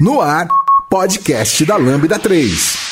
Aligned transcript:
No 0.00 0.20
ar, 0.20 0.48
podcast 0.90 1.64
da 1.64 1.76
Lambda 1.76 2.18
3. 2.18 2.84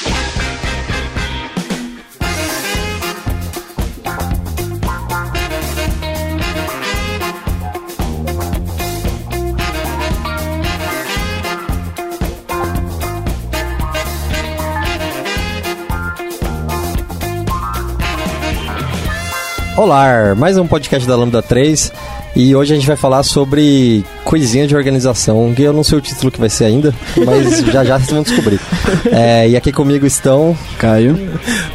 Olá, 19.77 20.37
mais 20.37 20.57
um 20.57 20.69
podcast 20.69 21.09
da 21.09 21.17
Lambda 21.17 21.43
3 21.43 21.93
e 22.37 22.55
hoje 22.55 22.73
a 22.73 22.77
gente 22.77 22.87
vai 22.87 22.97
falar 22.97 23.25
sobre 23.25 24.05
coisinha 24.33 24.67
de 24.67 24.75
organização, 24.75 25.53
que 25.55 25.61
eu 25.61 25.75
não 25.75 25.85
sei 25.85 25.99
o 25.99 26.01
título 26.01 26.33
que 26.33 26.41
vai 26.41 26.49
ser 26.49 26.65
ainda, 26.65 26.95
mas 27.27 27.61
já 27.67 27.85
já 27.85 27.99
vocês 27.99 28.11
vão 28.11 28.23
descobrir. 28.23 28.59
É, 29.13 29.47
e 29.47 29.57
aqui 29.57 29.71
comigo 29.71 30.07
estão 30.07 30.57
Caio, 30.79 31.19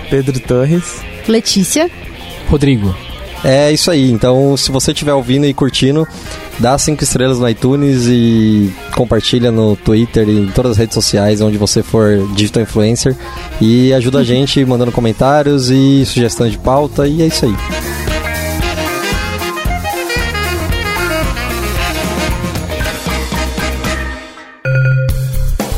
Pedro 0.10 0.40
Torres, 0.40 1.02
Letícia, 1.28 1.90
Rodrigo. 2.50 2.96
É 3.44 3.72
isso 3.72 3.92
aí, 3.92 4.10
então 4.10 4.58
se 4.58 4.72
você 4.72 4.92
estiver 4.92 5.14
ouvindo 5.14 5.46
e 5.46 5.54
curtindo, 5.54 6.08
dá 6.58 6.76
cinco 6.80 7.04
estrelas 7.04 7.38
no 7.38 7.48
iTunes 7.48 8.08
e 8.08 8.74
compartilha 8.96 9.52
no 9.52 9.76
Twitter 9.76 10.28
e 10.28 10.40
em 10.40 10.48
todas 10.48 10.72
as 10.72 10.78
redes 10.78 10.96
sociais 10.96 11.42
onde 11.42 11.60
você 11.60 11.84
for 11.84 12.28
digital 12.34 12.64
influencer. 12.64 13.16
E 13.62 13.94
ajuda 13.94 14.20
a 14.20 14.24
gente 14.26 14.66
mandando 14.66 14.92
comentários 14.92 15.70
e 15.70 16.04
sugestões 16.08 16.54
de 16.54 16.58
pauta. 16.58 17.08
E 17.08 17.22
é 17.22 17.28
isso 17.28 17.46
aí. 17.46 17.77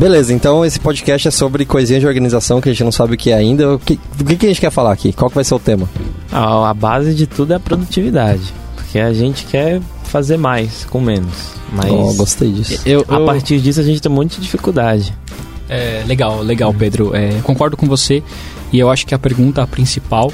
Beleza, 0.00 0.32
então 0.32 0.64
esse 0.64 0.80
podcast 0.80 1.28
é 1.28 1.30
sobre 1.30 1.66
coisinha 1.66 2.00
de 2.00 2.06
organização 2.06 2.58
que 2.58 2.70
a 2.70 2.72
gente 2.72 2.82
não 2.82 2.90
sabe 2.90 3.12
o 3.12 3.16
que 3.18 3.32
é 3.32 3.34
ainda. 3.34 3.74
O 3.74 3.78
que, 3.78 4.00
o 4.18 4.24
que 4.24 4.46
a 4.46 4.48
gente 4.48 4.58
quer 4.58 4.70
falar 4.70 4.92
aqui? 4.92 5.12
Qual 5.12 5.28
que 5.28 5.34
vai 5.34 5.44
ser 5.44 5.54
o 5.54 5.58
tema? 5.58 5.86
a, 6.32 6.70
a 6.70 6.72
base 6.72 7.14
de 7.14 7.26
tudo 7.26 7.52
é 7.52 7.56
a 7.56 7.60
produtividade. 7.60 8.50
Porque 8.74 8.98
a 8.98 9.12
gente 9.12 9.44
quer 9.44 9.78
fazer 10.04 10.38
mais 10.38 10.86
com 10.86 11.02
menos. 11.02 11.50
Mas 11.70 11.90
Oh, 11.90 12.14
gostei 12.14 12.50
disso. 12.50 12.80
Eu, 12.86 13.04
a 13.06 13.20
partir 13.26 13.60
disso 13.60 13.78
a 13.78 13.82
gente 13.82 14.00
tem 14.00 14.10
um 14.10 14.14
monte 14.14 14.36
de 14.36 14.40
dificuldade. 14.40 15.12
É, 15.68 16.02
legal, 16.06 16.40
legal, 16.40 16.72
Pedro. 16.72 17.14
É, 17.14 17.38
concordo 17.42 17.76
com 17.76 17.86
você. 17.86 18.22
E 18.72 18.78
eu 18.78 18.88
acho 18.88 19.06
que 19.06 19.14
a 19.14 19.18
pergunta 19.18 19.66
principal 19.66 20.32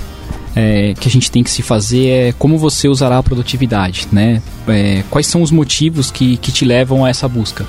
é, 0.55 0.95
que 0.95 1.09
a 1.09 1.11
gente 1.11 1.29
tem 1.29 1.43
que 1.43 1.51
se 1.51 1.63
fazer 1.63 2.07
é 2.07 2.33
como 2.39 2.57
você 2.57 2.87
usará 2.87 3.19
a 3.19 3.23
produtividade, 3.23 4.07
né? 4.13 4.41
É, 4.69 5.03
quais 5.11 5.27
são 5.27 5.43
os 5.43 5.51
motivos 5.51 6.09
que, 6.09 6.37
que 6.37 6.53
te 6.53 6.65
levam 6.65 7.05
a 7.05 7.09
essa 7.09 7.27
busca? 7.27 7.67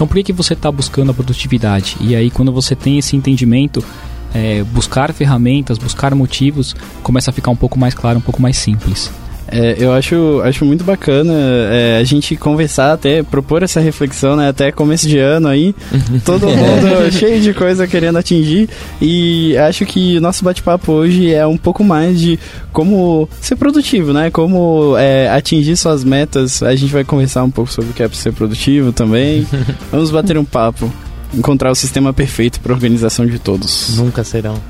Então, 0.00 0.08
por 0.08 0.14
que, 0.14 0.22
que 0.22 0.32
você 0.32 0.54
está 0.54 0.72
buscando 0.72 1.10
a 1.10 1.14
produtividade? 1.14 1.98
E 2.00 2.16
aí, 2.16 2.30
quando 2.30 2.50
você 2.50 2.74
tem 2.74 2.96
esse 2.96 3.14
entendimento, 3.14 3.84
é, 4.32 4.62
buscar 4.62 5.12
ferramentas, 5.12 5.76
buscar 5.76 6.14
motivos, 6.14 6.74
começa 7.02 7.30
a 7.30 7.34
ficar 7.34 7.50
um 7.50 7.56
pouco 7.56 7.78
mais 7.78 7.92
claro, 7.92 8.18
um 8.18 8.22
pouco 8.22 8.40
mais 8.40 8.56
simples. 8.56 9.12
É, 9.50 9.74
eu 9.78 9.92
acho, 9.92 10.40
acho 10.44 10.64
muito 10.64 10.84
bacana 10.84 11.32
é, 11.32 11.98
a 12.00 12.04
gente 12.04 12.36
conversar, 12.36 12.92
até 12.92 13.22
propor 13.22 13.62
essa 13.62 13.80
reflexão, 13.80 14.36
né? 14.36 14.48
Até 14.48 14.70
começo 14.70 15.08
de 15.08 15.18
ano 15.18 15.48
aí, 15.48 15.74
todo 16.24 16.46
mundo 16.46 17.10
cheio 17.10 17.40
de 17.40 17.52
coisa 17.52 17.86
querendo 17.86 18.16
atingir. 18.16 18.68
E 19.02 19.56
acho 19.58 19.84
que 19.84 20.18
o 20.18 20.20
nosso 20.20 20.44
bate-papo 20.44 20.92
hoje 20.92 21.34
é 21.34 21.44
um 21.46 21.56
pouco 21.56 21.82
mais 21.82 22.20
de 22.20 22.38
como 22.72 23.28
ser 23.40 23.56
produtivo, 23.56 24.12
né? 24.12 24.30
Como 24.30 24.96
é, 24.96 25.28
atingir 25.28 25.76
suas 25.76 26.04
metas. 26.04 26.62
A 26.62 26.74
gente 26.76 26.92
vai 26.92 27.02
conversar 27.02 27.42
um 27.42 27.50
pouco 27.50 27.72
sobre 27.72 27.90
o 27.90 27.92
que 27.92 28.02
é 28.04 28.08
ser 28.10 28.32
produtivo 28.32 28.92
também. 28.92 29.46
Vamos 29.90 30.10
bater 30.10 30.38
um 30.38 30.44
papo. 30.44 30.90
Encontrar 31.32 31.70
o 31.70 31.76
sistema 31.76 32.12
perfeito 32.12 32.60
para 32.60 32.72
organização 32.72 33.24
de 33.24 33.38
todos. 33.38 33.96
Nunca 33.96 34.24
serão. 34.24 34.60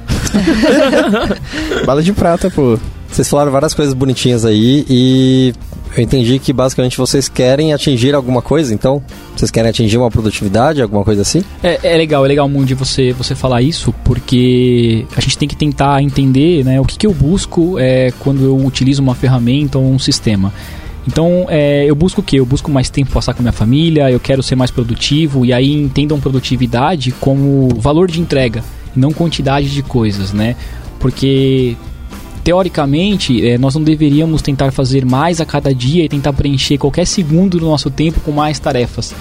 Bala 1.86 2.02
de 2.02 2.12
prata, 2.12 2.50
pô. 2.50 2.78
Vocês 3.10 3.28
falaram 3.28 3.50
várias 3.50 3.75
coisas 3.75 3.93
bonitinhas 3.93 4.44
aí 4.44 4.84
e 4.88 5.53
eu 5.97 6.03
entendi 6.03 6.38
que 6.38 6.53
basicamente 6.53 6.97
vocês 6.97 7.28
querem 7.28 7.72
atingir 7.72 8.15
alguma 8.15 8.41
coisa, 8.41 8.72
então? 8.72 9.03
Vocês 9.37 9.50
querem 9.50 9.69
atingir 9.69 9.98
uma 9.98 10.10
produtividade, 10.10 10.81
alguma 10.81 11.04
coisa 11.04 11.22
assim? 11.22 11.43
É, 11.62 11.94
é 11.94 11.97
legal, 11.97 12.25
é 12.25 12.28
legal, 12.28 12.48
Mundi, 12.48 12.75
você, 12.75 13.12
você 13.12 13.34
falar 13.34 13.62
isso, 13.62 13.93
porque 14.04 15.04
a 15.16 15.21
gente 15.21 15.37
tem 15.37 15.48
que 15.48 15.56
tentar 15.56 16.00
entender 16.00 16.65
né, 16.65 16.81
o 16.81 16.84
que, 16.84 16.97
que 16.97 17.06
eu 17.06 17.12
busco 17.12 17.78
é, 17.78 18.12
quando 18.21 18.44
eu 18.44 18.56
utilizo 18.56 19.03
uma 19.03 19.15
ferramenta 19.15 19.78
ou 19.78 19.84
um 19.84 19.98
sistema. 19.98 20.53
Então, 21.09 21.47
é, 21.48 21.84
eu 21.87 21.94
busco 21.97 22.21
o 22.21 22.25
quê? 22.25 22.38
Eu 22.38 22.47
busco 22.47 22.71
mais 22.71 22.88
tempo 22.88 23.10
passar 23.10 23.34
com 23.34 23.41
a 23.41 23.42
minha 23.42 23.53
família, 23.53 24.10
eu 24.10 24.21
quero 24.21 24.42
ser 24.44 24.54
mais 24.54 24.71
produtivo, 24.71 25.44
e 25.44 25.53
aí 25.53 25.72
entendam 25.75 26.21
produtividade 26.21 27.10
como 27.12 27.69
valor 27.77 28.09
de 28.09 28.21
entrega, 28.21 28.62
não 28.94 29.10
quantidade 29.10 29.71
de 29.71 29.82
coisas, 29.82 30.32
né? 30.32 30.54
Porque 31.00 31.77
teoricamente, 32.43 33.47
eh, 33.47 33.59
nós 33.59 33.75
não 33.75 33.83
deveríamos 33.83 34.43
tentar 34.43 34.73
fazer 34.73 35.05
mais 35.05 35.41
a 35.41 35.47
cada 35.47 35.75
dia 35.75 36.05
e 36.05 36.09
tentar 36.09 36.33
preencher 36.33 36.78
qualquer 36.78 37.06
segundo 37.06 37.59
do 37.59 37.67
nosso 37.67 37.91
tempo 37.91 38.21
com 38.21 38.33
mais 38.33 38.59
tarefas. 38.59 39.15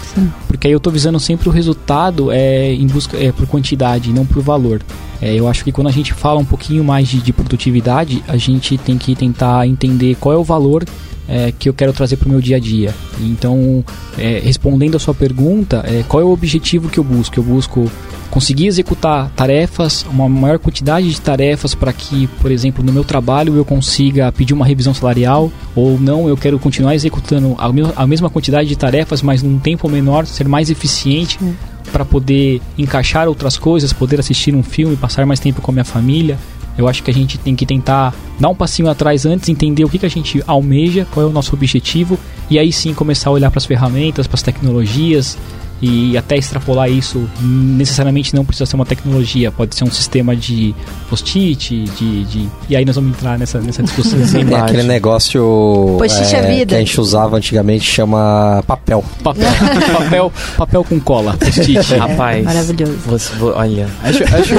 Porque 0.48 0.68
aí 0.68 0.74
eu 0.74 0.78
estou 0.78 0.92
visando 0.92 1.20
sempre 1.20 1.50
o 1.50 1.52
resultado 1.52 2.32
é, 2.32 2.74
em 2.74 2.88
busca, 2.88 3.18
é, 3.18 3.32
por 3.32 3.48
quantidade, 3.48 4.12
não 4.14 4.26
por 4.26 4.42
valor. 4.42 4.82
É, 5.22 5.34
eu 5.34 5.48
acho 5.48 5.64
que 5.64 5.72
quando 5.72 5.88
a 5.88 5.92
gente 5.92 6.14
fala 6.14 6.40
um 6.40 6.46
pouquinho 6.46 6.84
mais 6.84 7.08
de, 7.08 7.22
de 7.22 7.34
produtividade, 7.34 8.24
a 8.28 8.38
gente 8.38 8.78
tem 8.78 8.98
que 8.98 9.16
tentar 9.16 9.68
entender 9.68 10.16
qual 10.16 10.34
é 10.34 10.38
o 10.38 10.44
valor 10.44 10.86
é, 11.30 11.54
que 11.58 11.70
eu 11.70 11.74
quero 11.74 11.94
trazer 11.94 12.18
para 12.18 12.28
o 12.28 12.32
meu 12.32 12.42
dia 12.42 12.58
a 12.58 12.60
dia. 12.60 12.94
Então, 13.22 13.84
é, 14.18 14.42
respondendo 14.44 14.96
a 14.96 15.00
sua 15.00 15.14
pergunta, 15.14 15.84
é, 15.86 16.04
qual 16.08 16.22
é 16.22 16.26
o 16.26 16.32
objetivo 16.32 16.90
que 16.90 16.98
eu 16.98 17.04
busco? 17.04 17.38
Eu 17.40 17.44
busco 17.44 17.90
conseguir 18.32 18.68
executar 18.68 19.30
tarefas, 19.36 20.06
uma 20.12 20.28
maior 20.28 20.60
quantidade 20.60 21.10
de 21.10 21.22
tarefas 21.22 21.76
para 21.76 21.92
que, 21.94 22.28
por 22.42 22.52
exemplo, 22.52 22.84
no 22.84 22.92
meu 22.92 23.04
trabalho 23.04 23.56
eu 23.56 23.66
consiga 23.66 24.32
pedir 24.32 24.54
uma 24.54 24.66
revisão 24.66 24.94
salarial, 24.94 25.52
ou 25.76 26.00
não, 26.00 26.28
eu 26.28 26.38
quero 26.38 26.58
continuar 26.60 26.96
executando 26.96 27.56
a, 27.58 27.72
me 27.72 27.84
a 27.96 28.08
mesma 28.08 28.30
quantidade 28.30 28.68
de 28.68 28.76
tarefas, 28.76 29.22
mas 29.22 29.42
num 29.44 29.60
tempo 29.60 29.90
menor, 29.90 30.26
ser 30.26 30.48
mais 30.48 30.70
eficiente 30.70 31.40
para 31.90 32.06
poder 32.06 32.62
encaixar 32.78 33.28
outras 33.28 33.58
coisas, 33.58 33.92
poder 33.92 34.20
assistir 34.20 34.56
um 34.56 34.64
filme, 34.64 34.96
passar 34.96 35.26
mais 35.26 35.40
tempo 35.40 35.62
com 35.62 35.72
a 35.72 35.74
minha 35.74 35.86
família. 35.86 36.38
Eu 36.78 36.88
acho 36.88 37.04
que 37.04 37.12
a 37.12 37.14
gente 37.14 37.38
tem 37.38 37.56
que 37.56 37.66
tentar 37.66 38.16
dar 38.40 38.48
um 38.48 38.56
passinho 38.56 38.90
atrás 38.90 39.26
antes, 39.26 39.50
entender 39.50 39.84
o 39.84 39.90
que, 39.90 39.98
que 39.98 40.06
a 40.06 40.10
gente 40.10 40.42
almeja, 40.48 41.06
qual 41.12 41.26
é 41.26 41.30
o 41.30 41.32
nosso 41.32 41.54
objetivo, 41.54 42.18
e 42.50 42.58
aí 42.58 42.72
sim 42.72 42.94
começar 42.94 43.30
a 43.30 43.34
olhar 43.34 43.52
para 43.52 43.58
as 43.58 43.66
ferramentas, 43.66 44.28
para 44.28 44.36
as 44.36 44.42
tecnologias, 44.42 45.38
e 45.82 46.18
até 46.18 46.38
extrapolar 46.38 46.90
isso, 46.90 47.28
necessariamente 47.42 48.36
não 48.36 48.44
precisa 48.46 48.66
ser 48.66 48.76
uma 48.76 48.86
tecnologia, 48.86 49.52
pode 49.52 49.76
ser 49.76 49.84
um 49.84 49.92
sistema 49.92 50.36
de 50.36 50.74
post-it, 51.10 51.84
de, 51.98 52.24
de, 52.26 52.50
E 52.70 52.76
aí 52.76 52.84
nós 52.86 52.96
vamos 52.96 53.12
entrar 53.18 53.38
nessa, 53.38 53.60
nessa 53.60 53.82
discussão. 53.84 54.20
Tem 54.32 54.54
aquele 54.56 54.84
negócio 54.84 55.96
Post-it 56.00 56.36
é 56.36 56.42
vida. 56.42 56.66
que 56.68 56.76
a 56.76 56.80
gente 56.80 57.00
usava 57.00 57.38
antigamente, 57.38 57.84
chama 57.86 58.64
papel. 58.68 59.04
Papel, 59.24 59.48
papel, 59.98 60.34
papel 60.58 60.84
com 60.84 61.00
cola, 61.00 61.36
post-it. 61.38 61.80
Rapaz. 61.96 62.44
Maravilhoso. 62.44 62.94
Você, 63.08 63.34
vo- 63.36 63.54
olha. 63.56 63.88
Acho, 64.04 64.24
acho, 64.24 64.54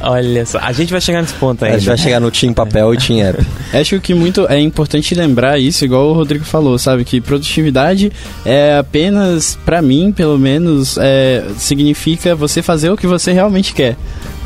Olha 0.00 0.46
só. 0.46 0.58
A 0.58 0.72
gente 0.72 0.90
vai 0.90 1.00
chegar 1.00 1.20
nesse 1.22 1.34
ponto 1.34 1.62
A 1.64 1.66
ainda. 1.68 1.78
gente 1.78 1.88
vai 1.88 1.98
chegar 1.98 2.20
no 2.20 2.30
Team 2.30 2.52
Papel 2.52 2.94
e 2.94 2.98
Team 2.98 3.26
App. 3.26 3.46
Acho 3.72 4.00
que 4.00 4.14
muito 4.14 4.46
é 4.48 4.60
importante 4.60 5.14
lembrar 5.14 5.58
isso, 5.58 5.84
igual 5.84 6.08
o 6.08 6.12
Rodrigo 6.12 6.44
falou, 6.44 6.78
sabe? 6.78 7.04
Que 7.04 7.20
produtividade 7.20 8.12
é 8.44 8.78
apenas, 8.78 9.58
pra 9.64 9.80
mim, 9.82 10.05
mim, 10.06 10.12
pelo 10.12 10.38
menos, 10.38 10.96
é, 11.00 11.44
significa 11.58 12.34
você 12.34 12.62
fazer 12.62 12.90
o 12.90 12.96
que 12.96 13.06
você 13.06 13.32
realmente 13.32 13.74
quer, 13.74 13.96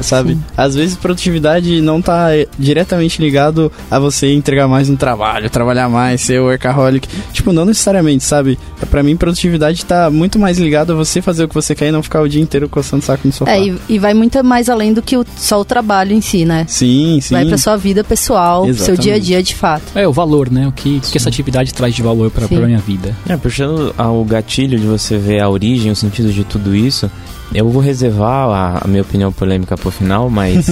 sabe? 0.00 0.34
Sim. 0.34 0.42
Às 0.56 0.74
vezes 0.74 0.96
produtividade 0.96 1.80
não 1.80 2.00
tá 2.00 2.28
diretamente 2.58 3.20
ligado 3.20 3.70
a 3.90 3.98
você 3.98 4.32
entregar 4.32 4.66
mais 4.66 4.88
no 4.88 4.96
trabalho, 4.96 5.50
trabalhar 5.50 5.88
mais, 5.88 6.20
ser 6.20 6.40
workaholic. 6.40 7.08
Tipo, 7.32 7.52
não 7.52 7.64
necessariamente, 7.64 8.24
sabe? 8.24 8.58
Para 8.90 9.02
mim, 9.02 9.16
produtividade 9.16 9.84
tá 9.84 10.10
muito 10.10 10.38
mais 10.38 10.58
ligado 10.58 10.92
a 10.92 10.96
você 10.96 11.20
fazer 11.20 11.44
o 11.44 11.48
que 11.48 11.54
você 11.54 11.74
quer 11.74 11.88
e 11.88 11.92
não 11.92 12.02
ficar 12.02 12.22
o 12.22 12.28
dia 12.28 12.42
inteiro 12.42 12.68
coçando 12.68 13.02
o 13.02 13.06
saco 13.06 13.26
no 13.26 13.32
sofá. 13.32 13.52
É, 13.52 13.62
e, 13.62 13.78
e 13.88 13.98
vai 13.98 14.14
muito 14.14 14.42
mais 14.42 14.68
além 14.68 14.92
do 14.92 15.02
que 15.02 15.16
o, 15.16 15.24
só 15.36 15.60
o 15.60 15.64
trabalho 15.64 16.12
em 16.12 16.20
si, 16.20 16.44
né? 16.44 16.64
Sim, 16.68 17.18
sim. 17.20 17.34
Vai 17.34 17.46
pra 17.46 17.58
sua 17.58 17.76
vida 17.76 18.02
pessoal, 18.02 18.66
Exatamente. 18.66 18.84
seu 18.84 18.96
dia 18.96 19.14
a 19.14 19.18
dia 19.18 19.42
de 19.42 19.54
fato. 19.54 19.82
É, 19.94 20.06
o 20.06 20.12
valor, 20.12 20.50
né? 20.50 20.66
O 20.66 20.72
que, 20.72 21.00
que 21.00 21.16
essa 21.16 21.28
atividade 21.28 21.72
traz 21.74 21.94
de 21.94 22.02
valor 22.02 22.30
pra, 22.30 22.48
pra 22.48 22.66
minha 22.66 22.78
vida. 22.78 23.14
É, 23.28 23.36
puxando 23.36 23.94
ao 23.96 24.24
gatilho 24.24 24.78
de 24.78 24.86
você 24.86 25.18
ver 25.18 25.40
a 25.40 25.48
origem, 25.50 25.90
o 25.90 25.96
sentido 25.96 26.32
de 26.32 26.44
tudo 26.44 26.74
isso, 26.74 27.10
eu 27.54 27.68
vou 27.68 27.82
reservar 27.82 28.48
a, 28.48 28.84
a 28.84 28.88
minha 28.88 29.02
opinião 29.02 29.32
polêmica 29.32 29.76
pro 29.76 29.90
final, 29.90 30.30
mas 30.30 30.66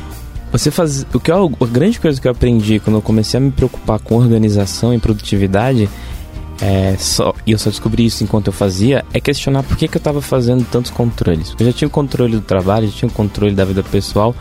você 0.50 0.70
faz 0.70 1.06
o 1.12 1.20
que 1.20 1.30
eu, 1.30 1.52
a 1.60 1.66
grande 1.66 2.00
coisa 2.00 2.20
que 2.20 2.26
eu 2.26 2.32
aprendi 2.32 2.78
quando 2.80 2.96
eu 2.96 3.02
comecei 3.02 3.38
a 3.38 3.40
me 3.40 3.50
preocupar 3.50 3.98
com 3.98 4.16
organização 4.16 4.92
e 4.94 4.98
produtividade 4.98 5.88
é, 6.64 6.94
só, 6.96 7.34
e 7.44 7.50
eu 7.50 7.58
só 7.58 7.70
descobri 7.70 8.06
isso 8.06 8.22
enquanto 8.22 8.46
eu 8.46 8.52
fazia, 8.52 9.04
é 9.12 9.20
questionar 9.20 9.64
por 9.64 9.76
que, 9.76 9.88
que 9.88 9.96
eu 9.96 9.98
estava 9.98 10.22
fazendo 10.22 10.64
tantos 10.64 10.92
controles. 10.92 11.56
Eu 11.58 11.66
já 11.66 11.72
tinha 11.72 11.88
o 11.88 11.90
controle 11.90 12.36
do 12.36 12.40
trabalho, 12.40 12.86
já 12.86 12.92
tinha 12.92 13.08
o 13.08 13.12
controle 13.12 13.52
da 13.52 13.64
vida 13.64 13.82
pessoal, 13.82 14.32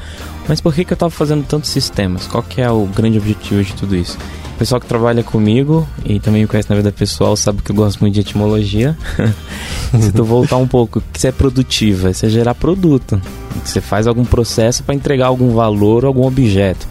mas 0.47 0.62
por 0.62 0.71
que, 0.71 0.85
que 0.85 0.94
eu 0.94 0.95
estava 0.95 1.09
fazendo 1.09 1.44
tantos 1.44 1.71
sistemas? 1.71 2.27
Qual 2.27 2.44
que 2.44 2.62
é 2.62 2.69
o 2.69 2.85
grande 2.85 3.18
objetivo 3.18 3.63
de 3.63 3.73
tudo 3.73 3.95
isso? 3.95 4.19
O 4.53 4.57
pessoal 4.59 4.79
que 4.79 4.85
trabalha 4.85 5.23
comigo 5.23 5.89
e 6.06 6.19
também 6.19 6.44
me 6.44 6.47
conhece 6.47 6.69
na 6.69 6.75
vida 6.75 6.91
pessoal 6.91 7.35
sabe 7.35 7.63
que 7.63 7.71
eu 7.71 7.75
gosto 7.75 8.00
muito 8.01 8.13
de 8.13 8.19
etimologia. 8.19 8.95
Se 10.00 10.12
tu 10.12 10.23
voltar 10.23 10.57
um 10.57 10.68
pouco, 10.68 11.01
que 11.12 11.19
você 11.19 11.29
é 11.29 11.31
produtivo, 11.31 12.07
é 12.07 12.13
você 12.13 12.29
gerar 12.29 12.53
produto. 12.53 13.19
Você 13.65 13.81
faz 13.81 14.06
algum 14.06 14.23
processo 14.23 14.83
para 14.83 14.94
entregar 14.94 15.25
algum 15.25 15.56
valor 15.56 16.06
algum 16.06 16.27
objeto. 16.27 16.88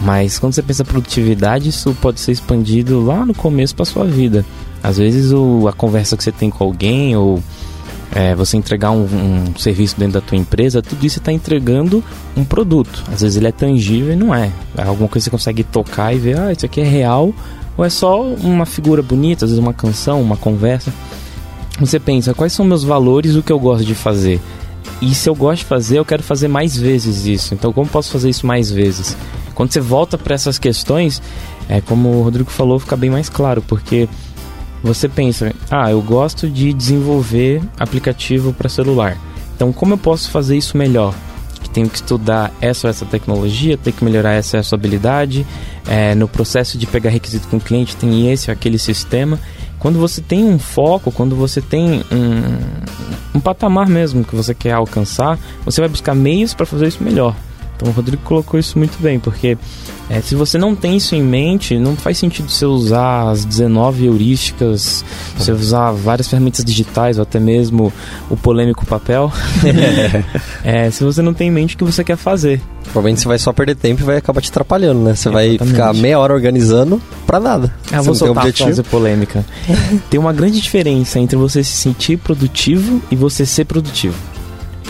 Mas 0.00 0.40
quando 0.40 0.54
você 0.54 0.62
pensa 0.62 0.84
produtividade, 0.84 1.68
isso 1.68 1.96
pode 2.00 2.18
ser 2.18 2.32
expandido 2.32 3.00
lá 3.04 3.24
no 3.24 3.32
começo 3.32 3.76
para 3.76 3.84
sua 3.84 4.04
vida. 4.04 4.44
Às 4.82 4.98
vezes 4.98 5.32
o, 5.32 5.68
a 5.68 5.72
conversa 5.72 6.16
que 6.16 6.24
você 6.24 6.32
tem 6.32 6.50
com 6.50 6.64
alguém 6.64 7.16
ou 7.16 7.42
é, 8.14 8.34
você 8.34 8.56
entregar 8.56 8.90
um, 8.90 9.04
um, 9.04 9.58
serviço 9.58 9.98
dentro 9.98 10.14
da 10.14 10.20
tua 10.20 10.36
empresa, 10.36 10.82
tudo 10.82 11.04
isso 11.06 11.18
está 11.18 11.32
entregando 11.32 12.02
um 12.36 12.44
produto. 12.44 13.02
Às 13.12 13.22
vezes 13.22 13.36
ele 13.36 13.48
é 13.48 13.52
tangível 13.52 14.12
e 14.12 14.16
não 14.16 14.34
é. 14.34 14.50
É 14.76 14.82
alguma 14.82 15.08
coisa 15.08 15.24
que 15.24 15.30
você 15.30 15.30
consegue 15.30 15.64
tocar 15.64 16.14
e 16.14 16.18
ver, 16.18 16.38
ah, 16.38 16.52
isso 16.52 16.66
aqui 16.66 16.80
é 16.80 16.84
real 16.84 17.32
ou 17.76 17.84
é 17.84 17.90
só 17.90 18.22
uma 18.22 18.66
figura 18.66 19.02
bonita, 19.02 19.44
às 19.44 19.50
vezes 19.50 19.62
uma 19.62 19.72
canção, 19.72 20.20
uma 20.20 20.36
conversa. 20.36 20.92
Você 21.80 21.98
pensa, 21.98 22.34
quais 22.34 22.52
são 22.52 22.64
meus 22.64 22.84
valores, 22.84 23.34
o 23.34 23.42
que 23.42 23.50
eu 23.50 23.58
gosto 23.58 23.84
de 23.84 23.94
fazer? 23.94 24.40
E 25.00 25.14
se 25.14 25.28
eu 25.28 25.34
gosto 25.34 25.60
de 25.60 25.64
fazer, 25.66 25.98
eu 25.98 26.04
quero 26.04 26.22
fazer 26.22 26.48
mais 26.48 26.76
vezes 26.76 27.24
isso. 27.24 27.54
Então, 27.54 27.72
como 27.72 27.88
posso 27.88 28.12
fazer 28.12 28.28
isso 28.28 28.46
mais 28.46 28.70
vezes? 28.70 29.16
Quando 29.54 29.72
você 29.72 29.80
volta 29.80 30.18
para 30.18 30.34
essas 30.34 30.58
questões, 30.58 31.22
é 31.68 31.80
como 31.80 32.08
o 32.10 32.22
Rodrigo 32.22 32.50
falou, 32.50 32.78
fica 32.78 32.96
bem 32.96 33.10
mais 33.10 33.28
claro, 33.28 33.62
porque 33.62 34.08
você 34.82 35.08
pensa, 35.08 35.52
ah, 35.70 35.90
eu 35.90 36.02
gosto 36.02 36.48
de 36.48 36.72
desenvolver 36.72 37.62
aplicativo 37.78 38.52
para 38.52 38.68
celular. 38.68 39.16
Então, 39.54 39.72
como 39.72 39.94
eu 39.94 39.98
posso 39.98 40.30
fazer 40.30 40.56
isso 40.56 40.76
melhor? 40.76 41.14
Que 41.62 41.70
tenho 41.70 41.88
que 41.88 41.96
estudar 41.96 42.52
essa 42.60 42.88
ou 42.88 42.90
essa 42.90 43.06
tecnologia, 43.06 43.76
tenho 43.76 43.94
que 43.94 44.04
melhorar 44.04 44.32
essa 44.32 44.56
essa 44.56 44.74
habilidade. 44.74 45.46
É, 45.86 46.14
no 46.14 46.28
processo 46.28 46.78
de 46.78 46.86
pegar 46.86 47.10
requisito 47.10 47.48
com 47.48 47.56
o 47.56 47.60
cliente, 47.60 47.96
tem 47.96 48.30
esse 48.30 48.50
ou 48.50 48.52
aquele 48.52 48.78
sistema. 48.78 49.38
Quando 49.78 49.98
você 49.98 50.20
tem 50.20 50.44
um 50.44 50.58
foco, 50.58 51.10
quando 51.10 51.34
você 51.34 51.60
tem 51.60 52.04
um, 52.10 53.36
um 53.36 53.40
patamar 53.40 53.88
mesmo 53.88 54.24
que 54.24 54.34
você 54.34 54.54
quer 54.54 54.72
alcançar, 54.72 55.38
você 55.64 55.80
vai 55.80 55.88
buscar 55.88 56.14
meios 56.14 56.54
para 56.54 56.66
fazer 56.66 56.86
isso 56.86 57.02
melhor. 57.02 57.34
Então 57.76 57.88
o 57.88 57.92
Rodrigo 57.92 58.22
colocou 58.22 58.58
isso 58.58 58.78
muito 58.78 59.00
bem, 59.00 59.18
porque 59.18 59.56
é, 60.08 60.20
se 60.20 60.34
você 60.34 60.58
não 60.58 60.74
tem 60.74 60.96
isso 60.96 61.14
em 61.14 61.22
mente, 61.22 61.78
não 61.78 61.96
faz 61.96 62.18
sentido 62.18 62.50
você 62.50 62.66
usar 62.66 63.30
as 63.30 63.44
19 63.44 64.06
heurísticas, 64.06 65.04
você 65.36 65.52
usar 65.52 65.90
várias 65.92 66.28
ferramentas 66.28 66.64
digitais 66.64 67.18
ou 67.18 67.22
até 67.22 67.40
mesmo 67.40 67.92
o 68.28 68.36
polêmico 68.36 68.84
papel. 68.84 69.32
é, 70.62 70.90
se 70.90 71.02
você 71.02 71.22
não 71.22 71.32
tem 71.32 71.48
em 71.48 71.50
mente 71.50 71.74
o 71.74 71.78
que 71.78 71.84
você 71.84 72.04
quer 72.04 72.16
fazer. 72.16 72.60
Provavelmente 72.84 73.20
você 73.20 73.28
vai 73.28 73.38
só 73.38 73.52
perder 73.52 73.76
tempo 73.76 74.02
e 74.02 74.04
vai 74.04 74.16
acabar 74.16 74.40
te 74.40 74.50
atrapalhando, 74.50 75.00
né? 75.00 75.14
Você 75.14 75.28
Exatamente. 75.28 75.58
vai 75.58 75.68
ficar 75.68 75.94
meia 75.94 76.18
hora 76.18 76.34
organizando 76.34 77.00
pra 77.26 77.40
nada. 77.40 77.72
Ah, 77.90 78.02
você 78.02 78.06
vou 78.06 78.14
soltar 78.14 78.46
a 78.48 78.52
frase 78.52 78.82
polêmica. 78.82 79.44
tem 80.10 80.20
uma 80.20 80.32
grande 80.32 80.60
diferença 80.60 81.18
entre 81.18 81.36
você 81.36 81.64
se 81.64 81.72
sentir 81.72 82.18
produtivo 82.18 83.00
e 83.10 83.16
você 83.16 83.46
ser 83.46 83.64
produtivo. 83.64 84.31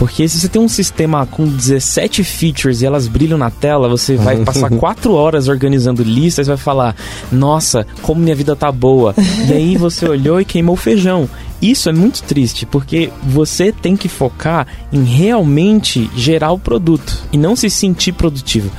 Porque 0.03 0.27
se 0.27 0.37
você 0.37 0.49
tem 0.49 0.61
um 0.61 0.67
sistema 0.67 1.25
com 1.25 1.47
17 1.47 2.25
features 2.25 2.81
e 2.81 2.85
elas 2.85 3.07
brilham 3.07 3.37
na 3.37 3.49
tela, 3.49 3.87
você 3.87 4.17
vai 4.17 4.35
passar 4.43 4.67
4 4.77 5.13
horas 5.13 5.47
organizando 5.47 6.03
listas 6.03 6.45
e 6.45 6.49
vai 6.49 6.57
falar: 6.57 6.93
Nossa, 7.31 7.87
como 8.01 8.19
minha 8.19 8.35
vida 8.35 8.53
tá 8.53 8.69
boa. 8.69 9.15
e 9.47 9.53
aí 9.53 9.77
você 9.77 10.05
olhou 10.05 10.41
e 10.41 10.45
queimou 10.45 10.73
o 10.73 10.77
feijão. 10.77 11.29
Isso 11.61 11.87
é 11.87 11.93
muito 11.93 12.21
triste, 12.23 12.65
porque 12.65 13.11
você 13.23 13.71
tem 13.71 13.95
que 13.95 14.09
focar 14.09 14.67
em 14.91 15.05
realmente 15.05 16.11
gerar 16.17 16.51
o 16.51 16.59
produto 16.59 17.23
e 17.31 17.37
não 17.37 17.55
se 17.55 17.69
sentir 17.69 18.11
produtivo. 18.11 18.69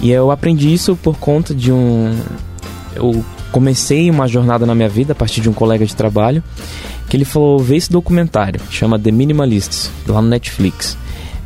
E 0.00 0.12
eu 0.12 0.30
aprendi 0.30 0.72
isso 0.72 0.94
por 0.94 1.16
conta 1.16 1.52
de 1.52 1.72
um. 1.72 2.16
Eu 2.94 3.24
comecei 3.50 4.08
uma 4.08 4.28
jornada 4.28 4.64
na 4.64 4.76
minha 4.76 4.88
vida 4.88 5.14
a 5.14 5.16
partir 5.16 5.40
de 5.40 5.50
um 5.50 5.52
colega 5.52 5.84
de 5.84 5.96
trabalho 5.96 6.44
que 7.10 7.16
ele 7.16 7.24
falou: 7.26 7.58
vê 7.58 7.76
esse 7.76 7.90
documentário, 7.90 8.60
chama 8.70 8.98
The 8.98 9.10
Minimalists, 9.10 9.90
lá 10.06 10.22
no 10.22 10.28
Netflix. 10.28 10.96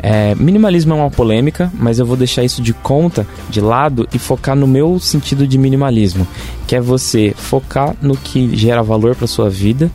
É, 0.07 0.35
minimalismo 0.35 0.93
é 0.93 0.97
uma 0.97 1.11
polêmica, 1.11 1.73
mas 1.73 1.99
eu 1.99 2.05
vou 2.05 2.15
deixar 2.15 2.45
isso 2.45 2.61
de 2.61 2.75
conta, 2.75 3.27
de 3.49 3.59
lado 3.59 4.07
e 4.13 4.19
focar 4.19 4.55
no 4.55 4.67
meu 4.67 5.01
sentido 5.01 5.47
de 5.47 5.57
minimalismo, 5.57 6.29
que 6.67 6.77
é 6.77 6.81
você 6.81 7.33
focar 7.35 7.97
no 8.03 8.15
que 8.15 8.55
gera 8.55 8.83
valor 8.83 9.17
para 9.17 9.27
sua 9.27 9.49
vida 9.49 9.91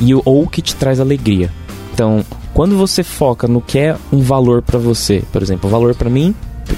e 0.00 0.14
ou 0.14 0.46
que 0.46 0.62
te 0.62 0.74
traz 0.74 0.98
alegria. 0.98 1.52
Então, 1.92 2.24
quando 2.54 2.78
você 2.78 3.02
foca 3.02 3.46
no 3.46 3.60
que 3.60 3.78
é 3.78 3.96
um 4.10 4.20
valor 4.20 4.62
para 4.62 4.78
você, 4.78 5.22
por 5.30 5.42
exemplo, 5.42 5.68
valor 5.68 5.94
para 5.94 6.08
mim 6.08 6.34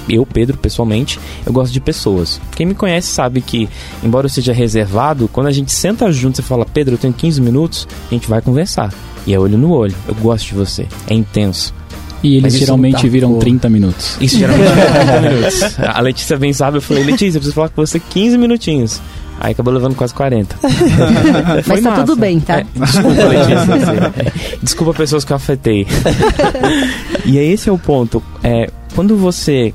eu, 0.09 0.25
Pedro, 0.25 0.57
pessoalmente, 0.57 1.19
eu 1.45 1.53
gosto 1.53 1.71
de 1.71 1.79
pessoas. 1.79 2.39
Quem 2.55 2.65
me 2.65 2.75
conhece 2.75 3.07
sabe 3.07 3.41
que, 3.41 3.69
embora 4.03 4.25
eu 4.25 4.29
seja 4.29 4.53
reservado, 4.53 5.27
quando 5.27 5.47
a 5.47 5.51
gente 5.51 5.71
senta 5.71 6.11
junto 6.11 6.39
e 6.39 6.43
fala, 6.43 6.65
Pedro, 6.65 6.95
eu 6.95 6.97
tenho 6.97 7.13
15 7.13 7.41
minutos, 7.41 7.87
a 8.09 8.13
gente 8.13 8.27
vai 8.27 8.41
conversar. 8.41 8.93
E 9.25 9.33
é 9.33 9.39
olho 9.39 9.57
no 9.57 9.71
olho. 9.71 9.95
Eu 10.07 10.15
gosto 10.15 10.47
de 10.47 10.53
você. 10.53 10.87
É 11.07 11.13
intenso. 11.13 11.73
E 12.21 12.37
eles 12.37 12.53
geralmente 12.53 13.07
viram 13.09 13.37
30 13.37 13.69
minutos. 13.69 14.17
Isso 14.21 14.37
geralmente 14.37 14.71
viram 14.71 14.91
30 14.91 15.21
minutos. 15.29 15.79
A 15.79 15.99
Letícia 15.99 16.37
bem 16.37 16.53
sabe, 16.53 16.77
eu 16.77 16.81
falei, 16.81 17.03
Letícia, 17.03 17.37
eu 17.37 17.41
preciso 17.41 17.53
falar 17.53 17.69
com 17.69 17.85
você 17.85 17.99
15 17.99 18.37
minutinhos. 18.37 19.01
Aí 19.39 19.51
acabou 19.51 19.73
levando 19.73 19.95
quase 19.95 20.13
40. 20.13 20.55
Mas 21.67 21.81
tá 21.81 21.89
massa. 21.89 22.05
tudo 22.05 22.15
bem, 22.15 22.39
tá? 22.39 22.59
É, 22.59 22.65
desculpa, 22.73 23.23
Letícia. 23.25 24.13
desculpa 24.63 24.93
pessoas 24.93 25.25
que 25.25 25.33
eu 25.33 25.35
afetei. 25.35 25.85
e 27.25 27.37
aí 27.37 27.51
esse 27.51 27.67
é 27.67 27.71
o 27.71 27.77
ponto. 27.77 28.23
É, 28.41 28.69
quando 28.95 29.17
você 29.17 29.73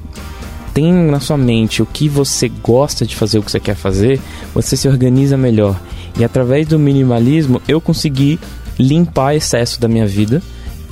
tem 0.79 0.93
na 0.93 1.19
sua 1.19 1.37
mente 1.37 1.83
o 1.83 1.87
que 1.87 2.09
você 2.09 2.49
gosta 2.49 3.05
de 3.05 3.17
fazer, 3.17 3.41
o 3.41 3.43
que 3.43 3.51
você 3.51 3.59
quer 3.59 3.75
fazer, 3.75 4.21
você 4.55 4.77
se 4.77 4.87
organiza 4.87 5.37
melhor. 5.37 5.79
E 6.17 6.23
através 6.23 6.69
do 6.69 6.79
minimalismo 6.79 7.61
eu 7.67 7.81
consegui 7.81 8.39
limpar 8.79 9.35
excesso 9.35 9.81
da 9.81 9.89
minha 9.89 10.07
vida 10.07 10.41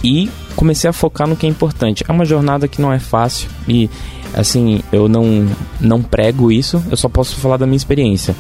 e 0.03 0.29
comecei 0.57 0.91
a 0.91 0.93
focar 0.93 1.29
no 1.29 1.37
que 1.37 1.47
é 1.47 1.49
importante. 1.49 2.05
É 2.09 2.11
uma 2.11 2.25
jornada 2.25 2.67
que 2.67 2.83
não 2.83 2.93
é 2.93 2.99
fácil 2.99 3.49
e 3.69 3.89
assim, 4.35 4.83
eu 4.91 5.09
não 5.09 5.49
não 5.81 6.03
prego 6.03 6.51
isso, 6.51 6.83
eu 6.91 6.97
só 6.97 7.09
posso 7.09 7.37
falar 7.37 7.57
da 7.57 7.65
minha 7.65 7.77
experiência. 7.77 8.35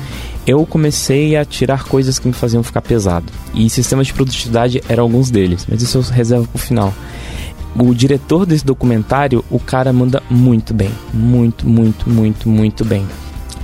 Eu 0.45 0.67
comecei 0.67 1.37
a 1.37 1.45
tirar 1.45 1.85
coisas 1.85 2.19
que 2.19 2.27
me 2.27 2.35
faziam 2.35 2.65
ficar 2.65 2.83
pesado. 2.83 3.33
E 3.55 3.71
sistemas 3.71 4.09
de 4.09 4.15
produtividade 4.15 4.83
eram 4.89 5.05
alguns 5.05 5.31
deles, 5.31 5.65
mas 5.71 5.81
isso 5.81 5.99
eu 5.99 6.03
reservo 6.03 6.49
pro 6.49 6.59
final 6.59 6.93
o 7.79 7.95
diretor 7.95 8.47
desse 8.47 8.65
documentário, 8.65 9.45
o 9.51 9.59
cara 9.59 9.93
manda 9.93 10.23
muito 10.31 10.73
bem. 10.73 10.91
Muito, 11.13 11.69
muito, 11.69 12.09
muito, 12.09 12.49
muito 12.49 12.85
bem. 12.85 13.07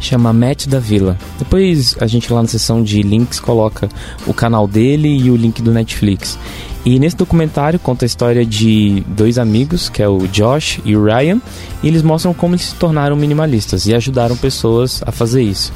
Chama 0.00 0.32
Matt 0.32 0.66
da 0.66 0.80
Vila. 0.80 1.16
Depois 1.38 1.96
a 2.00 2.06
gente 2.08 2.32
lá 2.32 2.42
na 2.42 2.48
seção 2.48 2.82
de 2.82 3.02
links 3.02 3.38
coloca 3.38 3.88
o 4.26 4.34
canal 4.34 4.66
dele 4.66 5.08
e 5.08 5.30
o 5.30 5.36
link 5.36 5.62
do 5.62 5.70
Netflix. 5.70 6.36
E 6.84 6.98
nesse 6.98 7.16
documentário 7.16 7.78
conta 7.78 8.04
a 8.04 8.06
história 8.06 8.44
de 8.44 9.04
dois 9.06 9.38
amigos, 9.38 9.88
que 9.88 10.02
é 10.02 10.08
o 10.08 10.26
Josh 10.26 10.80
e 10.84 10.96
o 10.96 11.04
Ryan, 11.04 11.40
e 11.82 11.86
eles 11.86 12.02
mostram 12.02 12.34
como 12.34 12.56
eles 12.56 12.66
se 12.66 12.74
tornaram 12.74 13.14
minimalistas 13.14 13.86
e 13.86 13.94
ajudaram 13.94 14.36
pessoas 14.36 15.00
a 15.06 15.12
fazer 15.12 15.42
isso. 15.42 15.72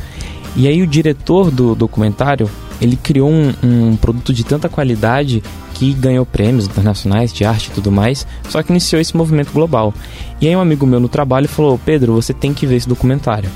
E 0.57 0.66
aí 0.66 0.83
o 0.83 0.87
diretor 0.87 1.50
do 1.52 1.76
documentário, 1.76 2.50
ele 2.80 2.97
criou 2.97 3.30
um, 3.30 3.52
um 3.62 3.97
produto 3.97 4.33
de 4.33 4.45
tanta 4.45 4.68
qualidade 4.68 5.42
que 5.75 5.92
ganhou 5.92 6.25
prêmios 6.25 6.66
internacionais 6.66 7.33
de 7.33 7.45
arte 7.45 7.68
e 7.68 7.71
tudo 7.71 7.92
mais, 7.92 8.26
só 8.49 8.62
que 8.62 8.71
iniciou 8.71 9.00
esse 9.00 9.16
movimento 9.16 9.52
global. 9.52 9.92
E 10.40 10.49
aí 10.49 10.56
um 10.56 10.61
amigo 10.61 10.87
meu 10.87 11.00
no 11.00 11.09
trabalho 11.09 11.49
falou: 11.49 11.78
"Pedro, 11.85 12.14
você 12.14 12.33
tem 12.33 12.54
que 12.54 12.66
ver 12.66 12.76
esse 12.76 12.88
documentário". 12.88 13.50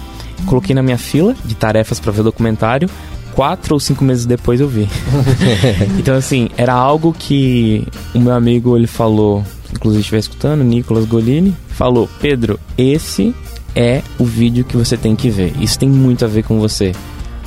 Coloquei 0.46 0.74
na 0.74 0.82
minha 0.82 0.98
fila 0.98 1.34
de 1.44 1.54
tarefas 1.54 2.00
para 2.00 2.12
ver 2.12 2.20
o 2.20 2.24
documentário 2.24 2.88
quatro 3.34 3.74
ou 3.74 3.80
cinco 3.80 4.04
meses 4.04 4.26
depois 4.26 4.60
eu 4.60 4.68
vi. 4.68 4.88
então, 5.98 6.14
assim, 6.14 6.48
era 6.56 6.72
algo 6.72 7.14
que 7.16 7.86
o 8.14 8.18
meu 8.18 8.32
amigo 8.32 8.76
ele 8.76 8.86
falou, 8.86 9.44
inclusive 9.72 10.00
estiver 10.00 10.18
escutando, 10.18 10.64
Nicolas 10.64 11.04
Golini, 11.04 11.56
falou: 11.68 12.08
Pedro, 12.20 12.58
esse 12.76 13.34
é 13.74 14.02
o 14.18 14.24
vídeo 14.24 14.64
que 14.64 14.76
você 14.76 14.96
tem 14.96 15.14
que 15.14 15.30
ver. 15.30 15.52
Isso 15.60 15.78
tem 15.78 15.88
muito 15.88 16.24
a 16.24 16.28
ver 16.28 16.42
com 16.42 16.58
você. 16.58 16.92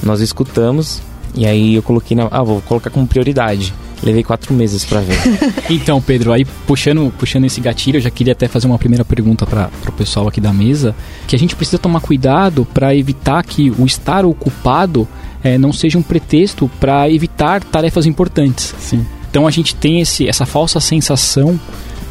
Nós 0.02 0.20
escutamos 0.20 1.02
e 1.36 1.46
aí 1.46 1.76
eu 1.76 1.84
coloquei 1.84 2.16
na. 2.16 2.28
Ah, 2.30 2.44
vou 2.44 2.62
colocar 2.62 2.90
como 2.90 3.08
prioridade. 3.08 3.74
Levei 4.02 4.22
quatro 4.22 4.54
meses 4.54 4.84
para 4.84 5.00
ver. 5.00 5.18
então, 5.70 6.02
Pedro, 6.02 6.34
aí 6.34 6.46
puxando, 6.68 7.12
puxando 7.18 7.46
esse 7.46 7.62
gatilho, 7.62 7.98
eu 7.98 8.02
já 8.02 8.10
queria 8.10 8.34
até 8.34 8.48
fazer 8.48 8.68
uma 8.68 8.78
primeira 8.78 9.06
pergunta 9.06 9.46
para 9.46 9.70
o 9.88 9.92
pessoal 9.94 10.28
aqui 10.28 10.42
da 10.42 10.52
mesa, 10.52 10.94
que 11.26 11.36
a 11.36 11.40
gente 11.40 11.56
precisa 11.56 11.80
tomar 11.80 12.02
cuidado 12.02 12.68
para 12.74 12.94
evitar 12.94 13.42
que 13.44 13.72
o 13.72 13.86
estar 13.86 14.26
ocupado 14.26 15.08
é, 15.42 15.58
não 15.58 15.72
seja 15.72 15.98
um 15.98 16.04
pretexto 16.04 16.70
para 16.80 17.10
evitar 17.10 17.64
tarefas 17.64 18.06
importantes. 18.06 18.76
Sim. 18.78 19.06
Então 19.30 19.48
a 19.48 19.52
gente 19.52 19.74
tem 19.74 20.02
esse, 20.02 20.28
essa 20.28 20.46
falsa 20.46 20.80
sensação 20.80 21.60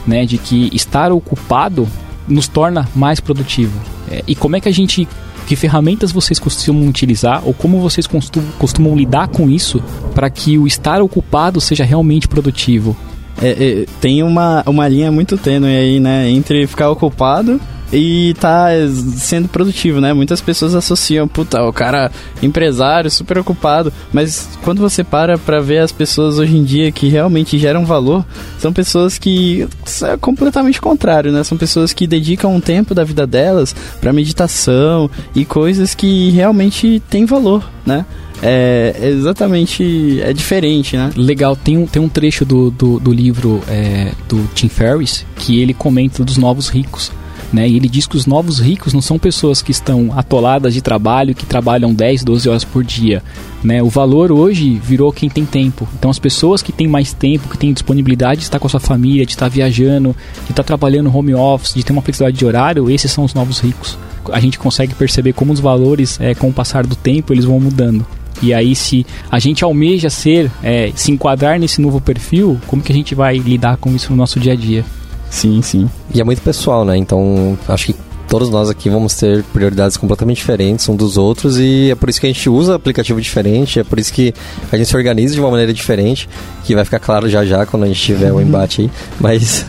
né, 0.07 0.25
de 0.25 0.39
que 0.39 0.71
estar 0.73 1.13
ocupado 1.13 1.87
nos 2.27 2.49
torna 2.49 2.89
mais 2.95 3.21
produtivo. 3.21 3.79
É, 4.11 4.23
e 4.27 4.35
como 4.35 4.57
é 4.57 4.61
que 4.61 4.69
a 4.69 4.73
gente 4.73 5.07
que 5.47 5.57
ferramentas 5.57 6.13
vocês 6.13 6.39
costumam 6.39 6.89
utilizar 6.89 7.43
ou 7.45 7.53
como 7.53 7.81
vocês 7.81 8.07
costumam, 8.59 8.97
lidar 8.97 9.29
com 9.29 9.49
isso 9.49 9.83
para 10.15 10.29
que 10.31 10.59
o 10.59 10.67
estar 10.67 11.01
ocupado 11.03 11.61
seja 11.61 11.85
realmente 11.85 12.29
produtivo? 12.29 12.97
É, 13.41 13.49
é, 13.49 13.87
tem 14.01 14.23
uma, 14.23 14.63
uma 14.67 14.87
linha 14.89 15.11
muito 15.11 15.37
tênue 15.37 15.75
aí, 15.75 16.01
né? 16.01 16.29
Entre 16.29 16.67
ficar 16.67 16.91
ocupado 16.91 17.61
e 17.93 18.35
tá 18.41 18.69
sendo 19.17 19.49
produtivo, 19.49 20.01
né? 20.01 20.13
Muitas 20.13 20.41
pessoas 20.41 20.75
associam, 20.75 21.29
puta, 21.29 21.63
o 21.63 21.73
cara 21.73 22.11
empresário, 22.43 23.11
super 23.11 23.39
ocupado, 23.39 23.93
mas 24.13 24.49
quando 24.63 24.81
você 24.81 25.05
para 25.05 25.37
pra 25.37 25.61
ver 25.61 25.79
as 25.79 25.93
pessoas 25.93 26.39
hoje 26.39 26.57
em 26.57 26.65
dia 26.65 26.91
que 26.91 27.09
realmente 27.09 27.59
geram 27.59 27.85
valor, 27.85 28.25
são 28.59 28.73
pessoas 28.73 29.19
que 29.19 29.69
é 30.03 30.17
completamente 30.17 30.81
contrário, 30.81 31.31
né? 31.31 31.45
São 31.45 31.59
pessoas 31.59 31.93
que 31.93 32.07
dedicam 32.07 32.55
um 32.55 32.61
tempo 32.61 32.95
da 32.95 33.05
vida 33.05 33.27
delas 33.27 33.75
para 34.01 34.13
meditação 34.13 35.11
e 35.35 35.45
coisas 35.45 35.95
que 35.95 36.31
realmente 36.31 37.03
têm 37.11 37.27
valor, 37.27 37.63
né? 37.85 38.07
é 38.45 39.09
exatamente 39.09 40.21
é 40.21 40.33
diferente, 40.33 40.97
né? 40.97 41.11
Legal, 41.17 41.55
tem 41.55 41.79
um, 41.79 41.87
tem 41.87 42.03
um 42.03 42.09
trecho 42.09 42.45
do, 42.45 42.73
do, 42.73 42.99
do 42.99 43.13
livro 43.13 43.63
é, 43.69 44.13
do 44.29 44.49
Tim 44.53 44.69
Ferriss 44.69 45.25
que 45.37 45.61
ele 45.61 45.73
comenta 45.73 46.25
dos 46.25 46.37
novos 46.37 46.69
ricos. 46.69 47.13
Né? 47.53 47.69
E 47.69 47.77
ele 47.77 47.89
diz 47.89 48.07
que 48.07 48.17
os 48.17 48.27
novos 48.27 48.59
ricos 48.59 48.95
não 48.95 49.03
são 49.03 49.19
pessoas 49.19 49.61
que 49.61 49.71
estão 49.71 50.11
atoladas 50.17 50.73
de 50.73 50.81
trabalho, 50.81 51.35
que 51.35 51.45
trabalham 51.45 51.93
10, 51.93 52.25
12 52.25 52.49
horas 52.49 52.65
por 52.65 52.83
dia. 52.83 53.23
Né? 53.63 53.83
O 53.83 53.89
valor 53.89 54.33
hoje 54.33 54.81
virou 54.83 55.13
quem 55.13 55.29
tem 55.29 55.45
tempo. 55.45 55.87
Então 55.99 56.11
as 56.11 56.19
pessoas 56.19 56.63
que 56.63 56.73
têm 56.73 56.89
mais 56.89 57.13
tempo, 57.13 57.49
que 57.49 57.59
têm 57.59 57.73
disponibilidade 57.73 58.41
de 58.41 58.45
estar 58.45 58.59
com 58.59 58.67
a 58.67 58.71
sua 58.71 58.81
família, 58.81 59.27
de 59.27 59.33
estar 59.33 59.49
viajando, 59.49 60.17
de 60.45 60.53
estar 60.53 60.65
trabalhando 60.65 61.15
home 61.15 61.35
office, 61.35 61.75
de 61.75 61.85
ter 61.85 61.93
uma 61.93 62.03
flexibilidade 62.03 62.39
de 62.39 62.47
horário, 62.47 62.91
esses 62.91 63.11
são 63.11 63.25
os 63.25 63.35
novos 63.35 63.61
ricos. 63.61 63.99
A 64.33 64.41
gente 64.41 64.59
consegue 64.59 64.95
perceber 64.95 65.33
como 65.33 65.53
os 65.53 65.61
valores, 65.61 66.19
é, 66.21 66.35
com 66.35 66.49
o 66.49 66.53
passar 66.53 66.87
do 66.87 66.97
tempo, 66.97 67.33
eles 67.33 67.45
vão 67.45 67.61
mudando. 67.61 68.07
E 68.41 68.55
aí, 68.55 68.75
se 68.75 69.07
a 69.31 69.39
gente 69.39 69.63
almeja 69.63 70.09
ser, 70.09 70.51
é, 70.63 70.91
se 70.95 71.13
enquadrar 71.13 71.59
nesse 71.61 71.81
novo 71.81 72.01
perfil, 72.01 72.61
como 72.67 72.83
que 72.83 72.91
a 72.91 72.95
gente 72.95 73.15
vai 73.15 73.37
lidar 73.39 73.77
com 73.77 73.95
isso 73.95 74.11
no 74.11 74.17
nosso 74.17 74.41
dia 74.41 74.53
a 74.53 74.57
dia? 74.57 74.85
Sim, 75.33 75.63
sim. 75.63 75.89
E 76.15 76.21
é 76.21 76.25
muito 76.25 76.43
pessoal, 76.43 76.85
né? 76.85 76.95
Então, 76.95 77.59
acho 77.67 77.87
que 77.87 77.97
todos 78.29 78.51
nós 78.51 78.69
aqui 78.69 78.91
vamos 78.91 79.15
ter 79.15 79.43
prioridades 79.45 79.97
completamente 79.97 80.37
diferentes 80.37 80.87
um 80.89 80.95
dos 80.95 81.17
outros 81.17 81.59
e 81.59 81.91
é 81.91 81.95
por 81.95 82.11
isso 82.11 82.21
que 82.21 82.27
a 82.27 82.31
gente 82.31 82.49
usa 82.51 82.75
aplicativo 82.75 83.21
diferente, 83.21 83.81
é 83.81 83.85
por 83.85 83.99
isso 83.99 84.13
que 84.13 84.35
a 84.71 84.77
gente 84.77 84.89
se 84.89 84.97
organiza 84.97 85.35
de 85.35 85.41
uma 85.41 85.51
maneira 85.51 85.73
diferente, 85.73 86.29
que 86.65 86.75
vai 86.75 86.85
ficar 86.85 86.99
claro 86.99 87.31
já 87.31 87.47
já 87.47 87.65
quando 87.65 87.85
a 87.85 87.87
gente 87.87 88.01
tiver 88.01 88.31
o 88.31 88.41
embate 88.43 88.83
aí. 88.83 88.91
Mas 89.19 89.65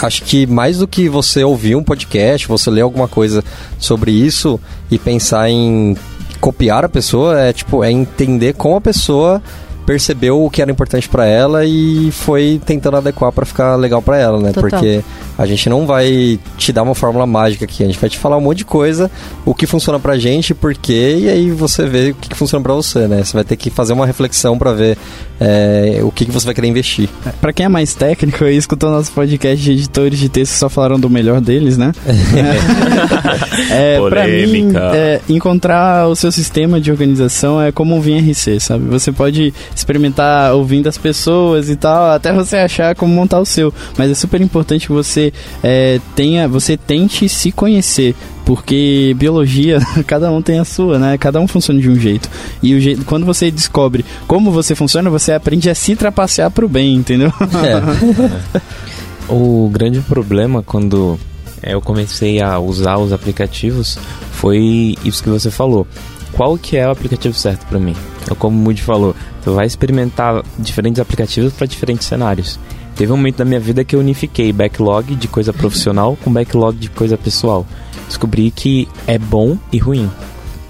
acho 0.00 0.22
que 0.22 0.46
mais 0.46 0.78
do 0.78 0.88
que 0.88 1.10
você 1.10 1.44
ouvir 1.44 1.76
um 1.76 1.84
podcast, 1.84 2.48
você 2.48 2.70
ler 2.70 2.80
alguma 2.80 3.06
coisa 3.06 3.44
sobre 3.78 4.12
isso 4.12 4.58
e 4.90 4.98
pensar 4.98 5.50
em 5.50 5.94
copiar 6.40 6.86
a 6.86 6.88
pessoa, 6.88 7.38
é 7.38 7.52
tipo, 7.52 7.84
é 7.84 7.92
entender 7.92 8.54
como 8.54 8.76
a 8.76 8.80
pessoa 8.80 9.42
percebeu 9.86 10.44
o 10.44 10.50
que 10.50 10.60
era 10.60 10.70
importante 10.70 11.08
para 11.08 11.24
ela 11.24 11.64
e 11.64 12.10
foi 12.10 12.60
tentando 12.66 12.96
adequar 12.96 13.30
para 13.30 13.46
ficar 13.46 13.76
legal 13.76 14.02
para 14.02 14.18
ela, 14.18 14.40
né? 14.40 14.52
Total. 14.52 14.68
Porque 14.68 15.02
a 15.38 15.46
gente 15.46 15.68
não 15.68 15.86
vai 15.86 16.38
te 16.56 16.72
dar 16.72 16.82
uma 16.82 16.94
fórmula 16.94 17.26
mágica 17.26 17.64
aqui, 17.64 17.84
a 17.84 17.86
gente 17.86 17.98
vai 17.98 18.10
te 18.10 18.18
falar 18.18 18.36
um 18.36 18.40
monte 18.40 18.58
de 18.58 18.64
coisa, 18.64 19.10
o 19.44 19.54
que 19.54 19.66
funciona 19.66 19.98
pra 19.98 20.18
gente, 20.18 20.54
por 20.54 20.74
quê, 20.74 21.18
e 21.20 21.28
aí 21.28 21.50
você 21.50 21.86
vê 21.86 22.10
o 22.10 22.14
que, 22.14 22.30
que 22.30 22.36
funciona 22.36 22.62
para 22.62 22.74
você, 22.74 23.06
né? 23.06 23.22
Você 23.22 23.32
vai 23.32 23.44
ter 23.44 23.56
que 23.56 23.70
fazer 23.70 23.92
uma 23.92 24.06
reflexão 24.06 24.58
para 24.58 24.72
ver 24.72 24.98
é, 25.38 26.00
o 26.02 26.10
que, 26.10 26.24
que 26.24 26.32
você 26.32 26.46
vai 26.46 26.54
querer 26.54 26.68
investir. 26.68 27.08
É, 27.24 27.30
para 27.30 27.52
quem 27.52 27.66
é 27.66 27.68
mais 27.68 27.94
técnico 27.94 28.44
e 28.44 28.56
escutou 28.56 28.90
nosso 28.90 29.12
podcast 29.12 29.62
de 29.62 29.72
editores 29.72 30.18
de 30.18 30.28
texto 30.28 30.52
só 30.52 30.68
falaram 30.68 30.98
do 30.98 31.10
melhor 31.10 31.40
deles, 31.40 31.76
né? 31.76 31.92
é, 33.70 33.98
pra 34.08 34.26
mim, 34.26 34.72
é, 34.94 35.20
encontrar 35.28 36.08
o 36.08 36.16
seu 36.16 36.32
sistema 36.32 36.80
de 36.80 36.90
organização 36.90 37.60
é 37.60 37.70
como 37.70 37.94
um 37.94 38.00
VRC, 38.00 38.58
sabe? 38.58 38.86
Você 38.86 39.12
pode 39.12 39.52
experimentar 39.78 40.54
ouvindo 40.54 40.88
as 40.88 40.96
pessoas 40.96 41.68
e 41.68 41.76
tal, 41.76 42.10
até 42.10 42.32
você 42.32 42.56
achar 42.56 42.94
como 42.94 43.14
montar 43.14 43.40
o 43.40 43.46
seu. 43.46 43.72
Mas 43.96 44.10
é 44.10 44.14
super 44.14 44.40
importante 44.40 44.86
que 44.86 44.92
você 44.92 45.32
é, 45.62 46.00
tenha, 46.14 46.48
você 46.48 46.76
tente 46.76 47.28
se 47.28 47.52
conhecer, 47.52 48.14
porque 48.44 49.14
biologia, 49.18 49.78
cada 50.06 50.30
um 50.30 50.40
tem 50.40 50.58
a 50.58 50.64
sua, 50.64 50.98
né? 50.98 51.18
Cada 51.18 51.40
um 51.40 51.46
funciona 51.46 51.80
de 51.80 51.90
um 51.90 51.96
jeito. 51.96 52.28
E 52.62 52.74
o 52.74 52.80
jeito, 52.80 53.04
quando 53.04 53.26
você 53.26 53.50
descobre 53.50 54.04
como 54.26 54.50
você 54.50 54.74
funciona, 54.74 55.10
você 55.10 55.32
aprende 55.32 55.68
a 55.68 55.74
se 55.74 55.94
trapacear 55.94 56.50
pro 56.50 56.68
bem, 56.68 56.94
entendeu? 56.94 57.32
É. 57.62 58.62
o 59.28 59.68
grande 59.72 60.00
problema 60.00 60.62
quando 60.62 61.18
eu 61.62 61.80
comecei 61.80 62.40
a 62.40 62.58
usar 62.58 62.96
os 62.98 63.12
aplicativos 63.12 63.98
foi 64.32 64.96
isso 65.04 65.22
que 65.22 65.28
você 65.28 65.50
falou. 65.50 65.86
Qual 66.32 66.56
que 66.58 66.76
é 66.76 66.86
o 66.86 66.90
aplicativo 66.90 67.34
certo 67.34 67.66
para 67.66 67.78
mim? 67.78 67.94
É 68.30 68.34
como 68.34 68.58
o 68.58 68.60
Moody 68.60 68.82
falou, 68.82 69.14
tu 69.42 69.52
vai 69.52 69.66
experimentar 69.66 70.42
diferentes 70.58 71.00
aplicativos 71.00 71.52
para 71.52 71.66
diferentes 71.66 72.06
cenários. 72.06 72.58
Teve 72.96 73.12
um 73.12 73.16
momento 73.16 73.36
da 73.36 73.44
minha 73.44 73.60
vida 73.60 73.84
que 73.84 73.94
eu 73.94 74.00
unifiquei 74.00 74.52
backlog 74.52 75.14
de 75.14 75.28
coisa 75.28 75.52
profissional 75.52 76.16
com 76.24 76.32
backlog 76.32 76.76
de 76.78 76.88
coisa 76.88 77.16
pessoal. 77.16 77.66
Descobri 78.08 78.50
que 78.50 78.88
é 79.06 79.18
bom 79.18 79.58
e 79.70 79.78
ruim. 79.78 80.10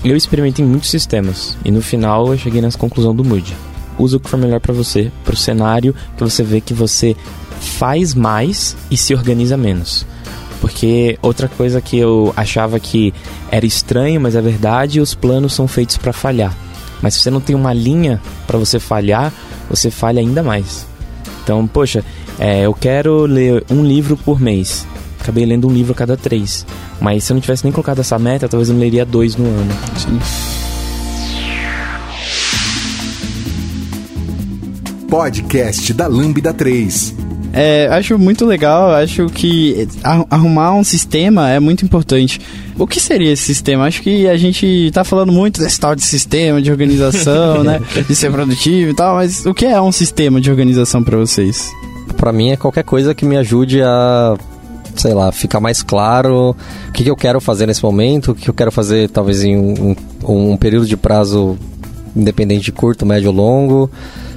Eu 0.04 0.16
experimentei 0.16 0.64
muitos 0.64 0.90
sistemas 0.90 1.56
e 1.64 1.70
no 1.70 1.80
final 1.80 2.28
eu 2.28 2.38
cheguei 2.38 2.60
nessa 2.60 2.78
conclusão 2.78 3.14
do 3.14 3.24
Moody. 3.24 3.56
Usa 3.98 4.16
o 4.16 4.20
que 4.20 4.28
for 4.28 4.38
melhor 4.38 4.60
para 4.60 4.74
você, 4.74 5.10
para 5.24 5.34
o 5.34 5.36
cenário 5.36 5.94
que 6.16 6.24
você 6.24 6.42
vê 6.42 6.60
que 6.60 6.74
você 6.74 7.16
faz 7.60 8.14
mais 8.14 8.76
e 8.90 8.96
se 8.96 9.14
organiza 9.14 9.56
menos. 9.56 10.04
Porque 10.60 11.18
outra 11.22 11.48
coisa 11.48 11.80
que 11.80 11.96
eu 11.96 12.32
achava 12.36 12.80
que 12.80 13.14
era 13.50 13.64
estranho, 13.64 14.20
mas 14.20 14.34
é 14.34 14.40
verdade, 14.40 15.00
os 15.00 15.14
planos 15.14 15.52
são 15.52 15.68
feitos 15.68 15.96
para 15.96 16.12
falhar. 16.12 16.54
Mas 17.02 17.14
se 17.14 17.20
você 17.20 17.30
não 17.30 17.40
tem 17.40 17.54
uma 17.54 17.72
linha 17.72 18.20
para 18.46 18.58
você 18.58 18.78
falhar, 18.78 19.32
você 19.68 19.90
falha 19.90 20.20
ainda 20.20 20.42
mais. 20.42 20.86
Então, 21.42 21.66
poxa, 21.66 22.04
é, 22.38 22.66
eu 22.66 22.74
quero 22.74 23.26
ler 23.26 23.64
um 23.70 23.84
livro 23.84 24.16
por 24.16 24.40
mês. 24.40 24.86
Acabei 25.20 25.44
lendo 25.44 25.68
um 25.68 25.72
livro 25.72 25.92
a 25.92 25.94
cada 25.94 26.16
três. 26.16 26.66
Mas 27.00 27.24
se 27.24 27.32
eu 27.32 27.34
não 27.34 27.40
tivesse 27.40 27.64
nem 27.64 27.72
colocado 27.72 28.00
essa 28.00 28.18
meta, 28.18 28.48
talvez 28.48 28.68
eu 28.68 28.74
não 28.74 28.80
leria 28.80 29.04
dois 29.04 29.36
no 29.36 29.46
ano. 29.46 29.72
Sim. 29.96 30.18
Podcast 35.08 35.92
da 35.94 36.06
Lambda 36.06 36.52
3. 36.52 37.25
É, 37.56 37.88
acho 37.90 38.18
muito 38.18 38.44
legal, 38.44 38.90
acho 38.92 39.28
que 39.28 39.88
arrumar 40.30 40.74
um 40.74 40.84
sistema 40.84 41.48
é 41.48 41.58
muito 41.58 41.86
importante. 41.86 42.38
O 42.78 42.86
que 42.86 43.00
seria 43.00 43.32
esse 43.32 43.44
sistema? 43.44 43.86
Acho 43.86 44.02
que 44.02 44.28
a 44.28 44.36
gente 44.36 44.90
tá 44.92 45.02
falando 45.02 45.32
muito 45.32 45.58
desse 45.58 45.80
tal 45.80 45.96
de 45.96 46.02
sistema 46.02 46.60
de 46.60 46.70
organização, 46.70 47.64
né? 47.64 47.80
De 48.06 48.14
ser 48.14 48.30
produtivo 48.30 48.90
e 48.90 48.94
tal, 48.94 49.16
mas 49.16 49.46
o 49.46 49.54
que 49.54 49.64
é 49.64 49.80
um 49.80 49.90
sistema 49.90 50.38
de 50.38 50.50
organização 50.50 51.02
para 51.02 51.16
vocês? 51.16 51.70
Para 52.18 52.30
mim 52.30 52.50
é 52.50 52.56
qualquer 52.56 52.84
coisa 52.84 53.14
que 53.14 53.24
me 53.24 53.38
ajude 53.38 53.80
a 53.82 54.36
sei 54.94 55.14
lá, 55.14 55.32
ficar 55.32 55.60
mais 55.60 55.82
claro 55.82 56.56
o 56.88 56.92
que, 56.92 57.04
que, 57.04 57.10
eu 57.10 57.16
quero 57.16 57.38
fazer 57.40 57.66
nesse 57.66 57.82
momento, 57.82 58.32
o 58.32 58.34
que 58.34 58.48
eu 58.48 58.54
quero 58.54 58.72
fazer 58.72 59.08
talvez 59.10 59.44
em 59.44 59.56
um, 59.56 59.94
um, 60.22 60.52
um 60.52 60.56
período 60.56 60.86
de 60.86 60.96
prazo 60.96 61.58
independente 62.14 62.64
de 62.64 62.72
curto, 62.72 63.04
médio 63.04 63.28
ou 63.30 63.36
longo, 63.36 63.90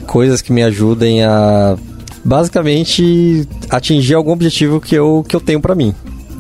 coisas 0.06 0.42
que 0.42 0.52
me 0.52 0.64
ajudem 0.64 1.24
a 1.24 1.78
basicamente 2.24 3.48
atingir 3.70 4.16
algum 4.16 4.32
objetivo 4.32 4.80
que 4.80 4.96
eu, 4.96 5.26
que 5.28 5.36
eu 5.36 5.40
tenho 5.40 5.60
para 5.60 5.76
mim. 5.76 5.94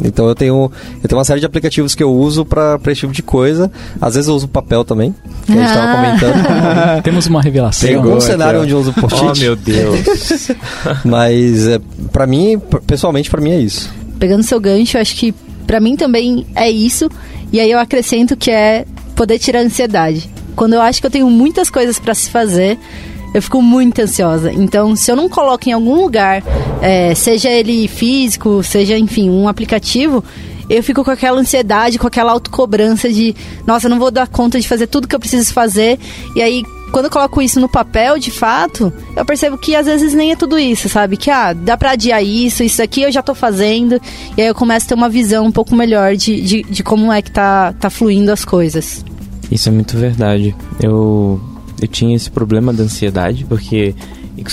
Então 0.04 0.28
eu 0.28 0.36
tenho, 0.36 0.72
eu 1.04 1.10
tenho 1.10 1.18
uma 1.18 1.26
série 1.26 1.40
de 1.40 1.46
aplicativos 1.46 1.94
que 1.94 2.02
eu 2.02 2.12
uso 2.12 2.46
para 2.46 2.80
esse 2.88 3.02
tipo 3.02 3.14
de 3.14 3.22
coisa. 3.22 3.70
Às 4.00 4.16
vezes 4.16 4.30
eu 4.30 4.36
uso 4.36 4.48
papel 4.48 4.86
também, 4.86 5.14
que 5.46 5.52
a 5.52 5.56
gente 5.56 5.66
estava 5.66 5.96
comentando. 5.96 7.04
Temos 7.04 7.28
uma 7.28 7.42
revelação. 7.42 7.88
Tem 7.88 7.98
algum 7.98 8.20
cenário 8.20 8.62
onde 8.62 8.72
eu 8.72 8.80
uso 8.80 8.94
post-it. 8.94 9.26
Oh, 9.26 9.36
meu 9.36 9.56
Deus. 9.56 10.52
Mas 11.04 11.68
é, 11.68 11.80
para 12.12 12.26
mim, 12.26 12.60
pessoalmente, 12.88 13.30
para 13.30 13.42
mim 13.42 13.52
é 13.52 13.60
isso. 13.60 13.94
Pegando 14.18 14.44
seu 14.44 14.60
gancho, 14.60 14.98
acho 14.98 15.16
que 15.16 15.34
para 15.68 15.80
mim 15.80 15.96
também 15.96 16.48
é 16.56 16.70
isso. 16.70 17.10
E 17.52 17.60
aí 17.60 17.70
eu 17.70 17.80
acrescento 17.80 18.38
que 18.38 18.52
é 18.52 18.86
poder 19.16 19.40
tirar 19.40 19.60
a 19.60 19.64
ansiedade 19.64 20.30
Quando 20.56 20.74
eu 20.74 20.82
acho 20.82 21.02
que 21.02 21.08
eu 21.08 21.12
tenho 21.12 21.30
muitas 21.30 21.70
coisas 21.70 22.00
para 22.00 22.14
se 22.14 22.30
fazer, 22.30 22.80
eu 23.34 23.42
fico 23.42 23.62
muito 23.62 24.00
ansiosa. 24.00 24.52
Então, 24.52 24.96
se 24.96 25.12
eu 25.12 25.16
não 25.16 25.30
coloco 25.30 25.68
em 25.70 25.72
algum 25.72 25.96
lugar, 25.96 26.44
é, 26.82 27.14
seja 27.16 27.50
ele 27.50 27.88
físico, 27.88 28.64
seja, 28.64 28.98
enfim, 28.98 29.30
um 29.30 29.48
aplicativo, 29.48 30.24
eu 30.70 30.84
fico 30.84 31.04
com 31.04 31.12
aquela 31.12 31.40
ansiedade, 31.40 31.98
com 31.98 32.08
aquela 32.08 32.32
autocobrança 32.32 33.12
de, 33.12 33.36
nossa, 33.66 33.88
eu 33.88 33.90
não 33.90 34.00
vou 34.00 34.12
dar 34.12 34.28
conta 34.28 34.60
de 34.60 34.68
fazer 34.68 34.88
tudo 34.88 35.08
que 35.08 35.16
eu 35.16 35.20
preciso 35.20 35.52
fazer. 35.52 35.98
E 36.36 36.42
aí, 36.42 36.64
quando 36.92 37.06
eu 37.06 37.12
coloco 37.12 37.42
isso 37.42 37.60
no 37.60 37.68
papel, 37.68 38.20
de 38.20 38.30
fato, 38.30 38.94
eu 39.16 39.26
percebo 39.26 39.58
que 39.58 39.76
às 39.76 39.88
vezes 39.88 40.14
nem 40.14 40.32
é 40.32 40.36
tudo 40.36 40.60
isso, 40.60 40.88
sabe? 40.88 41.18
Que, 41.18 41.32
ah, 41.32 41.54
dá 41.54 41.76
pra 41.76 41.92
adiar 41.92 42.24
isso, 42.24 42.64
isso 42.64 42.82
aqui 42.84 43.02
eu 43.02 43.12
já 43.12 43.24
tô 43.24 43.34
fazendo. 43.34 44.00
E 44.38 44.42
aí 44.42 44.48
eu 44.48 44.56
começo 44.56 44.86
a 44.86 44.90
ter 44.90 44.96
uma 44.96 45.10
visão 45.10 45.46
um 45.46 45.52
pouco 45.52 45.76
melhor 45.76 46.16
de, 46.16 46.40
de, 46.42 46.64
de 46.64 46.84
como 46.84 47.12
é 47.12 47.22
que 47.22 47.32
tá, 47.32 47.74
tá 47.74 47.90
fluindo 47.90 48.32
as 48.32 48.46
coisas. 48.46 49.04
Isso 49.52 49.70
é 49.70 49.72
muito 49.72 49.98
verdade. 49.98 50.56
Eu, 50.80 51.42
eu 51.82 51.88
tinha 51.88 52.16
esse 52.16 52.30
problema 52.30 52.74
da 52.74 52.84
ansiedade, 52.84 53.46
porque 53.46 53.94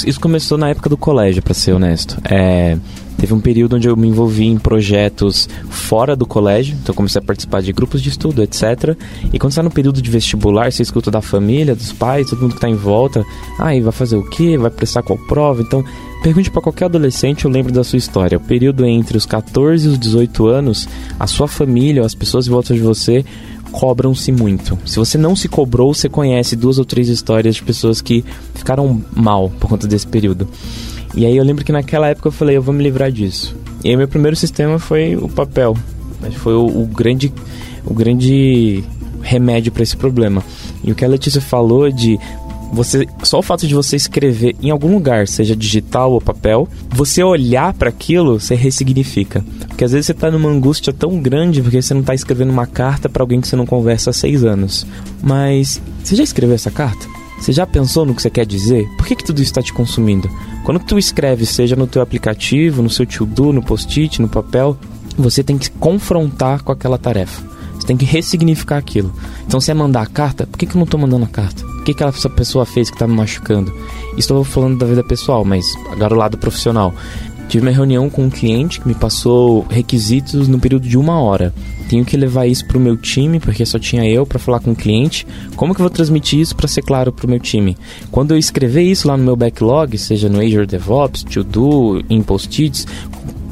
isso 0.05 0.21
começou 0.21 0.59
na 0.59 0.69
época 0.69 0.89
do 0.89 0.97
colégio, 0.97 1.43
para 1.43 1.55
ser 1.55 1.73
honesto. 1.73 2.19
É, 2.25 2.77
teve 3.19 3.33
um 3.33 3.41
período 3.41 3.77
onde 3.77 3.89
eu 3.89 3.97
me 3.97 4.09
envolvi 4.09 4.47
em 4.47 4.59
projetos 4.59 5.49
fora 5.69 6.17
do 6.17 6.27
colégio, 6.27 6.77
então 6.83 6.95
comecei 6.95 7.21
a 7.21 7.25
participar 7.25 7.63
de 7.63 7.73
grupos 7.73 8.03
de 8.03 8.09
estudo, 8.09 8.43
etc. 8.43 8.97
E 9.33 9.39
quando 9.39 9.53
você 9.53 9.61
está 9.61 9.63
no 9.63 9.71
período 9.71 10.03
de 10.03 10.11
vestibular, 10.11 10.73
você 10.73 10.83
escuta 10.83 11.11
da 11.11 11.23
família, 11.23 11.75
dos 11.75 11.93
pais, 11.93 12.29
todo 12.29 12.43
mundo 12.43 12.53
que 12.53 12.59
está 12.59 12.69
em 12.69 12.75
volta. 12.75 13.25
Ah, 13.59 13.75
e 13.75 13.81
vai 13.81 13.93
fazer 13.93 14.17
o 14.17 14.29
quê? 14.29 14.59
Vai 14.59 14.71
prestar 14.71 15.03
qual 15.03 15.19
prova? 15.19 15.63
Então, 15.63 15.85
pergunte 16.23 16.51
para 16.51 16.63
qualquer 16.63 16.87
adolescente, 16.87 17.45
eu 17.45 17.51
lembro 17.51 17.73
da 17.73 17.85
sua 17.85 17.97
história. 17.97 18.39
O 18.39 18.41
período 18.41 18.85
entre 18.85 19.17
os 19.17 19.25
14 19.25 19.87
e 19.87 19.91
os 19.91 19.99
18 19.99 20.47
anos, 20.47 20.89
a 21.19 21.27
sua 21.27 21.47
família, 21.47 22.05
as 22.05 22.15
pessoas 22.15 22.47
em 22.47 22.51
volta 22.51 22.75
de 22.75 22.81
você 22.81 23.25
cobram-se 23.71 24.33
muito. 24.33 24.79
Se 24.85 24.97
você 24.97 25.19
não 25.19 25.37
se 25.37 25.49
cobrou, 25.49 25.93
você 25.93 26.09
conhece 26.09 26.57
duas 26.57 26.79
ou 26.79 26.85
três 26.85 27.09
histórias 27.09 27.57
de 27.57 27.63
pessoas 27.63 28.01
que 28.01 28.25
ficaram 28.55 29.03
mal 29.15 29.51
por 29.51 29.69
conta 29.69 29.87
desse 29.87 30.07
período. 30.07 30.49
E 31.15 31.25
aí 31.25 31.37
eu 31.37 31.45
lembro 31.45 31.65
que 31.65 31.73
naquela 31.73 32.09
época 32.09 32.29
eu 32.29 32.33
falei, 32.33 32.57
eu 32.57 32.63
vou 32.63 32.75
me 32.75 32.83
livrar 32.83 33.11
disso. 33.11 33.57
E 33.85 33.91
aí 33.91 33.97
meu 33.97 34.09
primeiro 34.09 34.37
sistema 34.37 34.79
foi 34.79 35.17
o 35.17 35.29
papel. 35.29 35.77
Foi 36.33 36.55
o, 36.55 36.67
o 36.67 36.87
grande, 36.87 37.33
o 37.85 37.95
grande 37.95 38.83
remédio 39.23 39.73
para 39.73 39.83
esse 39.83 39.97
problema. 39.97 40.43
E 40.83 40.93
o 40.93 40.95
que 40.95 41.05
a 41.05 41.09
Letícia 41.09 41.41
falou 41.41 41.91
de 41.91 42.19
você 42.73 43.07
só 43.23 43.39
o 43.39 43.43
fato 43.43 43.67
de 43.67 43.75
você 43.75 43.97
escrever 43.97 44.57
em 44.63 44.71
algum 44.71 44.93
lugar, 44.93 45.29
seja 45.29 45.57
digital 45.57 46.13
ou 46.13 46.21
papel, 46.21 46.69
você 46.91 47.23
olhar 47.23 47.73
para 47.73 47.89
aquilo, 47.89 48.41
você 48.41 48.55
ressignifica. 48.55 49.45
Porque 49.69 49.85
às 49.85 49.93
vezes 49.93 50.07
você 50.07 50.15
tá 50.15 50.31
numa 50.31 50.49
angústia 50.49 50.93
tão 50.93 51.19
grande 51.21 51.63
porque 51.63 51.81
você 51.81 51.95
não 51.95 52.03
tá 52.03 52.15
escrevendo 52.15 52.51
uma 52.51 52.67
carta 52.67 53.09
para 53.09 53.23
alguém 53.23 53.41
que 53.41 53.49
você 53.49 53.57
não 53.57 53.67
conversa 53.67 54.11
há 54.11 54.13
seis 54.13 54.45
anos. 54.45 54.87
Mas 55.23 55.81
você 56.03 56.17
já 56.17 56.23
escreveu 56.23 56.55
essa 56.55 56.71
carta? 56.71 57.07
Você 57.39 57.53
já 57.53 57.67
pensou 57.67 58.07
no 58.07 58.15
que 58.15 58.23
você 58.23 58.31
quer 58.31 58.47
dizer? 58.47 58.87
Por 58.97 59.07
que, 59.07 59.17
que 59.17 59.25
tudo 59.25 59.43
isso 59.43 59.51
está 59.51 59.63
te 59.63 59.73
consumindo? 59.73 60.29
Quando 60.65 60.81
tu 60.81 60.99
escreve, 60.99 61.45
seja 61.45 61.77
no 61.77 61.87
teu 61.87 62.01
aplicativo, 62.01 62.83
no 62.83 62.91
seu 62.91 63.07
to-do, 63.07 63.53
no 63.53 63.63
post-it, 63.63 64.21
no 64.21 64.29
papel, 64.29 64.77
você 65.17 65.43
tem 65.43 65.59
que 65.59 65.71
confrontar 65.71 66.63
com 66.63 66.73
aquela 66.73 66.99
tarefa. 66.99 67.56
Você 67.87 67.89
tem 67.89 67.97
que 67.97 68.05
ressignificar 68.05 68.79
aquilo. 68.79 69.13
Então, 69.47 69.61
se 69.61 69.71
é 69.71 69.75
mandar 69.75 70.03
a 70.03 70.07
carta, 70.07 70.47
por 70.47 70.59
que, 70.59 70.67
que 70.67 70.73
eu 70.73 70.79
não 70.79 70.85
estou 70.85 70.99
mandando 70.99 71.25
a 71.25 71.29
carta? 71.29 71.65
que, 71.87 71.95
que 71.95 72.03
essa 72.03 72.29
pessoa 72.29 72.67
fez 72.67 72.91
que 72.91 72.97
está 72.97 73.07
me 73.07 73.15
machucando. 73.15 73.73
Estou 74.17 74.43
falando 74.43 74.79
da 74.79 74.87
vida 74.87 75.05
pessoal, 75.05 75.45
mas 75.45 75.65
agora 75.93 76.15
o 76.15 76.19
lado 76.19 76.37
profissional. 76.37 76.93
Tive 77.49 77.65
uma 77.65 77.73
reunião 77.73 78.11
com 78.11 78.25
um 78.25 78.31
cliente 78.31 78.81
que 78.81 78.89
me 78.89 78.95
passou 78.95 79.65
requisitos 79.71 80.49
no 80.49 80.59
período 80.59 80.89
de 80.89 80.99
uma 80.99 81.21
hora. 81.21 81.55
Tenho 81.89 82.05
que 82.05 82.17
levar 82.17 82.47
isso 82.47 82.67
para 82.67 82.77
o 82.77 82.81
meu 82.81 82.97
time, 82.97 83.39
porque 83.39 83.65
só 83.65 83.79
tinha 83.79 84.05
eu 84.05 84.27
para 84.27 84.41
falar 84.41 84.59
com 84.59 84.73
o 84.73 84.77
cliente. 84.77 85.25
Como 85.55 85.73
que 85.73 85.81
eu 85.81 85.85
vou 85.85 85.91
transmitir 85.91 86.41
isso 86.41 86.57
para 86.57 86.67
ser 86.67 86.83
claro 86.83 87.13
para 87.13 87.25
o 87.25 87.31
meu 87.31 87.39
time? 87.39 87.79
Quando 88.11 88.33
eu 88.33 88.39
escrever 88.39 88.83
isso 88.83 89.07
lá 89.07 89.17
no 89.17 89.23
meu 89.23 89.37
backlog, 89.37 89.97
seja 89.97 90.29
no 90.29 90.41
Azure 90.41 90.67
DevOps, 90.67 91.23
To 91.23 91.45
Do, 91.45 92.05
em 92.11 92.21
Post-its, 92.21 92.85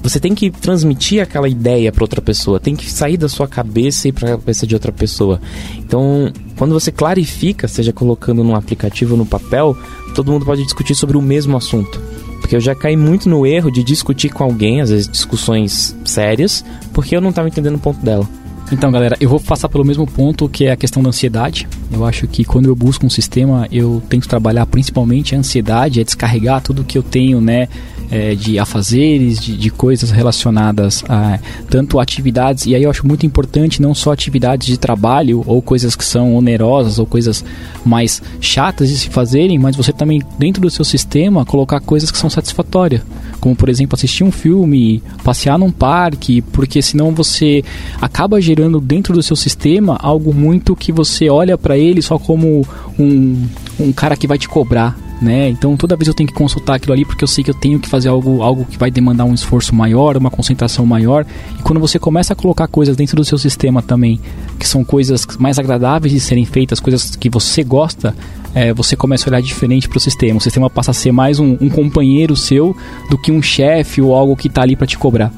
você 0.05 0.21
tem 0.21 0.35
que 0.35 0.51
transmitir 0.51 1.23
aquela 1.23 1.49
ideia 1.49 1.91
para 1.91 2.05
outra 2.05 2.21
pessoa, 2.21 2.61
tem 2.61 2.77
que 2.77 2.91
sair 2.91 3.17
da 3.17 3.27
sua 3.27 3.49
cabeça 3.49 4.07
e 4.07 4.13
para 4.13 4.35
a 4.35 4.37
cabeça 4.37 4.67
de 4.67 4.75
outra 4.75 4.93
pessoa. 4.93 5.41
Então, 5.79 6.31
quando 6.59 6.75
você 6.75 6.93
clarifica, 6.93 7.67
seja 7.67 7.91
colocando 7.91 8.45
num 8.45 8.55
aplicativo 8.55 9.13
ou 9.13 9.19
no 9.19 9.25
papel, 9.25 9.75
todo 10.15 10.31
mundo 10.31 10.45
pode 10.45 10.63
discutir 10.63 10.95
sobre 10.95 11.17
o 11.17 11.23
mesmo 11.23 11.57
assunto. 11.57 11.99
Porque 12.39 12.55
eu 12.55 12.61
já 12.61 12.75
caí 12.75 12.99
muito 12.99 13.31
no 13.31 13.47
erro 13.47 13.71
de 13.71 13.83
discutir 13.83 14.29
com 14.29 14.45
alguém, 14.45 14.83
às 14.83 14.91
vezes 14.91 15.09
discussões 15.09 15.97
sérias, 16.05 16.63
porque 16.93 17.17
eu 17.17 17.21
não 17.23 17.31
estava 17.31 17.49
entendendo 17.49 17.77
o 17.77 17.81
ponto 17.81 18.05
dela. 18.05 18.29
Então, 18.73 18.91
galera, 18.91 19.17
eu 19.21 19.29
vou 19.29 19.39
passar 19.39 19.69
pelo 19.69 19.85
mesmo 19.85 20.07
ponto 20.07 20.49
que 20.49 20.65
é 20.65 20.73
a 20.73 20.77
questão 20.77 21.03
da 21.03 21.11
ansiedade. 21.11 21.69
Eu 21.93 22.05
acho 22.05 22.27
que 22.27 22.45
quando 22.45 22.67
eu 22.67 22.75
busco 22.75 23.07
um 23.07 23.11
sistema, 23.11 23.69
eu 23.71 24.03
tento 24.09 24.29
trabalhar 24.29 24.67
principalmente 24.67 25.35
a 25.35 25.39
ansiedade, 25.39 26.01
é 26.01 26.05
descarregar 26.05 26.63
tudo 26.63 26.83
que 26.83 26.97
eu 26.97 27.03
tenho, 27.03 27.41
né, 27.41 27.69
é, 28.11 28.35
de 28.35 28.59
afazeres, 28.59 29.39
de, 29.39 29.57
de 29.57 29.71
coisas 29.71 30.11
relacionadas 30.11 31.05
a 31.09 31.39
tanto 31.69 31.99
atividades, 31.99 32.67
e 32.67 32.75
aí 32.75 32.83
eu 32.83 32.91
acho 32.91 33.07
muito 33.07 33.27
importante 33.27 33.83
não 33.83 33.95
só 33.95 34.13
atividades 34.13 34.67
de 34.67 34.79
trabalho 34.79 35.43
ou 35.47 35.61
coisas 35.61 35.95
que 35.97 36.05
são 36.05 36.35
onerosas 36.35 36.99
ou 36.99 37.07
coisas 37.07 37.45
mais 37.85 38.23
chatas 38.41 38.89
de 38.89 38.97
se 38.97 39.09
fazerem, 39.09 39.59
mas 39.59 39.77
você 39.77 39.93
também, 39.93 40.23
dentro 40.39 40.63
do 40.63 40.71
seu 40.71 40.85
sistema, 40.85 41.45
colocar 41.45 41.81
coisas 41.81 42.11
que 42.11 42.19
são 42.19 42.31
satisfatórias. 42.31 43.03
Como, 43.45 43.55
por 43.55 43.69
exemplo, 43.69 43.95
assistir 43.95 44.25
um 44.25 44.33
filme, 44.33 45.03
passear 45.23 45.59
num 45.59 45.71
parque, 45.71 46.41
porque 46.41 46.81
senão 46.81 47.11
você 47.11 47.63
acaba 48.01 48.41
gerando 48.41 48.81
dentro 48.81 49.13
do 49.13 49.23
seu 49.23 49.37
sistema 49.37 49.99
algo 50.01 50.33
muito 50.33 50.75
que 50.75 50.91
você 50.91 51.29
olha 51.29 51.59
para 51.59 51.77
ele 51.77 52.01
só 52.01 52.19
como 52.19 52.67
um, 52.99 53.47
um 53.79 53.93
cara 53.93 54.17
que 54.17 54.27
vai 54.27 54.39
te 54.39 54.49
cobrar 54.49 54.97
né? 55.25 55.49
Então 55.49 55.77
toda 55.77 55.97
vez 55.97 56.07
eu 56.07 56.15
tenho 56.15 56.29
que 56.29 56.35
consultar 56.35 56.77
aquilo 56.77 56.93
ali 56.93 57.05
porque 57.05 57.25
eu 57.25 57.29
sei 57.29 57.43
que 57.43 57.51
eu 57.51 57.55
tenho 57.55 57.81
que 57.81 57.89
fazer 57.89 58.09
algo, 58.09 58.43
algo 58.43 58.65
que 58.65 58.79
vai 58.79 58.91
demandar 58.91 59.25
um 59.25 59.35
esforço 59.35 59.75
maior, 59.75 60.17
uma 60.17 60.31
concentração 60.31 60.85
maior. 60.85 61.27
E 61.59 61.63
quando 61.63 61.81
você 61.81 61.99
começa 61.99 62.35
a 62.35 62.37
colocar 62.37 62.69
coisas 62.69 62.97
dentro 62.97 63.17
do 63.17 63.25
seu 63.25 63.39
sistema 63.39 63.83
também, 63.83 64.21
que 64.59 64.69
são 64.69 64.85
coisas 64.85 65.27
mais 65.39 65.59
agradáveis 65.59 66.13
de 66.13 66.21
serem 66.21 66.45
feitas, 66.45 66.79
coisas 66.79 67.17
que 67.17 67.31
você 67.31 67.65
gosta, 67.65 68.15
é, 68.55 68.73
você 68.73 68.95
começa 68.95 69.29
a 69.29 69.31
olhar 69.31 69.41
diferente 69.41 69.89
para 69.89 69.97
o 69.97 70.01
sistema. 70.01 70.39
O 70.39 70.43
sistema 70.43 70.69
passa 70.69 70.91
a 70.91 70.95
ser 70.95 71.11
mais 71.11 71.41
um, 71.41 71.57
um 71.61 71.69
companheiro 71.69 72.37
seu 72.37 72.77
do 73.11 73.19
que 73.19 73.33
um 73.33 73.41
chefe 73.41 74.03
ou 74.03 74.15
algo 74.15 74.37
que 74.37 74.49
está 74.49 74.63
ali 74.63 74.77
para 74.77 74.87
te 74.87 74.99
cobrar 74.99 75.33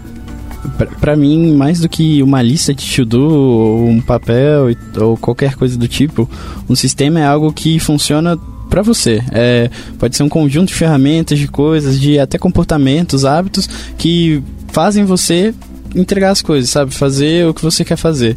para 1.01 1.17
mim, 1.17 1.55
mais 1.55 1.81
do 1.81 1.89
que 1.89 2.23
uma 2.23 2.43
lista 2.43 2.75
de 2.75 2.85
to-do, 2.95 3.23
ou 3.23 3.87
um 3.87 4.01
papel 4.01 4.67
ou 5.01 5.17
qualquer 5.17 5.55
coisa 5.55 5.79
do 5.79 5.87
tipo, 5.87 6.29
um 6.69 6.75
sistema 6.75 7.21
é 7.21 7.25
algo 7.25 7.53
que 7.53 7.79
funciona 7.79 8.39
para 8.77 8.83
você. 8.83 9.23
É, 9.33 9.71
pode 9.99 10.15
ser 10.15 10.23
um 10.23 10.29
conjunto 10.29 10.69
de 10.69 10.75
ferramentas, 10.75 11.39
de 11.39 11.49
coisas, 11.49 11.99
de 11.99 12.19
até 12.19 12.37
comportamentos, 12.37 13.25
hábitos 13.25 13.67
que 13.97 14.43
fazem 14.69 15.03
você 15.07 15.55
entregar 15.95 16.31
as 16.31 16.43
coisas, 16.43 16.69
sabe? 16.69 16.93
Fazer 16.93 17.47
o 17.47 17.55
que 17.55 17.63
você 17.63 17.87
quer 17.87 17.97
fazer. 17.97 18.37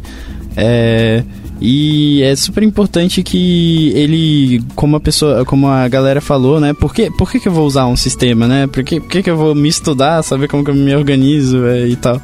É, 0.56 1.22
e 1.60 2.22
é 2.22 2.34
super 2.34 2.62
importante 2.62 3.22
que 3.22 3.92
ele, 3.94 4.62
como 4.74 4.96
a 4.96 5.00
pessoa, 5.00 5.44
como 5.44 5.68
a 5.68 5.86
galera 5.88 6.22
falou, 6.22 6.58
né? 6.58 6.72
Por 6.72 6.94
que, 6.94 7.10
por 7.10 7.30
que, 7.30 7.38
que 7.38 7.48
eu 7.48 7.52
vou 7.52 7.66
usar 7.66 7.86
um 7.86 7.96
sistema, 7.96 8.48
né? 8.48 8.66
Por 8.66 8.82
que, 8.82 8.98
por 8.98 9.10
que, 9.10 9.22
que 9.22 9.30
eu 9.30 9.36
vou 9.36 9.54
me 9.54 9.68
estudar, 9.68 10.22
saber 10.22 10.48
como 10.48 10.64
que 10.64 10.70
eu 10.70 10.74
me 10.74 10.94
organizo 10.94 11.66
é, 11.66 11.86
e 11.86 11.96
tal? 11.96 12.18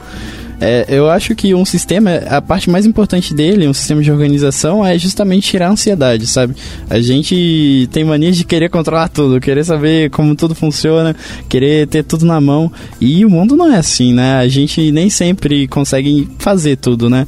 É, 0.61 0.87
eu 0.89 1.11
acho 1.11 1.35
que 1.35 1.55
um 1.55 1.65
sistema, 1.65 2.15
a 2.29 2.41
parte 2.41 2.71
mais 2.71 2.87
importante 2.87 3.35
dele, 3.35 3.69
um 3.69 3.75
sistema 3.75 4.03
de 4.03 4.11
organização, 4.11 4.85
é 4.85 4.99
justamente 4.99 5.49
tirar 5.49 5.69
a 5.69 5.71
ansiedade, 5.71 6.27
sabe? 6.27 6.55
A 6.89 7.01
gente 7.01 7.89
tem 7.93 8.05
mania 8.05 8.33
de 8.33 8.45
querer 8.45 8.71
controlar 8.71 9.09
tudo, 9.09 9.41
querer 9.41 9.65
saber 9.65 10.11
como 10.11 10.35
tudo 10.35 10.55
funciona, 10.55 11.15
querer 11.49 11.87
ter 11.87 12.03
tudo 12.05 12.25
na 12.25 12.41
mão. 12.41 12.73
E 13.01 13.25
o 13.25 13.31
mundo 13.31 13.57
não 13.57 13.71
é 13.73 13.77
assim, 13.77 14.15
né? 14.15 14.39
A 14.39 14.49
gente 14.49 14.91
nem 14.93 15.11
sempre 15.11 15.69
consegue 15.69 16.29
fazer 16.39 16.77
tudo, 16.77 17.11
né? 17.11 17.27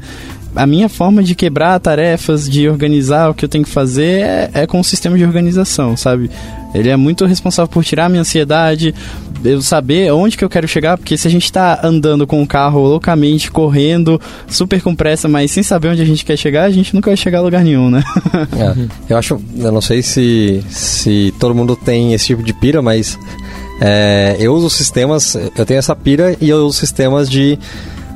a 0.58 0.66
minha 0.66 0.88
forma 0.88 1.22
de 1.22 1.36
quebrar 1.36 1.78
tarefas, 1.78 2.48
de 2.48 2.68
organizar 2.68 3.30
o 3.30 3.34
que 3.34 3.44
eu 3.44 3.48
tenho 3.48 3.64
que 3.64 3.70
fazer 3.70 4.22
é, 4.22 4.50
é 4.54 4.66
com 4.66 4.80
o 4.80 4.84
sistema 4.84 5.16
de 5.16 5.24
organização, 5.24 5.96
sabe? 5.96 6.28
Ele 6.74 6.88
é 6.88 6.96
muito 6.96 7.24
responsável 7.26 7.68
por 7.68 7.84
tirar 7.84 8.06
a 8.06 8.08
minha 8.08 8.22
ansiedade, 8.22 8.94
eu 9.44 9.62
saber 9.62 10.12
onde 10.12 10.37
que 10.37 10.44
eu 10.44 10.48
quero 10.48 10.66
chegar, 10.66 10.96
porque 10.96 11.16
se 11.16 11.29
a 11.29 11.31
gente 11.31 11.44
está 11.44 11.81
andando 11.83 12.27
com 12.27 12.42
o 12.42 12.46
carro 12.46 12.81
loucamente, 12.81 13.51
correndo, 13.51 14.20
super 14.46 14.81
com 14.83 14.94
pressa, 14.94 15.29
mas 15.29 15.51
sem 15.51 15.62
saber 15.62 15.88
onde 15.88 16.03
a 16.03 16.05
gente 16.05 16.24
quer 16.24 16.37
chegar, 16.37 16.64
a 16.64 16.70
gente 16.70 16.94
nunca 16.94 17.11
vai 17.11 17.16
chegar 17.16 17.38
a 17.38 17.42
lugar 17.42 17.62
nenhum, 17.62 17.90
né? 17.90 18.03
é, 18.57 19.12
eu 19.12 19.16
acho, 19.16 19.40
eu 19.57 19.72
não 19.72 19.81
sei 19.81 20.03
se, 20.03 20.62
se 20.68 21.35
todo 21.38 21.55
mundo 21.55 21.77
tem 21.77 22.12
esse 22.12 22.27
tipo 22.27 22.42
de 22.42 22.53
pira, 22.53 22.83
mas 22.83 23.18
é, 23.81 24.37
eu 24.40 24.55
uso 24.55 24.68
sistemas, 24.68 25.37
eu 25.57 25.64
tenho 25.64 25.79
essa 25.79 25.94
pira 25.94 26.37
e 26.40 26.48
eu 26.48 26.66
uso 26.66 26.79
sistemas 26.79 27.31
de 27.31 27.59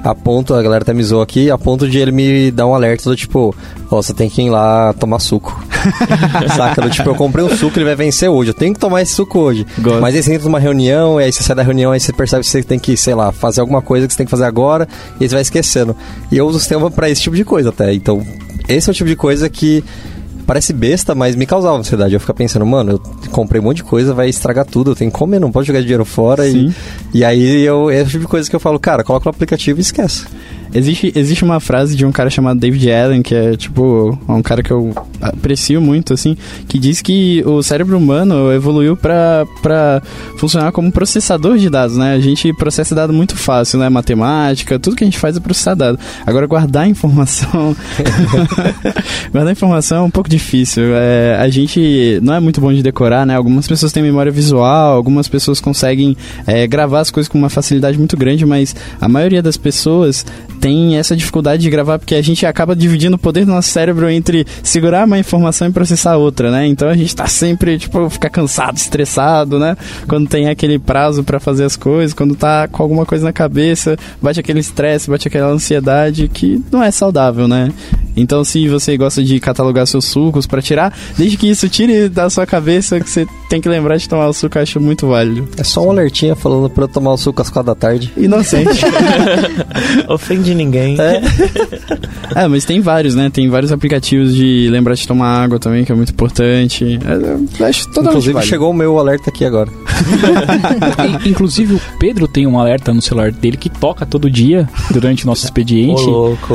a 0.02 0.14
ponto, 0.14 0.54
a 0.54 0.62
galera 0.62 0.82
até 0.82 0.92
me 0.92 1.02
zoou 1.02 1.22
aqui, 1.22 1.50
a 1.50 1.56
ponto 1.56 1.88
de 1.88 1.98
ele 1.98 2.10
me 2.10 2.50
dar 2.50 2.66
um 2.66 2.74
alerta 2.74 3.08
do 3.08 3.16
tipo, 3.16 3.54
ó, 3.90 3.98
oh, 3.98 4.02
você 4.02 4.12
tem 4.12 4.28
que 4.28 4.42
ir 4.42 4.50
lá 4.50 4.92
tomar 4.94 5.18
suco. 5.18 5.64
Saca? 6.56 6.82
Do 6.82 6.90
tipo, 6.90 7.08
eu 7.10 7.14
comprei 7.14 7.44
um 7.44 7.56
suco, 7.56 7.78
ele 7.78 7.84
vai 7.84 7.94
vencer 7.94 8.28
hoje, 8.28 8.50
eu 8.50 8.54
tenho 8.54 8.74
que 8.74 8.80
tomar 8.80 9.02
esse 9.02 9.14
suco 9.14 9.38
hoje. 9.38 9.66
Gosto. 9.78 10.00
Mas 10.00 10.14
aí 10.14 10.22
você 10.22 10.34
entra 10.34 10.44
numa 10.46 10.58
reunião, 10.58 11.20
e 11.20 11.24
aí 11.24 11.32
você 11.32 11.42
sai 11.42 11.54
da 11.54 11.62
reunião, 11.62 11.92
aí 11.92 12.00
você 12.00 12.12
percebe 12.12 12.42
que 12.42 12.50
você 12.50 12.62
tem 12.62 12.78
que, 12.78 12.96
sei 12.96 13.14
lá, 13.14 13.30
fazer 13.30 13.60
alguma 13.60 13.80
coisa 13.80 14.06
que 14.06 14.12
você 14.12 14.18
tem 14.18 14.26
que 14.26 14.30
fazer 14.30 14.44
agora, 14.44 14.88
e 15.20 15.24
aí 15.24 15.28
você 15.28 15.34
vai 15.34 15.42
esquecendo. 15.42 15.96
E 16.30 16.36
eu 16.36 16.46
uso 16.46 16.58
o 16.58 16.60
sistema 16.60 16.90
pra 16.90 17.08
esse 17.08 17.22
tipo 17.22 17.36
de 17.36 17.44
coisa 17.44 17.68
até. 17.68 17.94
Então, 17.94 18.26
esse 18.68 18.88
é 18.88 18.92
o 18.92 18.94
tipo 18.94 19.08
de 19.08 19.16
coisa 19.16 19.48
que 19.48 19.84
parece 20.46 20.72
besta, 20.72 21.14
mas 21.14 21.36
me 21.36 21.46
causava 21.46 21.76
ansiedade. 21.76 22.14
Eu 22.14 22.20
ficava 22.20 22.36
pensando, 22.36 22.66
mano, 22.66 22.92
eu 22.92 23.30
comprei 23.30 23.60
um 23.60 23.64
monte 23.64 23.78
de 23.78 23.84
coisa, 23.84 24.14
vai 24.14 24.28
estragar 24.28 24.64
tudo, 24.64 24.92
eu 24.92 24.96
tenho 24.96 25.10
que 25.10 25.18
comer, 25.18 25.38
não 25.38 25.52
posso 25.52 25.66
jogar 25.66 25.80
dinheiro 25.80 26.04
fora. 26.04 26.46
E, 26.48 26.72
e 27.14 27.24
aí 27.24 27.62
eu, 27.62 27.90
é 27.90 28.02
o 28.02 28.06
tipo 28.06 28.20
de 28.20 28.28
coisa 28.28 28.48
que 28.48 28.56
eu 28.56 28.60
falo, 28.60 28.78
cara, 28.78 29.04
coloca 29.04 29.24
no 29.24 29.30
aplicativo 29.30 29.78
e 29.78 29.82
esquece. 29.82 30.26
Existe, 30.74 31.12
existe 31.14 31.44
uma 31.44 31.60
frase 31.60 31.94
de 31.94 32.06
um 32.06 32.12
cara 32.12 32.30
chamado 32.30 32.58
David 32.58 32.90
Allen, 32.90 33.22
que 33.22 33.34
é 33.34 33.56
tipo 33.56 34.18
um 34.26 34.42
cara 34.42 34.62
que 34.62 34.70
eu 34.70 34.94
aprecio 35.20 35.80
muito, 35.80 36.14
assim, 36.14 36.36
que 36.66 36.78
diz 36.78 37.02
que 37.02 37.42
o 37.46 37.62
cérebro 37.62 37.96
humano 37.96 38.50
evoluiu 38.52 38.96
pra 38.96 39.46
funcionar 40.38 40.72
como 40.72 40.90
processador 40.90 41.58
de 41.58 41.68
dados, 41.68 41.96
né? 41.96 42.14
A 42.14 42.20
gente 42.20 42.52
processa 42.54 42.94
dado 42.94 43.12
muito 43.12 43.36
fácil, 43.36 43.78
né? 43.78 43.88
Matemática, 43.88 44.78
tudo 44.78 44.96
que 44.96 45.04
a 45.04 45.06
gente 45.06 45.18
faz 45.18 45.36
é 45.36 45.40
processar 45.40 45.74
dado. 45.74 45.98
Agora, 46.26 46.46
guardar 46.46 46.88
informação. 46.88 47.76
guardar 49.30 49.52
informação 49.52 49.98
é 49.98 50.02
um 50.02 50.10
pouco 50.10 50.28
difícil. 50.28 50.84
É, 50.94 51.36
a 51.38 51.48
gente 51.48 52.18
não 52.22 52.34
é 52.34 52.40
muito 52.40 52.60
bom 52.60 52.72
de 52.72 52.82
decorar, 52.82 53.26
né? 53.26 53.36
Algumas 53.36 53.68
pessoas 53.68 53.92
têm 53.92 54.02
memória 54.02 54.32
visual, 54.32 54.96
algumas 54.96 55.28
pessoas 55.28 55.60
conseguem 55.60 56.16
é, 56.46 56.66
gravar 56.66 57.00
as 57.00 57.10
coisas 57.10 57.28
com 57.28 57.36
uma 57.36 57.50
facilidade 57.50 57.98
muito 57.98 58.16
grande, 58.16 58.46
mas 58.46 58.74
a 59.00 59.08
maioria 59.08 59.42
das 59.42 59.56
pessoas 59.56 60.24
tem 60.62 60.96
essa 60.96 61.16
dificuldade 61.16 61.60
de 61.60 61.68
gravar 61.68 61.98
porque 61.98 62.14
a 62.14 62.22
gente 62.22 62.46
acaba 62.46 62.76
dividindo 62.76 63.16
o 63.16 63.18
poder 63.18 63.44
do 63.44 63.50
nosso 63.50 63.68
cérebro 63.68 64.08
entre 64.08 64.46
segurar 64.62 65.04
uma 65.04 65.18
informação 65.18 65.66
e 65.66 65.72
processar 65.72 66.16
outra, 66.16 66.52
né? 66.52 66.68
Então 66.68 66.88
a 66.88 66.94
gente 66.94 67.14
tá 67.16 67.26
sempre, 67.26 67.76
tipo, 67.76 68.08
fica 68.08 68.30
cansado, 68.30 68.76
estressado, 68.76 69.58
né? 69.58 69.76
Quando 70.06 70.28
tem 70.28 70.48
aquele 70.48 70.78
prazo 70.78 71.24
para 71.24 71.40
fazer 71.40 71.64
as 71.64 71.74
coisas, 71.74 72.14
quando 72.14 72.36
tá 72.36 72.68
com 72.68 72.80
alguma 72.80 73.04
coisa 73.04 73.24
na 73.24 73.32
cabeça, 73.32 73.98
bate 74.22 74.38
aquele 74.38 74.60
estresse, 74.60 75.10
bate 75.10 75.26
aquela 75.26 75.48
ansiedade 75.48 76.28
que 76.28 76.62
não 76.70 76.80
é 76.80 76.92
saudável, 76.92 77.48
né? 77.48 77.72
Então 78.16 78.44
se 78.44 78.68
você 78.68 78.96
gosta 78.96 79.20
de 79.24 79.40
catalogar 79.40 79.84
seus 79.88 80.04
sucos 80.04 80.46
para 80.46 80.62
tirar, 80.62 80.96
desde 81.18 81.36
que 81.36 81.50
isso 81.50 81.68
tire 81.68 82.08
da 82.08 82.30
sua 82.30 82.46
cabeça 82.46 83.00
que 83.00 83.10
você 83.10 83.26
tem 83.48 83.60
que 83.60 83.68
lembrar 83.68 83.96
de 83.96 84.08
tomar 84.08 84.28
o 84.28 84.32
suco, 84.32 84.58
eu 84.58 84.62
acho 84.62 84.80
muito 84.80 85.08
válido. 85.08 85.48
É 85.56 85.64
só 85.64 85.84
um 85.84 85.90
alertinha 85.90 86.36
falando 86.36 86.70
pra 86.70 86.84
eu 86.84 86.88
tomar 86.88 87.12
o 87.12 87.16
suco 87.16 87.42
às 87.42 87.50
quatro 87.50 87.66
da 87.66 87.74
tarde. 87.74 88.12
Inocente. 88.16 88.80
Ofende 90.52 90.64
ninguém. 90.64 90.96
É. 91.00 91.22
É, 92.34 92.48
mas 92.48 92.64
tem 92.64 92.80
vários, 92.80 93.14
né? 93.14 93.28
Tem 93.30 93.46
vários 93.50 93.70
aplicativos 93.72 94.34
de 94.34 94.66
lembrar 94.70 94.94
de 94.94 95.06
tomar 95.06 95.42
água 95.44 95.58
também, 95.58 95.84
que 95.84 95.92
é 95.92 95.94
muito 95.94 96.12
importante. 96.12 96.98
É, 97.06 97.62
eu 97.62 97.66
acho 97.66 97.84
totalmente 97.88 98.08
Inclusive 98.10 98.32
válido. 98.32 98.48
chegou 98.50 98.70
o 98.70 98.74
meu 98.74 98.98
alerta 98.98 99.28
aqui 99.28 99.44
agora. 99.44 99.68
In- 101.26 101.28
Inclusive, 101.30 101.74
o 101.74 101.80
Pedro 101.98 102.26
tem 102.26 102.46
um 102.46 102.58
alerta 102.58 102.94
no 102.94 103.02
celular 103.02 103.30
dele 103.32 103.58
que 103.58 103.68
toca 103.68 104.06
todo 104.06 104.30
dia 104.30 104.66
durante 104.90 105.24
o 105.24 105.26
nosso 105.26 105.44
expediente. 105.44 106.00
Ô, 106.04 106.28
louco. 106.28 106.54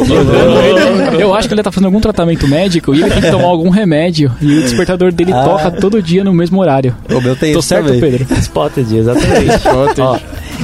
Eu 1.20 1.36
acho 1.36 1.48
que 1.48 1.54
ele 1.54 1.62
tá 1.62 1.72
fazendo 1.72 1.86
algum 1.86 2.00
tratamento 2.02 2.48
médico 2.48 2.96
e 2.96 3.02
ele 3.04 3.12
tem 3.12 3.22
que 3.22 3.30
tomar 3.32 3.46
algum 3.48 3.70
remédio. 3.70 4.32
E 4.42 4.58
o 4.58 4.62
despertador 4.64 5.12
dele 5.12 5.32
Ah. 5.34 5.44
toca 5.44 5.72
todo 5.72 6.02
dia 6.02 6.24
no 6.24 6.34
mesmo 6.34 6.60
horário. 6.60 6.96
O 7.08 7.22
meu 7.22 7.36
tem 7.36 7.54
Tô 7.54 7.60
isso 7.60 7.68
certo, 7.68 7.86
também. 7.86 8.02
Pedro? 8.02 8.26
Spotted, 8.42 8.96
exatamente. 8.98 9.54
Spotted. 9.62 10.02
Ó, 10.02 10.18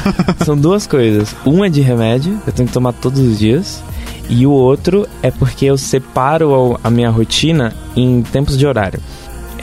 são 0.46 0.58
duas 0.58 0.86
coisas. 0.88 1.36
Um 1.46 1.63
é 1.63 1.70
de 1.70 1.82
remédio, 1.82 2.39
eu 2.46 2.54
tenho 2.54 2.68
que 2.68 2.74
tomar 2.74 2.94
todos 2.94 3.20
os 3.20 3.39
dias. 3.39 3.84
E 4.30 4.46
o 4.48 4.52
outro 4.52 5.08
é 5.22 5.30
porque 5.30 5.66
eu 5.66 5.78
separo 5.78 6.80
a 6.84 6.89
minha 6.89 7.10
rotina 7.10 7.74
em 7.96 8.22
tempos 8.22 8.58
de 8.58 8.66
horário. 8.66 9.00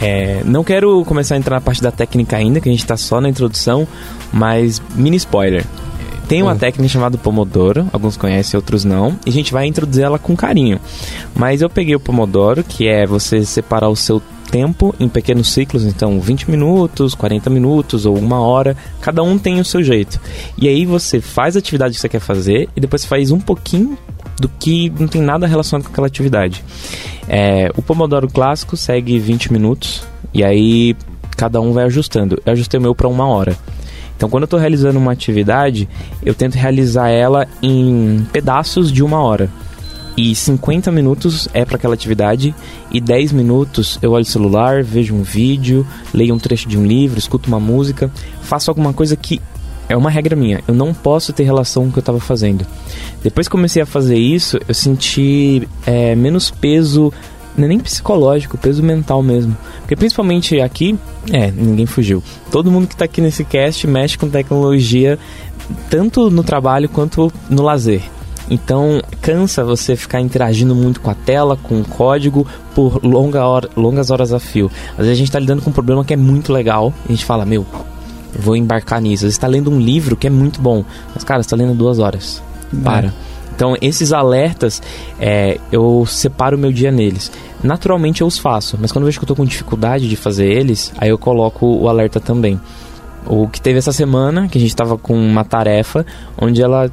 É, 0.00 0.42
não 0.44 0.64
quero 0.64 1.04
começar 1.04 1.34
a 1.34 1.38
entrar 1.38 1.56
na 1.56 1.60
parte 1.60 1.82
da 1.82 1.90
técnica 1.90 2.36
ainda, 2.36 2.60
que 2.60 2.68
a 2.68 2.72
gente 2.72 2.86
tá 2.86 2.96
só 2.96 3.20
na 3.20 3.28
introdução, 3.28 3.86
mas 4.32 4.80
mini 4.94 5.16
spoiler. 5.16 5.64
Tem 6.28 6.42
uma 6.42 6.52
Hum. 6.52 6.58
técnica 6.58 6.88
chamada 6.88 7.18
Pomodoro, 7.18 7.88
alguns 7.92 8.16
conhecem, 8.16 8.56
outros 8.56 8.84
não, 8.84 9.18
e 9.26 9.30
a 9.30 9.32
gente 9.32 9.52
vai 9.52 9.66
introduzir 9.66 10.04
ela 10.04 10.18
com 10.18 10.36
carinho. 10.36 10.78
Mas 11.34 11.60
eu 11.60 11.68
peguei 11.68 11.94
o 11.94 12.00
Pomodoro, 12.00 12.62
que 12.62 12.86
é 12.86 13.04
você 13.06 13.44
separar 13.44 13.88
o 13.88 13.96
seu 13.96 14.22
tempo 14.50 14.94
em 14.98 15.08
pequenos 15.08 15.48
ciclos, 15.48 15.84
então 15.84 16.20
20 16.20 16.50
minutos, 16.50 17.14
40 17.14 17.48
minutos 17.48 18.04
ou 18.04 18.18
uma 18.18 18.40
hora, 18.40 18.76
cada 19.00 19.22
um 19.22 19.38
tem 19.38 19.60
o 19.60 19.64
seu 19.64 19.82
jeito. 19.82 20.20
E 20.58 20.68
aí 20.68 20.84
você 20.84 21.20
faz 21.20 21.56
a 21.56 21.60
atividade 21.60 21.94
que 21.94 22.00
você 22.00 22.08
quer 22.08 22.20
fazer 22.20 22.68
e 22.76 22.80
depois 22.80 23.04
faz 23.04 23.30
um 23.30 23.40
pouquinho 23.40 23.96
do 24.38 24.48
que 24.48 24.90
não 24.98 25.06
tem 25.06 25.22
nada 25.22 25.46
relacionado 25.46 25.84
com 25.84 25.92
aquela 25.92 26.06
atividade. 26.06 26.64
É, 27.28 27.70
o 27.76 27.82
Pomodoro 27.82 28.28
clássico 28.28 28.76
segue 28.76 29.18
20 29.18 29.52
minutos 29.52 30.02
e 30.34 30.42
aí 30.42 30.96
cada 31.36 31.60
um 31.60 31.72
vai 31.72 31.84
ajustando. 31.84 32.40
Eu 32.44 32.52
ajustei 32.52 32.78
o 32.78 32.82
meu 32.82 32.94
para 32.94 33.08
uma 33.08 33.26
hora. 33.26 33.56
Então, 34.16 34.28
quando 34.28 34.42
eu 34.42 34.46
estou 34.46 34.60
realizando 34.60 34.98
uma 34.98 35.12
atividade, 35.12 35.88
eu 36.22 36.34
tento 36.34 36.54
realizar 36.54 37.08
ela 37.08 37.48
em 37.62 38.26
pedaços 38.30 38.92
de 38.92 39.02
uma 39.02 39.18
hora. 39.22 39.48
E 40.22 40.34
50 40.34 40.92
minutos 40.92 41.48
é 41.54 41.64
para 41.64 41.76
aquela 41.76 41.94
atividade 41.94 42.54
e 42.92 43.00
10 43.00 43.32
minutos 43.32 43.98
eu 44.02 44.12
olho 44.12 44.20
o 44.20 44.26
celular, 44.26 44.84
vejo 44.84 45.14
um 45.14 45.22
vídeo, 45.22 45.86
leio 46.12 46.34
um 46.34 46.38
trecho 46.38 46.68
de 46.68 46.76
um 46.76 46.84
livro, 46.84 47.18
escuto 47.18 47.48
uma 47.48 47.58
música, 47.58 48.10
faço 48.42 48.70
alguma 48.70 48.92
coisa 48.92 49.16
que 49.16 49.40
é 49.88 49.96
uma 49.96 50.10
regra 50.10 50.36
minha. 50.36 50.62
Eu 50.68 50.74
não 50.74 50.92
posso 50.92 51.32
ter 51.32 51.44
relação 51.44 51.84
com 51.84 51.88
o 51.88 51.92
que 51.92 51.98
eu 52.00 52.02
estava 52.02 52.20
fazendo. 52.20 52.66
Depois 53.22 53.48
que 53.48 53.52
comecei 53.52 53.80
a 53.80 53.86
fazer 53.86 54.18
isso, 54.18 54.58
eu 54.68 54.74
senti 54.74 55.66
é, 55.86 56.14
menos 56.14 56.50
peso, 56.50 57.10
não 57.56 57.64
é 57.64 57.68
nem 57.68 57.80
psicológico, 57.80 58.58
peso 58.58 58.82
mental 58.82 59.22
mesmo. 59.22 59.56
Porque 59.78 59.96
principalmente 59.96 60.60
aqui, 60.60 60.98
é, 61.32 61.50
ninguém 61.50 61.86
fugiu. 61.86 62.22
Todo 62.50 62.70
mundo 62.70 62.86
que 62.86 62.94
está 62.94 63.06
aqui 63.06 63.22
nesse 63.22 63.42
cast 63.42 63.86
mexe 63.86 64.18
com 64.18 64.28
tecnologia, 64.28 65.18
tanto 65.88 66.30
no 66.30 66.44
trabalho 66.44 66.90
quanto 66.90 67.32
no 67.48 67.62
lazer. 67.62 68.02
Então 68.50 69.00
cansa 69.20 69.64
você 69.64 69.94
ficar 69.94 70.20
interagindo 70.20 70.74
muito 70.74 71.00
com 71.00 71.08
a 71.08 71.14
tela, 71.14 71.56
com 71.56 71.80
o 71.80 71.84
código 71.84 72.44
por 72.74 73.02
longa 73.04 73.46
hora, 73.46 73.70
longas 73.76 74.10
horas 74.10 74.32
a 74.32 74.40
fio. 74.40 74.70
Às 74.92 74.98
vezes 74.98 75.12
a 75.12 75.14
gente 75.14 75.28
está 75.28 75.38
lidando 75.38 75.62
com 75.62 75.70
um 75.70 75.72
problema 75.72 76.04
que 76.04 76.12
é 76.12 76.16
muito 76.16 76.52
legal 76.52 76.92
e 77.08 77.12
a 77.12 77.14
gente 77.14 77.24
fala, 77.24 77.46
meu, 77.46 77.64
eu 78.34 78.42
vou 78.42 78.56
embarcar 78.56 79.00
nisso. 79.00 79.20
Às 79.20 79.28
vezes 79.28 79.36
está 79.36 79.46
lendo 79.46 79.70
um 79.70 79.78
livro 79.78 80.16
que 80.16 80.26
é 80.26 80.30
muito 80.30 80.60
bom, 80.60 80.84
mas 81.14 81.22
cara, 81.22 81.40
você 81.40 81.46
está 81.46 81.56
lendo 81.56 81.74
duas 81.74 82.00
horas. 82.00 82.42
Para. 82.82 83.14
Então 83.54 83.76
esses 83.80 84.12
alertas, 84.12 84.82
é, 85.20 85.60
eu 85.70 86.04
separo 86.06 86.56
o 86.56 86.60
meu 86.60 86.72
dia 86.72 86.90
neles. 86.90 87.30
Naturalmente 87.62 88.22
eu 88.22 88.26
os 88.26 88.38
faço, 88.38 88.76
mas 88.80 88.90
quando 88.90 89.02
eu 89.02 89.06
vejo 89.06 89.18
que 89.18 89.22
eu 89.22 89.26
estou 89.26 89.36
com 89.36 89.44
dificuldade 89.44 90.08
de 90.08 90.16
fazer 90.16 90.46
eles, 90.46 90.92
aí 90.98 91.10
eu 91.10 91.18
coloco 91.18 91.66
o 91.66 91.88
alerta 91.88 92.18
também. 92.18 92.60
O 93.26 93.46
que 93.46 93.60
teve 93.60 93.78
essa 93.78 93.92
semana, 93.92 94.48
que 94.48 94.56
a 94.56 94.60
gente 94.60 94.70
estava 94.70 94.96
com 94.96 95.14
uma 95.14 95.44
tarefa 95.44 96.06
onde 96.40 96.62
ela 96.62 96.90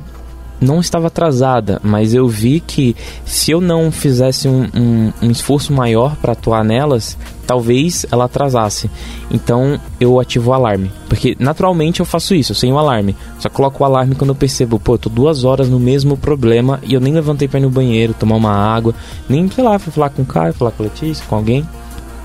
não 0.59 0.79
estava 0.79 1.07
atrasada, 1.07 1.79
mas 1.83 2.13
eu 2.13 2.27
vi 2.27 2.59
que 2.59 2.95
se 3.25 3.51
eu 3.51 3.61
não 3.61 3.91
fizesse 3.91 4.47
um, 4.47 4.67
um, 4.73 5.13
um 5.21 5.31
esforço 5.31 5.71
maior 5.71 6.15
para 6.15 6.33
atuar 6.33 6.63
nelas, 6.63 7.17
talvez 7.45 8.05
ela 8.11 8.25
atrasasse. 8.25 8.89
Então 9.31 9.79
eu 9.99 10.19
ativo 10.19 10.51
o 10.51 10.53
alarme, 10.53 10.91
porque 11.07 11.35
naturalmente 11.39 11.99
eu 11.99 12.05
faço 12.05 12.35
isso, 12.35 12.53
sem 12.53 12.71
o 12.71 12.77
alarme. 12.77 13.15
Só 13.39 13.49
coloco 13.49 13.83
o 13.83 13.85
alarme 13.85 14.15
quando 14.15 14.31
eu 14.31 14.35
percebo, 14.35 14.79
pô, 14.79 14.95
eu 14.95 14.99
tô 14.99 15.09
duas 15.09 15.43
horas 15.43 15.69
no 15.69 15.79
mesmo 15.79 16.17
problema 16.17 16.79
e 16.83 16.93
eu 16.93 16.99
nem 16.99 17.13
levantei 17.13 17.47
para 17.47 17.59
ir 17.59 17.63
no 17.63 17.69
banheiro, 17.69 18.13
tomar 18.13 18.35
uma 18.35 18.53
água, 18.53 18.93
nem 19.29 19.49
sei 19.49 19.63
lá, 19.63 19.77
fui 19.79 19.91
falar 19.91 20.09
com 20.09 20.23
o 20.23 20.25
Caio, 20.25 20.53
falar 20.53 20.71
com 20.71 20.83
a 20.83 20.85
Letícia, 20.85 21.25
com 21.27 21.35
alguém. 21.35 21.65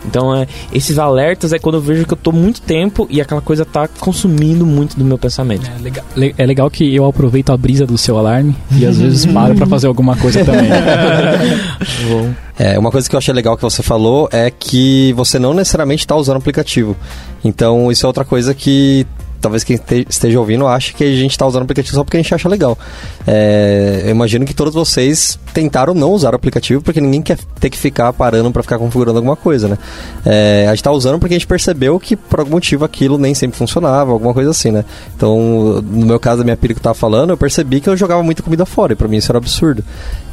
Então, 0.05 0.35
é, 0.35 0.47
esses 0.73 0.99
alertas 0.99 1.53
é 1.53 1.59
quando 1.59 1.77
eu 1.77 1.81
vejo 1.81 2.05
que 2.05 2.13
eu 2.13 2.17
tô 2.19 2.33
muito 2.33 2.61
tempo 2.61 3.07
e 3.11 3.21
aquela 3.21 3.41
coisa 3.41 3.65
tá 3.65 3.87
consumindo 3.87 4.67
muito 4.67 4.97
do 4.99 5.05
meu 5.05 5.17
pensamento. 5.17 5.71
É 5.79 5.81
legal, 5.83 6.05
le- 6.17 6.35
é 6.37 6.45
legal 6.47 6.71
que 6.71 6.95
eu 6.95 7.07
aproveito 7.07 7.51
a 7.51 7.57
brisa 7.57 7.87
do 7.87 7.97
seu 7.97 8.19
alarme 8.19 8.55
e 8.73 8.85
às 8.85 8.99
vezes 8.99 9.25
paro 9.27 9.55
pra 9.55 9.67
fazer 9.67 9.87
alguma 9.87 10.17
coisa 10.17 10.45
também. 10.45 10.69
Vou- 12.09 12.31
É, 12.59 12.79
uma 12.79 12.91
coisa 12.91 13.09
que 13.09 13.15
eu 13.15 13.19
achei 13.19 13.33
legal 13.35 13.57
que 13.57 13.63
você 13.63 13.83
falou 13.83 14.29
é 14.33 14.51
que 14.51 15.13
você 15.15 15.39
não 15.39 15.55
necessariamente 15.55 16.03
está 16.05 16.15
usando 16.17 16.37
o 16.37 16.39
aplicativo. 16.39 16.97
Então, 17.45 17.91
isso 17.91 18.05
é 18.05 18.09
outra 18.09 18.25
coisa 18.25 18.55
que 18.55 19.07
talvez 19.41 19.65
quem 19.65 19.75
este- 19.75 20.07
esteja 20.09 20.39
ouvindo 20.39 20.69
ache 20.69 20.95
que 20.95 21.03
a 21.03 21.17
gente 21.17 21.33
está 21.33 21.45
usando 21.45 21.63
o 21.63 21.65
aplicativo 21.65 21.97
só 21.97 22.05
porque 22.05 22.17
a 22.17 22.23
gente 22.23 22.33
acha 22.33 22.49
legal. 22.49 22.79
É, 23.27 24.03
eu 24.05 24.11
imagino 24.11 24.45
que 24.45 24.55
todos 24.55 24.75
vocês 24.75 25.39
tentaram 25.55 25.95
não 25.95 26.11
usar 26.11 26.33
o 26.33 26.37
aplicativo 26.37 26.83
porque 26.83 27.01
ninguém 27.01 27.23
quer 27.23 27.39
ter 27.61 27.71
que 27.71 27.79
ficar 27.79 28.13
parando 28.13 28.51
para 28.51 28.63
ficar 28.63 28.79
configurando 28.79 29.19
alguma 29.19 29.37
coisa, 29.37 29.69
né? 29.69 29.79
É, 30.25 30.65
a 30.67 30.71
gente 30.71 30.81
está 30.81 30.91
usando 30.91 31.19
porque 31.19 31.35
a 31.35 31.39
gente 31.39 31.47
percebeu 31.47 31.99
que 32.01 32.17
por 32.17 32.41
algum 32.41 32.53
motivo 32.53 32.85
aquilo 32.85 33.19
nem 33.19 33.35
sempre 33.35 33.57
funcionava, 33.57 34.13
alguma 34.13 34.35
coisa 34.35 34.51
assim, 34.51 34.71
né? 34.71 34.85
Então, 35.17 35.83
no 35.83 36.07
meu 36.07 36.19
caso, 36.19 36.43
a 36.43 36.45
minha 36.45 36.57
filha 36.57 36.75
que 36.75 36.81
tava 36.81 36.95
falando, 36.95 37.31
eu 37.31 37.37
percebi 37.37 37.81
que 37.81 37.89
eu 37.89 37.97
jogava 37.97 38.23
muita 38.23 38.43
comida 38.43 38.67
fora 38.67 38.93
e 38.93 38.97
para 38.97 39.09
mim 39.09 39.17
isso 39.17 39.31
era 39.31 39.39
absurdo. 39.39 39.85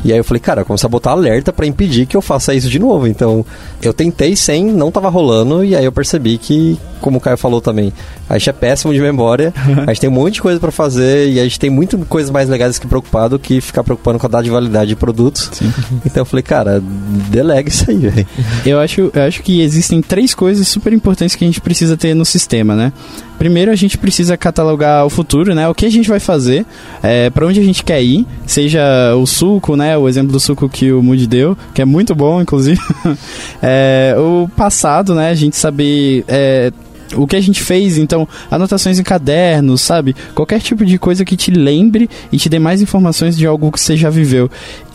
E 0.03 0.11
aí 0.11 0.17
eu 0.17 0.23
falei, 0.23 0.39
cara, 0.39 0.63
começar 0.63 0.87
a 0.87 0.89
botar 0.89 1.11
alerta 1.11 1.51
para 1.51 1.65
impedir 1.65 2.05
que 2.05 2.15
eu 2.15 2.21
faça 2.21 2.53
isso 2.53 2.69
de 2.69 2.79
novo. 2.79 3.07
Então, 3.07 3.45
eu 3.81 3.93
tentei 3.93 4.35
sem, 4.35 4.65
não 4.65 4.91
tava 4.91 5.09
rolando, 5.09 5.63
e 5.63 5.75
aí 5.75 5.85
eu 5.85 5.91
percebi 5.91 6.37
que, 6.37 6.79
como 7.01 7.17
o 7.17 7.21
Caio 7.21 7.37
falou 7.37 7.61
também, 7.61 7.93
a 8.29 8.37
gente 8.37 8.49
é 8.49 8.53
péssimo 8.53 8.93
de 8.93 9.01
memória, 9.01 9.53
a 9.85 9.93
gente 9.93 10.01
tem 10.01 10.09
um 10.09 10.13
monte 10.13 10.35
de 10.35 10.41
coisa 10.41 10.59
para 10.59 10.71
fazer 10.71 11.29
e 11.29 11.39
a 11.39 11.43
gente 11.43 11.59
tem 11.59 11.69
muito 11.69 11.97
coisas 12.05 12.31
mais 12.31 12.47
legais 12.47 12.78
que 12.79 12.87
preocupado 12.87 13.37
que 13.37 13.61
ficar 13.61 13.83
preocupando 13.83 14.19
com 14.19 14.25
a 14.25 14.29
data 14.29 14.43
de 14.43 14.49
validade 14.49 14.89
de 14.89 14.95
produtos. 14.95 15.49
Sim. 15.53 15.71
Então 16.05 16.21
eu 16.21 16.25
falei, 16.25 16.43
cara, 16.43 16.81
delega 17.29 17.69
isso 17.69 17.89
aí, 17.89 17.97
velho. 17.97 18.27
Eu 18.65 18.79
acho, 18.79 19.11
eu 19.13 19.23
acho 19.23 19.41
que 19.43 19.61
existem 19.61 20.01
três 20.01 20.33
coisas 20.33 20.67
super 20.67 20.93
importantes 20.93 21.35
que 21.35 21.43
a 21.43 21.47
gente 21.47 21.61
precisa 21.61 21.97
ter 21.97 22.13
no 22.13 22.25
sistema, 22.25 22.75
né? 22.75 22.93
Primeiro 23.37 23.71
a 23.71 23.75
gente 23.75 23.97
precisa 23.97 24.35
catalogar 24.35 25.05
o 25.05 25.09
futuro, 25.09 25.55
né? 25.55 25.67
O 25.67 25.73
que 25.73 25.85
a 25.85 25.89
gente 25.89 26.09
vai 26.09 26.19
fazer, 26.19 26.65
é, 27.01 27.29
para 27.29 27.45
onde 27.45 27.59
a 27.59 27.63
gente 27.63 27.83
quer 27.83 28.01
ir, 28.03 28.27
seja 28.45 29.15
o 29.15 29.25
suco, 29.25 29.75
né? 29.75 29.97
O 29.97 30.09
exemplo 30.09 30.31
do 30.31 30.39
suco 30.39 30.67
que 30.67 30.91
o 30.91 31.01
Moody 31.01 31.25
deu, 31.25 31.57
que 31.73 31.81
é 31.81 31.85
muito 31.85 32.13
bom, 32.13 32.41
inclusive. 32.41 32.81
é, 33.63 34.13
o 34.17 34.49
passado, 34.55 35.15
né? 35.15 35.29
A 35.29 35.35
gente 35.35 35.55
saber 35.55 36.25
é, 36.27 36.71
o 37.15 37.25
que 37.25 37.35
a 37.35 37.41
gente 37.41 37.61
fez, 37.61 37.97
então, 37.97 38.27
anotações 38.51 38.99
em 38.99 39.03
cadernos, 39.03 39.81
sabe? 39.81 40.15
Qualquer 40.35 40.61
tipo 40.61 40.85
de 40.85 40.97
coisa 40.97 41.25
que 41.25 41.35
te 41.35 41.51
lembre 41.51 42.09
e 42.31 42.37
te 42.37 42.49
dê 42.49 42.59
mais 42.59 42.81
informações 42.81 43.37
de 43.37 43.45
algo 43.45 43.71
que 43.71 43.79
você 43.79 43.97
já 43.97 44.09
viveu. 44.09 44.49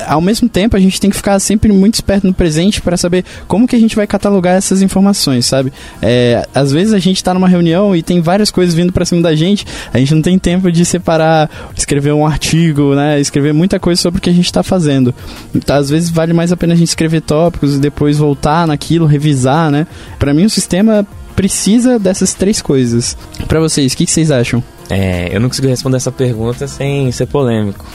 Ao 0.07 0.20
mesmo 0.20 0.48
tempo, 0.48 0.77
a 0.77 0.81
gente 0.81 1.00
tem 1.00 1.11
que 1.11 1.16
ficar 1.16 1.38
sempre 1.40 1.72
muito 1.72 1.94
esperto 1.94 2.27
no 2.27 2.35
presente 2.35 2.81
para 2.81 2.96
saber 2.96 3.24
como 3.48 3.66
que 3.66 3.74
a 3.74 3.79
gente 3.79 3.96
vai 3.96 4.07
catalogar 4.07 4.55
essas 4.55 4.83
informações, 4.83 5.46
sabe? 5.46 5.72
É, 6.00 6.46
às 6.55 6.72
vezes 6.72 6.92
a 6.92 6.98
gente 6.98 7.16
está 7.16 7.35
numa 7.35 7.48
reunião 7.48 7.94
e 7.96 8.03
tem 8.03 8.20
várias 8.20 8.50
coisas 8.50 8.74
vindo 8.74 8.92
para 8.92 9.05
cima 9.05 9.22
da 9.22 9.35
gente, 9.35 9.66
a 9.92 9.98
gente 9.98 10.14
não 10.14 10.22
tem 10.22 10.38
tempo 10.38 10.70
de 10.70 10.85
separar, 10.85 11.50
escrever 11.77 12.12
um 12.12 12.27
artigo, 12.27 12.94
né? 12.94 13.20
Escrever 13.20 13.53
muita 13.53 13.81
coisa 13.81 14.00
sobre 14.00 14.18
o 14.18 14.22
que 14.22 14.31
a 14.31 14.33
gente 14.33 14.46
está 14.46 14.62
fazendo. 14.62 15.14
Então, 15.55 15.77
às 15.77 15.90
vezes 15.90 16.11
vale 16.11 16.33
mais 16.33 16.53
a 16.53 16.57
pena 16.57 16.74
a 16.74 16.77
gente 16.77 16.88
escrever 16.88 17.22
tópicos 17.22 17.77
e 17.77 17.79
depois 17.79 18.18
voltar 18.18 18.66
naquilo, 18.66 19.07
revisar, 19.07 19.70
né? 19.70 19.87
Para 20.18 20.33
mim 20.33 20.44
o 20.44 20.50
sistema 20.50 21.07
precisa 21.34 21.98
dessas 21.98 22.34
três 22.34 22.62
coisas. 22.62 23.16
Para 23.48 23.60
vocês, 23.60 23.92
o 23.92 23.96
que, 23.96 24.06
que, 24.06 24.10
vocês 24.10 24.30
acham? 24.30 24.62
É, 24.90 25.34
eu 25.34 25.40
não 25.40 25.48
consigo 25.48 25.68
responder 25.68 25.96
essa 25.96 26.12
pergunta 26.12 26.66
sem 26.68 27.10
ser 27.12 27.26
polêmico, 27.26 27.86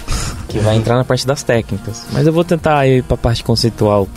que 0.48 0.60
vai 0.60 0.76
entrar 0.76 0.96
na 0.96 1.04
parte 1.04 1.26
das 1.26 1.44
técnicas. 1.44 2.06
Mas 2.12 2.26
eu 2.26 2.34
vou 2.34 2.44
tentar 2.44 2.88
ir 2.88 3.04
para 3.04 3.16
a 3.16 3.18
parte 3.18 3.44
conceitual 3.44 4.08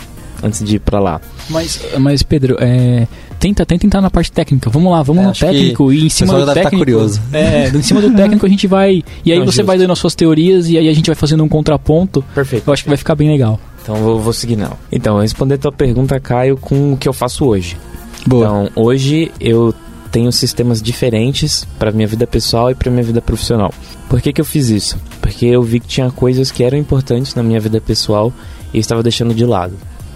antes 0.41 0.63
de 0.63 0.75
ir 0.75 0.79
para 0.79 0.99
lá. 0.99 1.21
Mas, 1.49 1.79
mas 1.99 2.23
Pedro, 2.23 2.57
é, 2.59 3.07
tenta, 3.39 3.65
tenta 3.65 3.85
entrar 3.85 4.01
na 4.01 4.09
parte 4.09 4.31
técnica. 4.31 4.69
Vamos 4.69 4.91
lá, 4.91 5.01
vamos 5.01 5.23
é, 5.23 5.27
no 5.27 5.33
técnico 5.33 5.91
e 5.91 6.05
em 6.05 6.09
cima 6.09 6.39
do 6.39 6.45
tá 6.45 6.53
técnico. 6.53 6.77
curioso. 6.77 7.21
É, 7.31 7.69
em 7.69 7.81
cima 7.83 8.01
do 8.01 8.13
técnico 8.13 8.45
a 8.45 8.49
gente 8.49 8.67
vai 8.67 9.03
e 9.23 9.31
aí 9.31 9.39
não, 9.39 9.45
você 9.45 9.57
justo. 9.57 9.65
vai 9.65 9.77
dando 9.77 9.93
as 9.93 9.99
suas 9.99 10.15
teorias 10.15 10.67
e 10.67 10.77
aí 10.77 10.89
a 10.89 10.93
gente 10.93 11.07
vai 11.07 11.15
fazendo 11.15 11.43
um 11.43 11.49
contraponto. 11.49 12.23
Perfeito. 12.35 12.67
Eu 12.67 12.73
acho 12.73 12.83
que 12.83 12.89
vai 12.89 12.97
ficar 12.97 13.15
bem 13.15 13.29
legal. 13.29 13.59
Então 13.81 13.95
eu 13.95 14.19
vou 14.19 14.33
seguir 14.33 14.55
não. 14.55 14.77
Então, 14.91 15.19
responder 15.19 15.55
a 15.55 15.57
tua 15.57 15.71
pergunta, 15.71 16.19
Caio, 16.19 16.57
com 16.57 16.93
o 16.93 16.97
que 16.97 17.07
eu 17.07 17.13
faço 17.13 17.45
hoje. 17.45 17.77
Boa. 18.25 18.45
Então, 18.45 18.69
hoje 18.75 19.31
eu 19.39 19.73
tenho 20.11 20.31
sistemas 20.31 20.81
diferentes 20.81 21.67
para 21.79 21.91
minha 21.91 22.07
vida 22.07 22.27
pessoal 22.27 22.69
e 22.69 22.75
para 22.75 22.91
minha 22.91 23.03
vida 23.03 23.21
profissional. 23.21 23.73
Por 24.07 24.21
que, 24.21 24.31
que 24.31 24.39
eu 24.39 24.45
fiz 24.45 24.69
isso? 24.69 24.97
Porque 25.19 25.45
eu 25.45 25.63
vi 25.63 25.79
que 25.79 25.87
tinha 25.87 26.11
coisas 26.11 26.51
que 26.51 26.63
eram 26.63 26.77
importantes 26.77 27.33
na 27.33 27.41
minha 27.41 27.59
vida 27.59 27.81
pessoal 27.81 28.31
e 28.71 28.77
eu 28.77 28.81
estava 28.81 29.01
deixando 29.01 29.33
de 29.33 29.45
lado. 29.45 29.73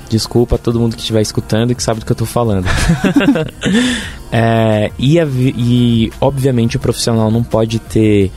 Desculpa 0.07 0.55
a 0.55 0.57
todo 0.59 0.79
mundo 0.79 0.95
que 0.95 1.01
estiver 1.01 1.21
escutando 1.21 1.71
e 1.71 1.75
que 1.75 1.83
sabe 1.83 1.99
do 1.99 2.05
que 2.05 2.11
eu 2.11 2.13
estou 2.13 2.27
falando. 2.27 2.65
é, 4.31 4.91
e, 4.99 5.19
a, 5.19 5.25
e, 5.25 6.11
obviamente, 6.21 6.77
o 6.77 6.79
profissional 6.79 7.31
não 7.31 7.43
pode 7.43 7.79
ter 7.79 8.31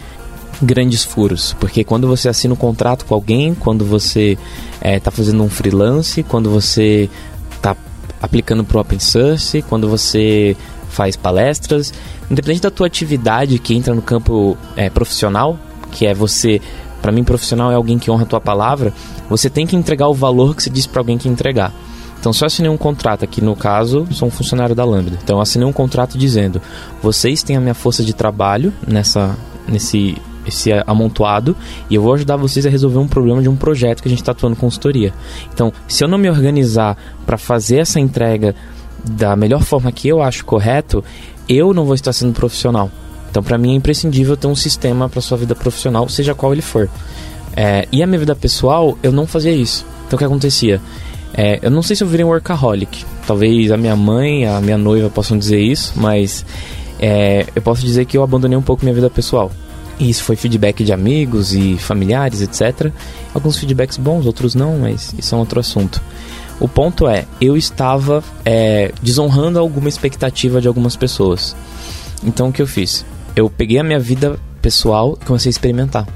grandes 0.62 1.04
furos, 1.04 1.54
porque 1.58 1.84
quando 1.84 2.06
você 2.06 2.28
assina 2.28 2.52
um 2.52 2.56
contrato 2.56 3.04
com 3.04 3.14
alguém, 3.14 3.54
quando 3.54 3.84
você 3.84 4.36
está 4.74 4.88
é, 4.88 5.00
tá 5.00 5.10
fazendo 5.10 5.42
um 5.42 5.48
freelance, 5.48 6.22
quando 6.22 6.50
você 6.50 7.08
aplicando 8.20 8.64
para 8.64 8.78
o 8.78 8.80
open 8.80 8.98
source, 8.98 9.62
quando 9.62 9.88
você 9.88 10.56
faz 10.88 11.16
palestras, 11.16 11.92
independente 12.30 12.62
da 12.62 12.70
tua 12.70 12.86
atividade 12.86 13.58
que 13.58 13.74
entra 13.74 13.94
no 13.94 14.02
campo 14.02 14.56
é, 14.76 14.90
profissional, 14.90 15.58
que 15.90 16.06
é 16.06 16.12
você, 16.12 16.60
para 17.00 17.12
mim 17.12 17.24
profissional 17.24 17.70
é 17.70 17.74
alguém 17.74 17.98
que 17.98 18.10
honra 18.10 18.24
a 18.24 18.26
tua 18.26 18.40
palavra, 18.40 18.92
você 19.28 19.48
tem 19.48 19.66
que 19.66 19.76
entregar 19.76 20.08
o 20.08 20.14
valor 20.14 20.54
que 20.54 20.62
você 20.62 20.70
disse 20.70 20.88
para 20.88 21.00
alguém 21.00 21.16
que 21.16 21.28
entregar. 21.28 21.72
Então, 22.18 22.34
se 22.34 22.44
eu 22.44 22.46
assinei 22.46 22.70
um 22.70 22.76
contrato, 22.76 23.24
aqui 23.24 23.40
no 23.40 23.56
caso, 23.56 24.06
sou 24.10 24.28
um 24.28 24.30
funcionário 24.30 24.74
da 24.74 24.84
Lambda. 24.84 25.18
Então, 25.22 25.38
eu 25.38 25.40
assinei 25.40 25.66
um 25.66 25.72
contrato 25.72 26.18
dizendo: 26.18 26.60
vocês 27.02 27.42
têm 27.42 27.56
a 27.56 27.60
minha 27.60 27.72
força 27.72 28.04
de 28.04 28.12
trabalho 28.12 28.74
nessa, 28.86 29.34
nesse 29.66 30.18
esse 30.46 30.70
amontoado 30.86 31.56
e 31.88 31.94
eu 31.94 32.02
vou 32.02 32.14
ajudar 32.14 32.36
vocês 32.36 32.64
a 32.66 32.70
resolver 32.70 32.98
um 32.98 33.08
problema 33.08 33.42
de 33.42 33.48
um 33.48 33.56
projeto 33.56 34.02
que 34.02 34.08
a 34.08 34.10
gente 34.10 34.20
está 34.20 34.32
atuando 34.32 34.56
consultoria. 34.56 35.12
Então, 35.52 35.72
se 35.86 36.02
eu 36.02 36.08
não 36.08 36.18
me 36.18 36.28
organizar 36.28 36.96
para 37.26 37.38
fazer 37.38 37.78
essa 37.78 38.00
entrega 38.00 38.54
da 39.04 39.34
melhor 39.36 39.62
forma 39.62 39.90
que 39.92 40.08
eu 40.08 40.22
acho 40.22 40.44
correto, 40.44 41.02
eu 41.48 41.72
não 41.72 41.84
vou 41.84 41.94
estar 41.94 42.12
sendo 42.12 42.32
profissional. 42.32 42.90
Então, 43.30 43.42
para 43.42 43.56
mim 43.56 43.72
é 43.72 43.74
imprescindível 43.74 44.36
ter 44.36 44.46
um 44.46 44.56
sistema 44.56 45.08
para 45.08 45.20
sua 45.20 45.38
vida 45.38 45.54
profissional, 45.54 46.08
seja 46.08 46.34
qual 46.34 46.52
ele 46.52 46.62
for. 46.62 46.88
É, 47.56 47.86
e 47.92 48.02
a 48.02 48.06
minha 48.06 48.18
vida 48.18 48.34
pessoal, 48.34 48.98
eu 49.02 49.12
não 49.12 49.26
fazia 49.26 49.52
isso. 49.52 49.86
Então, 50.06 50.16
o 50.16 50.18
que 50.18 50.24
acontecia? 50.24 50.80
É, 51.32 51.60
eu 51.62 51.70
não 51.70 51.82
sei 51.82 51.94
se 51.94 52.02
eu 52.02 52.08
virei 52.08 52.24
um 52.24 52.28
workaholic. 52.28 53.04
Talvez 53.26 53.70
a 53.70 53.76
minha 53.76 53.94
mãe, 53.94 54.46
a 54.46 54.60
minha 54.60 54.76
noiva 54.76 55.08
possam 55.08 55.38
dizer 55.38 55.60
isso, 55.60 55.92
mas 55.96 56.44
é, 56.98 57.46
eu 57.54 57.62
posso 57.62 57.82
dizer 57.82 58.04
que 58.04 58.16
eu 58.16 58.22
abandonei 58.22 58.58
um 58.58 58.62
pouco 58.62 58.84
minha 58.84 58.94
vida 58.94 59.08
pessoal. 59.08 59.50
E 60.00 60.08
isso 60.08 60.24
foi 60.24 60.34
feedback 60.34 60.82
de 60.82 60.92
amigos 60.94 61.52
e 61.52 61.76
familiares, 61.76 62.40
etc. 62.40 62.90
Alguns 63.34 63.58
feedbacks 63.58 63.98
bons, 63.98 64.24
outros 64.24 64.54
não, 64.54 64.78
mas 64.78 65.14
isso 65.18 65.34
é 65.34 65.36
um 65.36 65.40
outro 65.40 65.60
assunto. 65.60 66.02
O 66.58 66.66
ponto 66.66 67.06
é, 67.06 67.26
eu 67.38 67.56
estava 67.56 68.24
é, 68.44 68.92
desonrando 69.02 69.58
alguma 69.58 69.90
expectativa 69.90 70.60
de 70.60 70.66
algumas 70.66 70.96
pessoas. 70.96 71.54
Então 72.24 72.48
o 72.48 72.52
que 72.52 72.62
eu 72.62 72.66
fiz? 72.66 73.04
Eu 73.36 73.50
peguei 73.50 73.78
a 73.78 73.84
minha 73.84 74.00
vida 74.00 74.38
pessoal 74.62 75.18
e 75.20 75.24
comecei 75.24 75.50
a 75.50 75.52
experimentar. 75.52 76.08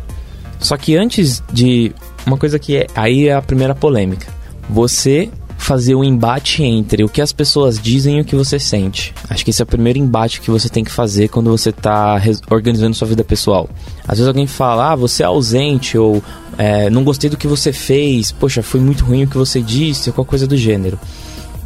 Só 0.58 0.76
que 0.78 0.96
antes 0.96 1.42
de. 1.52 1.92
Uma 2.26 2.38
coisa 2.38 2.58
que 2.58 2.78
é. 2.78 2.86
Aí 2.94 3.28
é 3.28 3.34
a 3.34 3.42
primeira 3.42 3.74
polêmica. 3.74 4.26
Você 4.70 5.30
fazer 5.64 5.94
o 5.94 6.00
um 6.00 6.04
embate 6.04 6.62
entre 6.62 7.02
o 7.02 7.08
que 7.08 7.22
as 7.22 7.32
pessoas 7.32 7.78
dizem 7.78 8.18
e 8.18 8.20
o 8.20 8.24
que 8.24 8.36
você 8.36 8.58
sente. 8.58 9.14
Acho 9.30 9.42
que 9.42 9.50
esse 9.50 9.62
é 9.62 9.64
o 9.64 9.66
primeiro 9.66 9.98
embate 9.98 10.42
que 10.42 10.50
você 10.50 10.68
tem 10.68 10.84
que 10.84 10.90
fazer 10.90 11.28
quando 11.28 11.50
você 11.50 11.70
está 11.70 12.20
organizando 12.50 12.94
sua 12.94 13.08
vida 13.08 13.24
pessoal. 13.24 13.68
Às 14.06 14.18
vezes 14.18 14.28
alguém 14.28 14.46
fala, 14.46 14.92
ah, 14.92 14.94
você 14.94 15.22
é 15.22 15.26
ausente, 15.26 15.96
ou 15.96 16.22
é, 16.58 16.90
não 16.90 17.02
gostei 17.02 17.30
do 17.30 17.38
que 17.38 17.48
você 17.48 17.72
fez, 17.72 18.30
poxa, 18.30 18.62
foi 18.62 18.78
muito 18.78 19.06
ruim 19.06 19.24
o 19.24 19.26
que 19.26 19.38
você 19.38 19.62
disse, 19.62 20.10
ou 20.10 20.14
qualquer 20.14 20.30
coisa 20.30 20.46
do 20.46 20.56
gênero. 20.56 21.00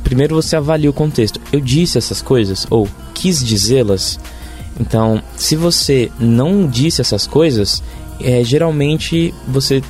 Primeiro 0.05 0.37
você 0.37 0.55
avalia 0.55 0.89
o 0.89 0.93
contexto. 0.93 1.41
Eu 1.53 1.61
disse 1.61 1.99
essas 1.99 2.23
coisas, 2.23 2.69
ou 2.71 2.89
quis 3.15 3.45
dizê-las. 3.45 4.21
Então, 4.79 5.21
se 5.37 5.57
você 5.57 6.09
não 6.21 6.69
disse 6.69 7.01
essas 7.01 7.27
coisas, 7.27 7.83
é, 8.21 8.45
geralmente 8.45 9.35
você 9.49 9.83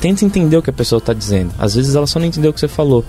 tenta 0.00 0.24
entender 0.24 0.56
o 0.56 0.62
que 0.62 0.70
a 0.70 0.72
pessoa 0.72 0.98
está 0.98 1.12
dizendo. 1.12 1.52
Às 1.58 1.74
vezes 1.74 1.94
ela 1.94 2.06
só 2.06 2.18
não 2.18 2.26
entendeu 2.26 2.50
o 2.50 2.54
que 2.54 2.60
você 2.60 2.68
falou. 2.68 3.04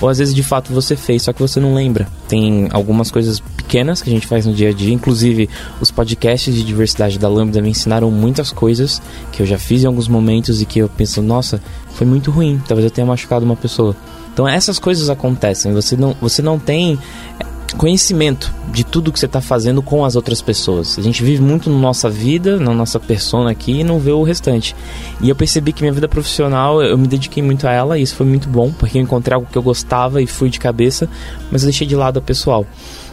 Ou 0.00 0.08
às 0.08 0.18
vezes 0.18 0.34
de 0.34 0.42
fato 0.42 0.72
você 0.72 0.96
fez, 0.96 1.22
só 1.22 1.32
que 1.32 1.40
você 1.40 1.60
não 1.60 1.74
lembra. 1.74 2.08
Tem 2.28 2.68
algumas 2.72 3.10
coisas 3.10 3.40
pequenas 3.40 4.02
que 4.02 4.10
a 4.10 4.12
gente 4.12 4.26
faz 4.26 4.46
no 4.46 4.52
dia 4.52 4.70
a 4.70 4.72
dia, 4.72 4.92
inclusive 4.92 5.48
os 5.80 5.90
podcasts 5.90 6.54
de 6.54 6.62
diversidade 6.62 7.18
da 7.18 7.28
Lambda 7.28 7.62
me 7.62 7.70
ensinaram 7.70 8.10
muitas 8.10 8.52
coisas 8.52 9.00
que 9.32 9.42
eu 9.42 9.46
já 9.46 9.58
fiz 9.58 9.82
em 9.82 9.86
alguns 9.86 10.08
momentos 10.08 10.60
e 10.60 10.66
que 10.66 10.78
eu 10.78 10.88
penso, 10.88 11.22
nossa, 11.22 11.60
foi 11.94 12.06
muito 12.06 12.30
ruim, 12.30 12.60
talvez 12.66 12.84
eu 12.84 12.90
tenha 12.90 13.06
machucado 13.06 13.44
uma 13.44 13.56
pessoa. 13.56 13.96
Então 14.32 14.48
essas 14.48 14.78
coisas 14.78 15.08
acontecem, 15.08 15.72
você 15.72 15.96
não, 15.96 16.14
você 16.20 16.42
não 16.42 16.58
tem 16.58 16.98
conhecimento 17.76 18.52
de 18.72 18.84
tudo 18.84 19.12
que 19.12 19.18
você 19.18 19.26
está 19.26 19.40
fazendo 19.40 19.82
com 19.82 20.04
as 20.04 20.16
outras 20.16 20.40
pessoas. 20.40 20.98
A 20.98 21.02
gente 21.02 21.22
vive 21.22 21.42
muito 21.42 21.68
na 21.70 21.78
nossa 21.78 22.08
vida, 22.08 22.58
na 22.58 22.72
nossa 22.72 22.98
persona 22.98 23.50
aqui 23.50 23.80
e 23.80 23.84
não 23.84 23.98
vê 23.98 24.10
o 24.10 24.22
restante. 24.22 24.74
E 25.20 25.28
eu 25.28 25.36
percebi 25.36 25.72
que 25.72 25.82
minha 25.82 25.92
vida 25.92 26.08
profissional, 26.08 26.82
eu 26.82 26.96
me 26.96 27.06
dediquei 27.06 27.42
muito 27.42 27.66
a 27.66 27.72
ela 27.72 27.98
e 27.98 28.02
isso 28.02 28.16
foi 28.16 28.26
muito 28.26 28.48
bom, 28.48 28.72
porque 28.72 28.98
eu 28.98 29.02
encontrei 29.02 29.34
algo 29.34 29.48
que 29.50 29.56
eu 29.56 29.62
gostava 29.62 30.22
e 30.22 30.26
fui 30.26 30.50
de 30.50 30.58
cabeça, 30.58 31.08
mas 31.50 31.62
eu 31.62 31.66
deixei 31.66 31.86
de 31.86 31.96
lado 31.96 32.18
a 32.18 32.22
pessoal. 32.22 32.66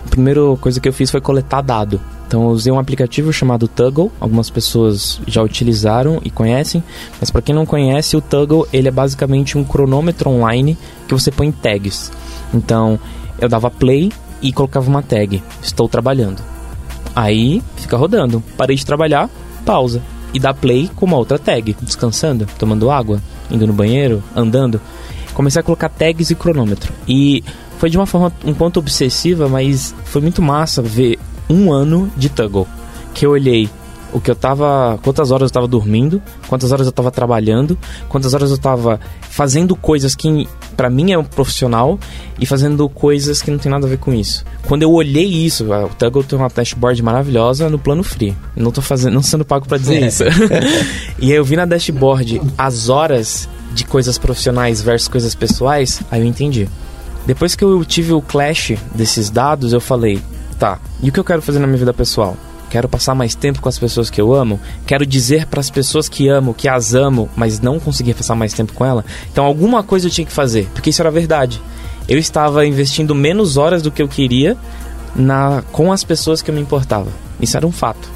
A 0.05 0.09
primeira 0.09 0.41
coisa 0.59 0.79
que 0.79 0.89
eu 0.89 0.93
fiz 0.93 1.11
foi 1.11 1.21
coletar 1.21 1.61
dado. 1.61 2.01
Então 2.27 2.43
eu 2.43 2.49
usei 2.49 2.71
um 2.71 2.79
aplicativo 2.79 3.33
chamado 3.33 3.67
Tuggle, 3.67 4.09
algumas 4.19 4.49
pessoas 4.49 5.19
já 5.27 5.43
utilizaram 5.43 6.21
e 6.23 6.29
conhecem, 6.29 6.81
mas 7.19 7.29
para 7.29 7.41
quem 7.41 7.53
não 7.53 7.65
conhece, 7.65 8.15
o 8.15 8.21
Tuggle 8.21 8.65
ele 8.71 8.87
é 8.87 8.91
basicamente 8.91 9.57
um 9.57 9.65
cronômetro 9.65 10.29
online 10.29 10.77
que 11.07 11.13
você 11.13 11.29
põe 11.29 11.51
tags. 11.51 12.09
Então 12.53 12.97
eu 13.37 13.49
dava 13.49 13.69
play 13.69 14.11
e 14.41 14.51
colocava 14.51 14.89
uma 14.89 15.01
tag: 15.01 15.43
Estou 15.61 15.87
trabalhando. 15.87 16.41
Aí 17.15 17.61
fica 17.75 17.97
rodando. 17.97 18.43
Parei 18.57 18.75
de 18.75 18.85
trabalhar, 18.85 19.29
pausa. 19.65 20.01
E 20.33 20.39
dá 20.39 20.53
play 20.53 20.89
com 20.95 21.05
uma 21.05 21.17
outra 21.17 21.37
tag, 21.37 21.75
descansando, 21.81 22.47
tomando 22.57 22.89
água, 22.89 23.21
indo 23.49 23.67
no 23.67 23.73
banheiro, 23.73 24.23
andando. 24.33 24.79
Comecei 25.33 25.59
a 25.59 25.63
colocar 25.63 25.89
tags 25.89 26.29
e 26.29 26.35
cronômetro. 26.35 26.93
E 27.07 27.43
foi 27.77 27.89
de 27.89 27.97
uma 27.97 28.05
forma 28.05 28.31
um 28.45 28.53
ponto 28.53 28.79
obsessiva, 28.79 29.49
mas 29.49 29.93
foi 30.05 30.21
muito 30.21 30.41
massa 30.41 30.81
ver 30.81 31.19
um 31.49 31.71
ano 31.71 32.09
de 32.15 32.29
Tuggle. 32.29 32.67
Que 33.13 33.25
eu 33.25 33.31
olhei 33.31 33.69
o 34.13 34.19
que 34.19 34.31
eu 34.31 34.35
tava. 34.35 34.99
quantas 35.03 35.31
horas 35.31 35.49
eu 35.49 35.53
tava 35.53 35.67
dormindo, 35.67 36.21
quantas 36.47 36.71
horas 36.71 36.85
eu 36.85 36.91
tava 36.91 37.11
trabalhando, 37.11 37.77
quantas 38.09 38.33
horas 38.33 38.51
eu 38.51 38.57
tava 38.57 38.99
fazendo 39.21 39.75
coisas 39.75 40.15
que 40.15 40.47
para 40.75 40.89
mim 40.89 41.11
é 41.11 41.17
um 41.17 41.23
profissional 41.23 41.99
e 42.39 42.45
fazendo 42.45 42.87
coisas 42.89 43.41
que 43.41 43.51
não 43.51 43.57
tem 43.57 43.71
nada 43.71 43.85
a 43.85 43.89
ver 43.89 43.97
com 43.97 44.13
isso. 44.13 44.43
Quando 44.67 44.83
eu 44.83 44.91
olhei 44.91 45.25
isso, 45.25 45.71
o 45.71 45.89
Tuggle 45.89 46.23
tem 46.23 46.37
uma 46.37 46.49
dashboard 46.49 47.01
maravilhosa 47.01 47.69
no 47.69 47.79
plano 47.79 48.03
free. 48.03 48.35
Eu 48.55 48.63
não 48.63 48.71
tô 48.71 48.81
fazendo, 48.81 49.13
não 49.13 49.23
sendo 49.23 49.45
pago 49.45 49.67
para 49.67 49.77
dizer 49.77 50.05
isso. 50.05 50.23
e 51.19 51.31
aí 51.31 51.37
eu 51.37 51.43
vi 51.43 51.55
na 51.55 51.65
dashboard 51.65 52.41
as 52.57 52.89
horas 52.89 53.47
de 53.73 53.85
coisas 53.85 54.17
profissionais 54.17 54.81
versus 54.81 55.07
coisas 55.07 55.33
pessoais, 55.33 56.01
aí 56.11 56.21
eu 56.21 56.25
entendi. 56.25 56.67
Depois 57.25 57.55
que 57.55 57.63
eu 57.63 57.85
tive 57.85 58.13
o 58.13 58.21
clash 58.21 58.73
desses 58.93 59.29
dados, 59.29 59.73
eu 59.73 59.79
falei, 59.79 60.19
tá, 60.59 60.79
e 61.01 61.09
o 61.09 61.11
que 61.11 61.19
eu 61.19 61.23
quero 61.23 61.41
fazer 61.41 61.59
na 61.59 61.67
minha 61.67 61.77
vida 61.77 61.93
pessoal? 61.93 62.35
Quero 62.71 62.87
passar 62.87 63.13
mais 63.13 63.35
tempo 63.35 63.61
com 63.61 63.67
as 63.67 63.77
pessoas 63.77 64.09
que 64.09 64.21
eu 64.21 64.33
amo? 64.33 64.57
Quero 64.87 65.05
dizer 65.05 65.45
para 65.45 65.59
as 65.59 65.69
pessoas 65.69 66.07
que 66.07 66.29
amo 66.29 66.53
que 66.53 66.69
as 66.69 66.93
amo, 66.93 67.29
mas 67.35 67.59
não 67.59 67.81
conseguir 67.81 68.13
passar 68.13 68.33
mais 68.33 68.53
tempo 68.53 68.71
com 68.71 68.85
ela? 68.85 69.03
Então 69.29 69.43
alguma 69.43 69.83
coisa 69.83 70.07
eu 70.07 70.11
tinha 70.11 70.25
que 70.25 70.31
fazer, 70.31 70.69
porque 70.73 70.89
isso 70.89 71.01
era 71.01 71.11
verdade. 71.11 71.61
Eu 72.07 72.17
estava 72.17 72.65
investindo 72.65 73.13
menos 73.13 73.57
horas 73.57 73.81
do 73.81 73.91
que 73.91 74.01
eu 74.01 74.07
queria 74.07 74.55
na 75.13 75.61
com 75.73 75.91
as 75.91 76.05
pessoas 76.05 76.41
que 76.41 76.49
eu 76.49 76.55
me 76.55 76.61
importava. 76.61 77.11
Isso 77.41 77.57
era 77.57 77.67
um 77.67 77.73
fato. 77.73 78.09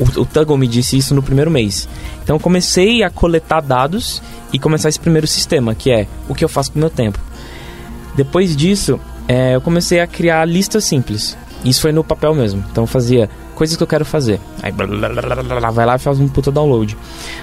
O, 0.00 0.22
o 0.22 0.26
Tuggle 0.26 0.58
me 0.58 0.66
disse 0.66 0.98
isso 0.98 1.14
no 1.14 1.22
primeiro 1.22 1.50
mês. 1.50 1.88
Então 2.24 2.34
eu 2.34 2.40
comecei 2.40 3.04
a 3.04 3.10
coletar 3.10 3.60
dados 3.60 4.20
e 4.52 4.58
começar 4.58 4.88
esse 4.88 4.98
primeiro 4.98 5.28
sistema, 5.28 5.76
que 5.76 5.92
é 5.92 6.08
o 6.28 6.34
que 6.34 6.44
eu 6.44 6.48
faço 6.48 6.72
com 6.72 6.78
o 6.78 6.80
meu 6.80 6.90
tempo. 6.90 7.20
Depois 8.16 8.56
disso, 8.56 8.98
é, 9.28 9.54
eu 9.54 9.60
comecei 9.60 10.00
a 10.00 10.08
criar 10.08 10.44
listas 10.44 10.82
simples. 10.82 11.38
Isso 11.64 11.80
foi 11.80 11.92
no 11.92 12.02
papel 12.02 12.34
mesmo. 12.34 12.64
Então 12.68 12.82
eu 12.82 12.88
fazia 12.88 13.30
coisas 13.62 13.76
que 13.76 13.82
eu 13.84 13.86
quero 13.86 14.04
fazer. 14.04 14.40
Aí 14.60 14.72
blá, 14.72 14.88
blá, 14.88 15.40
blá, 15.40 15.70
vai 15.70 15.86
lá 15.86 15.94
e 15.94 15.98
faz 16.00 16.18
um 16.18 16.26
puta 16.26 16.50
download. 16.50 16.98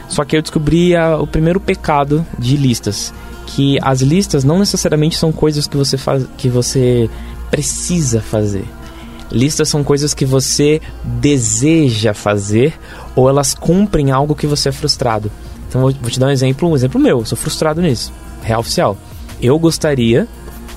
Só 0.09 0.25
que 0.25 0.35
eu 0.35 0.41
descobri 0.41 0.93
a, 0.93 1.15
o 1.17 1.25
primeiro 1.25 1.61
pecado 1.61 2.25
de 2.37 2.57
listas, 2.57 3.13
que 3.45 3.79
as 3.81 4.01
listas 4.01 4.43
não 4.43 4.59
necessariamente 4.59 5.15
são 5.15 5.31
coisas 5.31 5.65
que 5.65 5.77
você 5.77 5.97
faz, 5.97 6.25
que 6.37 6.49
você 6.49 7.09
precisa 7.49 8.19
fazer. 8.19 8.65
Listas 9.31 9.69
são 9.69 9.81
coisas 9.81 10.13
que 10.13 10.25
você 10.25 10.81
deseja 11.05 12.13
fazer 12.13 12.73
ou 13.15 13.29
elas 13.29 13.53
cumprem 13.53 14.11
algo 14.11 14.35
que 14.35 14.45
você 14.45 14.67
é 14.67 14.73
frustrado. 14.73 15.31
Então 15.69 15.79
vou, 15.79 15.93
vou 16.01 16.11
te 16.11 16.19
dar 16.19 16.27
um 16.27 16.31
exemplo, 16.31 16.67
um 16.67 16.75
exemplo 16.75 16.99
meu. 16.99 17.19
Eu 17.19 17.25
sou 17.25 17.37
frustrado 17.37 17.81
nisso. 17.81 18.11
Real 18.43 18.59
oficial. 18.59 18.97
Eu 19.41 19.57
gostaria 19.57 20.27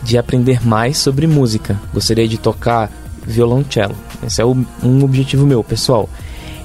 de 0.05 0.17
aprender 0.17 0.65
mais 0.65 0.99
sobre 0.99 1.27
música. 1.27 1.81
Gostaria 1.93 2.29
de 2.29 2.39
tocar 2.39 2.93
violoncelo. 3.27 3.95
Esse 4.27 4.41
é 4.41 4.45
o, 4.45 4.57
um 4.83 5.05
objetivo 5.05 5.47
meu, 5.47 5.63
pessoal. 5.63 6.09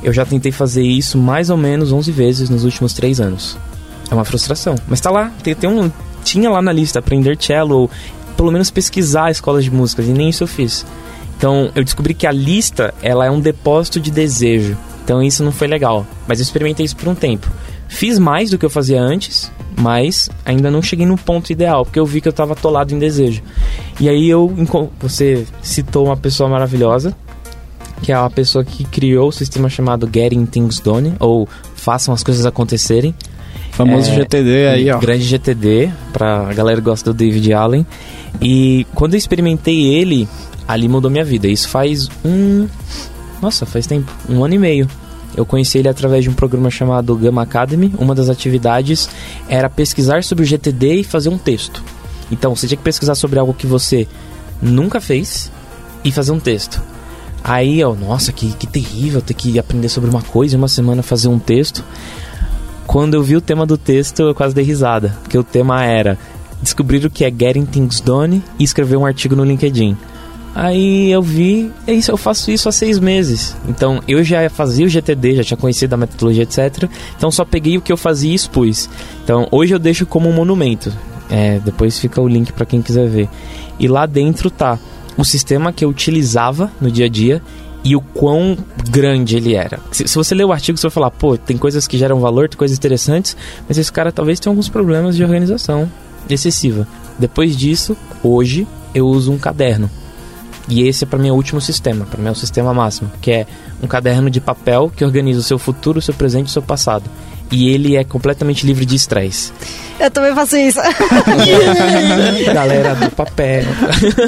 Eu 0.04 0.14
já 0.14 0.26
tentei 0.26 0.52
fazer 0.52 0.84
isso 0.84 1.18
mais 1.18 1.50
ou 1.50 1.58
menos 1.58 1.92
11 1.92 2.12
vezes 2.12 2.50
nos 2.50 2.64
últimos 2.64 2.94
3 2.94 3.20
anos. 3.20 3.58
É 4.10 4.14
uma 4.14 4.26
frustração. 4.26 4.76
Mas 4.88 5.02
tá 5.02 5.10
lá, 5.10 5.32
tem, 5.44 5.56
tem 5.56 5.70
um, 5.70 5.92
tinha 6.24 6.50
lá 6.50 6.62
na 6.62 6.72
lista 6.72 7.00
aprender 7.00 7.38
cello 7.40 7.76
ou 7.76 7.92
pelo 8.36 8.52
menos 8.52 8.70
pesquisar 8.70 9.32
escolas 9.32 9.64
de 9.64 9.72
músicas 9.72 10.08
e 10.08 10.12
nem 10.12 10.30
isso 10.30 10.44
eu 10.44 10.48
fiz. 10.48 10.86
Então 11.38 11.72
eu 11.76 11.84
descobri 11.84 12.14
que 12.14 12.28
a 12.28 12.32
lista 12.32 12.94
ela 13.02 13.26
é 13.26 13.32
um 13.32 13.40
depósito 13.40 14.00
de 14.00 14.12
desejo. 14.12 14.78
Então 15.04 15.22
isso 15.22 15.44
não 15.44 15.52
foi 15.52 15.68
legal. 15.68 16.06
Mas 16.28 16.40
eu 16.40 16.44
experimentei 16.44 16.86
isso 16.86 16.96
por 16.96 17.08
um 17.08 17.16
tempo. 17.16 17.50
Fiz 17.88 18.20
mais 18.20 18.50
do 18.50 18.58
que 18.58 18.66
eu 18.66 18.70
fazia 18.70 19.02
antes, 19.02 19.52
mas 19.78 20.30
ainda 20.44 20.70
não 20.70 20.82
cheguei 20.82 21.06
no 21.06 21.18
ponto 21.18 21.52
ideal, 21.52 21.86
porque 21.86 22.00
eu 22.00 22.06
vi 22.06 22.20
que 22.20 22.28
eu 22.28 22.32
estava 22.32 22.54
atolado 22.54 22.94
em 22.94 23.00
desejo. 23.00 23.42
E 24.00 24.08
aí 24.08 24.30
eu 24.30 24.48
você 25.00 25.46
citou 25.62 26.06
uma 26.06 26.18
pessoa 26.18 26.50
maravilhosa, 26.50 27.16
que 28.02 28.12
é 28.12 28.20
uma 28.20 28.30
pessoa 28.30 28.64
que 28.64 28.84
criou 28.84 29.30
o 29.30 29.32
sistema 29.32 29.70
chamado 29.70 30.10
Getting 30.12 30.46
Things 30.46 30.80
Done, 30.80 31.16
ou 31.20 31.48
Façam 31.76 32.14
as 32.14 32.24
Coisas 32.24 32.46
Acontecerem. 32.46 33.16
Famoso 33.72 34.10
é, 34.12 34.16
GTD 34.16 34.68
aí, 34.68 34.92
ó. 34.92 34.98
Grande 35.00 35.24
GTD, 35.24 35.92
pra 36.12 36.54
galera 36.54 36.80
que 36.80 36.86
gosta 36.86 37.12
do 37.12 37.18
David 37.18 37.54
Allen. 37.54 37.86
E 38.42 38.86
quando 38.94 39.14
eu 39.14 39.18
experimentei 39.18 39.96
ele, 39.96 40.28
ali 40.68 40.88
mudou 40.88 41.10
minha 41.10 41.24
vida. 41.24 41.48
Isso 41.48 41.70
faz 41.70 42.10
um. 42.26 42.68
Nossa, 43.42 43.66
faz 43.66 43.88
tempo. 43.88 44.12
Um 44.30 44.44
ano 44.44 44.56
e 44.56 44.60
meio. 44.60 44.88
Eu 45.36 45.46
conheci 45.46 45.78
ele 45.78 45.88
através 45.88 46.24
de 46.24 46.30
um 46.30 46.34
programa 46.34 46.70
chamado 46.72 47.16
Gamma 47.16 47.44
Academy. 47.44 47.94
Uma 48.00 48.16
das 48.16 48.30
atividades 48.30 49.10
era 49.48 49.70
pesquisar 49.70 50.24
sobre 50.24 50.44
o 50.44 50.48
GTD 50.48 51.02
e 51.02 51.04
fazer 51.04 51.30
um 51.30 51.38
texto. 51.38 51.84
Então, 52.32 52.56
você 52.56 52.68
tinha 52.68 52.78
que 52.78 52.84
pesquisar 52.84 53.16
sobre 53.16 53.40
algo 53.40 53.54
que 53.54 53.68
você 53.68 54.08
nunca 54.62 55.00
fez 55.00 55.52
e 56.04 56.12
fazer 56.12 56.32
um 56.32 56.40
texto. 56.40 56.82
Aí, 57.44 57.84
ó, 57.84 57.94
nossa, 57.94 58.32
que, 58.32 58.52
que 58.54 58.68
terrível 58.68 59.22
ter 59.22 59.34
que 59.34 59.58
aprender 59.58 59.90
sobre 59.90 60.10
uma 60.10 60.22
coisa 60.22 60.56
em 60.56 60.58
uma 60.58 60.68
semana 60.68 61.02
fazer 61.02 61.28
um 61.30 61.40
texto. 61.40 61.84
Quando 62.86 63.14
eu 63.14 63.24
vi 63.24 63.36
o 63.36 63.42
tema 63.42 63.66
do 63.66 63.78
texto, 63.78 64.22
eu 64.22 64.36
quase 64.36 64.56
dei 64.56 64.64
risada, 64.64 65.18
porque 65.22 65.38
o 65.38 65.44
tema 65.44 65.84
era 65.84 66.18
descobrir 66.62 67.06
o 67.06 67.10
que 67.10 67.24
é 67.24 67.30
Getting 67.30 67.66
Things 67.66 68.02
Done 68.02 68.44
e 68.58 68.64
escrever 68.64 68.98
um 68.98 69.06
artigo 69.06 69.36
no 69.36 69.44
LinkedIn. 69.44 69.98
Aí 70.56 71.12
eu 71.12 71.22
vi, 71.22 71.72
é 71.86 71.94
isso, 71.94 72.10
eu 72.10 72.18
faço 72.18 72.50
isso 72.50 72.68
há 72.68 72.72
seis 72.72 72.98
meses. 72.98 73.56
Então 73.68 74.02
eu 74.08 74.24
já 74.24 74.50
fazia 74.50 74.86
o 74.86 74.90
GTD, 74.90 75.36
já 75.36 75.44
tinha 75.44 75.58
conhecido 75.58 75.94
a 75.94 75.98
metodologia, 75.98 76.44
etc. 76.44 76.90
Então 77.16 77.30
só 77.30 77.46
peguei 77.46 77.78
o 77.78 77.82
que 77.82 77.92
eu 77.92 77.98
fazia 77.98 78.32
e 78.32 78.36
expus. 78.36 78.90
Então 79.24 79.48
hoje 79.52 79.76
eu 79.76 79.80
deixo 79.80 80.06
como 80.06 80.28
um 80.28 80.34
monumento. 80.34 80.92
É, 81.30 81.60
depois 81.60 82.00
fica 82.00 82.22
o 82.22 82.28
link 82.28 82.54
para 82.54 82.66
quem 82.66 82.82
quiser 82.82 83.08
ver. 83.08 83.30
E 83.80 83.88
lá 83.88 84.06
dentro 84.06 84.50
tá 84.50 84.80
o 85.18 85.26
sistema 85.26 85.74
que 85.74 85.84
eu 85.84 85.90
utilizava 85.90 86.72
no 86.80 86.90
dia 86.90 87.06
a 87.06 87.10
dia 87.10 87.42
e 87.84 87.96
o 87.96 88.02
quão 88.02 88.58
grande 88.90 89.38
ele 89.38 89.56
era. 89.56 89.80
Se, 89.92 90.08
se, 90.08 90.16
você 90.16 90.36
ler 90.36 90.46
o 90.46 90.52
artigo, 90.52 90.78
você 90.78 90.88
vai 90.88 90.92
falar, 90.92 91.12
pô, 91.12 91.38
tem 91.38 91.58
coisas 91.58 91.88
que 91.88 91.98
geram 91.98 92.20
valor, 92.20 92.50
tem 92.50 92.58
coisas 92.58 92.78
interessantes, 92.78 93.36
mas 93.68 93.78
esse 93.78 93.92
cara 93.92 94.12
talvez 94.12 94.40
tenha 94.40 94.52
alguns 94.52 94.70
problemas 94.70 95.16
de 95.16 95.24
organização 95.24 95.90
excessiva. 96.30 96.88
Depois 97.18 97.56
disso, 97.56 97.96
hoje 98.24 98.68
eu 98.94 99.08
uso 99.08 99.32
um 99.32 99.38
caderno. 99.38 99.90
E 100.70 100.86
esse 100.86 101.06
é 101.06 101.08
para 101.08 101.18
mim 101.18 101.30
o 101.30 101.36
último 101.36 101.62
sistema, 101.62 102.06
para 102.06 102.22
mim 102.22 102.28
é 102.28 102.32
o 102.32 102.36
sistema 102.36 102.74
máximo, 102.74 103.10
que 103.22 103.32
é 103.32 103.48
um 103.82 103.88
caderno 103.88 104.30
de 104.30 104.42
papel 104.42 104.92
que 104.94 105.06
organiza 105.06 105.40
o 105.40 105.44
seu 105.44 105.58
futuro, 105.58 106.00
o 106.00 106.02
seu 106.02 106.14
presente 106.14 106.48
e 106.48 106.50
o 106.50 106.54
seu 106.54 106.62
passado 106.62 107.10
e 107.52 107.70
ele 107.70 107.96
é 107.96 108.04
completamente 108.04 108.66
livre 108.66 108.86
de 108.86 108.96
estresse. 108.96 109.52
Eu 110.00 110.12
também 110.12 110.34
faço 110.34 110.58
isso. 110.58 110.80
Galera 112.54 112.96
do 112.96 113.10
papel. 113.12 113.64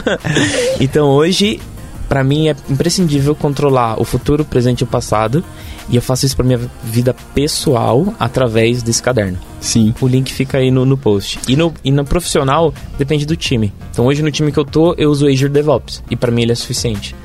então 0.80 1.08
hoje, 1.08 1.60
para 2.08 2.24
mim 2.24 2.50
é 2.50 2.56
imprescindível 2.70 3.36
controlar 3.36 4.02
o 4.02 4.04
futuro, 4.04 4.44
o 4.44 4.46
presente 4.46 4.82
e 4.82 4.84
o 4.84 4.88
passado. 4.88 5.44
E 5.90 5.96
eu 5.96 6.02
faço 6.02 6.26
isso 6.26 6.36
para 6.36 6.46
minha 6.46 6.60
vida 6.84 7.16
pessoal 7.34 8.14
através 8.20 8.84
desse 8.84 9.02
caderno. 9.02 9.40
Sim. 9.60 9.94
O 10.00 10.08
link 10.08 10.32
fica 10.32 10.60
aí 10.60 10.70
no, 10.70 10.86
no 10.86 10.98
post. 10.98 11.40
E 11.48 11.56
no, 11.56 11.74
e 11.84 11.92
no 11.92 12.06
profissional, 12.06 12.74
depende 12.98 13.26
do 13.26 13.36
time. 13.36 13.74
Então 13.92 14.06
hoje 14.06 14.22
no 14.22 14.32
time 14.32 14.52
que 14.52 14.60
eu 14.60 14.66
tô, 14.66 14.94
eu 14.98 15.10
uso 15.10 15.26
o 15.26 15.30
Azure 15.30 15.50
DevOps. 15.50 16.04
E 16.10 16.16
para 16.16 16.32
mim 16.32 16.44
ele 16.44 16.52
é 16.52 16.56
suficiente. 16.56 17.16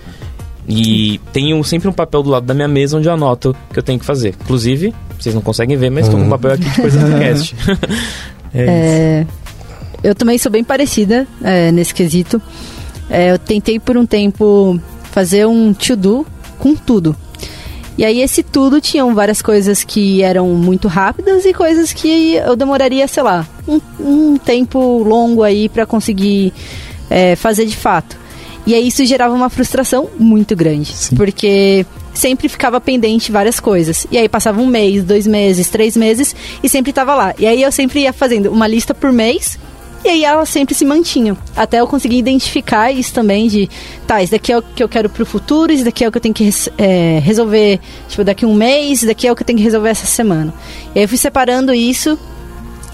E 0.67 1.21
tenho 1.33 1.63
sempre 1.63 1.89
um 1.89 1.93
papel 1.93 2.23
do 2.23 2.31
lado 2.31 2.47
da 2.47 2.55
minha 2.55 2.69
mesa 2.69 2.97
onde 2.97 3.07
eu 3.07 3.13
anoto 3.13 3.55
o 3.71 3.73
que 3.73 3.79
eu 3.79 3.83
tenho 3.83 3.99
que 3.99 4.05
fazer. 4.05 4.35
Inclusive, 4.41 4.95
vocês 5.25 5.35
não 5.35 5.43
conseguem 5.43 5.77
ver, 5.77 5.91
mas 5.91 6.07
estou 6.07 6.21
com 6.21 6.27
um 6.27 6.31
papel 6.31 6.53
aqui 6.53 6.65
de 6.65 6.81
coisa 6.81 6.99
do 6.99 7.13
cast. 7.19 7.57
é, 8.55 8.65
é 8.65 9.27
eu 10.03 10.15
também 10.15 10.37
sou 10.37 10.53
bem 10.53 10.63
parecida 10.63 11.27
é, 11.43 11.73
nesse 11.73 11.95
quesito. 11.95 12.41
É, 13.09 13.33
eu 13.33 13.39
tentei 13.39 13.81
por 13.81 13.97
um 13.97 14.05
tempo 14.05 14.79
fazer 15.11 15.47
um 15.47 15.73
to-do 15.73 16.27
com 16.59 16.75
tudo. 16.75 17.17
E 17.97 18.05
aí 18.05 18.21
esse 18.21 18.43
tudo 18.43 18.83
tinham 18.83 19.15
várias 19.15 19.41
coisas 19.41 19.83
que 19.83 20.23
eram 20.23 20.49
muito 20.49 20.89
rápidas 20.89 21.47
e 21.47 21.55
coisas 21.55 21.93
que 21.93 22.35
eu 22.35 22.55
demoraria, 22.55 23.09
sei 23.09 23.23
lá, 23.23 23.47
um, 23.67 23.81
um 23.99 24.37
tempo 24.37 25.03
longo 25.03 25.43
aí 25.43 25.71
para 25.71 25.87
conseguir 25.87 26.53
é, 27.09 27.35
fazer 27.35 27.65
de 27.65 27.77
fato. 27.77 28.19
E 28.67 28.75
aí 28.75 28.89
isso 28.89 29.05
gerava 29.07 29.35
uma 29.35 29.49
frustração 29.49 30.11
muito 30.19 30.55
grande. 30.55 30.93
Sim. 30.93 31.17
Porque 31.17 31.87
sempre 32.15 32.49
ficava 32.49 32.81
pendente 32.81 33.31
várias 33.31 33.61
coisas. 33.61 34.07
E 34.11 34.17
aí 34.17 34.29
passava 34.29 34.61
um 34.61 34.67
mês, 34.67 35.05
dois 35.05 35.27
meses, 35.27 35.69
três 35.69 35.97
meses 35.97 36.35
e 36.63 36.69
sempre 36.69 36.91
estava 36.91 37.15
lá. 37.15 37.35
E 37.39 37.47
aí 37.47 37.63
eu 37.63 37.73
sempre 37.73 38.01
ia 38.01 38.13
fazendo 38.13 38.51
uma 38.51 38.67
lista 38.67 38.95
por 38.95 39.13
mês 39.13 39.59
e 40.05 40.09
aí 40.09 40.25
elas 40.25 40.51
sempre 40.51 40.75
se 40.75 40.85
mantinham. 40.85 41.37
Até 41.57 41.81
eu 41.81 41.87
conseguir 41.87 42.19
identificar 42.19 42.93
isso 42.93 43.13
também 43.13 43.49
de, 43.49 43.69
tá, 44.07 44.23
isso 44.23 44.33
daqui 44.33 44.53
é 44.53 44.59
o 44.59 44.63
que 44.63 44.83
eu 44.83 44.89
quero 44.89 45.09
pro 45.09 45.25
futuro, 45.25 45.73
isso 45.73 45.85
daqui 45.85 46.05
é 46.05 46.09
o 46.09 46.13
que 46.13 46.19
eu 46.19 46.23
tenho 46.23 46.35
que 46.35 46.49
é, 46.77 47.19
resolver, 47.21 47.81
tipo, 48.09 48.23
daqui 48.23 48.45
um 48.45 48.55
mês, 48.55 48.99
isso 48.99 49.07
daqui 49.07 49.27
é 49.27 49.33
o 49.33 49.35
que 49.35 49.43
eu 49.43 49.47
tenho 49.47 49.57
que 49.57 49.65
resolver 49.65 49.89
essa 49.89 50.07
semana. 50.07 50.53
E 50.95 50.99
aí 50.99 51.05
eu 51.05 51.09
fui 51.09 51.17
separando 51.17 51.73
isso 51.73 52.19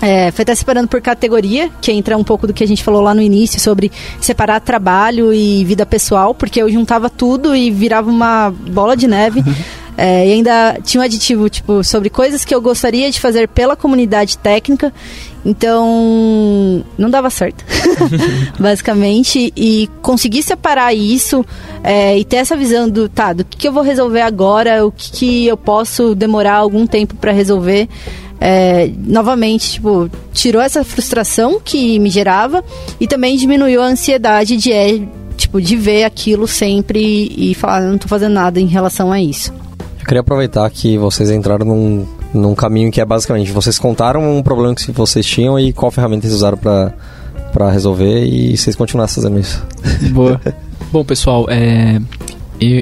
é, 0.01 0.31
foi 0.31 0.43
até 0.43 0.55
separando 0.55 0.89
por 0.89 1.01
categoria, 1.01 1.71
que 1.81 1.93
entra 1.93 2.17
um 2.17 2.25
pouco 2.25 2.47
do 2.47 2.55
que 2.55 2.65
a 2.65 2.67
gente 2.67 2.83
falou 2.83 3.03
lá 3.03 3.15
no 3.15 3.21
início 3.21 3.61
sobre 3.61 3.93
separar 4.21 4.61
trabalho 4.61 5.33
e 5.33 5.65
vida 5.65 5.85
pessoal, 5.85 6.35
porque 6.35 6.63
eu 6.63 6.71
juntava 6.71 7.11
tudo 7.11 7.55
e 7.55 7.71
virava 7.71 8.11
uma 8.11 8.51
bola 8.51 8.97
de 8.97 9.07
neve. 9.07 9.43
É, 10.03 10.27
e 10.27 10.33
ainda 10.33 10.79
tinha 10.83 11.03
um 11.03 11.05
aditivo, 11.05 11.51
tipo, 11.51 11.85
sobre 11.85 12.09
coisas 12.09 12.43
que 12.43 12.55
eu 12.55 12.61
gostaria 12.63 13.11
de 13.11 13.21
fazer 13.21 13.47
pela 13.47 13.77
comunidade 13.77 14.39
técnica. 14.39 14.91
Então, 15.45 16.83
não 16.97 17.11
dava 17.11 17.29
certo, 17.29 17.63
basicamente. 18.59 19.53
E 19.55 19.91
conseguir 20.01 20.43
separar 20.43 20.95
isso 20.95 21.45
é, 21.85 22.17
e 22.17 22.25
ter 22.25 22.37
essa 22.37 22.57
visão 22.57 22.89
do, 22.89 23.11
tá, 23.11 23.35
do 23.35 23.45
que, 23.45 23.59
que 23.59 23.69
eu 23.69 23.73
vou 23.73 23.83
resolver 23.83 24.23
agora, 24.23 24.87
o 24.87 24.91
que, 24.91 25.11
que 25.11 25.47
eu 25.47 25.57
posso 25.57 26.15
demorar 26.15 26.55
algum 26.55 26.87
tempo 26.87 27.15
para 27.17 27.33
resolver. 27.33 27.87
É, 28.41 28.91
novamente, 28.97 29.73
tipo, 29.73 30.11
tirou 30.33 30.63
essa 30.63 30.83
frustração 30.83 31.61
que 31.63 31.99
me 31.99 32.09
gerava 32.09 32.65
e 32.99 33.07
também 33.07 33.37
diminuiu 33.37 33.83
a 33.83 33.87
ansiedade 33.87 34.57
de, 34.57 34.73
é, 34.73 34.99
tipo, 35.37 35.61
de 35.61 35.77
ver 35.77 36.05
aquilo 36.05 36.47
sempre 36.49 37.31
e 37.37 37.55
falar, 37.55 37.83
não 37.83 37.99
tô 37.99 38.09
fazendo 38.09 38.33
nada 38.33 38.59
em 38.59 38.67
relação 38.67 39.13
a 39.13 39.21
isso. 39.21 39.53
Eu 39.99 40.07
queria 40.07 40.23
aproveitar 40.23 40.69
que 40.71 40.97
vocês 40.97 41.31
entraram 41.31 41.67
num, 41.67 42.07
num 42.33 42.55
caminho 42.55 42.91
que 42.91 43.01
é 43.01 43.05
basicamente, 43.05 43.53
vocês 43.53 43.79
contaram 43.79 44.39
um 44.39 44.43
problema 44.43 44.75
que 44.75 44.91
vocês 44.91 45.27
tinham 45.27 45.61
e 45.61 45.73
qual 45.73 45.91
ferramenta 45.91 46.23
vocês 46.23 46.35
usaram 46.35 46.57
para 46.57 46.95
para 47.53 47.71
resolver 47.71 48.25
e 48.25 48.57
vocês 48.57 48.77
continuaram 48.77 49.13
fazendo 49.13 49.39
isso. 49.39 49.63
Boa. 50.13 50.41
Bom, 50.93 51.05
pessoal, 51.05 51.47
é, 51.49 52.01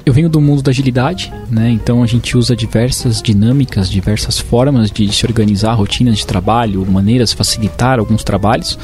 eu 0.05 0.13
venho 0.13 0.29
do 0.29 0.41
mundo 0.41 0.61
da 0.61 0.71
agilidade, 0.71 1.33
né? 1.49 1.71
Então 1.71 2.03
a 2.03 2.07
gente 2.07 2.37
usa 2.37 2.57
diversas 2.57 3.23
dinâmicas, 3.23 3.89
diversas 3.89 4.39
formas 4.39 4.91
de 4.91 5.13
se 5.13 5.25
organizar, 5.25 5.75
rotinas 5.75 6.19
de 6.19 6.27
trabalho, 6.27 6.85
maneiras 6.85 7.31
de 7.31 7.37
facilitar 7.37 8.01
alguns 8.01 8.25
trabalhos. 8.25 8.77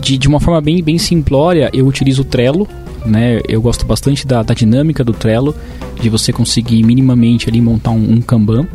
De, 0.00 0.18
de 0.18 0.26
uma 0.26 0.40
forma 0.40 0.60
bem, 0.60 0.82
bem 0.82 0.98
simplória, 0.98 1.70
eu 1.72 1.86
utilizo 1.86 2.22
o 2.22 2.24
Trello, 2.24 2.66
né? 3.06 3.40
Eu 3.48 3.62
gosto 3.62 3.86
bastante 3.86 4.26
da, 4.26 4.42
da 4.42 4.54
dinâmica 4.54 5.04
do 5.04 5.12
Trello, 5.12 5.54
de 6.00 6.08
você 6.08 6.32
conseguir 6.32 6.82
minimamente 6.82 7.48
ali 7.48 7.60
montar 7.60 7.92
um, 7.92 8.14
um 8.14 8.20
Kanban, 8.20 8.66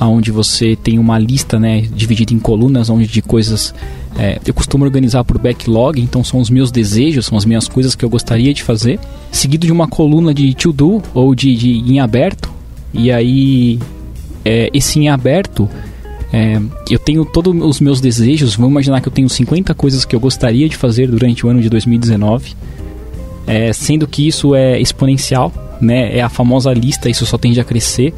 onde 0.00 0.30
você 0.30 0.76
tem 0.76 0.98
uma 0.98 1.18
lista, 1.18 1.58
né, 1.58 1.82
dividida 1.94 2.32
em 2.32 2.38
colunas, 2.38 2.88
onde 2.88 3.06
de 3.06 3.20
coisas 3.20 3.74
é, 4.18 4.40
eu 4.44 4.52
costumo 4.52 4.84
organizar 4.84 5.24
por 5.24 5.38
backlog, 5.38 6.00
então 6.00 6.22
são 6.24 6.40
os 6.40 6.50
meus 6.50 6.70
desejos, 6.70 7.26
são 7.26 7.38
as 7.38 7.44
minhas 7.44 7.68
coisas 7.68 7.94
que 7.94 8.04
eu 8.04 8.10
gostaria 8.10 8.52
de 8.52 8.62
fazer, 8.62 8.98
seguido 9.30 9.66
de 9.66 9.72
uma 9.72 9.88
coluna 9.88 10.34
de 10.34 10.52
to 10.54 10.72
do 10.72 11.02
ou 11.14 11.34
de, 11.34 11.54
de 11.54 11.92
em 11.92 12.00
aberto. 12.00 12.50
E 12.92 13.12
aí, 13.12 13.78
é, 14.44 14.68
esse 14.74 14.98
em 14.98 15.08
aberto, 15.08 15.68
é, 16.32 16.60
eu 16.90 16.98
tenho 16.98 17.24
todos 17.24 17.54
os 17.62 17.80
meus 17.80 18.00
desejos. 18.00 18.56
Vamos 18.56 18.72
imaginar 18.72 19.00
que 19.00 19.08
eu 19.08 19.12
tenho 19.12 19.28
50 19.28 19.74
coisas 19.74 20.04
que 20.04 20.14
eu 20.14 20.20
gostaria 20.20 20.68
de 20.68 20.76
fazer 20.76 21.08
durante 21.08 21.46
o 21.46 21.48
ano 21.48 21.60
de 21.60 21.70
2019, 21.70 22.54
é, 23.46 23.72
sendo 23.72 24.06
que 24.06 24.26
isso 24.26 24.54
é 24.54 24.80
exponencial, 24.80 25.52
né? 25.80 26.16
É 26.16 26.20
a 26.20 26.28
famosa 26.28 26.72
lista, 26.72 27.08
isso 27.08 27.24
só 27.24 27.38
tende 27.38 27.60
a 27.60 27.64
crescer 27.64 28.12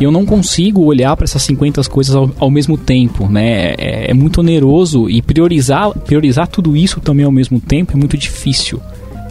eu 0.00 0.10
não 0.10 0.24
consigo 0.24 0.82
olhar 0.82 1.14
para 1.16 1.24
essas 1.24 1.42
50 1.42 1.82
coisas 1.84 2.16
ao, 2.16 2.30
ao, 2.38 2.50
mesmo 2.50 2.76
tempo, 2.76 3.28
né? 3.28 3.74
É, 3.78 4.10
é, 4.10 4.14
muito 4.14 4.40
oneroso 4.40 5.08
e 5.08 5.22
priorizar, 5.22 5.90
priorizar 5.90 6.48
tudo 6.48 6.76
isso 6.76 7.00
também 7.00 7.24
ao 7.24 7.30
mesmo 7.30 7.60
tempo 7.60 7.92
é 7.92 7.96
muito 7.96 8.16
difícil. 8.16 8.80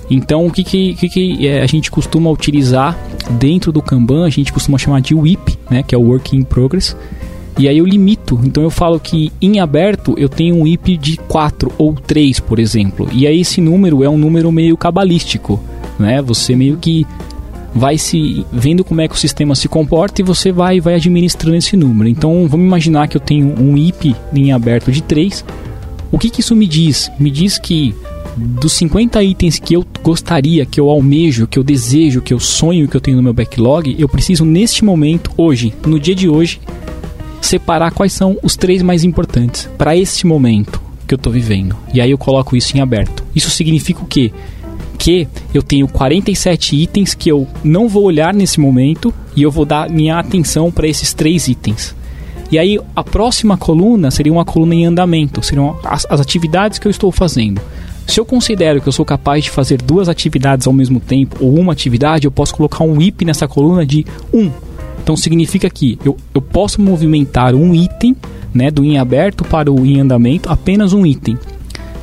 Então, 0.10 0.46
o 0.46 0.52
que, 0.52 0.64
que, 0.64 0.94
que, 0.94 1.10
que 1.10 1.48
é, 1.48 1.62
a 1.62 1.66
gente 1.66 1.90
costuma 1.90 2.30
utilizar 2.30 2.98
dentro 3.32 3.72
do 3.72 3.82
Kanban, 3.82 4.26
a 4.26 4.30
gente 4.30 4.54
costuma 4.54 4.78
chamar 4.78 5.02
de 5.02 5.16
WIP, 5.16 5.58
né? 5.70 5.84
Que 5.84 5.96
é 5.96 5.98
o 5.98 6.02
Work 6.02 6.36
in 6.36 6.44
Progress. 6.44 6.96
E 7.58 7.68
aí 7.68 7.78
eu 7.78 7.86
limito. 7.86 8.40
Então 8.44 8.64
eu 8.64 8.70
falo 8.70 9.00
que 9.00 9.32
em 9.42 9.60
aberto 9.60 10.16
eu 10.18 10.28
tenho 10.28 10.56
um 10.56 10.68
IP 10.68 10.98
de 10.98 11.18
4 11.18 11.72
ou 11.78 11.94
3, 11.94 12.40
por 12.40 12.60
exemplo. 12.60 13.08
E 13.12 13.28
aí 13.28 13.42
esse 13.42 13.62
número 13.62 14.04
é 14.04 14.10
um 14.10 14.18
número 14.18 14.52
meio 14.52 14.76
cabalístico, 14.76 15.60
né? 16.00 16.22
Você 16.22 16.56
meio 16.56 16.78
que 16.78 17.06
vai 17.76 17.98
se 17.98 18.46
vendo 18.52 18.84
como 18.84 19.02
é 19.02 19.08
que 19.08 19.16
o 19.16 19.18
sistema 19.18 19.56
se 19.56 19.68
comporta 19.68 20.22
e 20.22 20.24
você 20.24 20.52
vai 20.52 20.80
vai 20.80 20.96
administrando 20.96 21.58
esse 21.58 21.76
número. 21.76 22.10
Então, 22.10 22.48
vamos 22.48 22.66
imaginar 22.66 23.08
que 23.08 23.18
eu 23.18 23.22
tenho 23.22 23.60
um 23.60 23.78
IP 23.78 24.16
em 24.34 24.52
aberto 24.52 24.92
de 24.92 25.02
3. 25.02 25.44
O 26.12 26.20
que, 26.20 26.30
que 26.30 26.42
isso 26.42 26.56
me 26.56 26.68
diz? 26.68 27.12
Me 27.20 27.32
diz 27.32 27.58
que 27.58 27.96
dos 28.36 28.74
50 28.74 29.24
itens 29.24 29.60
que 29.60 29.76
eu 29.76 29.86
gostaria, 30.02 30.66
que 30.66 30.80
eu 30.80 30.90
almejo, 30.90 31.48
que 31.48 31.58
eu 31.58 31.64
desejo, 31.64 32.22
que 32.22 32.34
eu 32.34 32.40
sonho, 32.40 32.88
que 32.88 32.96
eu 32.96 33.02
tenho 33.02 33.18
no 33.18 33.24
meu 33.24 33.34
backlog, 33.34 33.96
eu 33.98 34.10
preciso 34.10 34.46
neste 34.46 34.84
momento, 34.84 35.32
hoje, 35.38 35.74
no 35.86 36.00
dia 36.00 36.16
de 36.16 36.30
hoje, 36.30 36.60
separar 37.42 37.92
quais 37.92 38.14
são 38.14 38.38
os 38.42 38.56
três 38.56 38.82
mais 38.82 39.04
importantes 39.04 39.70
para 39.78 39.96
este 39.96 40.26
momento 40.26 40.82
que 41.08 41.14
eu 41.14 41.18
estou 41.18 41.32
vivendo. 41.32 41.76
E 41.94 42.02
aí 42.02 42.12
eu 42.12 42.18
coloco 42.18 42.56
isso 42.56 42.76
em 42.78 42.80
aberto. 42.80 43.24
Isso 43.36 43.50
significa 43.50 44.02
o 44.02 44.08
quê? 44.08 44.32
Que 45.04 45.28
eu 45.54 45.62
tenho 45.62 45.86
47 45.86 46.78
itens 46.78 47.14
que 47.14 47.30
eu 47.30 47.46
não 47.62 47.90
vou 47.90 48.04
olhar 48.04 48.34
nesse 48.34 48.58
momento 48.58 49.14
e 49.36 49.42
eu 49.42 49.52
vou 49.52 49.66
dar 49.66 49.90
minha 49.90 50.18
atenção 50.18 50.72
para 50.72 50.88
esses 50.88 51.14
três 51.14 51.50
itens. 51.50 51.94
E 52.50 52.58
aí 52.58 52.80
a 52.96 53.04
próxima 53.04 53.58
coluna 53.58 54.10
seria 54.12 54.32
uma 54.32 54.46
coluna 54.46 54.74
em 54.74 54.86
andamento, 54.86 55.44
seriam 55.44 55.78
as, 55.84 56.08
as 56.10 56.22
atividades 56.22 56.80
que 56.80 56.88
eu 56.88 56.90
estou 56.90 57.12
fazendo. 57.12 57.60
Se 58.08 58.18
eu 58.18 58.26
considero 58.26 58.80
que 58.80 58.88
eu 58.88 58.94
sou 58.94 59.04
capaz 59.04 59.44
de 59.44 59.50
fazer 59.50 59.82
duas 59.82 60.08
atividades 60.08 60.68
ao 60.68 60.74
mesmo 60.74 61.02
tempo 61.02 61.36
ou 61.42 61.60
uma 61.60 61.74
atividade, 61.74 62.26
eu 62.26 62.32
posso 62.32 62.56
colocar 62.56 62.86
um 62.86 63.02
IP 63.02 63.26
nessa 63.26 63.46
coluna 63.46 63.86
de 63.86 64.06
1. 64.32 64.40
Um. 64.40 64.52
Então 65.04 65.18
significa 65.18 65.70
que 65.70 66.00
eu, 66.06 66.16
eu 66.34 66.42
posso 66.42 66.82
movimentar 66.82 67.54
um 67.54 67.76
item 67.76 68.16
né, 68.54 68.72
do 68.72 68.86
em 68.86 68.98
aberto 68.98 69.44
para 69.44 69.70
o 69.70 69.86
em 69.86 70.00
andamento, 70.00 70.50
apenas 70.50 70.94
um 70.94 71.06
item 71.06 71.38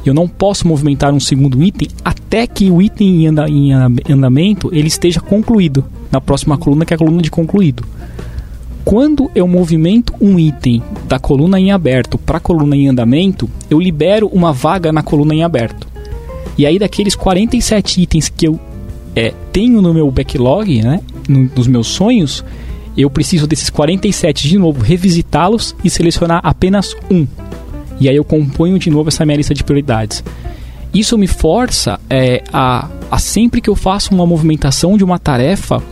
eu 0.04 0.14
não 0.14 0.26
posso 0.26 0.66
movimentar 0.66 1.12
um 1.12 1.20
segundo 1.20 1.62
item 1.62 1.88
até 2.04 2.46
que 2.46 2.70
o 2.70 2.80
item 2.80 3.24
em, 3.24 3.26
anda, 3.26 3.46
em 3.48 3.72
andamento 4.12 4.70
ele 4.72 4.88
esteja 4.88 5.20
concluído 5.20 5.84
na 6.10 6.20
próxima 6.20 6.56
coluna 6.56 6.84
que 6.84 6.94
é 6.94 6.96
a 6.96 6.98
coluna 6.98 7.22
de 7.22 7.30
concluído. 7.30 7.84
Quando 8.84 9.30
eu 9.34 9.46
movimento 9.46 10.14
um 10.20 10.38
item 10.38 10.82
da 11.06 11.18
coluna 11.18 11.60
em 11.60 11.70
aberto 11.70 12.16
para 12.16 12.38
a 12.38 12.40
coluna 12.40 12.74
em 12.74 12.88
andamento, 12.88 13.48
eu 13.68 13.78
libero 13.78 14.26
uma 14.28 14.52
vaga 14.52 14.90
na 14.90 15.02
coluna 15.02 15.34
em 15.34 15.44
aberto. 15.44 15.86
E 16.56 16.66
aí 16.66 16.78
daqueles 16.78 17.14
47 17.14 18.00
itens 18.00 18.28
que 18.28 18.48
eu 18.48 18.58
é, 19.14 19.32
tenho 19.52 19.82
no 19.82 19.92
meu 19.92 20.10
backlog, 20.10 20.82
né, 20.82 21.00
no, 21.28 21.50
nos 21.54 21.66
meus 21.66 21.88
sonhos, 21.88 22.44
eu 22.96 23.10
preciso 23.10 23.46
desses 23.46 23.70
47 23.70 24.48
de 24.48 24.58
novo 24.58 24.82
revisitá-los 24.82 25.74
e 25.84 25.90
selecionar 25.90 26.40
apenas 26.42 26.94
um 27.10 27.26
e 28.00 28.08
aí 28.08 28.16
eu 28.16 28.24
componho 28.24 28.78
de 28.78 28.90
novo 28.90 29.08
essa 29.08 29.24
minha 29.26 29.36
lista 29.36 29.54
de 29.54 29.62
prioridades. 29.62 30.24
Isso 30.92 31.16
me 31.16 31.26
força 31.26 32.00
é, 32.08 32.42
a, 32.52 32.88
a 33.10 33.18
sempre 33.18 33.60
que 33.60 33.70
eu 33.70 33.76
faço 33.76 34.12
uma 34.12 34.26
movimentação 34.26 34.96
de 34.96 35.04
uma 35.04 35.18
tarefa, 35.18 35.82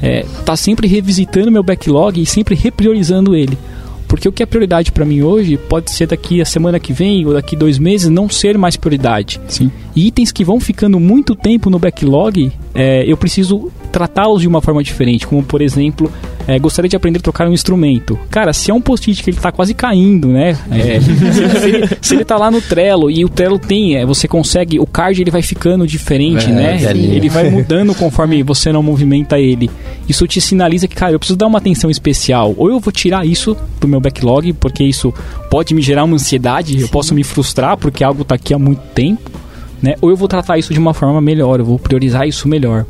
é, 0.00 0.24
tá 0.44 0.54
sempre 0.54 0.86
revisitando 0.86 1.50
meu 1.50 1.62
backlog 1.62 2.20
e 2.20 2.26
sempre 2.26 2.54
repriorizando 2.54 3.34
ele. 3.34 3.58
Porque 4.06 4.28
o 4.28 4.32
que 4.32 4.42
é 4.42 4.46
prioridade 4.46 4.92
para 4.92 5.04
mim 5.04 5.22
hoje 5.22 5.56
pode 5.56 5.90
ser 5.90 6.06
daqui 6.06 6.40
a 6.40 6.44
semana 6.44 6.78
que 6.78 6.92
vem 6.92 7.26
ou 7.26 7.32
daqui 7.32 7.56
dois 7.56 7.78
meses 7.78 8.08
não 8.08 8.28
ser 8.28 8.56
mais 8.56 8.76
prioridade. 8.76 9.40
Sim. 9.48 9.70
E 9.96 10.06
itens 10.06 10.30
que 10.30 10.44
vão 10.44 10.60
ficando 10.60 11.00
muito 11.00 11.34
tempo 11.34 11.68
no 11.68 11.78
backlog, 11.78 12.52
é, 12.72 13.04
eu 13.10 13.16
preciso 13.16 13.72
tratá-los 13.96 14.42
de 14.42 14.48
uma 14.48 14.60
forma 14.60 14.82
diferente. 14.82 15.26
Como, 15.26 15.42
por 15.42 15.62
exemplo, 15.62 16.12
é, 16.46 16.58
gostaria 16.58 16.86
de 16.86 16.94
aprender 16.94 17.18
a 17.18 17.22
tocar 17.22 17.48
um 17.48 17.52
instrumento. 17.54 18.18
Cara, 18.30 18.52
se 18.52 18.70
é 18.70 18.74
um 18.74 18.80
post-it 18.80 19.22
que 19.22 19.30
ele 19.30 19.38
está 19.38 19.50
quase 19.50 19.72
caindo, 19.72 20.28
né? 20.28 20.50
É, 20.70 21.00
se, 21.00 21.66
ele, 21.66 21.88
se, 22.02 22.14
ele, 22.14 22.24
tá 22.24 22.36
lá 22.36 22.50
no 22.50 22.60
Trello 22.60 23.10
e 23.10 23.24
o 23.24 23.28
Trello 23.30 23.58
tem, 23.58 23.96
é, 23.96 24.04
você 24.04 24.28
consegue, 24.28 24.78
o 24.78 24.86
card 24.86 25.18
ele 25.18 25.30
vai 25.30 25.40
ficando 25.40 25.86
diferente, 25.86 26.44
é, 26.44 26.52
né? 26.52 26.78
Ele 26.92 27.30
vai 27.30 27.48
mudando 27.48 27.94
conforme 27.94 28.42
você 28.42 28.70
não 28.70 28.82
movimenta 28.82 29.40
ele. 29.40 29.70
Isso 30.06 30.26
te 30.26 30.42
sinaliza 30.42 30.86
que, 30.86 30.94
cara, 30.94 31.12
eu 31.12 31.18
preciso 31.18 31.38
dar 31.38 31.46
uma 31.46 31.56
atenção 31.56 31.88
especial. 31.88 32.52
Ou 32.58 32.68
eu 32.68 32.78
vou 32.78 32.92
tirar 32.92 33.26
isso 33.26 33.56
do 33.80 33.88
meu 33.88 33.98
backlog, 33.98 34.52
porque 34.52 34.84
isso 34.84 35.10
pode 35.50 35.74
me 35.74 35.80
gerar 35.80 36.04
uma 36.04 36.16
ansiedade, 36.16 36.74
Sim. 36.74 36.80
eu 36.82 36.88
posso 36.88 37.14
me 37.14 37.24
frustrar 37.24 37.78
porque 37.78 38.04
algo 38.04 38.20
está 38.20 38.34
aqui 38.34 38.52
há 38.52 38.58
muito 38.58 38.82
tempo. 38.94 39.45
Né? 39.86 39.94
Ou 40.00 40.10
eu 40.10 40.16
vou 40.16 40.26
tratar 40.26 40.58
isso 40.58 40.74
de 40.74 40.80
uma 40.80 40.92
forma 40.92 41.20
melhor, 41.20 41.60
eu 41.60 41.64
vou 41.64 41.78
priorizar 41.78 42.26
isso 42.26 42.48
melhor. 42.48 42.84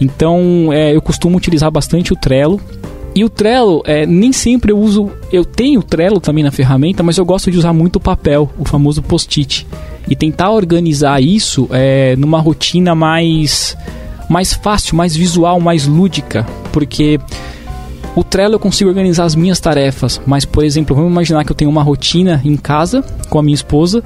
Então, 0.00 0.72
é, 0.72 0.94
eu 0.94 1.02
costumo 1.02 1.36
utilizar 1.36 1.72
bastante 1.72 2.12
o 2.12 2.16
Trello 2.16 2.60
e 3.16 3.24
o 3.24 3.28
Trello, 3.28 3.82
é, 3.84 4.06
nem 4.06 4.32
sempre 4.32 4.70
eu 4.70 4.78
uso. 4.78 5.10
Eu 5.32 5.44
tenho 5.44 5.80
o 5.80 5.82
Trello 5.82 6.20
também 6.20 6.44
na 6.44 6.52
ferramenta, 6.52 7.02
mas 7.02 7.18
eu 7.18 7.24
gosto 7.24 7.50
de 7.50 7.58
usar 7.58 7.72
muito 7.72 7.96
o 7.96 8.00
papel, 8.00 8.48
o 8.56 8.64
famoso 8.64 9.02
post-it. 9.02 9.66
E 10.08 10.14
tentar 10.14 10.52
organizar 10.52 11.20
isso 11.20 11.66
é, 11.72 12.14
numa 12.14 12.38
rotina 12.38 12.94
mais, 12.94 13.76
mais 14.28 14.52
fácil, 14.52 14.94
mais 14.94 15.16
visual, 15.16 15.58
mais 15.58 15.84
lúdica. 15.84 16.46
Porque 16.70 17.18
o 18.14 18.22
Trello 18.22 18.54
eu 18.54 18.60
consigo 18.60 18.88
organizar 18.88 19.24
as 19.24 19.34
minhas 19.34 19.58
tarefas, 19.58 20.20
mas, 20.24 20.44
por 20.44 20.62
exemplo, 20.62 20.94
vamos 20.94 21.10
imaginar 21.10 21.44
que 21.44 21.50
eu 21.50 21.56
tenho 21.56 21.70
uma 21.70 21.82
rotina 21.82 22.40
em 22.44 22.56
casa 22.56 23.02
com 23.28 23.38
a 23.38 23.42
minha 23.42 23.54
esposa. 23.54 24.04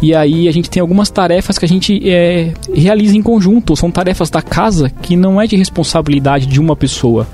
E 0.00 0.14
aí 0.14 0.48
a 0.48 0.52
gente 0.52 0.70
tem 0.70 0.80
algumas 0.80 1.10
tarefas 1.10 1.58
que 1.58 1.64
a 1.64 1.68
gente 1.68 2.08
é, 2.08 2.52
realiza 2.72 3.16
em 3.16 3.22
conjunto. 3.22 3.76
São 3.76 3.90
tarefas 3.90 4.30
da 4.30 4.40
casa 4.40 4.90
que 5.02 5.16
não 5.16 5.40
é 5.40 5.46
de 5.46 5.56
responsabilidade 5.56 6.46
de 6.46 6.60
uma 6.60 6.76
pessoa 6.76 7.26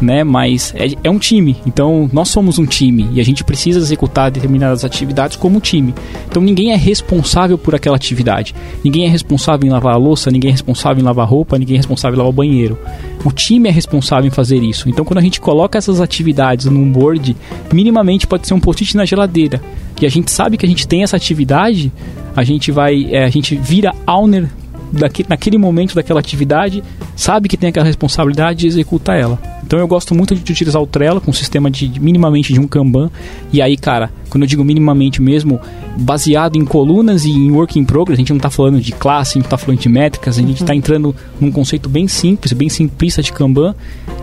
né? 0.00 0.24
Mas 0.24 0.72
é, 0.76 0.88
é 1.04 1.10
um 1.10 1.18
time, 1.18 1.56
então 1.66 2.08
nós 2.12 2.28
somos 2.28 2.58
um 2.58 2.66
time 2.66 3.08
e 3.12 3.20
a 3.20 3.24
gente 3.24 3.44
precisa 3.44 3.78
executar 3.78 4.30
determinadas 4.30 4.84
atividades 4.84 5.36
como 5.36 5.60
time. 5.60 5.94
Então 6.28 6.42
ninguém 6.42 6.72
é 6.72 6.76
responsável 6.76 7.58
por 7.58 7.74
aquela 7.74 7.96
atividade. 7.96 8.54
Ninguém 8.84 9.06
é 9.06 9.08
responsável 9.08 9.66
em 9.66 9.70
lavar 9.70 9.94
a 9.94 9.98
louça, 9.98 10.30
ninguém 10.30 10.50
é 10.50 10.52
responsável 10.52 11.02
em 11.02 11.04
lavar 11.04 11.26
roupa, 11.26 11.58
ninguém 11.58 11.74
é 11.74 11.78
responsável 11.78 12.16
em 12.16 12.18
lavar 12.18 12.30
o 12.30 12.34
banheiro. 12.34 12.78
O 13.24 13.32
time 13.32 13.68
é 13.68 13.72
responsável 13.72 14.26
em 14.26 14.30
fazer 14.30 14.62
isso. 14.62 14.88
Então 14.88 15.04
quando 15.04 15.18
a 15.18 15.22
gente 15.22 15.40
coloca 15.40 15.78
essas 15.78 16.00
atividades 16.00 16.66
num 16.66 16.90
board, 16.90 17.36
minimamente 17.72 18.26
pode 18.26 18.46
ser 18.46 18.54
um 18.54 18.60
post-it 18.60 18.96
na 18.96 19.04
geladeira. 19.04 19.60
E 20.00 20.06
a 20.06 20.08
gente 20.08 20.30
sabe 20.30 20.56
que 20.56 20.64
a 20.64 20.68
gente 20.68 20.86
tem 20.86 21.02
essa 21.02 21.16
atividade, 21.16 21.92
a 22.36 22.44
gente 22.44 22.70
vai, 22.70 23.08
é, 23.10 23.24
a 23.24 23.30
gente 23.30 23.56
vira 23.56 23.92
owner 24.06 24.48
daquele, 24.92 25.28
naquele 25.28 25.58
momento 25.58 25.94
daquela 25.94 26.20
atividade, 26.20 26.82
sabe 27.14 27.48
que 27.48 27.56
tem 27.56 27.68
aquela 27.68 27.86
responsabilidade 27.86 28.60
de 28.60 28.66
executar 28.66 29.18
ela. 29.18 29.38
Então 29.64 29.78
eu 29.78 29.86
gosto 29.86 30.14
muito 30.14 30.34
de 30.34 30.52
utilizar 30.52 30.80
o 30.80 30.86
Trello 30.86 31.20
com 31.20 31.30
um 31.30 31.34
sistema 31.34 31.70
de 31.70 32.00
minimamente 32.00 32.52
de 32.52 32.60
um 32.60 32.66
Kanban. 32.66 33.10
E 33.52 33.60
aí, 33.60 33.76
cara, 33.76 34.10
quando 34.30 34.44
eu 34.44 34.48
digo 34.48 34.64
minimamente 34.64 35.20
mesmo, 35.20 35.60
baseado 35.98 36.56
em 36.56 36.64
colunas 36.64 37.24
e 37.24 37.30
em 37.30 37.50
work 37.50 37.78
in 37.78 37.84
progress, 37.84 38.16
a 38.16 38.20
gente 38.20 38.30
não 38.30 38.38
está 38.38 38.50
falando 38.50 38.80
de 38.80 38.92
classe, 38.92 39.32
a 39.32 39.34
gente 39.34 39.42
não 39.42 39.46
está 39.46 39.58
falando 39.58 39.80
de 39.80 39.88
métricas, 39.88 40.38
a 40.38 40.40
gente 40.40 40.62
está 40.62 40.74
entrando 40.74 41.14
num 41.40 41.52
conceito 41.52 41.88
bem 41.88 42.08
simples, 42.08 42.52
bem 42.52 42.68
simplista 42.68 43.22
de 43.22 43.32
Kanban, 43.32 43.74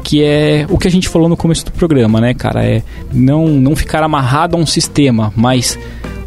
que 0.03 0.23
é 0.23 0.65
o 0.69 0.77
que 0.77 0.87
a 0.87 0.91
gente 0.91 1.07
falou 1.07 1.29
no 1.29 1.37
começo 1.37 1.65
do 1.65 1.71
programa, 1.71 2.19
né, 2.19 2.33
cara? 2.33 2.65
É 2.65 2.81
não, 3.13 3.47
não 3.47 3.75
ficar 3.75 4.03
amarrado 4.03 4.55
a 4.55 4.59
um 4.59 4.65
sistema, 4.65 5.31
mas 5.35 5.77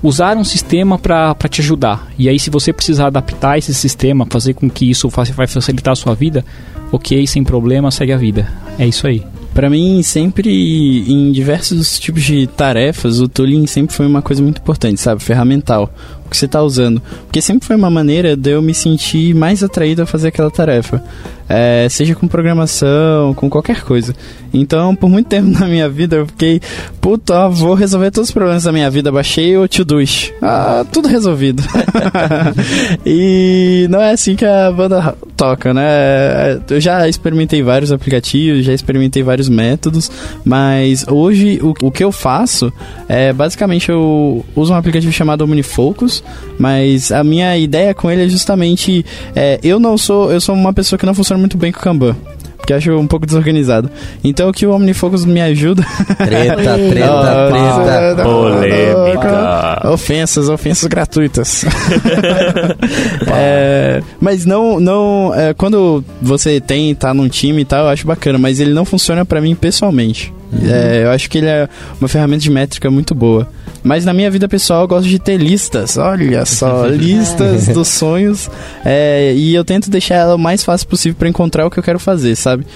usar 0.03 0.37
um 0.37 0.45
sistema 0.45 0.99
para 0.99 1.35
te 1.49 1.61
ajudar. 1.61 2.09
E 2.19 2.29
aí, 2.29 2.39
se 2.39 2.51
você 2.51 2.73
precisar 2.73 3.09
adaptar 3.09 3.59
esse 3.59 3.75
sistema, 3.75 4.27
fazer 4.29 4.55
com 4.55 4.69
que 4.69 4.91
isso 4.91 5.09
vai 5.09 5.47
facilitar 5.47 5.93
a 5.93 5.97
sua 5.97 6.15
vida, 6.15 6.45
ok, 6.93 7.27
sem 7.27 7.45
problema, 7.45 7.91
segue 7.91 8.13
a 8.13 8.17
vida. 8.17 8.51
É 8.79 8.87
isso 8.87 9.07
aí. 9.07 9.25
Para 9.55 9.69
mim, 9.69 10.03
sempre 10.05 10.51
em 11.11 11.33
diversos 11.33 11.99
tipos 11.99 12.23
de 12.23 12.47
tarefas, 12.47 13.19
o 13.19 13.29
tooling 13.29 13.67
sempre 13.67 13.95
foi 13.95 14.07
uma 14.07 14.23
coisa 14.23 14.41
muito 14.41 14.61
importante, 14.61 15.01
sabe? 15.01 15.21
Ferramental. 15.21 15.93
Que 16.29 16.37
você 16.37 16.47
está 16.47 16.63
usando. 16.63 17.01
Porque 17.25 17.41
sempre 17.41 17.67
foi 17.67 17.77
uma 17.77 17.91
maneira 17.91 18.37
de 18.37 18.51
eu 18.51 18.63
me 18.63 18.75
sentir 18.75 19.35
mais 19.35 19.63
atraído 19.63 20.03
a 20.03 20.07
fazer 20.07 20.29
aquela 20.29 20.51
tarefa 20.51 21.03
é, 21.49 21.87
seja 21.89 22.15
com 22.15 22.29
programação, 22.29 23.33
com 23.35 23.49
qualquer 23.49 23.83
coisa. 23.83 24.15
Então, 24.53 24.95
por 24.95 25.09
muito 25.09 25.29
tempo 25.29 25.49
na 25.59 25.67
minha 25.67 25.89
vida, 25.89 26.17
eu 26.17 26.27
fiquei, 26.27 26.61
puta, 27.01 27.49
vou 27.49 27.75
resolver 27.75 28.11
todos 28.11 28.29
os 28.29 28.35
problemas 28.35 28.65
da 28.65 28.73
minha 28.73 28.91
vida. 28.91 29.11
Baixei 29.11 29.57
o 29.57 29.67
To-Do's. 29.67 30.33
Ah, 30.43 30.85
tudo 30.93 31.09
resolvido. 31.09 31.63
e 33.07 33.87
não 33.89 34.01
é 34.01 34.13
assim 34.13 34.37
que 34.37 34.45
a 34.45 34.71
banda 34.71 35.17
toca, 35.37 35.73
né? 35.73 35.85
É, 35.87 36.61
eu 36.69 36.81
já 36.81 37.09
experimentei 37.09 37.63
vários 37.63 37.93
aplicativos, 37.93 38.65
já 38.65 38.73
experimentei 38.73 39.23
vários 39.23 39.49
métodos, 39.49 40.11
mas 40.45 41.07
hoje 41.09 41.61
o, 41.63 41.75
o 41.87 41.91
que 41.91 42.05
eu 42.05 42.13
faço 42.13 42.73
é 43.09 43.33
basicamente 43.33 43.89
eu 43.89 44.45
uso 44.55 44.73
um 44.73 44.77
aplicativo 44.77 45.13
chamado 45.13 45.43
OmniFocus, 45.43 46.18
mas 46.59 47.13
a 47.13 47.23
minha 47.23 47.57
ideia 47.57 47.95
com 47.95 48.11
ele 48.11 48.25
é 48.25 48.29
justamente 48.29 49.05
é, 49.35 49.59
eu 49.63 49.79
não 49.79 49.97
sou, 49.97 50.33
eu 50.33 50.41
sou 50.41 50.55
uma 50.55 50.73
pessoa 50.73 50.99
que 50.99 51.07
não 51.07 51.15
funciona 51.15 51.39
muito 51.39 51.57
bem 51.57 51.73
com 51.73 51.79
o 51.79 51.83
Kanban 51.83 52.17
que 52.69 52.75
acho 52.75 52.95
um 52.99 53.07
pouco 53.07 53.25
desorganizado. 53.25 53.91
Então 54.23 54.51
o 54.51 54.53
que 54.53 54.67
o 54.67 54.73
OmniFocus 54.73 55.25
me 55.25 55.41
ajuda. 55.41 55.83
Treta, 56.19 56.57
treta, 56.61 56.79
treta. 56.91 58.23
Polêmica. 58.23 59.89
Ofensas, 59.91 60.51
ofensas 60.51 60.87
gratuitas. 60.87 61.65
é, 63.33 64.03
mas 64.21 64.45
não, 64.45 64.79
não. 64.79 65.33
É, 65.35 65.55
quando 65.55 66.05
você 66.21 66.61
tem, 66.61 66.95
tá 66.95 67.15
num 67.15 67.27
time 67.27 67.63
e 67.63 67.65
tal, 67.65 67.87
eu 67.87 67.89
acho 67.89 68.07
bacana, 68.07 68.39
mas 68.39 68.61
ele 68.61 68.75
não 68.75 68.85
funciona 68.85 69.25
para 69.25 69.41
mim 69.41 69.55
pessoalmente. 69.55 70.31
Uhum. 70.53 70.71
É, 70.71 71.05
eu 71.05 71.11
acho 71.11 71.31
que 71.31 71.39
ele 71.39 71.47
é 71.47 71.67
uma 71.99 72.07
ferramenta 72.07 72.43
de 72.43 72.51
métrica 72.51 72.91
muito 72.91 73.15
boa. 73.15 73.49
Mas 73.83 74.05
na 74.05 74.13
minha 74.13 74.31
vida 74.31 74.49
pessoal 74.49 74.83
eu 74.83 74.89
gosto 74.89 75.09
de 75.09 75.19
ter 75.19 75.37
listas. 75.37 75.97
Olha 75.97 76.45
só, 76.45 76.87
listas 76.91 77.69
dos 77.69 77.89
sonhos. 77.89 78.51
É, 78.85 79.33
e 79.35 79.55
eu 79.55 79.65
tento 79.65 79.91
deixar 79.91 80.17
ela 80.17 80.35
o 80.35 80.39
mais 80.39 80.65
fácil 80.65 80.89
possível 80.89 81.17
para 81.19 81.29
encontrar 81.29 81.67
o 81.67 81.71
que 81.71 81.79
eu 81.79 81.83
quero 81.83 81.99
fazer, 81.99 82.37
sabe? 82.37 82.67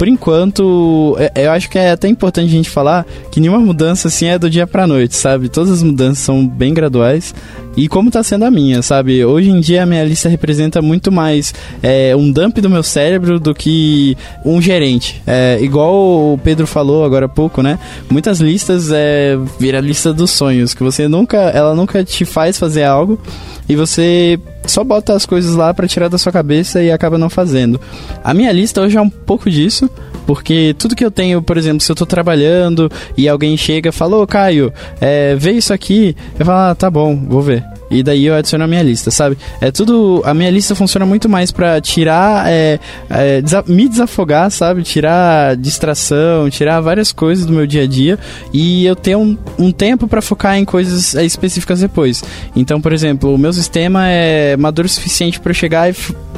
Por 0.00 0.08
enquanto, 0.08 1.14
é, 1.18 1.44
eu 1.44 1.50
acho 1.50 1.68
que 1.68 1.78
é 1.78 1.90
até 1.90 2.08
importante 2.08 2.48
a 2.48 2.52
gente 2.52 2.70
falar 2.70 3.04
que 3.30 3.38
nenhuma 3.38 3.60
mudança 3.60 4.08
assim 4.08 4.28
é 4.28 4.38
do 4.38 4.48
dia 4.48 4.66
pra 4.66 4.86
noite, 4.86 5.14
sabe? 5.14 5.50
Todas 5.50 5.70
as 5.70 5.82
mudanças 5.82 6.20
são 6.20 6.48
bem 6.48 6.72
graduais. 6.72 7.34
E 7.76 7.86
como 7.86 8.10
tá 8.10 8.22
sendo 8.22 8.46
a 8.46 8.50
minha, 8.50 8.80
sabe? 8.80 9.22
Hoje 9.22 9.50
em 9.50 9.60
dia 9.60 9.82
a 9.82 9.86
minha 9.86 10.02
lista 10.02 10.26
representa 10.26 10.80
muito 10.80 11.12
mais 11.12 11.52
é, 11.82 12.16
um 12.16 12.32
dump 12.32 12.62
do 12.62 12.70
meu 12.70 12.82
cérebro 12.82 13.38
do 13.38 13.54
que 13.54 14.16
um 14.42 14.58
gerente. 14.62 15.20
É, 15.26 15.58
igual 15.60 16.32
o 16.32 16.40
Pedro 16.42 16.66
falou 16.66 17.04
agora 17.04 17.26
há 17.26 17.28
pouco, 17.28 17.62
né? 17.62 17.78
Muitas 18.08 18.40
listas 18.40 18.90
é, 18.90 19.38
vira 19.58 19.80
lista 19.80 20.14
dos 20.14 20.30
sonhos, 20.30 20.72
que 20.72 20.82
você 20.82 21.08
nunca, 21.08 21.36
ela 21.36 21.74
nunca 21.74 22.02
te 22.02 22.24
faz 22.24 22.58
fazer 22.58 22.84
algo 22.84 23.20
e 23.68 23.76
você 23.76 24.40
só 24.70 24.84
bota 24.84 25.14
as 25.14 25.26
coisas 25.26 25.54
lá 25.54 25.74
para 25.74 25.88
tirar 25.88 26.08
da 26.08 26.18
sua 26.18 26.32
cabeça 26.32 26.82
e 26.82 26.90
acaba 26.90 27.18
não 27.18 27.28
fazendo. 27.28 27.80
A 28.22 28.32
minha 28.32 28.52
lista 28.52 28.80
hoje 28.80 28.96
é 28.96 29.00
um 29.00 29.10
pouco 29.10 29.50
disso, 29.50 29.90
porque 30.26 30.74
tudo 30.78 30.94
que 30.94 31.04
eu 31.04 31.10
tenho, 31.10 31.42
por 31.42 31.56
exemplo, 31.56 31.80
se 31.80 31.90
eu 31.90 31.96
tô 31.96 32.06
trabalhando 32.06 32.90
e 33.16 33.28
alguém 33.28 33.56
chega 33.56 33.88
e 33.88 33.92
fala, 33.92 34.16
ô 34.16 34.26
Caio, 34.26 34.72
é, 35.00 35.34
vê 35.34 35.52
isso 35.52 35.72
aqui, 35.72 36.16
eu 36.38 36.46
falo, 36.46 36.70
ah, 36.70 36.74
tá 36.74 36.90
bom, 36.90 37.16
vou 37.16 37.42
ver. 37.42 37.79
E 37.90 38.02
daí 38.02 38.26
eu 38.26 38.34
adiciono 38.34 38.64
a 38.64 38.66
minha 38.66 38.82
lista, 38.82 39.10
sabe? 39.10 39.36
É 39.60 39.70
tudo. 39.72 40.22
A 40.24 40.32
minha 40.32 40.50
lista 40.50 40.74
funciona 40.74 41.04
muito 41.04 41.28
mais 41.28 41.50
para 41.50 41.80
tirar. 41.80 42.44
É, 42.48 42.78
é, 43.08 43.42
desa 43.42 43.64
me 43.66 43.88
desafogar, 43.88 44.50
sabe? 44.50 44.82
Tirar 44.82 45.56
distração, 45.56 46.48
tirar 46.48 46.80
várias 46.80 47.10
coisas 47.10 47.44
do 47.44 47.52
meu 47.52 47.66
dia 47.66 47.82
a 47.82 47.86
dia. 47.86 48.18
E 48.52 48.86
eu 48.86 48.94
tenho 48.94 49.18
um, 49.18 49.38
um 49.58 49.72
tempo 49.72 50.06
para 50.06 50.22
focar 50.22 50.56
em 50.56 50.64
coisas 50.64 51.16
é, 51.16 51.24
específicas 51.24 51.80
depois. 51.80 52.22
Então, 52.54 52.80
por 52.80 52.92
exemplo, 52.92 53.34
o 53.34 53.38
meu 53.38 53.52
sistema 53.52 54.06
é 54.08 54.56
maduro 54.56 54.86
o 54.86 54.88
suficiente 54.88 55.40
para 55.40 55.52
chegar 55.52 55.90
e, 55.90 55.94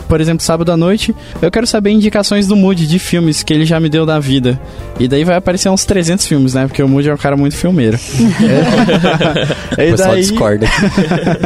por 0.09 0.21
exemplo, 0.21 0.43
sábado 0.43 0.73
à 0.73 0.77
noite, 0.77 1.15
eu 1.41 1.51
quero 1.51 1.67
saber 1.67 1.91
indicações 1.91 2.47
do 2.47 2.57
Moody 2.57 2.87
de 2.87 2.99
filmes 2.99 3.43
que 3.43 3.53
ele 3.53 3.67
já 3.67 3.79
me 3.79 3.91
deu 3.91 4.07
da 4.07 4.19
vida. 4.19 4.59
E 4.99 5.07
daí 5.07 5.25
vai 5.25 5.37
aparecer 5.37 5.69
uns 5.69 5.85
300 5.85 6.27
filmes, 6.27 6.55
né? 6.55 6.67
Porque 6.67 6.83
o 6.83 6.89
Moody 6.89 7.11
é 7.11 7.15
um 7.15 7.19
cara 7.19 7.37
muito 7.37 7.57
filmeiro. 7.57 7.99
é. 9.77 9.91
e 9.91 9.95
daí... 9.95 10.21
discorda. 10.21 10.67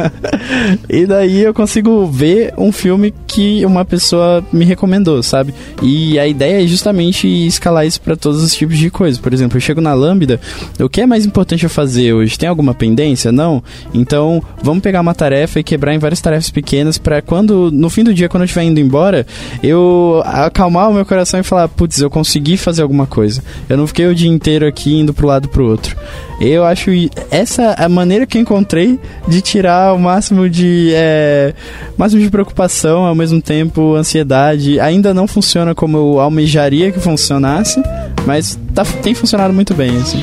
e 0.89 1.05
daí 1.05 1.41
eu 1.41 1.53
consigo 1.53 2.05
ver 2.07 2.53
um 2.57 2.71
filme 2.71 3.13
que 3.25 3.65
uma 3.65 3.85
pessoa 3.85 4.43
me 4.51 4.65
recomendou, 4.65 5.21
sabe? 5.21 5.53
E 5.81 6.17
a 6.19 6.27
ideia 6.27 6.63
é 6.63 6.67
justamente 6.67 7.27
escalar 7.27 7.85
isso 7.85 8.01
para 8.01 8.15
todos 8.15 8.41
os 8.43 8.55
tipos 8.55 8.77
de 8.77 8.89
coisas. 8.89 9.19
Por 9.19 9.33
exemplo, 9.33 9.57
eu 9.57 9.61
chego 9.61 9.81
na 9.81 9.93
Lambda, 9.93 10.39
o 10.79 10.89
que 10.89 11.01
é 11.01 11.05
mais 11.05 11.25
importante 11.25 11.63
eu 11.63 11.69
fazer 11.69 12.13
hoje? 12.13 12.37
Tem 12.37 12.49
alguma 12.49 12.73
pendência? 12.73 13.31
Não? 13.31 13.63
Então, 13.93 14.41
vamos 14.61 14.81
pegar 14.81 15.01
uma 15.01 15.13
tarefa 15.13 15.59
e 15.59 15.63
quebrar 15.63 15.93
em 15.93 15.99
várias 15.99 16.21
tarefas 16.21 16.49
pequenas 16.49 16.97
para 16.97 17.21
quando, 17.21 17.71
no 17.71 17.89
fim 17.89 18.03
do 18.03 18.13
dia, 18.13 18.29
quando 18.29 18.43
eu 18.43 18.45
estiver 18.45 18.63
indo 18.63 18.79
embora, 18.79 19.25
eu 19.61 20.21
acalmar 20.25 20.89
o 20.89 20.93
meu 20.93 21.05
coração 21.05 21.39
e 21.39 21.43
falar, 21.43 21.67
putz, 21.67 21.99
eu 21.99 22.09
consegui 22.09 22.57
fazer 22.57 22.81
alguma 22.81 23.05
coisa. 23.05 23.43
Eu 23.69 23.77
não 23.77 23.87
fiquei 23.87 24.07
o 24.07 24.15
dia 24.15 24.29
inteiro 24.29 24.67
aqui 24.67 24.99
indo 24.99 25.13
pro 25.13 25.27
lado 25.27 25.47
pro 25.49 25.65
outro. 25.65 25.95
Eu 26.39 26.63
acho 26.63 26.91
essa 27.31 27.73
a 27.73 27.89
maneira 27.89 28.25
que 28.25 28.37
eu 28.37 28.41
encontrei 28.41 28.99
de 29.27 29.41
tirar 29.41 29.86
o 29.93 29.99
máximo 29.99 30.49
de 30.49 30.91
é, 30.93 31.53
máximo 31.97 32.21
de 32.21 32.29
preocupação, 32.29 33.05
ao 33.05 33.15
mesmo 33.15 33.41
tempo 33.41 33.95
ansiedade. 33.95 34.79
Ainda 34.79 35.13
não 35.13 35.27
funciona 35.27 35.73
como 35.73 35.97
eu 35.97 36.19
almejaria 36.19 36.91
que 36.91 36.99
funcionasse, 36.99 37.81
mas 38.25 38.59
tá, 38.73 38.83
tem 39.01 39.13
funcionado 39.13 39.53
muito 39.53 39.73
bem 39.73 39.95
assim. 39.97 40.21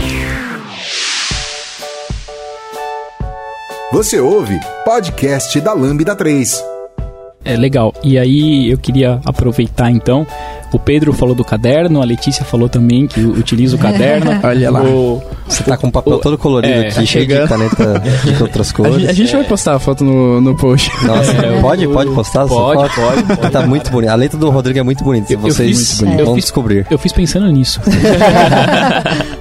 Você 3.92 4.18
ouve 4.18 4.58
podcast 4.84 5.60
da 5.60 5.72
Lambda 5.72 6.16
3. 6.16 6.64
É 7.44 7.56
legal. 7.56 7.94
E 8.02 8.18
aí 8.18 8.70
eu 8.70 8.78
queria 8.78 9.20
aproveitar 9.24 9.90
então 9.90 10.26
o 10.74 10.78
Pedro 10.78 11.12
falou 11.12 11.36
do 11.36 11.44
caderno, 11.44 12.02
a 12.02 12.04
Letícia 12.04 12.44
falou 12.44 12.68
também 12.68 13.06
que 13.06 13.20
utiliza 13.20 13.76
o 13.76 13.78
caderno. 13.78 14.32
Olha 14.42 14.70
lá. 14.70 14.82
O, 14.82 15.22
Você 15.46 15.62
tá 15.62 15.76
com 15.76 15.86
o 15.86 15.92
papel 15.92 16.14
o, 16.14 16.18
todo 16.18 16.36
colorido 16.36 16.74
é, 16.74 16.86
aqui, 16.88 16.94
tá 16.96 17.04
cheio 17.04 17.26
de 17.26 17.46
caneta 17.46 18.02
de 18.24 18.34
outras 18.42 18.72
cores. 18.72 19.06
A, 19.06 19.10
a 19.10 19.12
gente 19.12 19.32
vai 19.32 19.44
postar 19.44 19.76
a 19.76 19.78
foto 19.78 20.04
no, 20.04 20.40
no 20.40 20.56
post. 20.56 20.90
Nossa, 21.06 21.30
é, 21.46 21.60
pode, 21.60 21.86
pode 21.86 22.10
postar 22.10 22.46
pode, 22.46 22.92
pode, 22.94 23.22
pode, 23.22 23.52
Tá 23.52 23.64
muito 23.64 23.88
bonito. 23.90 24.10
A 24.10 24.16
letra 24.16 24.36
do 24.36 24.50
Rodrigo 24.50 24.80
é 24.80 24.82
muito 24.82 25.04
bonita. 25.04 25.28
Se 25.28 25.36
vocês 25.36 26.00
fiz, 26.00 26.00
vão 26.00 26.34
fiz, 26.34 26.44
descobrir. 26.44 26.86
Eu 26.90 26.98
fiz 26.98 27.12
pensando 27.12 27.46
nisso. 27.52 27.80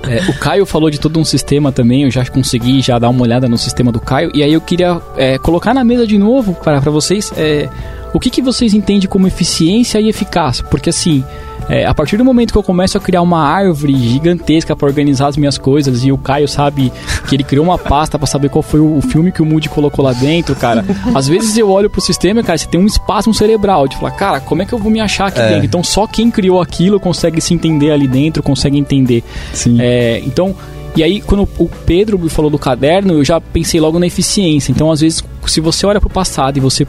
é, 0.08 0.30
o 0.30 0.38
Caio 0.38 0.68
falou 0.68 0.92
de 0.92 1.00
todo 1.00 1.20
um 1.20 1.26
sistema 1.26 1.72
também. 1.72 2.04
Eu 2.04 2.12
já 2.12 2.24
consegui 2.26 2.80
já 2.82 3.00
dar 3.00 3.10
uma 3.10 3.24
olhada 3.24 3.48
no 3.50 3.58
sistema 3.58 3.92
do 3.92 4.00
Caio. 4.00 4.30
E 4.36 4.44
aí 4.44 4.54
eu 4.54 4.62
queria 4.62 5.02
é, 5.18 5.40
colocar 5.40 5.74
na 5.74 5.84
mesa 5.84 6.06
de 6.06 6.18
novo 6.20 6.54
para 6.54 6.80
vocês 6.80 7.32
é, 7.36 7.68
o 8.14 8.20
que, 8.20 8.30
que 8.30 8.42
vocês 8.42 8.74
entendem 8.74 9.10
como 9.10 9.28
eficiência 9.28 10.00
e 10.00 10.08
eficácia? 10.10 10.64
Porque 10.66 10.90
assim, 10.90 11.24
É, 11.70 11.86
a 11.86 11.94
partir 11.94 12.18
do 12.18 12.26
momento 12.26 12.52
que 12.52 12.58
eu 12.58 12.64
começo 12.64 12.98
a 12.98 13.00
criar 13.00 13.22
uma 13.22 13.42
árvore 13.42 13.96
gigantesca 13.96 14.76
para 14.76 14.86
organizar 14.86 15.28
as 15.30 15.38
minhas 15.38 15.58
coisas 15.58 16.04
e 16.04 16.12
o 16.12 16.18
Caio 16.18 16.46
sabe 16.46 16.92
que 17.30 17.34
ele 17.38 17.44
criou 17.46 17.64
uma 17.64 17.78
pasta 17.78 18.20
para 18.20 18.28
saber 18.28 18.50
qual 18.50 18.62
foi 18.62 18.82
o, 18.82 18.98
o 18.98 19.02
filme 19.02 19.32
que 19.32 19.42
o 19.42 19.46
Moody 19.46 19.70
colocou 19.70 20.04
lá 20.04 20.12
dentro, 20.12 20.54
cara. 20.58 20.84
Às 21.16 21.26
vezes 21.26 21.58
eu 21.58 21.70
olho 21.70 21.90
pro 21.90 22.02
sistema, 22.02 22.44
cara, 22.44 22.58
você 22.58 22.68
tem 22.68 22.82
um 22.82 22.86
espasmo 22.86 23.34
cerebral 23.34 23.88
de 23.88 23.96
falar, 23.96 24.12
cara, 24.12 24.40
como 24.42 24.62
é 24.62 24.66
que 24.66 24.74
eu 24.74 24.78
vou 24.78 24.92
me 24.92 25.00
achar 25.00 25.28
aqui 25.28 25.40
É. 25.40 25.48
dentro? 25.52 25.66
Então 25.66 25.82
só 25.82 26.06
quem 26.06 26.30
criou 26.30 26.60
aquilo 26.62 27.00
consegue 27.00 27.40
se 27.40 27.54
entender 27.54 27.92
ali 27.92 28.10
dentro, 28.10 28.44
consegue 28.44 28.78
entender. 28.78 29.24
Sim. 29.54 29.78
É, 29.80 30.20
então, 30.26 30.54
e 30.98 31.02
aí 31.02 31.22
quando 31.22 31.48
o 31.58 31.70
Pedro 31.86 32.20
me 32.20 32.28
falou 32.28 32.52
do 32.52 32.60
caderno, 32.60 33.14
eu 33.14 33.24
já 33.24 33.40
pensei 33.40 33.80
logo 33.80 33.98
na 34.00 34.06
eficiência. 34.08 34.70
Então, 34.70 34.92
às 34.92 35.00
vezes, 35.00 35.24
se 35.48 35.62
você 35.62 35.86
olha 35.86 36.02
pro 36.02 36.10
passado 36.10 36.58
e 36.58 36.60
você 36.60 36.86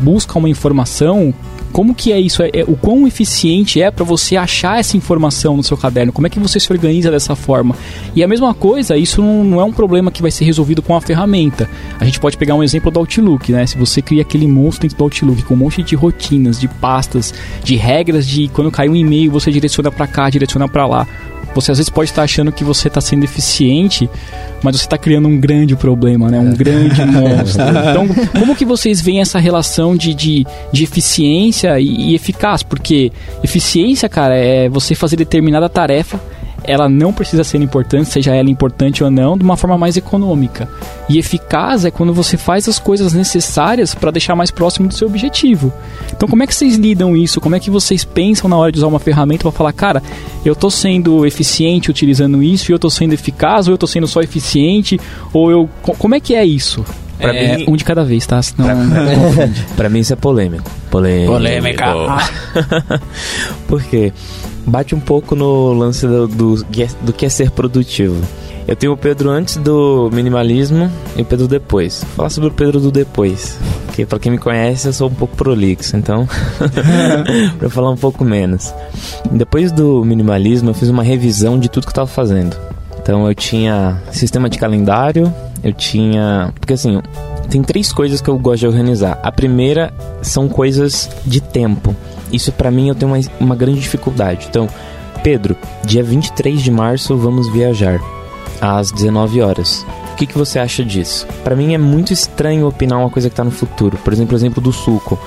busca 0.00 0.38
uma 0.38 0.48
informação, 0.48 1.34
como 1.72 1.94
que 1.94 2.12
é 2.12 2.20
isso? 2.20 2.42
É, 2.42 2.50
é- 2.52 2.64
o 2.66 2.76
quão 2.76 3.06
eficiente 3.06 3.80
é 3.80 3.90
para 3.90 4.04
você 4.04 4.36
achar 4.36 4.78
essa 4.80 4.96
informação 4.96 5.56
no 5.56 5.62
seu 5.62 5.76
caderno? 5.76 6.12
Como 6.12 6.26
é 6.26 6.30
que 6.30 6.38
você 6.38 6.58
se 6.58 6.72
organiza 6.72 7.10
dessa 7.10 7.36
forma? 7.36 7.76
E 8.14 8.22
a 8.22 8.28
mesma 8.28 8.54
coisa, 8.54 8.96
isso 8.96 9.20
não, 9.20 9.44
não 9.44 9.60
é 9.60 9.64
um 9.64 9.72
problema 9.72 10.10
que 10.10 10.22
vai 10.22 10.30
ser 10.30 10.44
resolvido 10.44 10.82
com 10.82 10.96
a 10.96 11.00
ferramenta. 11.00 11.68
A 12.00 12.04
gente 12.04 12.18
pode 12.18 12.36
pegar 12.36 12.54
um 12.54 12.62
exemplo 12.62 12.90
do 12.90 12.98
Outlook, 12.98 13.52
né? 13.52 13.66
Se 13.66 13.76
você 13.76 14.00
cria 14.00 14.22
aquele 14.22 14.46
monstro 14.46 14.82
dentro 14.82 14.96
do 14.96 15.04
Outlook 15.04 15.42
com 15.42 15.54
um 15.54 15.58
monte 15.58 15.82
de 15.82 15.94
rotinas, 15.94 16.58
de 16.58 16.68
pastas, 16.68 17.34
de 17.62 17.76
regras 17.76 18.26
de 18.26 18.48
quando 18.48 18.70
cai 18.70 18.88
um 18.88 18.96
e-mail 18.96 19.30
você 19.30 19.50
direciona 19.50 19.90
para 19.90 20.06
cá, 20.06 20.30
direciona 20.30 20.68
para 20.68 20.86
lá. 20.86 21.06
Você 21.54 21.72
às 21.72 21.78
vezes 21.78 21.90
pode 21.90 22.10
estar 22.10 22.22
achando 22.22 22.52
que 22.52 22.62
você 22.62 22.88
está 22.88 23.00
sendo 23.00 23.24
eficiente, 23.24 24.08
mas 24.62 24.76
você 24.76 24.84
está 24.84 24.98
criando 24.98 25.28
um 25.28 25.38
grande 25.38 25.74
problema, 25.76 26.30
né? 26.30 26.38
Um 26.38 26.54
grande 26.54 27.02
monstro. 27.06 27.62
Então, 27.90 28.08
como 28.38 28.54
que 28.54 28.64
vocês 28.64 29.00
veem 29.00 29.20
essa 29.20 29.38
relação 29.38 29.96
de, 29.96 30.14
de, 30.14 30.46
de 30.72 30.84
eficiência 30.84 31.78
e, 31.80 32.10
e 32.10 32.14
eficaz? 32.14 32.62
Porque 32.62 33.10
eficiência, 33.42 34.08
cara, 34.08 34.36
é 34.36 34.68
você 34.68 34.94
fazer 34.94 35.16
determinada 35.16 35.68
tarefa, 35.68 36.20
ela 36.68 36.88
não 36.88 37.12
precisa 37.12 37.42
ser 37.42 37.60
importante, 37.62 38.10
seja 38.10 38.34
ela 38.34 38.50
importante 38.50 39.02
ou 39.02 39.10
não, 39.10 39.36
de 39.36 39.42
uma 39.42 39.56
forma 39.56 39.78
mais 39.78 39.96
econômica. 39.96 40.68
E 41.08 41.18
eficaz 41.18 41.84
é 41.84 41.90
quando 41.90 42.12
você 42.12 42.36
faz 42.36 42.68
as 42.68 42.78
coisas 42.78 43.12
necessárias 43.14 43.94
para 43.94 44.10
deixar 44.10 44.36
mais 44.36 44.50
próximo 44.50 44.86
do 44.88 44.94
seu 44.94 45.08
objetivo. 45.08 45.72
Então, 46.14 46.28
como 46.28 46.42
é 46.42 46.46
que 46.46 46.54
vocês 46.54 46.76
lidam 46.76 47.16
isso? 47.16 47.40
Como 47.40 47.56
é 47.56 47.60
que 47.60 47.70
vocês 47.70 48.04
pensam 48.04 48.48
na 48.50 48.56
hora 48.56 48.70
de 48.70 48.78
usar 48.78 48.86
uma 48.86 48.98
ferramenta 48.98 49.42
para 49.42 49.52
falar, 49.52 49.72
cara, 49.72 50.02
eu 50.44 50.54
tô 50.54 50.70
sendo 50.70 51.24
eficiente 51.26 51.90
utilizando 51.90 52.42
isso, 52.42 52.70
e 52.70 52.72
eu 52.74 52.78
tô 52.78 52.90
sendo 52.90 53.14
eficaz, 53.14 53.66
ou 53.66 53.74
eu 53.74 53.78
tô 53.78 53.86
sendo 53.86 54.06
só 54.06 54.20
eficiente, 54.20 55.00
ou 55.32 55.50
eu. 55.50 55.68
co- 55.82 55.94
Como 55.94 56.14
é 56.14 56.20
que 56.20 56.34
é 56.34 56.44
isso? 56.44 56.84
Pra 57.18 57.34
é, 57.34 57.56
mim- 57.58 57.64
um 57.68 57.76
de 57.76 57.84
cada 57.84 58.04
vez, 58.04 58.26
tá? 58.26 58.40
Senão. 58.40 58.68
Pra 59.76 59.88
mim 59.88 59.98
isso 60.00 60.12
é 60.12 60.16
polêmico. 60.16 60.70
Polêmico. 60.90 61.32
Polêmica. 61.32 61.86
Porque 63.66 64.12
bate 64.66 64.94
um 64.94 65.00
pouco 65.00 65.34
no 65.34 65.72
lance 65.72 66.06
do, 66.06 66.28
do, 66.28 66.64
que 66.66 66.84
é- 66.84 66.88
do 67.02 67.12
que 67.12 67.26
é 67.26 67.28
ser 67.28 67.50
produtivo. 67.50 68.16
Eu 68.66 68.76
tenho 68.76 68.92
o 68.92 68.96
Pedro 68.98 69.30
antes 69.30 69.56
do 69.56 70.10
minimalismo 70.12 70.92
e 71.16 71.22
o 71.22 71.24
Pedro 71.24 71.48
depois. 71.48 72.04
Vou 72.04 72.16
falar 72.16 72.30
sobre 72.30 72.50
o 72.50 72.52
Pedro 72.52 72.78
do 72.78 72.92
depois. 72.92 73.58
Porque 73.86 74.04
pra 74.04 74.18
quem 74.18 74.30
me 74.30 74.36
conhece, 74.36 74.86
eu 74.86 74.92
sou 74.92 75.08
um 75.08 75.14
pouco 75.14 75.34
prolixo, 75.34 75.96
então. 75.96 76.28
pra 77.58 77.66
eu 77.66 77.70
falar 77.70 77.90
um 77.90 77.96
pouco 77.96 78.22
menos. 78.24 78.72
Depois 79.30 79.72
do 79.72 80.04
minimalismo, 80.04 80.68
eu 80.68 80.74
fiz 80.74 80.90
uma 80.90 81.02
revisão 81.02 81.58
de 81.58 81.70
tudo 81.70 81.84
que 81.84 81.90
eu 81.90 81.94
tava 81.94 82.06
fazendo. 82.06 82.54
Então 83.00 83.26
eu 83.26 83.34
tinha 83.34 84.02
sistema 84.12 84.50
de 84.50 84.58
calendário, 84.58 85.32
eu 85.62 85.72
tinha. 85.72 86.52
Porque 86.58 86.74
assim, 86.74 87.00
tem 87.48 87.62
três 87.62 87.92
coisas 87.92 88.20
que 88.20 88.28
eu 88.28 88.38
gosto 88.38 88.60
de 88.60 88.66
organizar. 88.66 89.18
A 89.22 89.32
primeira 89.32 89.92
são 90.22 90.48
coisas 90.48 91.10
de 91.24 91.40
tempo. 91.40 91.94
Isso 92.32 92.52
pra 92.52 92.70
mim 92.70 92.88
eu 92.88 92.94
tenho 92.94 93.12
uma, 93.12 93.20
uma 93.40 93.56
grande 93.56 93.80
dificuldade. 93.80 94.46
Então, 94.48 94.68
Pedro, 95.22 95.56
dia 95.84 96.02
23 96.02 96.62
de 96.62 96.70
março 96.70 97.16
vamos 97.16 97.50
viajar 97.52 98.00
às 98.60 98.90
19 98.90 99.40
horas. 99.40 99.86
O 100.12 100.16
que, 100.16 100.26
que 100.26 100.36
você 100.36 100.58
acha 100.58 100.84
disso? 100.84 101.26
Pra 101.44 101.54
mim 101.54 101.74
é 101.74 101.78
muito 101.78 102.12
estranho 102.12 102.66
opinar 102.66 102.98
uma 102.98 103.10
coisa 103.10 103.30
que 103.30 103.36
tá 103.36 103.44
no 103.44 103.50
futuro. 103.50 103.96
Por 103.98 104.12
exemplo, 104.12 104.34
o 104.34 104.38
exemplo 104.38 104.60
do 104.60 104.72
suco. 104.72 105.18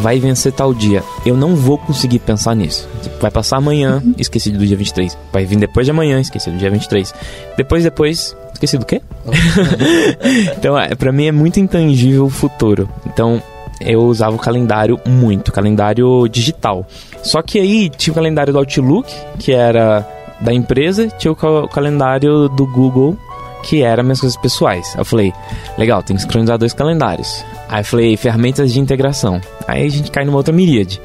Vai 0.00 0.18
vencer 0.18 0.52
tal 0.52 0.74
dia. 0.74 1.04
Eu 1.24 1.36
não 1.36 1.54
vou 1.54 1.78
conseguir 1.78 2.18
pensar 2.18 2.56
nisso. 2.56 2.88
Vai 3.20 3.30
passar 3.30 3.58
amanhã, 3.58 4.02
esqueci 4.18 4.50
do 4.50 4.66
dia 4.66 4.76
23. 4.76 5.16
Vai 5.32 5.44
vir 5.44 5.58
depois 5.58 5.86
de 5.86 5.92
amanhã, 5.92 6.18
esqueci 6.18 6.50
do 6.50 6.58
dia 6.58 6.70
23. 6.70 7.14
Depois, 7.56 7.84
depois, 7.84 8.36
esqueci 8.64 8.78
do 8.78 8.86
quê? 8.86 9.00
então, 10.56 10.78
é, 10.78 10.94
pra 10.94 11.12
mim 11.12 11.26
é 11.26 11.32
muito 11.32 11.58
intangível 11.60 12.24
o 12.26 12.30
futuro. 12.30 12.88
Então, 13.06 13.42
eu 13.80 14.00
usava 14.02 14.36
o 14.36 14.38
calendário 14.38 14.98
muito, 15.06 15.50
calendário 15.52 16.26
digital. 16.28 16.86
Só 17.22 17.42
que 17.42 17.58
aí 17.58 17.88
tinha 17.90 18.12
o 18.12 18.14
calendário 18.14 18.52
do 18.52 18.58
Outlook, 18.58 19.12
que 19.38 19.52
era 19.52 20.06
da 20.40 20.52
empresa, 20.52 21.08
tinha 21.18 21.32
o 21.32 21.36
ca- 21.36 21.62
o 21.62 21.68
calendário 21.68 22.48
do 22.48 22.66
Google, 22.66 23.16
que 23.64 23.82
era 23.82 24.02
minhas 24.02 24.20
coisas 24.20 24.36
pessoais. 24.40 24.94
Eu 24.96 25.04
falei, 25.04 25.32
legal, 25.78 26.02
tem 26.02 26.16
que 26.16 26.22
sincronizar 26.22 26.58
dois 26.58 26.72
calendários. 26.72 27.44
Aí 27.68 27.82
falei, 27.84 28.16
ferramentas 28.16 28.72
de 28.72 28.80
integração. 28.80 29.40
Aí 29.66 29.86
a 29.86 29.88
gente 29.88 30.10
cai 30.10 30.24
numa 30.24 30.36
outra 30.36 30.52
miríade. 30.52 31.00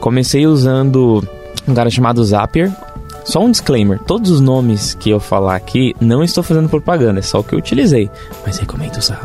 Comecei 0.00 0.46
usando 0.46 1.22
um 1.66 1.74
cara 1.74 1.90
chamado 1.90 2.22
Zapier. 2.24 2.70
Só 3.24 3.40
um 3.40 3.50
disclaimer: 3.50 3.98
todos 3.98 4.30
os 4.30 4.40
nomes 4.40 4.94
que 4.94 5.10
eu 5.10 5.20
falar 5.20 5.56
aqui 5.56 5.94
não 6.00 6.22
estou 6.22 6.42
fazendo 6.42 6.68
propaganda, 6.68 7.20
é 7.20 7.22
só 7.22 7.40
o 7.40 7.44
que 7.44 7.54
eu 7.54 7.58
utilizei. 7.58 8.10
Mas 8.44 8.58
recomendo 8.58 8.96
usar. 8.98 9.22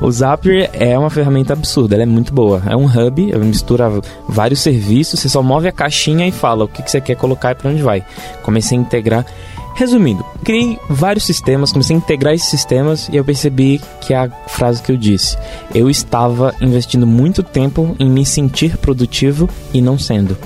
o 0.00 0.10
Zapier 0.10 0.70
é 0.74 0.98
uma 0.98 1.10
ferramenta 1.10 1.52
absurda, 1.52 1.94
ela 1.94 2.02
é 2.02 2.06
muito 2.06 2.32
boa. 2.32 2.62
É 2.66 2.76
um 2.76 2.86
hub, 2.86 3.38
mistura 3.38 3.90
vários 4.28 4.60
serviços, 4.60 5.20
você 5.20 5.28
só 5.28 5.42
move 5.42 5.68
a 5.68 5.72
caixinha 5.72 6.26
e 6.26 6.32
fala 6.32 6.64
o 6.64 6.68
que, 6.68 6.82
que 6.82 6.90
você 6.90 7.00
quer 7.00 7.16
colocar 7.16 7.52
e 7.52 7.54
para 7.54 7.70
onde 7.70 7.82
vai. 7.82 8.04
Comecei 8.42 8.76
a 8.76 8.80
integrar. 8.80 9.26
Resumindo, 9.74 10.22
criei 10.44 10.78
vários 10.88 11.24
sistemas, 11.24 11.72
comecei 11.72 11.96
a 11.96 11.98
integrar 11.98 12.34
esses 12.34 12.48
sistemas 12.48 13.08
e 13.08 13.16
eu 13.16 13.24
percebi 13.24 13.80
que 14.02 14.12
é 14.12 14.18
a 14.18 14.30
frase 14.46 14.82
que 14.82 14.92
eu 14.92 14.96
disse. 14.98 15.36
Eu 15.74 15.88
estava 15.88 16.54
investindo 16.60 17.06
muito 17.06 17.42
tempo 17.42 17.96
em 17.98 18.08
me 18.08 18.24
sentir 18.26 18.76
produtivo 18.76 19.48
e 19.72 19.80
não 19.80 19.98
sendo. 19.98 20.36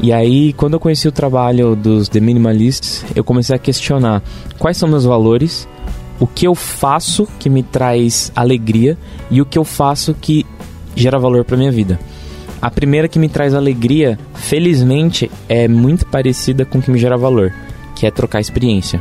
E 0.00 0.12
aí, 0.12 0.52
quando 0.52 0.74
eu 0.74 0.80
conheci 0.80 1.08
o 1.08 1.12
trabalho 1.12 1.74
dos 1.74 2.08
The 2.08 2.20
Minimalists, 2.20 3.04
eu 3.14 3.24
comecei 3.24 3.56
a 3.56 3.58
questionar 3.58 4.22
quais 4.58 4.76
são 4.76 4.88
meus 4.88 5.04
valores, 5.04 5.68
o 6.20 6.26
que 6.26 6.46
eu 6.46 6.54
faço 6.54 7.26
que 7.38 7.50
me 7.50 7.62
traz 7.62 8.30
alegria 8.34 8.96
e 9.30 9.40
o 9.40 9.46
que 9.46 9.58
eu 9.58 9.64
faço 9.64 10.14
que 10.14 10.46
gera 10.94 11.18
valor 11.18 11.44
para 11.44 11.56
minha 11.56 11.72
vida. 11.72 11.98
A 12.60 12.70
primeira 12.70 13.06
que 13.06 13.18
me 13.18 13.28
traz 13.28 13.54
alegria, 13.54 14.18
felizmente, 14.34 15.30
é 15.48 15.68
muito 15.68 16.06
parecida 16.06 16.64
com 16.64 16.78
o 16.78 16.82
que 16.82 16.90
me 16.90 16.98
gera 16.98 17.16
valor, 17.16 17.52
que 17.94 18.06
é 18.06 18.10
trocar 18.10 18.40
experiência. 18.40 19.00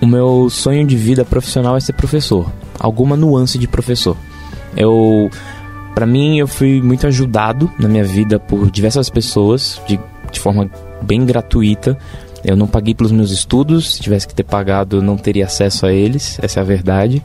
O 0.00 0.06
meu 0.06 0.50
sonho 0.50 0.84
de 0.84 0.96
vida 0.96 1.24
profissional 1.24 1.76
é 1.76 1.80
ser 1.80 1.92
professor, 1.92 2.50
alguma 2.78 3.16
nuance 3.16 3.56
de 3.56 3.68
professor. 3.68 4.16
Eu 4.76 5.30
para 5.94 6.06
mim 6.06 6.38
eu 6.38 6.46
fui 6.46 6.80
muito 6.80 7.06
ajudado 7.06 7.70
na 7.78 7.88
minha 7.88 8.04
vida 8.04 8.38
por 8.38 8.70
diversas 8.70 9.10
pessoas 9.10 9.80
de, 9.86 9.98
de 10.30 10.40
forma 10.40 10.70
bem 11.02 11.24
gratuita. 11.24 11.96
Eu 12.44 12.56
não 12.56 12.66
paguei 12.66 12.94
pelos 12.94 13.12
meus 13.12 13.30
estudos, 13.30 13.94
se 13.94 14.02
tivesse 14.02 14.26
que 14.26 14.34
ter 14.34 14.42
pagado, 14.42 15.00
não 15.00 15.16
teria 15.16 15.44
acesso 15.44 15.86
a 15.86 15.92
eles, 15.92 16.38
essa 16.42 16.60
é 16.60 16.62
a 16.62 16.64
verdade. 16.64 17.22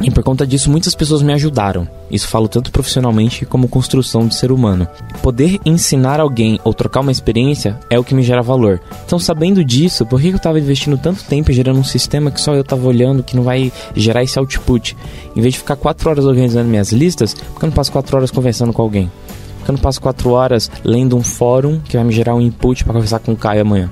E 0.00 0.10
por 0.10 0.22
conta 0.22 0.46
disso, 0.46 0.70
muitas 0.70 0.94
pessoas 0.94 1.22
me 1.22 1.32
ajudaram. 1.32 1.88
Isso 2.10 2.28
falo 2.28 2.48
tanto 2.48 2.70
profissionalmente 2.70 3.44
como 3.44 3.68
construção 3.68 4.28
de 4.28 4.34
ser 4.34 4.52
humano. 4.52 4.86
Poder 5.22 5.58
ensinar 5.64 6.20
alguém 6.20 6.60
ou 6.62 6.72
trocar 6.72 7.00
uma 7.00 7.10
experiência 7.10 7.78
é 7.90 7.98
o 7.98 8.04
que 8.04 8.14
me 8.14 8.22
gera 8.22 8.40
valor. 8.40 8.80
Então, 9.04 9.18
sabendo 9.18 9.64
disso, 9.64 10.06
por 10.06 10.20
que 10.20 10.28
eu 10.28 10.36
estava 10.36 10.58
investindo 10.58 10.96
tanto 10.96 11.24
tempo 11.24 11.52
gerando 11.52 11.80
um 11.80 11.84
sistema 11.84 12.30
que 12.30 12.40
só 12.40 12.54
eu 12.54 12.60
estava 12.60 12.86
olhando, 12.86 13.22
que 13.24 13.36
não 13.36 13.42
vai 13.42 13.72
gerar 13.94 14.22
esse 14.22 14.38
output? 14.38 14.96
Em 15.34 15.40
vez 15.40 15.54
de 15.54 15.58
ficar 15.58 15.76
quatro 15.76 16.08
horas 16.08 16.24
organizando 16.24 16.68
minhas 16.68 16.92
listas, 16.92 17.34
por 17.34 17.58
que 17.58 17.64
eu 17.64 17.68
não 17.68 17.74
passo 17.74 17.90
quatro 17.90 18.16
horas 18.16 18.30
conversando 18.30 18.72
com 18.72 18.82
alguém? 18.82 19.10
Por 19.58 19.64
que 19.64 19.70
eu 19.70 19.74
não 19.74 19.82
passo 19.82 20.00
quatro 20.00 20.30
horas 20.30 20.70
lendo 20.84 21.16
um 21.16 21.22
fórum 21.22 21.80
que 21.80 21.96
vai 21.96 22.04
me 22.04 22.12
gerar 22.12 22.36
um 22.36 22.40
input 22.40 22.84
para 22.84 22.94
conversar 22.94 23.18
com 23.18 23.32
o 23.32 23.36
Caio 23.36 23.62
amanhã? 23.62 23.90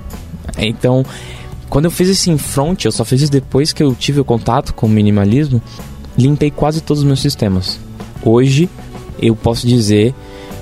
Então, 0.57 1.05
quando 1.69 1.85
eu 1.85 1.91
fiz 1.91 2.07
esse 2.07 2.35
front, 2.37 2.85
eu 2.85 2.91
só 2.91 3.03
fiz 3.03 3.21
isso 3.21 3.31
depois 3.31 3.73
que 3.73 3.83
eu 3.83 3.93
tive 3.93 4.21
o 4.21 4.25
contato 4.25 4.73
com 4.73 4.87
o 4.87 4.89
minimalismo, 4.89 5.61
limpei 6.17 6.51
quase 6.51 6.81
todos 6.81 7.01
os 7.03 7.07
meus 7.07 7.21
sistemas. 7.21 7.79
Hoje, 8.23 8.69
eu 9.21 9.35
posso 9.35 9.67
dizer 9.67 10.13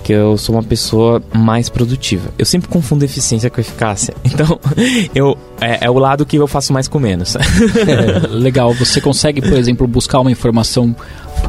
que 0.04 0.14
eu 0.14 0.38
sou 0.38 0.54
uma 0.56 0.62
pessoa 0.62 1.22
mais 1.34 1.68
produtiva. 1.68 2.30
Eu 2.38 2.46
sempre 2.46 2.70
confundo 2.70 3.04
eficiência 3.04 3.50
com 3.50 3.60
eficácia. 3.60 4.14
Então, 4.24 4.60
eu 5.16 5.38
é, 5.60 5.86
é 5.86 5.90
o 5.90 5.98
lado 5.98 6.26
que 6.26 6.36
eu 6.36 6.46
faço 6.46 6.74
mais 6.74 6.88
com 6.88 7.00
menos. 7.00 7.36
Legal, 8.30 8.74
você 8.74 9.00
consegue, 9.00 9.42
por 9.42 9.54
exemplo, 9.54 9.88
buscar 9.88 10.20
uma 10.20 10.30
informação 10.30 10.96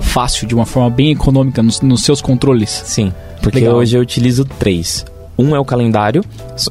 fácil, 0.01 0.47
de 0.47 0.55
uma 0.55 0.65
forma 0.65 0.89
bem 0.89 1.11
econômica 1.11 1.63
nos, 1.63 1.81
nos 1.81 2.03
seus 2.03 2.23
controles? 2.23 2.71
Sim, 2.71 3.13
porque 3.43 3.59
Legal. 3.59 3.77
hoje 3.77 3.97
eu 3.97 4.01
utilizo 4.01 4.45
três. 4.45 5.05
Um 5.37 5.55
é 5.55 5.59
o 5.59 5.65
calendário, 5.65 6.23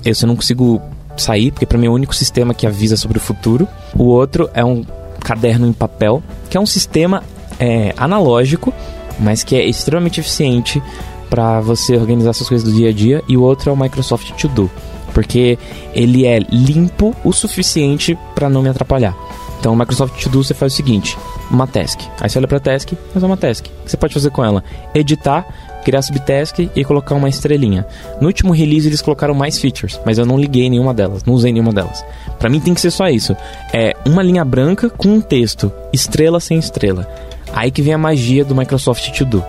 esse 0.04 0.24
eu 0.24 0.28
não 0.28 0.36
consigo 0.36 0.82
sair, 1.18 1.52
porque 1.52 1.66
para 1.66 1.78
mim 1.78 1.86
é 1.86 1.90
o 1.90 1.94
único 1.94 2.16
sistema 2.16 2.54
que 2.54 2.66
avisa 2.66 2.98
sobre 2.98 3.18
o 3.18 3.22
futuro. 3.22 3.68
O 3.96 4.06
outro 4.06 4.50
é 4.54 4.66
um 4.66 4.84
caderno 5.26 5.68
em 5.68 5.74
papel, 5.74 6.22
que 6.50 6.56
é 6.56 6.62
um 6.62 6.68
sistema 6.68 7.24
é, 7.60 7.94
analógico, 7.98 8.72
mas 9.20 9.44
que 9.44 9.56
é 9.56 9.66
extremamente 9.66 10.20
eficiente 10.20 10.82
para 11.30 11.60
você 11.60 11.98
organizar 11.98 12.32
suas 12.34 12.48
coisas 12.48 12.72
do 12.72 12.76
dia 12.76 12.90
a 12.90 12.94
dia 12.94 13.24
e 13.28 13.36
o 13.36 13.42
outro 13.42 13.72
é 13.72 13.74
o 13.74 13.78
Microsoft 13.78 14.32
To 14.40 14.48
Do, 14.48 14.72
porque 15.16 15.58
ele 15.96 16.28
é 16.28 16.40
limpo 16.40 17.16
o 17.24 17.34
suficiente 17.34 18.16
para 18.36 18.48
não 18.50 18.62
me 18.62 18.70
atrapalhar. 18.70 19.16
Então, 19.60 19.74
o 19.74 19.76
Microsoft 19.76 20.22
To 20.22 20.30
Do 20.30 20.44
você 20.44 20.54
faz 20.54 20.74
o 20.74 20.76
seguinte: 20.76 21.18
uma 21.50 21.66
task. 21.66 22.02
Aí 22.22 22.30
você 22.30 22.38
olha 22.38 22.48
pra 22.48 22.60
task, 22.60 22.94
faz 23.12 23.24
uma 23.24 23.36
task. 23.36 23.66
O 23.66 23.70
que 23.86 23.92
você 23.92 23.98
pode 23.98 24.14
fazer 24.14 24.30
com 24.30 24.46
ela? 24.46 24.64
Editar, 24.94 25.48
criar 25.86 26.02
subtask 26.02 26.60
e 26.76 26.84
colocar 26.84 27.14
uma 27.14 27.30
estrelinha. 27.30 27.86
No 28.20 28.28
último 28.28 28.52
release 28.52 28.88
eles 28.88 29.02
colocaram 29.02 29.36
mais 29.36 29.60
features, 29.60 30.00
mas 30.04 30.18
eu 30.18 30.26
não 30.26 30.38
liguei 30.38 30.70
nenhuma 30.70 30.94
delas, 30.94 31.24
não 31.24 31.36
usei 31.36 31.54
nenhuma 31.54 31.72
delas. 31.72 32.04
Para 32.40 32.50
mim 32.50 32.60
tem 32.60 32.74
que 32.74 32.82
ser 32.82 32.92
só 32.92 33.08
isso. 33.08 33.38
É 33.72 33.96
uma 34.06 34.24
linha 34.24 34.44
branca 34.44 34.90
com 34.90 35.10
um 35.10 35.22
texto, 35.22 35.72
estrela 35.94 36.40
sem 36.40 36.58
estrela. 36.58 37.08
Aí 37.54 37.70
que 37.70 37.84
vem 37.84 37.94
a 37.94 37.98
magia 37.98 38.44
do 38.44 38.56
Microsoft 38.56 39.10
To 39.12 39.26
Do. 39.26 39.46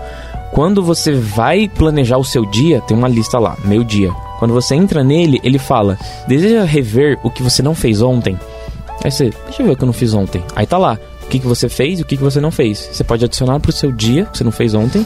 Quando 0.53 0.82
você 0.82 1.12
vai 1.12 1.68
planejar 1.68 2.18
o 2.18 2.24
seu 2.24 2.47
dia, 2.47 2.80
tem 2.82 2.97
uma 2.97 3.09
lista 3.09 3.39
lá, 3.39 3.57
meu 3.64 3.82
dia. 3.82 4.12
Quando 4.39 4.55
você 4.55 4.74
entra 4.74 5.03
nele, 5.03 5.41
ele 5.43 5.59
fala: 5.59 5.99
"Deseja 6.28 6.64
rever 6.64 7.18
o 7.24 7.30
que 7.30 7.43
você 7.43 7.62
não 7.62 7.74
fez 7.74 8.03
ontem?" 8.03 8.39
Aí 9.03 9.11
você, 9.11 9.30
deixa 9.45 9.62
eu 9.62 9.66
ver 9.66 9.72
o 9.72 9.76
que 9.76 9.82
eu 9.82 9.87
não 9.87 9.93
fiz 9.93 10.14
ontem. 10.14 10.43
Aí 10.55 10.66
tá 10.66 10.78
lá, 10.78 10.99
o 11.22 11.28
que, 11.28 11.41
que 11.41 11.47
você 11.47 11.68
fez 11.68 11.99
e 11.99 12.03
o 12.03 12.05
que, 12.05 12.16
que 12.16 12.22
você 12.22 12.41
não 12.41 12.51
fez. 12.51 12.89
Você 12.93 13.03
pode 13.03 13.24
adicionar 13.24 13.59
pro 13.59 13.72
seu 13.72 13.91
dia, 13.91 14.26
que 14.26 14.39
você 14.39 14.45
não 14.45 14.53
fez 14.53 14.74
ontem, 14.74 15.05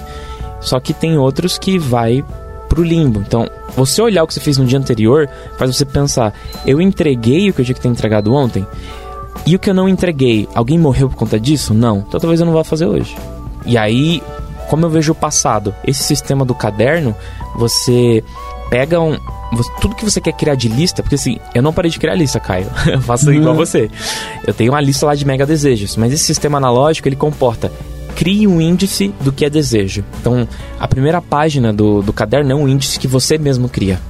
só 0.60 0.78
que 0.80 0.92
tem 0.92 1.18
outros 1.18 1.58
que 1.58 1.78
vai 1.78 2.24
pro 2.68 2.82
limbo. 2.82 3.20
Então, 3.20 3.48
você 3.76 4.00
olhar 4.00 4.22
o 4.22 4.26
que 4.26 4.34
você 4.34 4.40
fez 4.40 4.56
no 4.58 4.64
dia 4.64 4.78
anterior 4.78 5.28
faz 5.58 5.76
você 5.76 5.84
pensar: 5.84 6.32
eu 6.66 6.80
entreguei 6.80 7.50
o 7.50 7.52
que 7.52 7.60
eu 7.60 7.64
tinha 7.64 7.74
que 7.74 7.80
ter 7.80 7.88
entregado 7.88 8.32
ontem? 8.32 8.66
E 9.46 9.56
o 9.56 9.58
que 9.58 9.70
eu 9.70 9.74
não 9.74 9.88
entreguei, 9.88 10.48
alguém 10.54 10.78
morreu 10.78 11.08
por 11.08 11.16
conta 11.16 11.38
disso? 11.38 11.72
Não. 11.72 12.04
Então 12.06 12.20
talvez 12.20 12.40
eu 12.40 12.46
não 12.46 12.52
vá 12.52 12.62
fazer 12.62 12.86
hoje. 12.86 13.16
E 13.64 13.76
aí, 13.76 14.22
como 14.68 14.86
eu 14.86 14.90
vejo 14.90 15.12
o 15.12 15.14
passado, 15.14 15.74
esse 15.84 16.02
sistema 16.02 16.44
do 16.44 16.54
caderno, 16.54 17.14
você 17.56 18.22
pega 18.70 19.00
um. 19.00 19.18
Tudo 19.80 19.96
que 19.96 20.04
você 20.04 20.20
quer 20.20 20.32
criar 20.32 20.54
de 20.54 20.68
lista, 20.68 21.02
porque 21.02 21.16
assim, 21.16 21.38
eu 21.54 21.60
não 21.60 21.72
parei 21.72 21.90
de 21.90 21.98
criar 21.98 22.14
lista, 22.14 22.38
Caio. 22.38 22.68
Eu 22.86 23.00
faço 23.00 23.32
igual 23.32 23.52
você. 23.52 23.90
Eu 24.46 24.54
tenho 24.54 24.70
uma 24.70 24.80
lista 24.80 25.04
lá 25.06 25.14
de 25.16 25.26
mega 25.26 25.44
desejos, 25.44 25.96
mas 25.96 26.12
esse 26.12 26.22
sistema 26.22 26.58
analógico 26.58 27.08
ele 27.08 27.16
comporta. 27.16 27.72
Crie 28.14 28.46
um 28.46 28.60
índice 28.60 29.14
do 29.20 29.32
que 29.32 29.44
é 29.44 29.50
desejo. 29.50 30.04
Então, 30.20 30.46
a 30.78 30.86
primeira 30.86 31.20
página 31.20 31.72
do, 31.72 32.02
do 32.02 32.12
caderno 32.12 32.52
é 32.52 32.54
um 32.54 32.68
índice 32.68 32.98
que 32.98 33.08
você 33.08 33.38
mesmo 33.38 33.68
cria. 33.68 34.00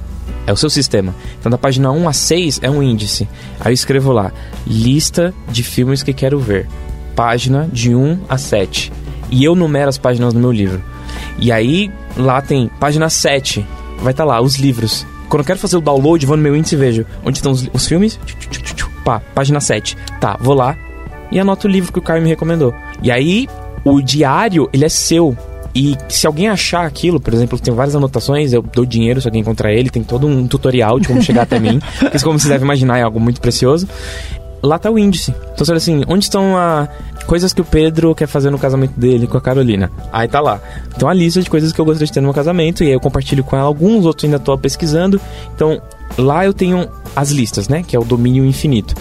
É 0.45 0.51
o 0.51 0.57
seu 0.57 0.69
sistema. 0.69 1.15
Então, 1.39 1.49
da 1.49 1.57
página 1.57 1.91
1 1.91 2.09
a 2.09 2.13
6 2.13 2.59
é 2.61 2.69
um 2.69 2.81
índice. 2.81 3.27
Aí 3.59 3.71
eu 3.71 3.73
escrevo 3.73 4.11
lá: 4.11 4.31
lista 4.65 5.33
de 5.49 5.63
filmes 5.63 6.03
que 6.03 6.13
quero 6.13 6.39
ver. 6.39 6.67
Página 7.15 7.69
de 7.71 7.93
1 7.93 8.19
a 8.27 8.37
7. 8.37 8.91
E 9.29 9.43
eu 9.43 9.55
numero 9.55 9.89
as 9.89 9.97
páginas 9.97 10.33
do 10.33 10.39
meu 10.39 10.51
livro. 10.51 10.81
E 11.37 11.51
aí, 11.51 11.91
lá 12.17 12.41
tem 12.41 12.69
página 12.79 13.09
7. 13.09 13.65
Vai 14.01 14.11
estar 14.11 14.25
lá, 14.25 14.41
os 14.41 14.55
livros. 14.55 15.05
Quando 15.29 15.41
eu 15.41 15.45
quero 15.45 15.59
fazer 15.59 15.77
o 15.77 15.81
download, 15.81 16.25
vou 16.25 16.35
no 16.35 16.43
meu 16.43 16.55
índice 16.55 16.75
e 16.75 16.77
vejo 16.77 17.05
onde 17.23 17.37
estão 17.37 17.51
os, 17.51 17.69
os 17.71 17.87
filmes. 17.87 18.19
Pá, 19.05 19.21
página 19.33 19.59
7. 19.59 19.95
Tá, 20.19 20.37
vou 20.41 20.53
lá 20.53 20.75
e 21.31 21.39
anoto 21.39 21.67
o 21.67 21.71
livro 21.71 21.91
que 21.91 21.99
o 21.99 22.01
Caio 22.01 22.21
me 22.21 22.27
recomendou. 22.27 22.75
E 23.01 23.09
aí, 23.09 23.47
o 23.83 24.01
diário, 24.01 24.69
ele 24.71 24.85
é 24.85 24.89
seu. 24.89 25.35
E 25.73 25.95
se 26.09 26.27
alguém 26.27 26.49
achar 26.49 26.85
aquilo, 26.85 27.19
por 27.19 27.33
exemplo, 27.33 27.57
tem 27.57 27.73
várias 27.73 27.95
anotações, 27.95 28.51
eu 28.51 28.61
dou 28.61 28.85
dinheiro 28.85 29.21
se 29.21 29.27
alguém 29.27 29.41
encontrar 29.41 29.71
ele, 29.71 29.89
tem 29.89 30.03
todo 30.03 30.27
um 30.27 30.45
tutorial 30.45 30.99
de 30.99 31.07
como 31.07 31.21
chegar 31.21 31.43
até 31.43 31.59
mim. 31.59 31.79
Porque, 31.99 32.19
como 32.19 32.37
você 32.37 32.49
deve 32.49 32.65
imaginar, 32.65 32.97
é 32.97 33.03
algo 33.03 33.19
muito 33.19 33.39
precioso. 33.39 33.87
Lá 34.61 34.77
tá 34.77 34.91
o 34.91 34.99
índice. 34.99 35.33
Então 35.53 35.65
você 35.65 35.71
olha 35.71 35.77
assim, 35.77 36.03
onde 36.07 36.25
estão 36.25 36.57
a 36.57 36.87
coisas 37.25 37.53
que 37.53 37.61
o 37.61 37.65
Pedro 37.65 38.13
quer 38.13 38.27
fazer 38.27 38.49
no 38.49 38.59
casamento 38.59 38.99
dele 38.99 39.25
com 39.25 39.37
a 39.37 39.41
Carolina? 39.41 39.89
Aí 40.11 40.27
tá 40.27 40.39
lá. 40.39 40.59
Então 40.95 41.07
a 41.07 41.13
lista 41.13 41.41
de 41.41 41.49
coisas 41.49 41.71
que 41.71 41.79
eu 41.79 41.85
gostaria 41.85 42.05
de 42.05 42.13
ter 42.13 42.21
no 42.21 42.27
meu 42.27 42.33
casamento, 42.33 42.83
e 42.83 42.87
aí 42.87 42.93
eu 42.93 42.99
compartilho 42.99 43.43
com 43.43 43.55
ela 43.55 43.65
alguns, 43.65 44.05
outros 44.05 44.25
ainda 44.25 44.37
tô 44.37 44.55
pesquisando. 44.57 45.19
Então 45.55 45.81
lá 46.17 46.45
eu 46.45 46.53
tenho 46.53 46.87
as 47.15 47.31
listas, 47.31 47.67
né? 47.67 47.81
Que 47.81 47.95
é 47.95 47.99
o 47.99 48.03
domínio 48.03 48.45
infinito. 48.45 48.93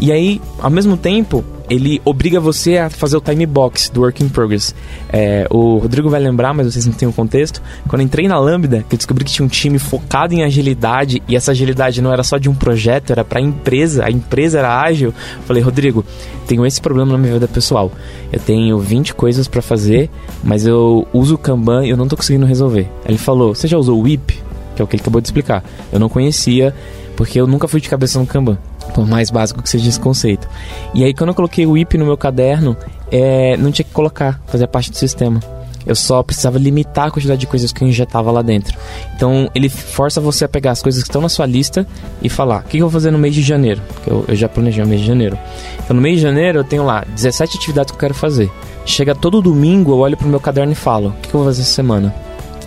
E 0.00 0.10
aí, 0.10 0.40
ao 0.58 0.70
mesmo 0.70 0.96
tempo, 0.96 1.44
ele 1.68 2.00
obriga 2.04 2.38
você 2.38 2.78
a 2.78 2.90
fazer 2.90 3.16
o 3.16 3.20
time 3.20 3.46
box 3.46 3.88
do 3.88 4.02
Work 4.02 4.22
in 4.22 4.28
Progress. 4.28 4.74
É, 5.10 5.46
o 5.50 5.78
Rodrigo 5.78 6.10
vai 6.10 6.20
lembrar, 6.20 6.52
mas 6.52 6.72
vocês 6.72 6.86
não 6.86 6.92
têm 6.92 7.08
o 7.08 7.12
contexto. 7.12 7.62
Quando 7.88 8.02
entrei 8.02 8.28
na 8.28 8.38
Lambda, 8.38 8.84
que 8.88 8.94
eu 8.94 8.96
descobri 8.96 9.24
que 9.24 9.32
tinha 9.32 9.44
um 9.44 9.48
time 9.48 9.78
focado 9.78 10.34
em 10.34 10.44
agilidade, 10.44 11.22
e 11.26 11.36
essa 11.36 11.52
agilidade 11.52 12.02
não 12.02 12.12
era 12.12 12.22
só 12.22 12.36
de 12.36 12.48
um 12.48 12.54
projeto, 12.54 13.10
era 13.10 13.24
pra 13.24 13.40
empresa, 13.40 14.04
a 14.04 14.10
empresa 14.10 14.58
era 14.58 14.80
ágil. 14.80 15.14
Falei, 15.46 15.62
Rodrigo, 15.62 16.04
tenho 16.46 16.66
esse 16.66 16.80
problema 16.80 17.12
na 17.12 17.18
minha 17.18 17.34
vida 17.34 17.48
pessoal. 17.48 17.90
Eu 18.32 18.40
tenho 18.40 18.78
20 18.78 19.14
coisas 19.14 19.48
pra 19.48 19.62
fazer, 19.62 20.10
mas 20.42 20.66
eu 20.66 21.06
uso 21.12 21.36
o 21.36 21.38
Kanban 21.38 21.86
e 21.86 21.90
eu 21.90 21.96
não 21.96 22.08
tô 22.08 22.16
conseguindo 22.16 22.46
resolver. 22.46 22.88
Ele 23.06 23.18
falou, 23.18 23.54
você 23.54 23.66
já 23.66 23.78
usou 23.78 23.98
o 23.98 24.02
WIP? 24.02 24.42
Que 24.76 24.82
é 24.82 24.84
o 24.84 24.88
que 24.88 24.96
ele 24.96 25.02
acabou 25.02 25.20
de 25.20 25.28
explicar. 25.28 25.64
Eu 25.92 26.00
não 26.00 26.08
conhecia, 26.08 26.74
porque 27.16 27.40
eu 27.40 27.46
nunca 27.46 27.68
fui 27.68 27.80
de 27.80 27.88
cabeça 27.88 28.18
no 28.18 28.26
Kanban. 28.26 28.58
Por 28.94 29.06
mais 29.06 29.30
básico 29.30 29.62
que 29.62 29.68
seja 29.68 29.88
esse 29.88 29.98
conceito. 29.98 30.48
E 30.94 31.04
aí, 31.04 31.14
quando 31.14 31.30
eu 31.30 31.34
coloquei 31.34 31.66
o 31.66 31.72
WIP 31.72 31.96
no 31.98 32.04
meu 32.04 32.16
caderno, 32.16 32.76
é, 33.10 33.56
não 33.56 33.72
tinha 33.72 33.84
que 33.84 33.92
colocar, 33.92 34.40
fazia 34.46 34.68
parte 34.68 34.90
do 34.90 34.96
sistema. 34.96 35.40
Eu 35.86 35.94
só 35.94 36.22
precisava 36.22 36.58
limitar 36.58 37.08
a 37.08 37.10
quantidade 37.10 37.40
de 37.40 37.46
coisas 37.46 37.72
que 37.72 37.82
eu 37.82 37.88
injetava 37.88 38.30
lá 38.30 38.40
dentro. 38.40 38.76
Então, 39.14 39.50
ele 39.54 39.68
força 39.68 40.20
você 40.20 40.44
a 40.44 40.48
pegar 40.48 40.70
as 40.70 40.82
coisas 40.82 41.02
que 41.02 41.08
estão 41.08 41.20
na 41.20 41.28
sua 41.28 41.44
lista 41.46 41.86
e 42.22 42.28
falar: 42.28 42.60
o 42.60 42.62
que 42.62 42.70
que 42.70 42.76
eu 42.78 42.88
vou 42.88 42.90
fazer 42.90 43.10
no 43.10 43.18
mês 43.18 43.34
de 43.34 43.42
janeiro? 43.42 43.82
Porque 43.88 44.10
eu, 44.10 44.24
eu 44.28 44.34
já 44.34 44.48
planejei 44.48 44.82
o 44.82 44.86
mês 44.86 45.02
de 45.02 45.06
janeiro. 45.06 45.38
Então, 45.82 45.94
no 45.94 46.00
mês 46.00 46.16
de 46.16 46.22
janeiro, 46.22 46.60
eu 46.60 46.64
tenho 46.64 46.84
lá 46.84 47.04
17 47.14 47.58
atividades 47.58 47.90
que 47.90 47.96
eu 47.96 48.00
quero 48.00 48.14
fazer. 48.14 48.50
Chega 48.86 49.14
todo 49.14 49.42
domingo, 49.42 49.92
eu 49.92 49.98
olho 49.98 50.16
pro 50.16 50.28
meu 50.28 50.40
caderno 50.40 50.72
e 50.72 50.76
falo: 50.76 51.08
o 51.08 51.12
que 51.20 51.28
que 51.28 51.34
eu 51.34 51.40
vou 51.40 51.48
fazer 51.48 51.62
essa 51.62 51.72
semana? 51.72 52.14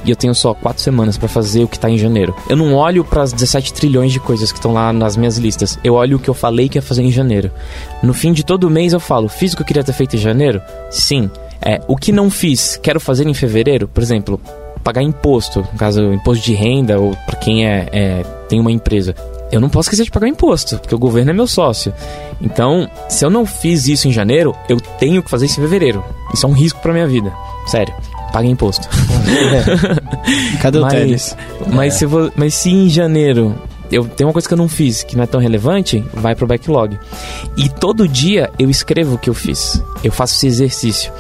E 0.05 0.09
eu 0.09 0.15
tenho 0.15 0.33
só 0.33 0.53
quatro 0.53 0.81
semanas 0.81 1.17
pra 1.17 1.27
fazer 1.27 1.63
o 1.63 1.67
que 1.67 1.79
tá 1.79 1.89
em 1.89 1.97
janeiro. 1.97 2.35
Eu 2.49 2.55
não 2.55 2.73
olho 2.73 3.03
para 3.03 3.23
as 3.23 3.33
17 3.33 3.73
trilhões 3.73 4.11
de 4.11 4.19
coisas 4.19 4.51
que 4.51 4.57
estão 4.57 4.73
lá 4.73 4.91
nas 4.93 5.17
minhas 5.17 5.37
listas. 5.37 5.77
Eu 5.83 5.95
olho 5.95 6.17
o 6.17 6.19
que 6.19 6.29
eu 6.29 6.33
falei 6.33 6.69
que 6.69 6.77
ia 6.77 6.81
fazer 6.81 7.03
em 7.03 7.11
janeiro. 7.11 7.51
No 8.01 8.13
fim 8.13 8.33
de 8.33 8.43
todo 8.43 8.69
mês 8.69 8.93
eu 8.93 8.99
falo: 8.99 9.27
fiz 9.27 9.53
o 9.53 9.55
que 9.55 9.61
eu 9.61 9.65
queria 9.67 9.83
ter 9.83 9.93
feito 9.93 10.15
em 10.15 10.19
janeiro? 10.19 10.61
Sim. 10.89 11.29
É, 11.61 11.81
o 11.87 11.95
que 11.95 12.11
não 12.11 12.29
fiz, 12.29 12.77
quero 12.77 12.99
fazer 12.99 13.27
em 13.27 13.33
fevereiro? 13.33 13.87
Por 13.87 14.03
exemplo, 14.03 14.39
pagar 14.83 15.01
imposto, 15.01 15.59
no 15.59 15.77
caso, 15.77 16.13
imposto 16.13 16.45
de 16.45 16.53
renda 16.53 16.99
ou 16.99 17.15
para 17.25 17.35
quem 17.35 17.65
é, 17.65 17.89
é, 17.91 18.23
tem 18.47 18.59
uma 18.59 18.71
empresa. 18.71 19.15
Eu 19.51 19.59
não 19.59 19.69
posso 19.69 19.87
esquecer 19.87 20.03
de 20.03 20.11
pagar 20.11 20.27
imposto, 20.27 20.77
porque 20.77 20.93
o 20.93 20.99
governo 20.99 21.31
é 21.31 21.33
meu 21.33 21.47
sócio. 21.47 21.93
Então, 22.41 22.89
se 23.09 23.25
eu 23.25 23.29
não 23.29 23.45
fiz 23.45 23.87
isso 23.87 24.07
em 24.07 24.11
janeiro, 24.11 24.55
eu 24.69 24.79
tenho 24.79 25.23
que 25.23 25.29
fazer 25.29 25.45
isso 25.45 25.59
em 25.59 25.63
fevereiro. 25.63 26.03
Isso 26.33 26.45
é 26.45 26.49
um 26.49 26.53
risco 26.53 26.79
pra 26.81 26.93
minha 26.93 27.07
vida. 27.07 27.33
Sério. 27.65 27.93
Pague 28.38 28.49
imposto. 28.49 28.88
Cadê 30.61 30.77
o 30.77 30.81
Mas- 30.81 30.93
Teles? 30.93 31.38
Mas, 31.73 31.93
se 31.95 32.05
eu 32.05 32.09
vou- 32.09 32.31
mas 32.35 32.53
se 32.53 32.69
em 32.69 32.88
janeiro 32.88 33.55
eu 33.91 34.03
tenho 34.05 34.27
uma 34.27 34.33
coisa 34.33 34.47
que 34.47 34.53
eu 34.53 34.57
não 34.57 34.69
fiz, 34.69 35.01
que 35.01 35.15
não 35.17 35.23
é 35.23 35.25
tão 35.25 35.41
relevante, 35.41 36.03
vai 36.13 36.35
pro 36.35 36.45
backlog. 36.45 36.99
E 37.57 37.67
todo 37.67 38.07
dia 38.07 38.51
eu 38.59 38.69
escrevo 38.69 39.15
o 39.15 39.17
que 39.17 39.27
eu 39.27 39.33
fiz. 39.33 39.81
Eu 40.03 40.11
faço 40.11 40.35
esse 40.35 40.45
exercício. 40.45 41.11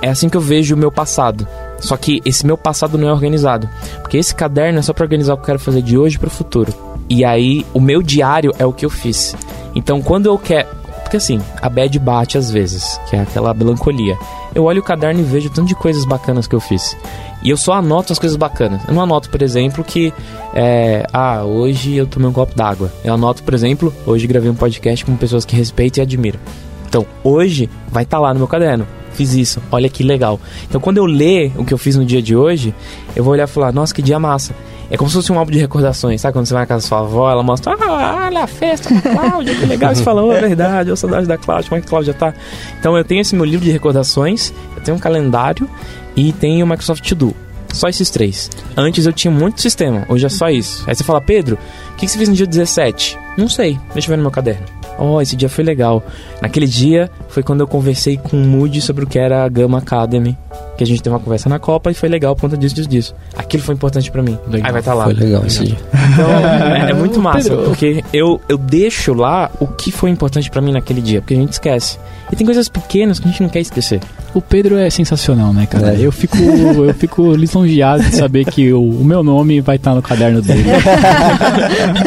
É 0.00 0.08
assim 0.08 0.30
que 0.30 0.36
eu 0.38 0.40
vejo 0.40 0.74
o 0.74 0.78
meu 0.78 0.90
passado. 0.90 1.46
Só 1.78 1.94
que 1.94 2.22
esse 2.24 2.46
meu 2.46 2.56
passado 2.56 2.96
não 2.96 3.06
é 3.06 3.12
organizado. 3.12 3.68
Porque 4.00 4.16
esse 4.16 4.34
caderno 4.34 4.78
é 4.78 4.82
só 4.82 4.94
pra 4.94 5.04
organizar 5.04 5.34
o 5.34 5.36
que 5.36 5.42
eu 5.42 5.46
quero 5.46 5.58
fazer 5.58 5.82
de 5.82 5.98
hoje 5.98 6.18
pro 6.18 6.30
futuro. 6.30 6.72
E 7.06 7.22
aí, 7.22 7.66
o 7.74 7.80
meu 7.82 8.00
diário 8.02 8.50
é 8.58 8.64
o 8.64 8.72
que 8.72 8.86
eu 8.86 8.90
fiz. 8.90 9.36
Então, 9.74 10.00
quando 10.00 10.24
eu 10.24 10.38
quero. 10.38 10.68
Porque 11.06 11.18
assim, 11.18 11.40
a 11.62 11.68
bad 11.68 11.96
bate 12.00 12.36
às 12.36 12.50
vezes, 12.50 13.00
que 13.08 13.14
é 13.14 13.20
aquela 13.20 13.54
melancolia. 13.54 14.18
Eu 14.52 14.64
olho 14.64 14.80
o 14.80 14.84
caderno 14.84 15.20
e 15.20 15.22
vejo 15.22 15.48
tanto 15.50 15.68
de 15.68 15.74
coisas 15.76 16.04
bacanas 16.04 16.48
que 16.48 16.54
eu 16.54 16.58
fiz. 16.58 16.96
E 17.44 17.50
eu 17.50 17.56
só 17.56 17.74
anoto 17.74 18.12
as 18.12 18.18
coisas 18.18 18.36
bacanas. 18.36 18.82
Eu 18.88 18.92
não 18.92 19.00
anoto, 19.00 19.30
por 19.30 19.40
exemplo, 19.40 19.84
que. 19.84 20.12
É, 20.52 21.06
ah, 21.12 21.44
hoje 21.44 21.94
eu 21.94 22.08
tomei 22.08 22.28
um 22.28 22.32
copo 22.32 22.56
d'água. 22.56 22.92
Eu 23.04 23.14
anoto, 23.14 23.44
por 23.44 23.54
exemplo, 23.54 23.94
hoje 24.04 24.26
gravei 24.26 24.50
um 24.50 24.54
podcast 24.56 25.04
com 25.04 25.14
pessoas 25.16 25.44
que 25.44 25.54
respeito 25.54 25.98
e 25.98 26.00
admiro. 26.00 26.40
Então, 26.88 27.06
hoje 27.22 27.70
vai 27.88 28.02
estar 28.02 28.18
lá 28.18 28.34
no 28.34 28.40
meu 28.40 28.48
caderno. 28.48 28.84
Fiz 29.12 29.32
isso, 29.32 29.62
olha 29.70 29.88
que 29.88 30.02
legal. 30.02 30.40
Então, 30.68 30.80
quando 30.80 30.98
eu 30.98 31.06
ler 31.06 31.52
o 31.56 31.64
que 31.64 31.72
eu 31.72 31.78
fiz 31.78 31.94
no 31.94 32.04
dia 32.04 32.20
de 32.20 32.34
hoje, 32.34 32.74
eu 33.14 33.22
vou 33.22 33.32
olhar 33.32 33.44
e 33.44 33.50
falar: 33.50 33.72
nossa, 33.72 33.94
que 33.94 34.02
dia 34.02 34.18
massa. 34.18 34.56
É 34.90 34.96
como 34.96 35.10
se 35.10 35.16
fosse 35.16 35.32
um 35.32 35.38
álbum 35.38 35.50
de 35.50 35.58
recordações, 35.58 36.20
sabe? 36.20 36.34
Quando 36.34 36.46
você 36.46 36.54
vai 36.54 36.62
na 36.62 36.66
casa 36.66 36.84
da 36.84 36.88
sua 36.88 37.00
avó, 37.00 37.30
ela 37.30 37.42
mostra: 37.42 37.74
ah, 37.74 38.26
olha 38.26 38.44
a 38.44 38.46
festa 38.46 38.88
com 38.88 38.96
a 38.96 39.28
Cláudia, 39.28 39.54
que 39.54 39.66
legal. 39.66 39.94
Você 39.94 40.02
fala: 40.02 40.22
oh, 40.22 40.32
é 40.32 40.40
verdade, 40.40 40.90
eu 40.90 40.96
saudade 40.96 41.26
da 41.26 41.36
Cláudia, 41.36 41.68
como 41.68 41.78
é 41.78 41.80
que 41.80 41.86
a 41.86 41.90
Cláudia 41.90 42.14
tá? 42.14 42.32
Então, 42.78 42.96
eu 42.96 43.04
tenho 43.04 43.20
esse 43.20 43.34
meu 43.34 43.44
livro 43.44 43.64
de 43.64 43.72
recordações, 43.72 44.52
eu 44.76 44.82
tenho 44.82 44.96
um 44.96 45.00
calendário 45.00 45.68
e 46.14 46.32
tenho 46.32 46.64
o 46.64 46.68
Microsoft 46.68 47.06
To 47.08 47.14
Do. 47.14 47.36
Só 47.72 47.88
esses 47.88 48.08
três. 48.08 48.48
Antes 48.76 49.04
eu 49.04 49.12
tinha 49.12 49.30
muito 49.30 49.60
sistema, 49.60 50.06
hoje 50.08 50.24
é 50.24 50.28
só 50.28 50.48
isso. 50.48 50.84
Aí 50.86 50.94
você 50.94 51.04
fala, 51.04 51.20
Pedro, 51.20 51.58
o 51.92 51.96
que 51.96 52.06
que 52.06 52.12
você 52.12 52.16
fez 52.16 52.28
no 52.28 52.34
dia 52.34 52.46
17? 52.46 53.18
Não 53.36 53.48
sei, 53.48 53.78
deixa 53.92 54.06
eu 54.08 54.10
ver 54.10 54.16
no 54.16 54.22
meu 54.22 54.30
caderno. 54.30 54.64
Oh, 54.98 55.20
esse 55.20 55.36
dia 55.36 55.48
foi 55.48 55.62
legal. 55.62 56.02
Naquele 56.40 56.66
dia 56.66 57.10
foi 57.28 57.42
quando 57.42 57.60
eu 57.60 57.66
conversei 57.66 58.16
com 58.16 58.36
o 58.36 58.46
Moody 58.46 58.80
sobre 58.80 59.04
o 59.04 59.06
que 59.06 59.18
era 59.18 59.44
a 59.44 59.48
Gama 59.48 59.78
Academy. 59.78 60.38
Que 60.76 60.84
a 60.84 60.86
gente 60.86 61.02
teve 61.02 61.14
uma 61.14 61.20
conversa 61.20 61.48
na 61.48 61.58
Copa 61.58 61.90
e 61.90 61.94
foi 61.94 62.08
legal 62.08 62.34
por 62.34 62.42
conta 62.42 62.56
disso, 62.56 62.74
disso, 62.74 62.88
disso. 62.88 63.14
Aquilo 63.36 63.62
foi 63.62 63.74
importante 63.74 64.10
pra 64.10 64.22
mim. 64.22 64.38
Legal. 64.48 64.66
Aí 64.66 64.72
vai 64.72 64.80
estar 64.80 64.94
lá. 64.94 65.04
Foi 65.04 65.14
legal 65.14 65.44
esse 65.46 65.64
dia. 65.64 65.76
Então, 66.12 66.30
é, 66.86 66.90
é 66.90 66.94
muito 66.94 67.20
massa, 67.20 67.50
Pedro. 67.50 67.64
porque 67.64 68.04
eu, 68.12 68.40
eu 68.48 68.58
deixo 68.58 69.14
lá 69.14 69.50
o 69.60 69.66
que 69.66 69.90
foi 69.90 70.10
importante 70.10 70.50
pra 70.50 70.60
mim 70.60 70.72
naquele 70.72 71.00
dia, 71.00 71.20
porque 71.20 71.34
a 71.34 71.36
gente 71.36 71.52
esquece. 71.52 71.98
E 72.30 72.36
tem 72.36 72.44
coisas 72.44 72.68
pequenas 72.68 73.18
que 73.18 73.26
a 73.26 73.30
gente 73.30 73.42
não 73.42 73.48
quer 73.48 73.60
esquecer. 73.60 74.00
O 74.34 74.40
Pedro 74.40 74.76
é 74.76 74.90
sensacional, 74.90 75.52
né, 75.52 75.66
cara? 75.66 75.94
É. 75.94 76.00
Eu 76.00 76.12
fico 76.12 76.36
eu 76.36 76.94
fico 76.94 77.32
lisonjeado 77.34 78.02
de 78.02 78.14
saber 78.14 78.44
que 78.44 78.72
o, 78.72 78.82
o 78.82 79.04
meu 79.04 79.22
nome 79.22 79.60
vai 79.60 79.76
estar 79.76 79.94
no 79.94 80.02
caderno 80.02 80.42
dele. 80.42 80.64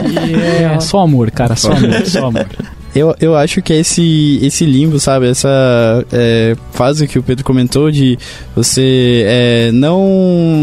E 0.09 0.63
é 0.63 0.79
só 0.79 0.99
amor, 0.99 1.31
cara, 1.31 1.55
só 1.55 1.71
amor, 1.71 2.05
só 2.05 2.27
amor. 2.27 2.47
Eu, 2.99 3.15
eu 3.21 3.33
acho 3.33 3.61
que 3.61 3.71
é 3.71 3.77
esse, 3.77 4.39
esse 4.41 4.65
limbo, 4.65 4.99
sabe? 4.99 5.29
Essa 5.29 6.05
é, 6.11 6.53
fase 6.73 7.07
que 7.07 7.17
o 7.17 7.23
Pedro 7.23 7.45
comentou 7.45 7.89
de 7.89 8.19
você 8.53 9.23
é, 9.25 9.71
não, 9.71 10.05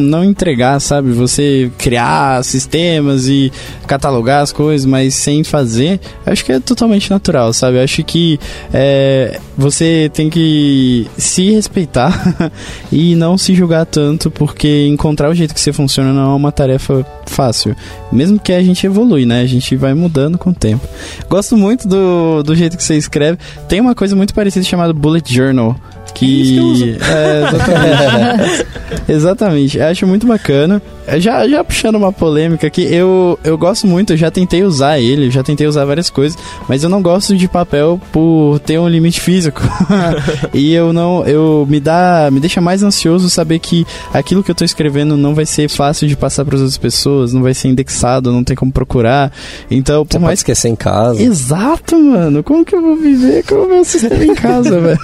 não 0.02 0.22
entregar, 0.22 0.78
sabe? 0.80 1.12
Você 1.12 1.72
criar 1.78 2.44
sistemas 2.44 3.26
e 3.26 3.50
catalogar 3.86 4.42
as 4.42 4.52
coisas, 4.52 4.84
mas 4.84 5.14
sem 5.14 5.42
fazer, 5.42 5.98
acho 6.26 6.44
que 6.44 6.52
é 6.52 6.60
totalmente 6.60 7.10
natural, 7.10 7.54
sabe? 7.54 7.78
Eu 7.78 7.84
acho 7.84 8.04
que 8.04 8.38
é, 8.70 9.40
você 9.56 10.10
tem 10.12 10.28
que 10.28 11.06
se 11.16 11.50
respeitar 11.52 12.52
e 12.92 13.14
não 13.14 13.38
se 13.38 13.54
julgar 13.54 13.86
tanto, 13.86 14.30
porque 14.30 14.86
encontrar 14.88 15.30
o 15.30 15.34
jeito 15.34 15.54
que 15.54 15.60
você 15.60 15.72
funciona 15.72 16.12
não 16.12 16.32
é 16.32 16.34
uma 16.34 16.52
tarefa 16.52 17.06
fácil. 17.24 17.74
Mesmo 18.12 18.38
que 18.38 18.52
a 18.52 18.62
gente 18.62 18.84
evolui, 18.86 19.24
né? 19.24 19.40
A 19.40 19.46
gente 19.46 19.74
vai 19.74 19.94
mudando 19.94 20.36
com 20.36 20.50
o 20.50 20.54
tempo. 20.54 20.86
Gosto 21.30 21.56
muito 21.56 21.88
do, 21.88 22.25
do 22.42 22.54
jeito 22.54 22.76
que 22.76 22.82
você 22.84 22.96
escreve. 22.96 23.38
Tem 23.68 23.80
uma 23.80 23.94
coisa 23.94 24.14
muito 24.16 24.34
parecida 24.34 24.64
chamada 24.64 24.92
Bullet 24.92 25.32
Journal. 25.32 25.76
Que. 26.14 26.96
É, 27.00 27.42
exatamente. 27.48 28.66
exatamente. 29.08 29.78
Eu 29.78 29.86
acho 29.86 30.06
muito 30.06 30.26
bacana. 30.26 30.80
Já, 31.18 31.46
já 31.46 31.62
puxando 31.62 31.94
uma 31.94 32.12
polêmica 32.12 32.66
aqui, 32.66 32.82
eu, 32.82 33.38
eu 33.44 33.56
gosto 33.56 33.86
muito, 33.86 34.12
eu 34.12 34.16
já 34.16 34.28
tentei 34.28 34.64
usar 34.64 34.98
ele, 34.98 35.30
já 35.30 35.40
tentei 35.40 35.64
usar 35.66 35.84
várias 35.84 36.10
coisas, 36.10 36.36
mas 36.68 36.82
eu 36.82 36.90
não 36.90 37.00
gosto 37.00 37.36
de 37.36 37.46
papel 37.46 38.00
por 38.10 38.58
ter 38.60 38.78
um 38.80 38.88
limite 38.88 39.20
físico. 39.20 39.62
e 40.52 40.74
eu 40.74 40.92
não. 40.92 41.24
Eu 41.24 41.66
me 41.68 41.78
dá. 41.78 42.28
Me 42.32 42.40
deixa 42.40 42.60
mais 42.60 42.82
ansioso 42.82 43.30
saber 43.30 43.60
que 43.60 43.86
aquilo 44.12 44.42
que 44.42 44.50
eu 44.50 44.54
tô 44.54 44.64
escrevendo 44.64 45.16
não 45.16 45.34
vai 45.34 45.46
ser 45.46 45.68
fácil 45.68 46.08
de 46.08 46.16
passar 46.16 46.44
para 46.44 46.56
outras 46.56 46.76
pessoas, 46.76 47.32
não 47.32 47.42
vai 47.42 47.54
ser 47.54 47.68
indexado, 47.68 48.32
não 48.32 48.42
tem 48.42 48.56
como 48.56 48.72
procurar. 48.72 49.32
Então, 49.70 50.04
por 50.04 50.12
Você 50.12 50.18
pode 50.18 50.24
mais 50.24 50.38
esquecer 50.40 50.68
em 50.68 50.76
casa. 50.76 51.22
Exato, 51.22 51.96
mano. 51.96 52.42
Como 52.42 52.64
que 52.64 52.74
eu 52.74 52.82
vou 52.82 52.96
viver 52.96 53.44
com 53.44 53.54
o 53.54 53.68
meu 53.68 53.84
sistema 53.84 54.24
em 54.24 54.34
casa, 54.34 54.78
velho? 54.80 54.98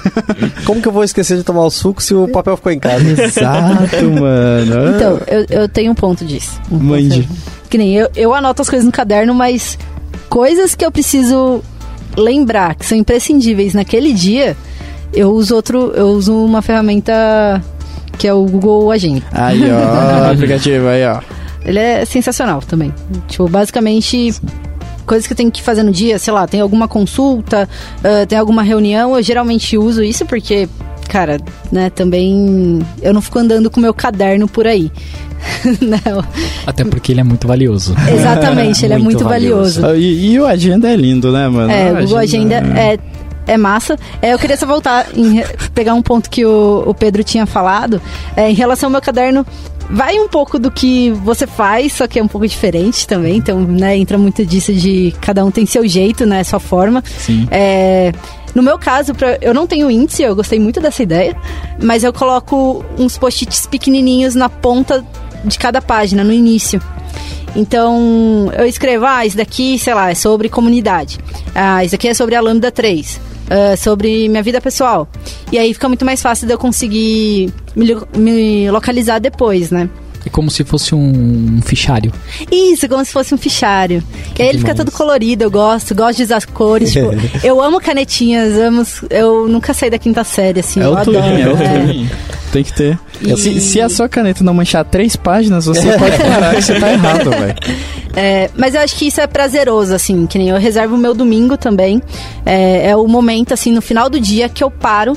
Como 0.65 0.81
que 0.81 0.89
eu 0.89 0.93
vou 0.93 1.02
esquecer 1.05 1.37
de 1.37 1.43
tomar 1.45 1.65
o 1.65 1.71
suco 1.71 2.03
se 2.03 2.15
o 2.15 2.29
papel 2.29 2.57
ficou 2.57 2.73
em 2.73 2.79
casa? 2.79 3.05
Exato, 3.23 4.05
mano. 4.11 4.97
Então, 4.97 5.21
eu, 5.27 5.47
eu 5.63 5.69
tenho 5.69 5.93
um 5.93 5.95
ponto 5.95 6.25
disso. 6.25 6.61
Um 6.71 6.79
ponto- 6.79 6.85
Mande. 6.85 7.29
Que 7.71 7.79
nem 7.79 7.95
eu, 7.95 8.09
eu 8.15 8.35
anoto 8.35 8.61
as 8.63 8.69
coisas 8.69 8.85
no 8.85 8.93
caderno, 8.93 9.35
mas 9.35 9.79
coisas 10.29 10.75
que 10.75 10.85
eu 10.85 10.91
preciso 10.93 11.63
lembrar, 12.17 12.75
que 12.75 12.85
são 12.85 12.97
imprescindíveis 12.99 13.73
naquele 13.75 14.13
dia, 14.13 14.57
eu 15.15 15.31
uso 15.33 15.55
outro, 15.55 15.93
eu 15.95 16.09
uso 16.09 16.35
uma 16.45 16.61
ferramenta 16.63 17.63
que 18.19 18.29
é 18.29 18.35
o 18.35 18.45
Google 18.45 18.91
Agenda. 18.91 19.23
Aí, 19.33 19.63
ó, 19.71 20.29
o 20.29 20.33
aplicativo 20.33 20.87
aí, 20.89 21.05
ó. 21.07 21.21
Ele 21.65 21.79
é 21.79 22.05
sensacional 22.05 22.61
também. 22.61 22.93
Tipo, 23.29 23.49
basicamente, 23.49 24.35
coisas 25.07 25.27
que 25.27 25.33
eu 25.33 25.37
tenho 25.37 25.51
que 25.51 25.63
fazer 25.63 25.83
no 25.83 25.91
dia, 25.93 26.19
sei 26.19 26.33
lá, 26.33 26.47
tem 26.47 26.61
alguma 26.61 26.87
consulta, 26.87 27.69
ah, 28.05 28.27
tem 28.27 28.37
alguma 28.39 28.63
reunião, 28.63 29.17
eu 29.17 29.23
geralmente 29.23 29.79
uso 29.79 30.03
isso 30.03 30.27
porque, 30.27 30.69
cara, 31.09 31.39
né, 31.71 31.91
também 31.91 32.81
eu 33.03 33.13
não 33.13 33.21
fico 33.21 33.39
andando 33.39 33.71
com 33.71 33.79
o 33.79 33.83
meu 33.83 33.95
caderno 33.95 34.49
por 34.49 34.67
aí. 34.67 34.91
não, 35.81 36.25
Até 36.67 36.85
porque 36.85 37.13
ele 37.13 37.21
é 37.21 37.25
muito 37.25 37.47
valioso. 37.49 37.95
exatamente, 38.13 38.85
ele 38.85 38.95
é 38.95 38.99
Muito 38.99 39.19
muito 39.19 39.25
valioso. 39.25 39.85
Ah, 39.85 39.97
E, 39.97 40.33
e 40.33 40.41
o 40.41 40.47
Agenda 40.47 40.89
é 40.89 40.97
lindo, 40.97 41.33
né, 41.33 41.49
mano? 41.49 41.71
É, 41.71 41.93
O 41.93 41.97
o 41.97 42.01
Google 42.03 42.19
Agenda 42.19 42.55
é, 42.77 42.99
é 43.47 43.57
massa. 43.57 43.97
É, 44.21 44.33
eu 44.33 44.39
queria 44.39 44.57
só 44.57 44.67
voltar, 44.67 45.07
em 45.17 45.43
pegar 45.75 45.95
um 45.95 46.03
ponto 46.03 46.31
que 46.31 46.45
o, 46.45 46.85
o 46.87 46.95
Pedro 46.95 47.25
tinha 47.25 47.45
falado. 47.45 48.01
É, 48.37 48.49
em 48.51 48.55
relação 48.55 48.87
ao 48.87 48.93
meu 48.93 49.01
caderno, 49.01 49.45
vai 49.91 50.17
um 50.19 50.29
pouco 50.29 50.59
do 50.59 50.71
que 50.71 51.11
você 51.11 51.47
faz, 51.47 51.93
só 51.93 52.07
que 52.07 52.19
é 52.19 52.23
um 52.23 52.29
pouco 52.29 52.47
diferente 52.47 53.07
também. 53.07 53.37
Então, 53.37 53.61
né, 53.61 53.97
entra 53.97 54.17
muito 54.17 54.47
disso 54.47 54.73
de 54.73 55.13
cada 55.21 55.45
um 55.45 55.51
tem 55.51 55.67
seu 55.67 55.87
jeito, 55.87 56.25
né, 56.25 56.45
sua 56.45 56.61
forma. 56.61 57.03
Sim. 57.05 57.49
É, 57.51 58.13
no 58.55 58.63
meu 58.63 58.79
caso, 58.79 59.15
pra- 59.15 59.39
eu 59.41 59.53
não 59.55 59.67
tenho 59.67 59.91
índice, 59.91 60.23
eu 60.23 60.35
gostei 60.37 60.59
muito 60.61 60.81
dessa 60.81 61.03
ideia, 61.03 61.37
mas 61.83 62.05
eu 62.05 62.13
coloco 62.13 62.85
uns 62.99 63.17
post-its 63.19 63.67
pequenininhos 63.67 64.35
na 64.35 64.49
ponta 64.49 65.05
de 65.45 65.59
cada 65.59 65.81
página, 65.83 66.23
no 66.23 66.33
início. 66.33 66.81
Então, 67.55 68.51
eu 68.57 68.65
escrevo, 68.67 69.05
ah, 69.05 69.27
isso 69.27 69.37
daqui, 69.37 69.79
sei 69.79 69.93
lá, 69.95 70.11
é 70.11 70.15
sobre 70.15 70.49
comunidade. 70.49 71.19
Ah, 71.55 71.85
isso 71.85 71.95
aqui 71.95 72.09
é 72.09 72.15
sobre 72.15 72.35
a 72.35 72.41
Lambda 72.41 72.71
3. 72.71 73.21
ah, 73.51 73.77
sobre 73.77 74.29
minha 74.29 74.43
vida 74.43 74.61
pessoal. 74.61 75.07
E 75.51 75.59
aí 75.59 75.75
fica 75.75 75.87
muito 75.89 76.05
mais 76.05 76.23
fácil 76.23 76.47
de 76.47 76.55
eu 76.55 76.59
conseguir 76.59 77.53
me, 77.77 77.95
me 78.17 78.71
localizar 78.71 79.19
depois, 79.19 79.71
né? 79.71 79.91
É 80.25 80.31
como 80.31 80.51
se 80.51 80.63
fosse 80.65 80.95
um 80.95 81.61
fichário. 81.65 82.13
Isso, 82.51 82.89
como 82.89 83.05
se 83.05 83.13
fosse 83.13 83.35
um 83.35 83.39
fichário. 83.39 84.03
e 84.39 84.43
aí 84.43 84.49
ele 84.49 84.59
fica 84.59 84.75
todo 84.75 84.91
colorido, 84.93 85.43
eu 85.45 85.51
gosto, 85.51 85.95
gosto 85.95 86.19
de 86.19 86.23
usar 86.25 86.45
cores. 86.47 86.93
tipo, 86.93 87.11
eu 87.45 87.61
amo 87.61 87.81
canetinhas, 87.81 88.55
amo. 88.57 88.87
Eu 89.11 89.49
nunca 89.49 89.75
saí 89.75 89.91
da 89.91 89.99
quinta 89.99 90.23
série, 90.25 90.61
assim. 90.61 90.81
É 90.81 90.85
eu 90.85 90.93
o 90.93 90.97
adoro. 90.97 91.19
É 91.19 91.49
o 91.49 91.57
É. 91.57 91.79
Turing. 91.81 92.11
Tem 92.53 92.63
que 92.65 92.73
ter. 92.73 92.99
E- 93.21 93.37
Se, 93.37 93.61
se 93.61 93.81
a 93.81 93.89
sua 93.89 94.09
caneta 94.09 94.45
não 94.45 94.53
manchar 94.55 94.85
três 94.85 95.17
páginas, 95.17 95.67
você 95.67 95.81
pode 95.99 96.19
parar 96.19 96.55
que 96.55 96.63
você 96.63 96.79
tá 96.79 96.93
errado, 96.93 97.31
velho. 97.31 97.55
É, 98.15 98.51
mas 98.57 98.75
eu 98.75 98.81
acho 98.83 98.95
que 98.97 99.07
isso 99.07 99.21
é 99.21 99.27
prazeroso, 99.27 99.95
assim, 99.95 100.27
que 100.27 100.37
nem 100.39 100.51
eu 100.51 100.59
reservo 100.59 100.95
o 100.95 100.99
meu 100.99 101.15
domingo 101.15 101.57
também. 101.57 102.01
É, 102.45 102.91
é 102.91 102.97
o 102.97 103.09
momento, 103.09 103.55
assim, 103.55 103.73
no 103.73 103.81
final 103.81 104.11
do 104.11 104.21
dia 104.21 104.49
que 104.51 104.63
eu 104.63 104.71
paro 104.71 105.17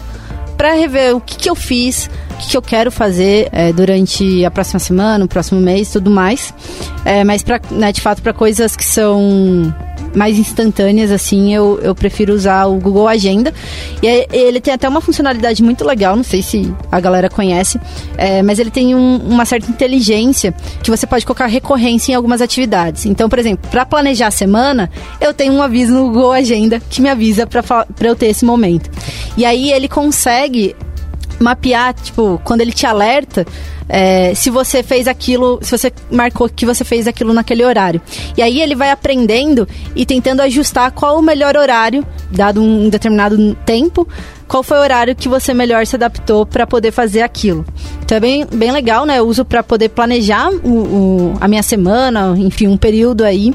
pra 0.57 0.73
rever 0.73 1.13
o 1.15 1.19
que, 1.19 1.35
que 1.35 1.49
eu 1.49 1.55
fiz, 1.55 2.09
o 2.35 2.37
que, 2.37 2.57
eu 2.57 2.61
quero 2.61 2.91
fazer 2.91 3.47
é, 3.51 3.71
durante 3.71 4.43
a 4.43 4.51
próxima 4.51 4.79
semana, 4.79 5.23
o 5.23 5.27
próximo 5.27 5.59
mês 5.61 5.89
tudo 5.91 6.11
mais. 6.11 6.53
É, 7.05 7.23
mas, 7.23 7.43
né, 7.71 7.91
de 7.91 8.01
fato, 8.01 8.21
para 8.21 8.33
coisas 8.33 8.75
que 8.75 8.85
são 8.85 9.73
mais 10.13 10.37
instantâneas, 10.37 11.11
assim, 11.11 11.53
eu, 11.53 11.79
eu 11.81 11.93
prefiro 11.93 12.33
usar 12.33 12.65
o 12.65 12.75
Google 12.75 13.07
Agenda. 13.07 13.53
E 14.01 14.27
ele 14.31 14.59
tem 14.61 14.73
até 14.73 14.87
uma 14.87 15.01
funcionalidade 15.01 15.61
muito 15.61 15.85
legal, 15.85 16.15
não 16.15 16.23
sei 16.23 16.41
se 16.41 16.73
a 16.91 16.99
galera 16.99 17.29
conhece, 17.29 17.79
é, 18.17 18.41
mas 18.41 18.59
ele 18.59 18.71
tem 18.71 18.95
um- 18.95 19.17
uma 19.17 19.45
certa 19.45 19.69
inteligência 19.69 20.53
que 20.81 20.89
você 20.89 21.05
pode 21.05 21.25
colocar 21.25 21.47
recorrência 21.47 22.11
em 22.13 22.15
algumas 22.15 22.41
atividades. 22.41 23.05
Então, 23.05 23.27
por 23.29 23.39
exemplo, 23.39 23.69
para 23.69 23.85
planejar 23.85 24.27
a 24.27 24.31
semana, 24.31 24.89
eu 25.19 25.33
tenho 25.33 25.53
um 25.53 25.61
aviso 25.61 25.93
no 25.93 26.05
Google 26.07 26.31
Agenda 26.31 26.81
que 26.89 27.01
me 27.01 27.09
avisa 27.09 27.45
para 27.45 27.63
eu 28.07 28.15
ter 28.15 28.27
esse 28.27 28.45
momento. 28.45 28.89
E 29.37 29.45
aí 29.45 29.71
ele 29.71 29.87
consegue 29.87 30.75
mapear, 31.39 31.93
tipo, 31.93 32.39
quando 32.43 32.61
ele 32.61 32.71
te 32.71 32.85
alerta, 32.85 33.45
é, 33.87 34.33
se 34.33 34.49
você 34.49 34.81
fez 34.81 35.07
aquilo, 35.07 35.59
se 35.61 35.71
você 35.77 35.91
marcou 36.11 36.49
que 36.49 36.65
você 36.65 36.83
fez 36.83 37.07
aquilo 37.07 37.33
naquele 37.33 37.63
horário. 37.63 38.01
E 38.35 38.41
aí 38.41 38.61
ele 38.61 38.75
vai 38.75 38.89
aprendendo 38.91 39.67
e 39.95 40.05
tentando 40.05 40.41
ajustar 40.41 40.91
qual 40.91 41.17
o 41.19 41.21
melhor 41.21 41.55
horário, 41.55 42.05
dado 42.31 42.61
um 42.61 42.89
determinado 42.89 43.55
tempo, 43.65 44.07
qual 44.47 44.63
foi 44.63 44.77
o 44.77 44.81
horário 44.81 45.15
que 45.15 45.27
você 45.29 45.53
melhor 45.53 45.85
se 45.85 45.95
adaptou 45.95 46.45
para 46.45 46.65
poder 46.67 46.91
fazer 46.91 47.21
aquilo. 47.21 47.65
Então 48.03 48.17
é 48.17 48.19
bem, 48.19 48.45
bem 48.51 48.71
legal, 48.71 49.05
né? 49.05 49.19
Eu 49.19 49.27
uso 49.27 49.43
para 49.45 49.61
poder 49.63 49.89
planejar 49.89 50.49
o, 50.63 50.69
o- 50.69 51.33
a 51.41 51.47
minha 51.47 51.63
semana, 51.63 52.33
enfim, 52.37 52.67
um 52.67 52.77
período 52.77 53.23
aí. 53.23 53.53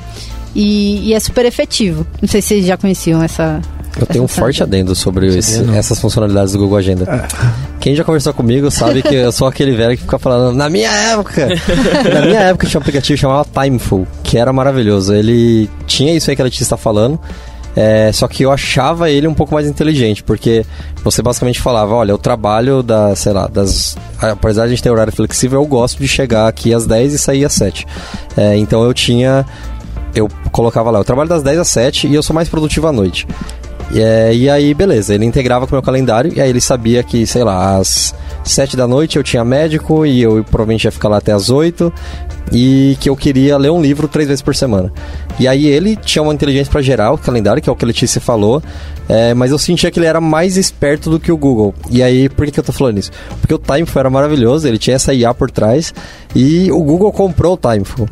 E, 0.55 1.09
e 1.09 1.15
é 1.15 1.21
super 1.21 1.45
efetivo. 1.47 2.05
Não 2.21 2.29
sei 2.29 2.43
se 2.43 2.49
vocês 2.49 2.67
já 2.67 2.77
conheciam 2.77 3.23
essa. 3.23 3.61
Eu 4.01 4.07
tenho 4.07 4.25
um 4.25 4.29
forte 4.29 4.63
adendo 4.63 4.95
sobre 4.95 5.27
esse- 5.37 5.63
essas 5.77 6.01
funcionalidades 6.01 6.53
do 6.53 6.59
Google 6.59 6.79
Agenda. 6.79 7.29
Quem 7.79 7.95
já 7.95 8.03
conversou 8.05 8.33
comigo 8.35 8.71
sabe 8.71 9.03
que 9.03 9.15
eu 9.15 9.31
sou 9.33 9.47
aquele 9.47 9.77
velho 9.77 9.97
que 9.97 10.03
fica 10.03 10.19
falando, 10.19 10.57
na 10.57 10.69
minha 10.69 10.91
época! 10.91 11.49
na 12.13 12.21
minha 12.27 12.41
época 12.41 12.67
tinha 12.67 12.79
um 12.79 12.83
aplicativo 12.83 13.15
que 13.17 13.21
chamava 13.21 13.47
Timeful, 13.53 14.07
que 14.23 14.39
era 14.39 14.53
maravilhoso. 14.53 15.15
Ele 15.15 15.69
tinha 15.87 16.15
isso 16.15 16.31
aí 16.31 16.37
que 16.37 16.43
a 16.43 16.45
Letícia 16.45 16.65
está 16.65 16.77
falando, 16.77 17.19
é, 17.77 18.11
só 18.13 18.27
que 18.27 18.43
eu 18.43 18.51
achava 18.51 19.09
ele 19.11 19.29
um 19.29 19.35
pouco 19.35 19.55
mais 19.55 19.67
inteligente, 19.67 20.23
porque 20.25 20.67
você 21.05 21.23
basicamente 21.23 21.61
falava, 21.61 21.95
olha, 21.95 22.11
eu 22.11 22.19
trabalho 22.19 22.83
da, 22.83 23.15
sei 23.15 23.33
lá, 23.33 23.47
das. 23.47 23.97
Apesar 24.21 24.63
de 24.63 24.67
a 24.67 24.71
gente 24.71 24.83
ter 24.83 24.91
horário 24.91 25.13
flexível, 25.13 25.61
eu 25.61 25.67
gosto 25.67 25.99
de 26.01 26.09
chegar 26.09 26.49
aqui 26.49 26.75
às 26.75 26.85
10 26.87 27.15
e 27.15 27.19
sair 27.19 27.45
às 27.45 27.53
7. 27.53 27.87
É, 28.37 28.57
então 28.57 28.83
eu 28.83 28.93
tinha. 28.93 29.47
Eu 30.13 30.29
colocava 30.51 30.91
lá, 30.91 30.99
eu 30.99 31.05
trabalho 31.05 31.29
das 31.29 31.43
10 31.43 31.61
às 31.61 31.69
7 31.69 32.09
e 32.09 32.15
eu 32.15 32.23
sou 32.23 32.35
mais 32.35 32.49
produtivo 32.49 32.89
à 32.89 32.93
noite. 32.93 33.29
E, 33.93 34.01
é, 34.01 34.35
e 34.35 34.49
aí, 34.49 34.73
beleza, 34.73 35.15
ele 35.15 35.25
integrava 35.25 35.67
com 35.67 35.73
o 35.73 35.77
meu 35.77 35.83
calendário 35.83 36.33
e 36.33 36.41
aí 36.41 36.49
ele 36.49 36.61
sabia 36.61 37.03
que, 37.03 37.27
sei 37.27 37.43
lá, 37.43 37.77
às 37.77 38.15
7 38.45 38.77
da 38.77 38.87
noite 38.87 39.17
eu 39.17 39.23
tinha 39.23 39.45
médico 39.45 40.07
e 40.07 40.23
eu 40.23 40.45
provavelmente 40.45 40.85
ia 40.85 40.93
ficar 40.93 41.09
lá 41.09 41.19
até 41.19 41.33
às 41.33 41.51
8 41.51 41.93
e 42.53 42.97
que 43.01 43.09
eu 43.09 43.17
queria 43.17 43.57
ler 43.57 43.71
um 43.71 43.83
livro 43.83 44.07
três 44.07 44.29
vezes 44.29 44.43
por 44.43 44.55
semana. 44.55 44.93
E 45.39 45.49
aí 45.49 45.67
ele 45.67 45.97
tinha 45.97 46.23
uma 46.23 46.35
inteligência 46.35 46.71
para 46.71 46.83
gerar 46.83 47.13
o 47.13 47.19
calendário, 47.19 47.63
que 47.63 47.69
é 47.69 47.73
o 47.73 47.77
que 47.77 47.85
a 47.85 47.89
Letícia 47.89 48.21
falou, 48.21 48.63
é, 49.09 49.35
mas 49.35 49.51
eu 49.51 49.59
sentia 49.59 49.91
que 49.91 49.99
ele 49.99 50.07
era 50.07 50.21
mais 50.21 50.57
esperto 50.57 51.11
do 51.11 51.19
que 51.19 51.33
o 51.33 51.37
Google. 51.37 51.75
E 51.91 52.03
aí, 52.03 52.29
por 52.29 52.47
que, 52.47 52.53
que 52.53 52.61
eu 52.61 52.65
tô 52.65 52.73
falando 52.73 52.99
isso? 52.99 53.11
Porque 53.41 53.53
o 53.55 53.59
Timeful 53.59 54.01
era 54.01 54.11
maravilhoso, 54.11 54.69
ele 54.69 54.79
tinha 54.79 54.97
essa 54.97 55.13
IA 55.13 55.35
por 55.35 55.51
trás, 55.51 55.93
e 56.35 56.71
o 56.71 56.81
Google 56.83 57.11
comprou 57.13 57.55
o 57.55 57.57
Timeful. 57.57 58.09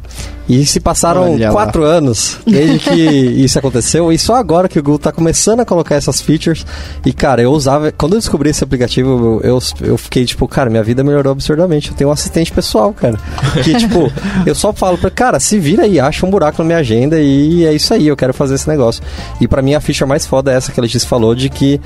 E 0.49 0.65
se 0.65 0.81
passaram 0.81 1.35
Olha 1.35 1.49
lá. 1.49 1.53
quatro 1.53 1.85
anos 1.85 2.39
desde 2.47 2.79
que 2.79 2.91
isso 3.45 3.59
aconteceu, 3.59 4.11
e 4.11 4.19
só 4.19 4.35
agora 4.35 4.67
que 4.67 4.79
o 4.79 4.83
Google 4.83 4.99
tá 4.99 5.13
começando 5.13 5.61
a 5.61 5.65
colocar 5.65 5.95
essas 5.95 6.23
features. 6.23 6.65
E, 7.05 7.13
cara, 7.13 7.43
eu 7.43 7.53
usava. 7.53 7.93
Quando 7.93 8.15
eu 8.15 8.19
descobri 8.19 8.49
esse 8.49 8.65
aplicativo, 8.65 9.41
eu, 9.45 9.51
eu, 9.51 9.59
eu 9.83 9.99
fiquei 9.99 10.25
tipo, 10.25 10.49
cara, 10.49 10.71
minha 10.71 10.83
vida 10.83 11.05
melhorou 11.05 11.33
absurdamente. 11.33 11.91
Eu 11.91 11.97
tenho 11.97 12.09
um 12.09 12.13
assistente 12.13 12.51
pessoal, 12.51 12.95
cara. 12.95 13.19
Que, 13.63 13.77
tipo, 13.77 14.11
eu 14.47 14.55
só 14.55 14.73
falo 14.73 14.97
pra, 14.97 15.11
cara, 15.11 15.39
se 15.39 15.59
vira 15.59 15.83
aí, 15.83 16.01
acha 16.01 16.25
um 16.25 16.31
buraco 16.31 16.63
na 16.63 16.65
minha 16.65 16.79
agenda 16.79 17.08
e 17.17 17.65
é 17.65 17.73
isso 17.73 17.95
aí, 17.95 18.07
eu 18.07 18.17
quero 18.17 18.35
fazer 18.35 18.55
esse 18.55 18.69
negócio. 18.69 19.03
E 19.41 19.47
pra 19.47 19.63
mim 19.63 19.75
a 19.75 19.81
ficha 19.81 20.07
mais 20.07 20.27
foda 20.27 20.53
é 20.53 20.57
essa 20.57 20.73
que 20.73 20.81
a 20.81 20.83
Letícia 20.83 21.09
falou, 21.09 21.35
de 21.35 21.49
que 21.49 21.81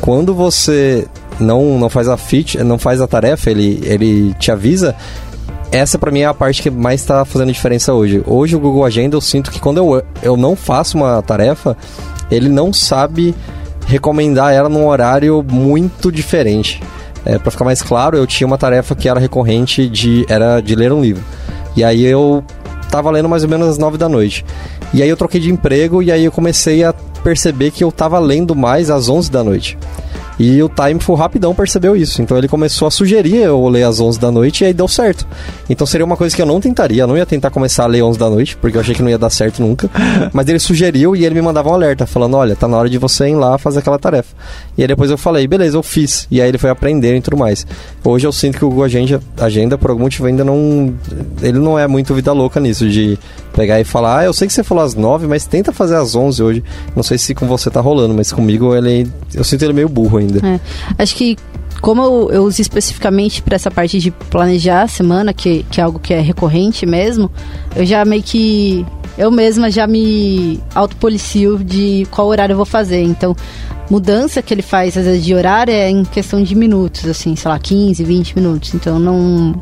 quando 0.00 0.34
você 0.34 1.06
não, 1.38 1.78
não 1.78 1.88
faz 1.88 2.08
a 2.08 2.16
feature, 2.16 2.62
não 2.64 2.78
faz 2.78 3.00
a 3.00 3.06
tarefa, 3.06 3.50
ele, 3.50 3.80
ele 3.84 4.34
te 4.34 4.50
avisa, 4.50 4.94
essa 5.72 5.98
pra 5.98 6.10
mim 6.10 6.20
é 6.20 6.26
a 6.26 6.34
parte 6.34 6.62
que 6.62 6.70
mais 6.70 7.02
tá 7.04 7.24
fazendo 7.24 7.50
diferença 7.50 7.94
hoje. 7.94 8.22
Hoje 8.26 8.54
o 8.54 8.60
Google 8.60 8.84
Agenda 8.84 9.16
eu 9.16 9.20
sinto 9.20 9.50
que 9.50 9.58
quando 9.58 9.78
eu, 9.78 10.02
eu 10.22 10.36
não 10.36 10.54
faço 10.54 10.98
uma 10.98 11.22
tarefa, 11.22 11.76
ele 12.30 12.48
não 12.48 12.72
sabe 12.72 13.34
recomendar 13.86 14.52
ela 14.52 14.68
num 14.68 14.86
horário 14.86 15.44
muito 15.48 16.12
diferente. 16.12 16.82
É, 17.24 17.38
para 17.38 17.50
ficar 17.50 17.64
mais 17.64 17.80
claro, 17.80 18.16
eu 18.16 18.26
tinha 18.26 18.46
uma 18.46 18.58
tarefa 18.58 18.94
que 18.94 19.08
era 19.08 19.18
recorrente 19.18 19.88
de 19.88 20.26
era 20.28 20.60
de 20.60 20.74
ler 20.74 20.92
um 20.92 21.00
livro. 21.00 21.22
E 21.74 21.82
aí 21.82 22.04
eu 22.04 22.44
tava 22.92 23.10
lendo 23.10 23.26
mais 23.26 23.42
ou 23.42 23.48
menos 23.48 23.66
às 23.66 23.78
nove 23.78 23.96
da 23.96 24.06
noite. 24.06 24.44
E 24.92 25.02
aí 25.02 25.08
eu 25.08 25.16
troquei 25.16 25.40
de 25.40 25.50
emprego 25.50 26.02
e 26.02 26.12
aí 26.12 26.26
eu 26.26 26.30
comecei 26.30 26.84
a 26.84 26.92
perceber 27.24 27.70
que 27.70 27.82
eu 27.82 27.90
tava 27.90 28.18
lendo 28.18 28.54
mais 28.54 28.90
às 28.90 29.08
11 29.08 29.30
da 29.30 29.42
noite. 29.42 29.78
E 30.38 30.62
o 30.62 30.68
Timeful 30.68 31.14
rapidão 31.14 31.54
percebeu 31.54 31.94
isso. 31.96 32.20
Então 32.20 32.36
ele 32.36 32.48
começou 32.48 32.88
a 32.88 32.90
sugerir 32.90 33.36
eu 33.36 33.66
ler 33.68 33.84
às 33.84 34.00
11 34.00 34.18
da 34.18 34.30
noite 34.30 34.62
e 34.62 34.66
aí 34.66 34.74
deu 34.74 34.88
certo. 34.88 35.26
Então 35.70 35.86
seria 35.86 36.04
uma 36.04 36.16
coisa 36.16 36.34
que 36.34 36.42
eu 36.42 36.46
não 36.46 36.60
tentaria. 36.60 37.04
Eu 37.04 37.06
não 37.06 37.16
ia 37.16 37.24
tentar 37.24 37.50
começar 37.50 37.84
a 37.84 37.86
ler 37.86 38.02
11 38.02 38.18
da 38.18 38.28
noite, 38.28 38.56
porque 38.56 38.76
eu 38.76 38.80
achei 38.80 38.94
que 38.94 39.02
não 39.02 39.08
ia 39.08 39.18
dar 39.18 39.30
certo 39.30 39.62
nunca. 39.62 39.88
Mas 40.32 40.48
ele 40.48 40.58
sugeriu 40.58 41.14
e 41.14 41.24
ele 41.24 41.34
me 41.34 41.42
mandava 41.42 41.70
um 41.70 41.74
alerta, 41.74 42.06
falando: 42.06 42.36
olha, 42.36 42.56
tá 42.56 42.66
na 42.66 42.76
hora 42.76 42.90
de 42.90 42.98
você 42.98 43.28
ir 43.28 43.34
lá 43.34 43.56
fazer 43.56 43.78
aquela 43.78 43.98
tarefa. 43.98 44.34
E 44.76 44.82
aí 44.82 44.88
depois 44.88 45.10
eu 45.10 45.18
falei: 45.18 45.46
beleza, 45.46 45.76
eu 45.76 45.82
fiz. 45.82 46.26
E 46.30 46.40
aí 46.40 46.48
ele 46.48 46.58
foi 46.58 46.70
aprendendo 46.70 47.16
e 47.16 47.20
tudo 47.20 47.36
mais. 47.36 47.66
Hoje 48.02 48.26
eu 48.26 48.32
sinto 48.32 48.58
que 48.58 48.64
o 48.64 48.68
Google 48.68 48.84
Agenda, 48.84 49.22
Agenda 49.38 49.76
por 49.76 49.90
algum 49.90 50.02
motivo, 50.02 50.26
ainda 50.26 50.44
não. 50.44 50.94
Ele 51.42 51.58
não 51.58 51.78
é 51.78 51.86
muito 51.86 52.14
vida 52.14 52.32
louca 52.32 52.58
nisso, 52.58 52.88
de 52.88 53.18
pegar 53.54 53.80
e 53.80 53.84
falar: 53.84 54.20
ah, 54.20 54.24
eu 54.24 54.32
sei 54.32 54.46
que 54.46 54.52
você 54.54 54.64
falou 54.64 54.84
às 54.84 54.94
9, 54.94 55.26
mas 55.26 55.46
tenta 55.46 55.72
fazer 55.72 55.96
às 55.96 56.14
11 56.14 56.42
hoje. 56.42 56.64
Não 56.96 57.02
sei 57.02 57.18
se 57.18 57.34
com 57.34 57.46
você 57.46 57.70
tá 57.70 57.80
rolando, 57.80 58.14
mas 58.14 58.32
comigo 58.32 58.74
ele. 58.74 59.06
Eu 59.34 59.44
sinto 59.44 59.62
ele 59.62 59.72
meio 59.72 59.88
burro 59.88 60.18
ainda. 60.18 60.46
É. 60.46 60.60
Acho 60.98 61.14
que 61.14 61.36
como 61.82 62.00
eu, 62.00 62.30
eu 62.30 62.44
uso 62.44 62.62
especificamente 62.62 63.42
para 63.42 63.56
essa 63.56 63.70
parte 63.70 63.98
de 63.98 64.12
planejar 64.12 64.82
a 64.82 64.88
semana, 64.88 65.34
que, 65.34 65.64
que 65.64 65.80
é 65.80 65.84
algo 65.84 65.98
que 65.98 66.14
é 66.14 66.20
recorrente 66.20 66.86
mesmo, 66.86 67.28
eu 67.74 67.84
já 67.84 68.04
meio 68.04 68.22
que. 68.22 68.86
Eu 69.18 69.30
mesma 69.30 69.70
já 69.70 69.86
me 69.86 70.58
autopolicio 70.74 71.58
de 71.58 72.06
qual 72.10 72.28
horário 72.28 72.54
eu 72.54 72.56
vou 72.56 72.64
fazer. 72.64 73.02
Então, 73.02 73.36
mudança 73.90 74.40
que 74.40 74.54
ele 74.54 74.62
faz, 74.62 74.96
às 74.96 75.04
vezes, 75.04 75.24
de 75.24 75.34
horário 75.34 75.74
é 75.74 75.90
em 75.90 76.02
questão 76.04 76.42
de 76.42 76.54
minutos, 76.54 77.04
assim, 77.06 77.36
sei 77.36 77.50
lá, 77.50 77.58
15, 77.58 78.02
20 78.02 78.36
minutos. 78.36 78.74
Então, 78.74 78.98
não. 78.98 79.52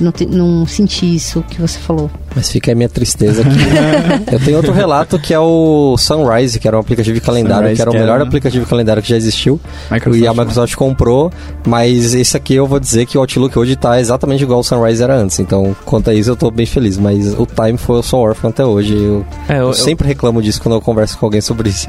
Não, 0.00 0.12
te- 0.12 0.26
não 0.26 0.66
senti 0.66 1.14
isso 1.14 1.42
que 1.48 1.60
você 1.60 1.78
falou. 1.78 2.10
Mas 2.34 2.50
fica 2.50 2.70
aí 2.70 2.74
minha 2.74 2.88
tristeza 2.88 3.40
aqui. 3.42 3.56
eu 4.30 4.38
tenho 4.40 4.56
outro 4.58 4.72
relato 4.72 5.18
que 5.18 5.32
é 5.32 5.38
o 5.38 5.96
Sunrise, 5.96 6.58
que 6.60 6.68
era 6.68 6.76
um 6.76 6.80
aplicativo 6.80 7.14
de 7.14 7.20
calendário, 7.20 7.62
Sunrise, 7.62 7.76
que 7.76 7.80
era 7.82 7.90
o 7.90 7.94
que 7.94 7.98
melhor 8.00 8.14
era- 8.16 8.24
aplicativo 8.24 8.64
de 8.64 8.68
calendário 8.70 9.02
que 9.02 9.08
já 9.08 9.16
existiu. 9.16 9.58
Microsoft, 9.90 10.22
e 10.22 10.26
a 10.26 10.32
Microsoft 10.34 10.74
comprou, 10.74 11.32
mas 11.66 12.12
esse 12.14 12.36
aqui 12.36 12.54
eu 12.54 12.66
vou 12.66 12.78
dizer 12.78 13.06
que 13.06 13.16
o 13.16 13.20
Outlook 13.22 13.58
hoje 13.58 13.74
tá 13.74 13.98
exatamente 13.98 14.42
igual 14.42 14.60
o 14.60 14.62
Sunrise 14.62 15.02
era 15.02 15.16
antes. 15.16 15.38
Então, 15.40 15.74
quanto 15.86 16.10
a 16.10 16.14
isso, 16.14 16.28
eu 16.30 16.36
tô 16.36 16.50
bem 16.50 16.66
feliz. 16.66 16.98
Mas 16.98 17.32
o 17.32 17.46
Time 17.46 17.78
foi 17.78 17.96
eu 17.98 18.02
sou 18.02 18.20
órfão 18.20 18.50
até 18.50 18.64
hoje. 18.64 18.92
Eu, 18.94 19.24
É, 19.48 19.54
eu, 19.54 19.58
eu 19.58 19.66
eu- 19.68 19.72
sempre 19.72 20.06
reclamo 20.06 20.42
disso 20.42 20.60
quando 20.60 20.74
eu 20.74 20.80
converso 20.82 21.16
com 21.16 21.24
alguém 21.26 21.40
sobre 21.40 21.70
isso. 21.70 21.88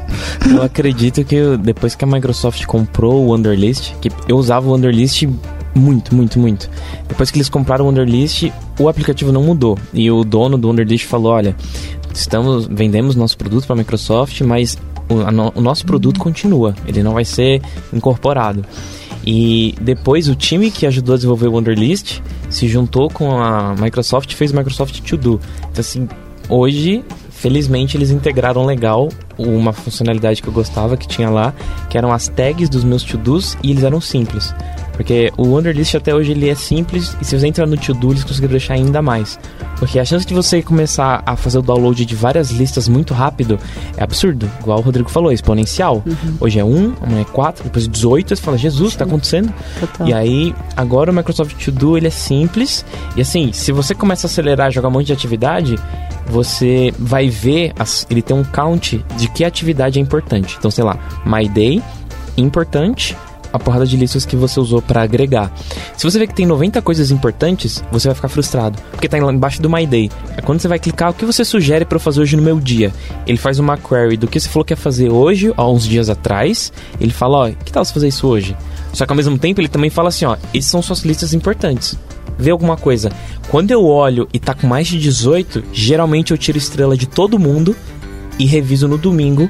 eu 0.50 0.62
acredito 0.62 1.22
que 1.24 1.34
eu- 1.34 1.58
depois 1.58 1.94
que 1.94 2.04
a 2.04 2.08
Microsoft 2.08 2.64
comprou 2.64 3.22
o 3.26 3.32
Wunderlist, 3.32 3.92
que 4.00 4.08
eu 4.26 4.36
usava 4.38 4.66
o 4.66 4.72
Wunderlist 4.72 5.26
muito, 5.78 6.14
muito, 6.14 6.38
muito. 6.38 6.68
Depois 7.08 7.30
que 7.30 7.38
eles 7.38 7.48
compraram 7.48 7.84
o 7.84 7.88
Wunderlist, 7.88 8.50
o 8.78 8.88
aplicativo 8.88 9.32
não 9.32 9.42
mudou. 9.42 9.78
E 9.94 10.10
o 10.10 10.24
dono 10.24 10.58
do 10.58 10.68
Wunderlist 10.68 11.06
falou: 11.06 11.32
olha, 11.32 11.56
estamos 12.12 12.66
vendemos 12.66 13.14
nosso 13.16 13.36
produto 13.38 13.66
para 13.66 13.74
a 13.74 13.78
Microsoft, 13.78 14.40
mas 14.42 14.76
o, 15.08 15.20
a 15.20 15.30
no- 15.30 15.52
o 15.54 15.60
nosso 15.60 15.86
produto 15.86 16.20
continua, 16.20 16.74
ele 16.86 17.02
não 17.02 17.14
vai 17.14 17.24
ser 17.24 17.62
incorporado. 17.92 18.64
E 19.26 19.74
depois 19.80 20.28
o 20.28 20.34
time 20.34 20.70
que 20.70 20.86
ajudou 20.86 21.14
a 21.14 21.16
desenvolver 21.16 21.48
o 21.48 21.54
Wunderlist 21.54 22.20
se 22.48 22.66
juntou 22.68 23.10
com 23.10 23.30
a 23.40 23.74
Microsoft 23.78 24.30
e 24.32 24.34
fez 24.34 24.52
o 24.52 24.56
Microsoft 24.56 25.00
To 25.00 25.16
Do. 25.16 25.40
Então 25.70 25.80
assim, 25.80 26.08
hoje, 26.48 27.04
felizmente 27.30 27.96
eles 27.96 28.10
integraram 28.10 28.64
legal 28.64 29.08
uma 29.36 29.72
funcionalidade 29.72 30.40
que 30.40 30.48
eu 30.48 30.52
gostava 30.52 30.96
que 30.96 31.06
tinha 31.06 31.28
lá, 31.28 31.52
que 31.90 31.98
eram 31.98 32.10
as 32.12 32.28
tags 32.28 32.68
dos 32.68 32.84
meus 32.84 33.02
to-dos 33.02 33.56
e 33.62 33.70
eles 33.70 33.82
eram 33.84 34.00
simples. 34.00 34.54
Porque 34.98 35.32
o 35.36 35.44
Wunderlist 35.54 35.94
até 35.94 36.12
hoje 36.12 36.32
ele 36.32 36.48
é 36.50 36.54
simples 36.56 37.16
e 37.20 37.24
se 37.24 37.38
você 37.38 37.46
entrar 37.46 37.66
no 37.66 37.76
to-do 37.76 38.10
eles 38.10 38.24
conseguiram 38.24 38.50
deixar 38.50 38.74
ainda 38.74 39.00
mais. 39.00 39.38
Porque 39.78 39.96
a 39.98 40.04
chance 40.04 40.26
de 40.26 40.34
você 40.34 40.60
começar 40.60 41.22
a 41.24 41.36
fazer 41.36 41.56
o 41.58 41.62
download 41.62 42.04
de 42.04 42.14
várias 42.16 42.50
listas 42.50 42.88
muito 42.88 43.14
rápido 43.14 43.60
é 43.96 44.02
absurdo. 44.02 44.50
Igual 44.60 44.80
o 44.80 44.82
Rodrigo 44.82 45.08
falou, 45.08 45.30
é 45.30 45.34
exponencial. 45.34 46.02
Hoje 46.40 46.58
é 46.58 46.64
1, 46.64 46.94
amanhã 47.00 47.20
é 47.20 47.24
4, 47.24 47.62
depois 47.64 47.86
18, 47.86 48.34
você 48.36 48.42
fala, 48.42 48.58
Jesus, 48.58 48.96
tá 48.96 49.04
acontecendo? 49.04 49.54
Total. 49.78 50.08
E 50.08 50.12
aí, 50.12 50.52
agora 50.76 51.12
o 51.12 51.14
Microsoft 51.14 51.54
To 51.64 51.70
Do 51.70 51.96
ele 51.96 52.08
é 52.08 52.10
simples. 52.10 52.84
E 53.16 53.20
assim, 53.20 53.52
se 53.52 53.70
você 53.70 53.94
começa 53.94 54.26
a 54.26 54.28
acelerar, 54.28 54.72
jogar 54.72 54.88
um 54.88 54.90
monte 54.90 55.06
de 55.06 55.12
atividade, 55.12 55.76
você 56.26 56.92
vai 56.98 57.28
ver, 57.28 57.72
as- 57.78 58.04
ele 58.10 58.20
tem 58.20 58.36
um 58.36 58.42
count 58.42 59.04
de 59.16 59.28
que 59.28 59.44
atividade 59.44 60.00
é 60.00 60.02
importante. 60.02 60.56
Então, 60.58 60.72
sei 60.72 60.82
lá, 60.82 60.98
My 61.24 61.48
Day, 61.48 61.80
importante, 62.36 63.16
a 63.52 63.58
porrada 63.58 63.86
de 63.86 63.96
listas 63.96 64.24
que 64.24 64.36
você 64.36 64.60
usou 64.60 64.80
pra 64.82 65.02
agregar. 65.02 65.52
Se 65.96 66.04
você 66.04 66.18
vê 66.18 66.26
que 66.26 66.34
tem 66.34 66.46
90 66.46 66.80
coisas 66.82 67.10
importantes, 67.10 67.82
você 67.90 68.08
vai 68.08 68.14
ficar 68.14 68.28
frustrado, 68.28 68.78
porque 68.90 69.08
tá 69.08 69.18
embaixo 69.18 69.60
do 69.62 69.70
My 69.70 69.86
Day. 69.86 70.10
É 70.36 70.40
quando 70.40 70.60
você 70.60 70.68
vai 70.68 70.78
clicar, 70.78 71.10
o 71.10 71.14
que 71.14 71.24
você 71.24 71.44
sugere 71.44 71.84
pra 71.84 71.96
eu 71.96 72.00
fazer 72.00 72.20
hoje 72.20 72.36
no 72.36 72.42
meu 72.42 72.60
dia? 72.60 72.92
Ele 73.26 73.38
faz 73.38 73.58
uma 73.58 73.76
query 73.76 74.16
do 74.16 74.26
que 74.26 74.38
você 74.38 74.48
falou 74.48 74.64
que 74.64 74.72
ia 74.72 74.76
fazer 74.76 75.10
hoje, 75.10 75.52
há 75.56 75.68
uns 75.68 75.86
dias 75.86 76.08
atrás. 76.08 76.72
Ele 77.00 77.12
fala, 77.12 77.38
ó, 77.38 77.50
que 77.50 77.72
tal 77.72 77.84
você 77.84 77.92
fazer 77.92 78.08
isso 78.08 78.26
hoje? 78.26 78.56
Só 78.92 79.04
que 79.04 79.12
ao 79.12 79.16
mesmo 79.16 79.38
tempo 79.38 79.60
ele 79.60 79.68
também 79.68 79.90
fala 79.90 80.08
assim, 80.08 80.24
ó, 80.24 80.36
essas 80.54 80.70
são 80.70 80.82
suas 80.82 81.04
listas 81.04 81.34
importantes. 81.34 81.98
Vê 82.38 82.50
alguma 82.50 82.76
coisa. 82.76 83.10
Quando 83.48 83.70
eu 83.70 83.84
olho 83.84 84.28
e 84.32 84.38
tá 84.38 84.54
com 84.54 84.66
mais 84.66 84.86
de 84.86 84.98
18, 84.98 85.64
geralmente 85.72 86.30
eu 86.30 86.38
tiro 86.38 86.58
estrela 86.58 86.96
de 86.96 87.06
todo 87.06 87.38
mundo 87.38 87.74
e 88.38 88.46
reviso 88.46 88.86
no 88.86 88.96
domingo. 88.96 89.48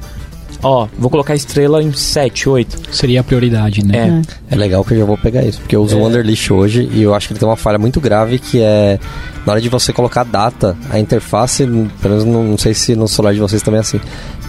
Ó, 0.63 0.89
vou 0.99 1.11
colocar 1.11 1.35
estrela 1.35 1.83
em 1.83 1.93
7, 1.93 2.49
8. 2.49 2.95
Seria 2.95 3.21
a 3.21 3.25
prioridade, 3.25 3.85
né? 3.85 4.23
É. 4.51 4.55
É 4.55 4.57
legal 4.57 4.85
que 4.85 4.95
eu 4.95 4.99
já 4.99 5.05
vou 5.05 5.17
pegar 5.17 5.45
isso, 5.45 5.61
porque 5.61 5.77
eu 5.77 5.83
uso 5.83 5.97
o 5.97 6.03
Wunderlist 6.03 6.51
hoje 6.51 6.89
e 6.93 7.03
eu 7.03 7.15
acho 7.15 7.29
que 7.29 7.33
ele 7.35 7.41
tem 7.41 7.49
uma 7.49 7.57
falha 7.57 7.79
muito 7.79 8.01
grave 8.01 8.39
que 8.39 8.61
é 8.61 8.99
na 9.47 9.53
hora 9.53 9.61
de 9.61 9.69
você 9.69 9.93
colocar 9.93 10.25
data, 10.25 10.77
a 10.91 10.99
interface, 10.99 11.65
pelo 11.65 12.15
menos 12.15 12.25
não, 12.25 12.45
não 12.45 12.59
sei 12.59 12.75
se 12.75 12.95
no 12.95 13.09
celular 13.09 13.33
de 13.33 13.41
vocês 13.41 13.63
também 13.63 13.79
é 13.79 13.81
assim, 13.81 14.01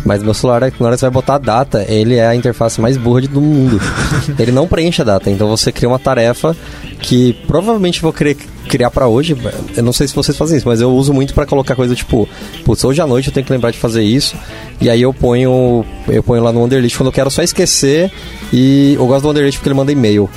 mas 0.05 0.24
meu 0.24 0.34
celular, 0.34 0.60
na 0.60 0.66
hora 0.66 0.95
que 0.95 0.99
você 0.99 1.05
vai 1.05 1.12
botar 1.12 1.36
a 1.36 1.38
data, 1.38 1.86
ele 1.88 2.16
é 2.16 2.28
a 2.28 2.36
interface 2.36 2.82
mais 2.82 2.97
burra 2.97 3.22
do 3.22 3.41
mundo. 3.41 3.80
ele 4.39 4.51
não 4.51 4.68
preenche 4.68 5.01
a 5.01 5.05
data, 5.05 5.30
então 5.30 5.47
você 5.47 5.72
cria 5.72 5.89
uma 5.89 5.99
tarefa 5.99 6.55
que 7.02 7.34
provavelmente 7.47 8.02
vou 8.02 8.14
querer 8.14 8.36
criar 8.68 8.91
pra 8.91 9.08
hoje. 9.08 9.36
Eu 9.76 9.84
não 9.84 9.93
sei 9.93 10.08
se 10.08 10.16
vocês 10.16 10.38
fazem 10.38 10.58
isso, 10.58 10.68
mas 10.68 10.82
eu 10.82 10.91
uso 10.91 11.14
muito 11.14 11.34
pra 11.34 11.45
colocar 11.45 11.76
coisa 11.76 11.95
tipo, 11.95 12.28
putz, 12.64 12.84
hoje 12.84 13.02
à 13.02 13.08
noite 13.08 13.28
eu 13.28 13.34
tenho 13.34 13.45
que 13.45 13.52
lembrar 13.52 13.72
de 13.72 13.78
fazer 13.78 14.04
isso. 14.04 14.36
E 14.80 14.89
aí 14.89 15.02
eu 15.02 15.14
ponho, 15.14 15.86
eu 16.08 16.22
ponho 16.22 16.43
lá 16.43 16.52
no 16.52 16.62
Wunderlist 16.62 16.95
quando 16.95 17.08
eu 17.08 17.14
quero 17.14 17.32
só 17.32 17.41
esquecer. 17.41 18.12
E 18.54 18.93
eu 18.95 19.06
gosto 19.08 19.24
do 19.24 19.28
Wunderlist 19.30 19.58
porque 19.58 19.70
ele 19.70 19.76
manda 19.76 19.91
e-mail. 19.91 20.30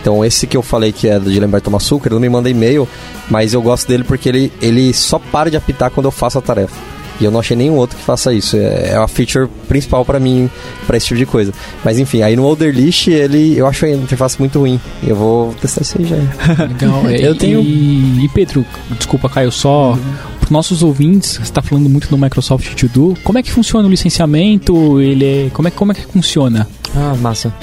Então 0.00 0.24
esse 0.24 0.46
que 0.46 0.56
eu 0.56 0.62
falei 0.62 0.92
que 0.92 1.08
é 1.08 1.18
de 1.18 1.38
lembrar 1.38 1.58
de 1.58 1.64
tomar 1.64 1.76
açúcar, 1.78 2.08
ele 2.08 2.14
não 2.14 2.20
me 2.20 2.28
manda 2.28 2.48
e-mail, 2.48 2.88
mas 3.28 3.52
eu 3.52 3.60
gosto 3.60 3.86
dele 3.86 4.04
porque 4.04 4.28
ele, 4.28 4.52
ele 4.62 4.94
só 4.94 5.18
para 5.18 5.50
de 5.50 5.56
apitar 5.56 5.90
quando 5.90 6.06
eu 6.06 6.10
faço 6.10 6.38
a 6.38 6.42
tarefa. 6.42 6.89
E 7.20 7.24
eu 7.24 7.30
não 7.30 7.40
achei 7.40 7.56
nenhum 7.56 7.74
outro 7.76 7.96
que 7.98 8.02
faça 8.04 8.32
isso. 8.32 8.56
É, 8.56 8.90
é 8.92 8.96
a 8.96 9.06
feature 9.06 9.48
principal 9.68 10.04
pra 10.04 10.18
mim, 10.18 10.48
pra 10.86 10.96
esse 10.96 11.06
tipo 11.06 11.18
de 11.18 11.26
coisa. 11.26 11.52
Mas 11.84 11.98
enfim, 11.98 12.22
aí 12.22 12.34
no 12.34 12.44
Olderlist, 12.44 13.08
ele, 13.08 13.56
eu 13.58 13.66
acho 13.66 13.84
a 13.84 13.90
interface 13.90 14.38
muito 14.38 14.58
ruim. 14.58 14.80
Eu 15.06 15.14
vou 15.16 15.52
testar 15.54 15.82
isso 15.82 15.98
aí 15.98 16.04
já. 16.06 16.16
Legal. 16.64 17.02
É, 17.08 17.20
Eu 17.26 17.34
tenho- 17.34 17.60
E, 17.60 18.24
e 18.24 18.28
Pedro, 18.34 18.64
desculpa, 18.96 19.28
Caio, 19.28 19.52
só. 19.52 19.92
os 19.92 20.39
nossos 20.50 20.82
ouvintes, 20.82 21.32
você 21.36 21.42
está 21.42 21.62
falando 21.62 21.88
muito 21.88 22.08
do 22.08 22.18
Microsoft 22.18 22.74
To 22.74 22.88
Do. 22.88 23.16
Como 23.22 23.38
é 23.38 23.42
que 23.42 23.50
funciona 23.50 23.86
o 23.86 23.90
licenciamento? 23.90 25.00
Ele 25.00 25.24
é, 25.24 25.50
como 25.52 25.68
é 25.68 25.70
como 25.70 25.92
é 25.92 25.94
que 25.94 26.06
funciona? 26.06 26.66
Ah, 26.94 27.14
massa. 27.20 27.54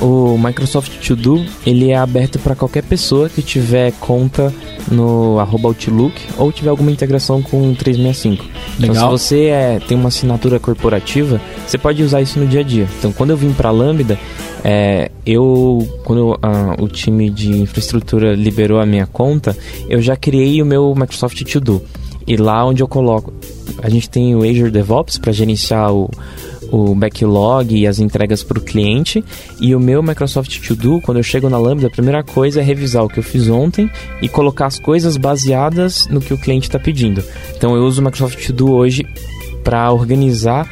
O 0.00 0.36
Microsoft 0.36 0.98
To 1.06 1.16
Do, 1.16 1.44
ele 1.64 1.90
é 1.90 1.96
aberto 1.96 2.38
para 2.38 2.54
qualquer 2.54 2.82
pessoa 2.82 3.28
que 3.28 3.40
tiver 3.40 3.92
conta 3.92 4.52
no 4.90 5.38
arroba 5.38 5.68
Outlook 5.68 6.20
ou 6.36 6.52
tiver 6.52 6.68
alguma 6.68 6.90
integração 6.90 7.40
com 7.40 7.70
o 7.70 7.74
365. 7.74 8.44
Então, 8.78 8.88
Legal. 8.88 9.18
se 9.18 9.24
você 9.24 9.44
é, 9.46 9.80
tem 9.80 9.96
uma 9.96 10.08
assinatura 10.08 10.58
corporativa, 10.58 11.40
você 11.66 11.78
pode 11.78 12.02
usar 12.02 12.20
isso 12.20 12.38
no 12.38 12.46
dia 12.46 12.60
a 12.60 12.64
dia. 12.64 12.88
Então, 12.98 13.12
quando 13.12 13.30
eu 13.30 13.36
vim 13.36 13.52
para 13.52 13.70
Lambda, 13.70 14.18
é, 14.62 15.10
eu, 15.24 15.86
quando 16.04 16.38
ah, 16.42 16.74
o 16.78 16.88
time 16.88 17.30
de 17.30 17.50
infraestrutura 17.50 18.34
liberou 18.34 18.80
a 18.80 18.86
minha 18.86 19.06
conta, 19.06 19.56
eu 19.88 20.02
já 20.02 20.16
criei 20.16 20.60
o 20.60 20.66
meu 20.66 20.94
Microsoft 20.94 21.40
To 21.44 21.60
Do. 21.60 21.82
E 22.26 22.36
lá 22.36 22.64
onde 22.64 22.82
eu 22.82 22.88
coloco, 22.88 23.32
a 23.82 23.88
gente 23.88 24.08
tem 24.08 24.34
o 24.34 24.42
Azure 24.42 24.70
DevOps 24.70 25.18
para 25.18 25.32
gerenciar 25.32 25.92
o, 25.92 26.10
o 26.70 26.94
backlog 26.94 27.76
e 27.76 27.86
as 27.86 27.98
entregas 27.98 28.42
para 28.42 28.58
o 28.58 28.62
cliente. 28.62 29.24
E 29.60 29.74
o 29.74 29.80
meu 29.80 30.02
Microsoft 30.02 30.58
To 30.66 30.74
Do, 30.74 31.00
quando 31.00 31.18
eu 31.18 31.22
chego 31.22 31.48
na 31.48 31.58
Lambda, 31.58 31.86
a 31.86 31.90
primeira 31.90 32.22
coisa 32.22 32.60
é 32.60 32.64
revisar 32.64 33.04
o 33.04 33.08
que 33.08 33.18
eu 33.18 33.22
fiz 33.22 33.48
ontem 33.48 33.90
e 34.22 34.28
colocar 34.28 34.66
as 34.66 34.78
coisas 34.78 35.16
baseadas 35.16 36.06
no 36.08 36.20
que 36.20 36.34
o 36.34 36.38
cliente 36.38 36.68
está 36.68 36.78
pedindo. 36.78 37.22
Então 37.56 37.76
eu 37.76 37.84
uso 37.84 38.00
o 38.00 38.04
Microsoft 38.04 38.44
To 38.46 38.52
Do 38.52 38.72
hoje 38.72 39.06
para 39.62 39.90
organizar 39.92 40.68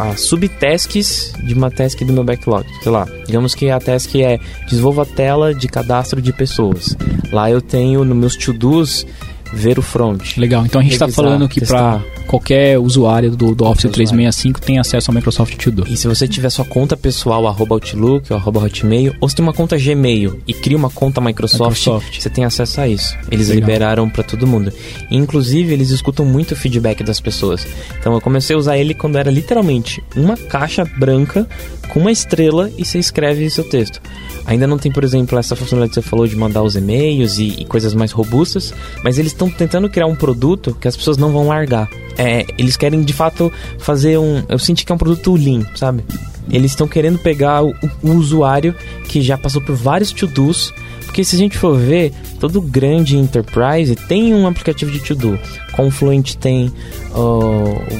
as 0.00 0.20
subtasks 0.22 1.32
de 1.44 1.54
uma 1.54 1.70
task 1.70 2.00
do 2.00 2.12
meu 2.12 2.24
backlog. 2.24 2.66
Sei 2.82 2.92
lá, 2.92 3.06
digamos 3.26 3.54
que 3.54 3.70
a 3.70 3.80
task 3.80 4.14
é 4.16 4.38
desenvolva 4.68 5.02
a 5.02 5.06
tela 5.06 5.54
de 5.54 5.68
cadastro 5.68 6.20
de 6.20 6.32
pessoas. 6.32 6.96
Lá 7.32 7.50
eu 7.50 7.62
tenho 7.62 8.04
nos 8.04 8.16
meus 8.16 8.36
to-dos 8.36 9.06
ver 9.52 9.78
o 9.78 9.82
front. 9.82 10.36
Legal. 10.36 10.64
Então 10.64 10.80
a 10.80 10.84
gente 10.84 10.92
está 10.92 11.08
falando 11.08 11.48
que 11.48 11.64
para. 11.64 12.02
Qualquer 12.28 12.78
usuário 12.78 13.30
do, 13.30 13.54
do 13.54 13.64
Office 13.64 13.84
Usuário. 13.84 13.94
365 13.94 14.60
tem 14.60 14.78
acesso 14.78 15.10
ao 15.10 15.14
Microsoft 15.14 15.56
To 15.56 15.70
Do. 15.72 15.88
E 15.88 15.96
se 15.96 16.06
você 16.06 16.28
tiver 16.28 16.50
sua 16.50 16.64
conta 16.64 16.96
pessoal, 16.96 17.46
arroba 17.46 17.74
Outlook 17.74 18.32
ou 18.32 18.38
arroba 18.38 18.60
Hotmail, 18.60 19.14
ou 19.20 19.28
se 19.28 19.34
tem 19.34 19.42
uma 19.42 19.52
conta 19.52 19.76
Gmail 19.76 20.40
e 20.46 20.52
cria 20.52 20.76
uma 20.76 20.90
conta 20.90 21.20
Microsoft, 21.20 21.86
Microsoft. 21.86 22.20
você 22.20 22.30
tem 22.30 22.44
acesso 22.44 22.80
a 22.80 22.86
isso. 22.86 23.16
Eles 23.30 23.48
Legal. 23.48 23.60
liberaram 23.60 24.10
pra 24.10 24.22
todo 24.22 24.46
mundo. 24.46 24.72
E, 25.10 25.16
inclusive, 25.16 25.72
eles 25.72 25.90
escutam 25.90 26.24
muito 26.26 26.52
o 26.52 26.56
feedback 26.56 27.02
das 27.02 27.20
pessoas. 27.20 27.66
Então 27.98 28.12
eu 28.12 28.20
comecei 28.20 28.54
a 28.54 28.58
usar 28.58 28.76
ele 28.76 28.94
quando 28.94 29.16
era 29.16 29.30
literalmente 29.30 30.02
uma 30.14 30.36
caixa 30.36 30.84
branca 30.84 31.48
com 31.88 32.00
uma 32.00 32.12
estrela 32.12 32.70
e 32.76 32.84
você 32.84 32.98
escreve 32.98 33.48
seu 33.48 33.64
texto. 33.64 34.00
Ainda 34.46 34.66
não 34.66 34.78
tem, 34.78 34.90
por 34.90 35.04
exemplo, 35.04 35.38
essa 35.38 35.56
funcionalidade 35.56 35.94
que 35.94 36.02
você 36.02 36.08
falou 36.08 36.26
de 36.26 36.36
mandar 36.36 36.62
os 36.62 36.76
e-mails 36.76 37.38
e, 37.38 37.60
e 37.60 37.64
coisas 37.64 37.94
mais 37.94 38.12
robustas, 38.12 38.72
mas 39.02 39.18
eles 39.18 39.32
estão 39.32 39.50
tentando 39.50 39.88
criar 39.90 40.06
um 40.06 40.14
produto 40.14 40.76
que 40.78 40.88
as 40.88 40.96
pessoas 40.96 41.16
não 41.16 41.32
vão 41.32 41.48
largar. 41.48 41.88
É, 42.18 42.44
eles 42.58 42.76
querem 42.76 43.02
de 43.02 43.12
fato 43.12 43.50
fazer 43.78 44.18
um. 44.18 44.42
Eu 44.48 44.58
senti 44.58 44.84
que 44.84 44.90
é 44.90 44.94
um 44.94 44.98
produto 44.98 45.34
lean, 45.34 45.64
sabe? 45.76 46.04
Eles 46.50 46.72
estão 46.72 46.88
querendo 46.88 47.18
pegar 47.18 47.62
o, 47.62 47.72
o 48.02 48.10
usuário 48.10 48.74
que 49.04 49.22
já 49.22 49.38
passou 49.38 49.62
por 49.62 49.76
vários 49.76 50.12
to-dos. 50.12 50.74
Porque 51.04 51.24
se 51.24 51.36
a 51.36 51.38
gente 51.38 51.56
for 51.56 51.76
ver, 51.76 52.12
todo 52.38 52.60
grande 52.60 53.16
enterprise 53.16 53.96
tem 53.96 54.34
um 54.34 54.46
aplicativo 54.46 54.90
de 54.90 55.00
to-do. 55.00 55.38
Confluent 55.72 56.34
tem 56.34 56.70
ó, 57.12 57.40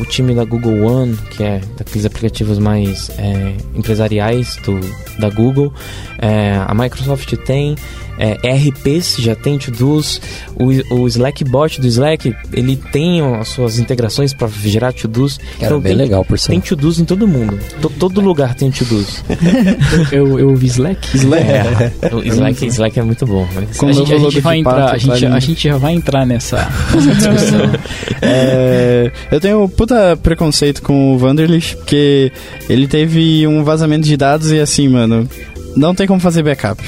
o 0.00 0.04
time 0.04 0.34
da 0.34 0.44
Google 0.44 0.82
One, 0.82 1.16
que 1.30 1.42
é 1.42 1.60
daqueles 1.76 2.04
aplicativos 2.04 2.58
mais 2.58 3.10
é, 3.18 3.54
empresariais 3.74 4.56
do, 4.64 4.78
da 5.18 5.30
Google. 5.30 5.72
É, 6.18 6.60
a 6.66 6.74
Microsoft 6.74 7.34
tem. 7.46 7.76
É, 8.18 8.36
ERPs 8.42 9.16
já 9.18 9.34
tem 9.34 9.58
to-dos. 9.58 10.20
O, 10.56 10.94
o 11.02 11.06
Slack 11.06 11.44
bot 11.44 11.80
do 11.80 11.86
Slack, 11.86 12.34
ele 12.52 12.76
tem 12.76 13.20
as 13.36 13.48
suas 13.48 13.78
integrações 13.78 14.34
para 14.34 14.48
gerar 14.48 14.92
to-dos. 14.92 15.38
Era 15.60 15.74
bem 15.74 15.82
tem, 15.82 15.94
legal, 15.96 16.24
por 16.24 16.38
Tem 16.38 16.60
sinal. 16.60 16.60
to-dos 16.62 16.98
em 16.98 17.04
todo 17.04 17.26
mundo. 17.28 17.58
To- 17.80 17.90
todo 17.90 18.20
lugar 18.20 18.54
tem 18.54 18.70
to-dos. 18.70 19.22
Eu, 20.10 20.38
eu 20.38 20.50
ouvi 20.50 20.66
Slack. 20.66 21.08
É, 21.34 22.14
o 22.14 22.22
Slack, 22.22 22.66
Slack 22.66 22.98
é 22.98 23.02
muito 23.02 23.26
bom. 23.26 23.46
A 23.56 23.92
gente, 23.92 24.12
a 24.14 24.18
gente 24.18 24.40
vai 24.40 24.58
entrar, 24.58 24.92
a 24.92 24.98
gente, 24.98 25.26
a 25.26 25.38
gente 25.40 25.68
já 25.68 25.76
vai 25.76 25.92
entrar 25.92 26.26
nessa, 26.26 26.68
nessa 26.94 27.14
discussão. 27.14 27.60
É, 28.20 29.12
eu 29.30 29.40
tenho 29.40 29.62
um 29.62 29.68
puta 29.68 30.16
preconceito 30.20 30.82
com 30.82 31.14
o 31.14 31.18
Vanderlich, 31.18 31.76
porque 31.76 32.32
ele 32.68 32.88
teve 32.88 33.46
um 33.46 33.62
vazamento 33.62 34.06
de 34.06 34.16
dados 34.16 34.50
e 34.50 34.58
assim, 34.58 34.88
mano, 34.88 35.28
não 35.76 35.94
tem 35.94 36.06
como 36.06 36.18
fazer 36.18 36.42
backup. 36.42 36.82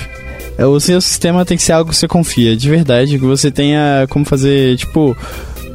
É, 0.61 0.67
O 0.67 0.79
seu 0.79 1.01
sistema 1.01 1.43
tem 1.43 1.57
que 1.57 1.63
ser 1.63 1.73
algo 1.73 1.91
que 1.91 1.97
você 1.97 2.07
confia, 2.07 2.55
de 2.55 2.69
verdade, 2.69 3.19
que 3.19 3.25
você 3.25 3.51
tenha 3.51 4.07
como 4.11 4.27
fazer, 4.27 4.77
tipo, 4.77 5.17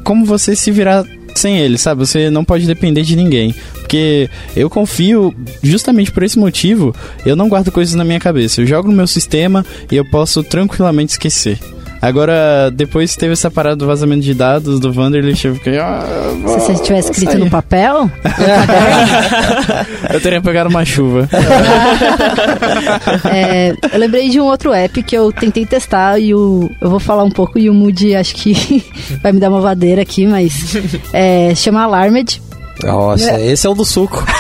como 0.04 0.24
você 0.24 0.56
se 0.56 0.70
virar 0.70 1.04
sem 1.34 1.58
ele, 1.58 1.76
sabe? 1.76 2.06
Você 2.06 2.30
não 2.30 2.46
pode 2.46 2.68
depender 2.68 3.02
de 3.02 3.16
ninguém. 3.16 3.54
Porque 3.74 4.30
eu 4.56 4.70
confio, 4.70 5.34
justamente 5.64 6.12
por 6.12 6.22
esse 6.22 6.38
motivo, 6.38 6.96
eu 7.26 7.36
não 7.36 7.50
guardo 7.50 7.72
coisas 7.72 7.96
na 7.96 8.04
minha 8.04 8.20
cabeça. 8.20 8.62
Eu 8.62 8.68
jogo 8.68 8.88
no 8.88 8.96
meu 8.96 9.08
sistema 9.08 9.66
e 9.92 9.96
eu 9.96 10.06
posso 10.06 10.44
tranquilamente 10.44 11.14
esquecer. 11.14 11.60
Agora, 12.06 12.70
depois 12.72 13.16
teve 13.16 13.34
essa 13.34 13.50
parada 13.50 13.76
do 13.76 13.88
vazamento 13.88 14.22
de 14.22 14.36
dados 14.36 14.80
do 14.80 14.94
Vanderlich, 14.94 15.48
eu 15.48 15.56
fiquei. 15.56 15.80
Ah, 15.80 16.04
Se 16.46 16.60
você 16.60 16.76
tivesse 16.76 17.12
escrito 17.12 17.40
no 17.40 17.50
papel, 17.50 18.08
eu 20.14 20.22
teria 20.22 20.40
pegado 20.40 20.70
uma 20.70 20.86
chuva. 20.86 21.28
é, 23.34 23.72
eu 23.92 24.00
lembrei 24.00 24.30
de 24.30 24.40
um 24.40 24.44
outro 24.44 24.72
app 24.72 25.02
que 25.02 25.18
eu 25.18 25.32
tentei 25.32 25.66
testar 25.66 26.20
e 26.20 26.36
o, 26.36 26.70
eu 26.80 26.92
vou 26.92 27.00
falar 27.00 27.24
um 27.24 27.32
pouco 27.32 27.58
e 27.58 27.72
o 27.72 27.74
Moody 27.74 28.16
acho 28.16 28.36
que 28.36 28.86
vai 29.24 29.32
me 29.32 29.40
dar 29.40 29.50
uma 29.50 29.62
vadeira 29.62 30.04
aqui, 30.04 30.28
mas 30.28 30.76
é, 31.12 31.56
chama 31.56 31.82
Alarmed. 31.82 32.40
Nossa, 32.84 33.40
esse 33.42 33.66
é 33.66 33.70
o 33.70 33.74
do 33.74 33.86
suco. 33.86 34.24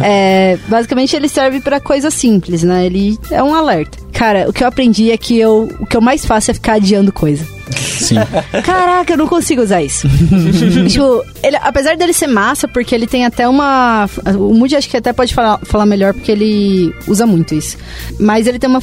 É, 0.00 0.58
basicamente 0.68 1.14
ele 1.14 1.28
serve 1.28 1.60
pra 1.60 1.80
coisa 1.80 2.10
simples, 2.10 2.62
né? 2.62 2.86
Ele 2.86 3.18
é 3.30 3.42
um 3.42 3.54
alerta. 3.54 3.98
Cara, 4.12 4.48
o 4.48 4.52
que 4.52 4.62
eu 4.62 4.68
aprendi 4.68 5.10
é 5.10 5.16
que 5.16 5.38
eu, 5.38 5.68
o 5.80 5.86
que 5.86 5.96
eu 5.96 6.00
mais 6.00 6.24
faço 6.24 6.50
é 6.50 6.54
ficar 6.54 6.74
adiando 6.74 7.12
coisa. 7.12 7.44
Sim. 7.70 8.16
Caraca, 8.64 9.12
eu 9.12 9.16
não 9.16 9.26
consigo 9.26 9.62
usar 9.62 9.82
isso. 9.82 10.08
tipo, 10.88 11.24
ele, 11.42 11.56
apesar 11.60 11.96
dele 11.96 12.12
ser 12.12 12.26
massa, 12.26 12.66
porque 12.66 12.94
ele 12.94 13.06
tem 13.06 13.24
até 13.24 13.48
uma. 13.48 14.08
O 14.38 14.54
Moody 14.54 14.76
acho 14.76 14.88
que 14.88 14.96
até 14.96 15.12
pode 15.12 15.34
falar, 15.34 15.58
falar 15.64 15.86
melhor, 15.86 16.14
porque 16.14 16.32
ele 16.32 16.94
usa 17.06 17.26
muito 17.26 17.54
isso. 17.54 17.76
Mas 18.18 18.46
ele 18.46 18.58
tem 18.58 18.68
uma. 18.68 18.80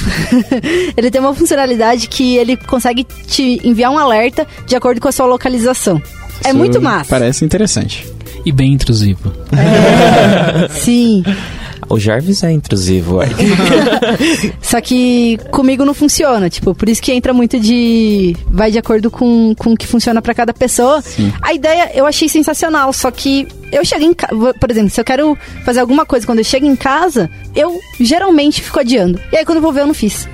ele 0.96 1.10
tem 1.10 1.22
uma 1.22 1.34
funcionalidade 1.34 2.08
que 2.08 2.38
ele 2.38 2.56
consegue 2.58 3.04
te 3.04 3.60
enviar 3.64 3.92
um 3.92 3.98
alerta 3.98 4.48
de 4.66 4.76
acordo 4.76 5.02
com 5.02 5.08
a 5.08 5.12
sua 5.12 5.26
localização. 5.26 6.02
É 6.44 6.50
Isso 6.50 6.58
muito 6.58 6.82
massa. 6.82 7.10
Parece 7.10 7.46
interessante. 7.46 8.15
E 8.46 8.52
bem 8.52 8.74
intrusivo. 8.74 9.32
Sim. 10.70 11.24
O 11.90 12.00
Jarvis 12.00 12.44
é 12.44 12.52
intrusivo, 12.52 13.18
ué. 13.18 13.28
Só 14.62 14.82
que 14.82 15.38
comigo 15.52 15.86
não 15.86 15.94
funciona, 15.94 16.50
tipo, 16.50 16.74
por 16.74 16.90
isso 16.90 17.02
que 17.02 17.12
entra 17.12 17.34
muito 17.34 17.60
de. 17.60 18.36
Vai 18.48 18.72
de 18.72 18.80
acordo 18.80 19.12
com, 19.12 19.54
com 19.56 19.74
o 19.74 19.78
que 19.78 19.86
funciona 19.86 20.22
pra 20.22 20.34
cada 20.34 20.54
pessoa. 20.54 21.04
A 21.42 21.54
ideia 21.54 21.92
eu 21.94 22.06
achei 22.06 22.28
sensacional, 22.28 22.92
só 22.92 23.12
que 23.12 23.48
eu 23.76 23.86
chego 23.86 24.04
em 24.04 24.14
casa. 24.14 24.54
Por 24.54 24.72
exemplo, 24.72 24.90
se 24.90 25.00
eu 25.00 25.06
quero 25.06 25.38
fazer 25.64 25.80
alguma 25.80 26.06
coisa 26.06 26.26
quando 26.26 26.40
eu 26.40 26.44
chego 26.44 26.66
em 26.66 26.76
casa, 26.76 27.30
eu 27.56 27.80
geralmente 28.00 28.62
fico 28.62 28.80
adiando. 28.80 29.20
E 29.32 29.38
aí 29.38 29.46
quando 29.46 29.58
eu 29.58 29.62
vou 29.62 29.74
ver, 29.74 29.82
eu 29.82 29.88
não 29.88 29.94
fiz. 29.94 30.28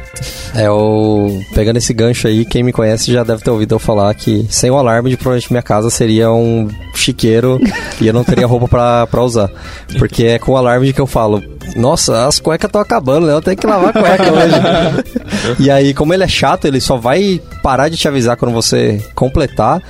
É, 0.53 0.69
o... 0.69 1.41
pegando 1.55 1.77
esse 1.77 1.93
gancho 1.93 2.27
aí, 2.27 2.45
quem 2.45 2.61
me 2.61 2.71
conhece 2.73 3.11
já 3.11 3.23
deve 3.23 3.41
ter 3.41 3.49
ouvido 3.49 3.75
eu 3.75 3.79
falar 3.79 4.13
que 4.13 4.45
sem 4.49 4.69
o 4.69 4.77
alarme, 4.77 5.09
de 5.09 5.17
provavelmente 5.17 5.51
minha 5.51 5.63
casa 5.63 5.89
seria 5.89 6.31
um 6.31 6.67
chiqueiro 6.93 7.59
e 7.99 8.07
eu 8.07 8.13
não 8.13 8.23
teria 8.23 8.45
roupa 8.45 8.67
pra 9.07 9.23
usar. 9.23 9.49
Porque 9.97 10.25
é 10.25 10.39
com 10.39 10.51
o 10.51 10.57
alarme 10.57 10.93
que 10.93 11.01
eu 11.01 11.07
falo, 11.07 11.41
nossa, 11.75 12.27
as 12.27 12.39
cuecas 12.39 12.67
estão 12.67 12.81
acabando, 12.81 13.27
né? 13.27 13.33
Eu 13.33 13.41
tenho 13.41 13.57
que 13.57 13.67
lavar 13.67 13.89
a 13.89 13.93
cueca 13.93 14.31
hoje. 14.31 15.55
e 15.59 15.69
aí, 15.69 15.93
como 15.93 16.13
ele 16.13 16.23
é 16.23 16.27
chato, 16.27 16.65
ele 16.65 16.81
só 16.81 16.97
vai 16.97 17.41
parar 17.61 17.89
de 17.89 17.97
te 17.97 18.07
avisar 18.07 18.37
quando 18.37 18.53
você 18.53 19.01
completar. 19.15 19.81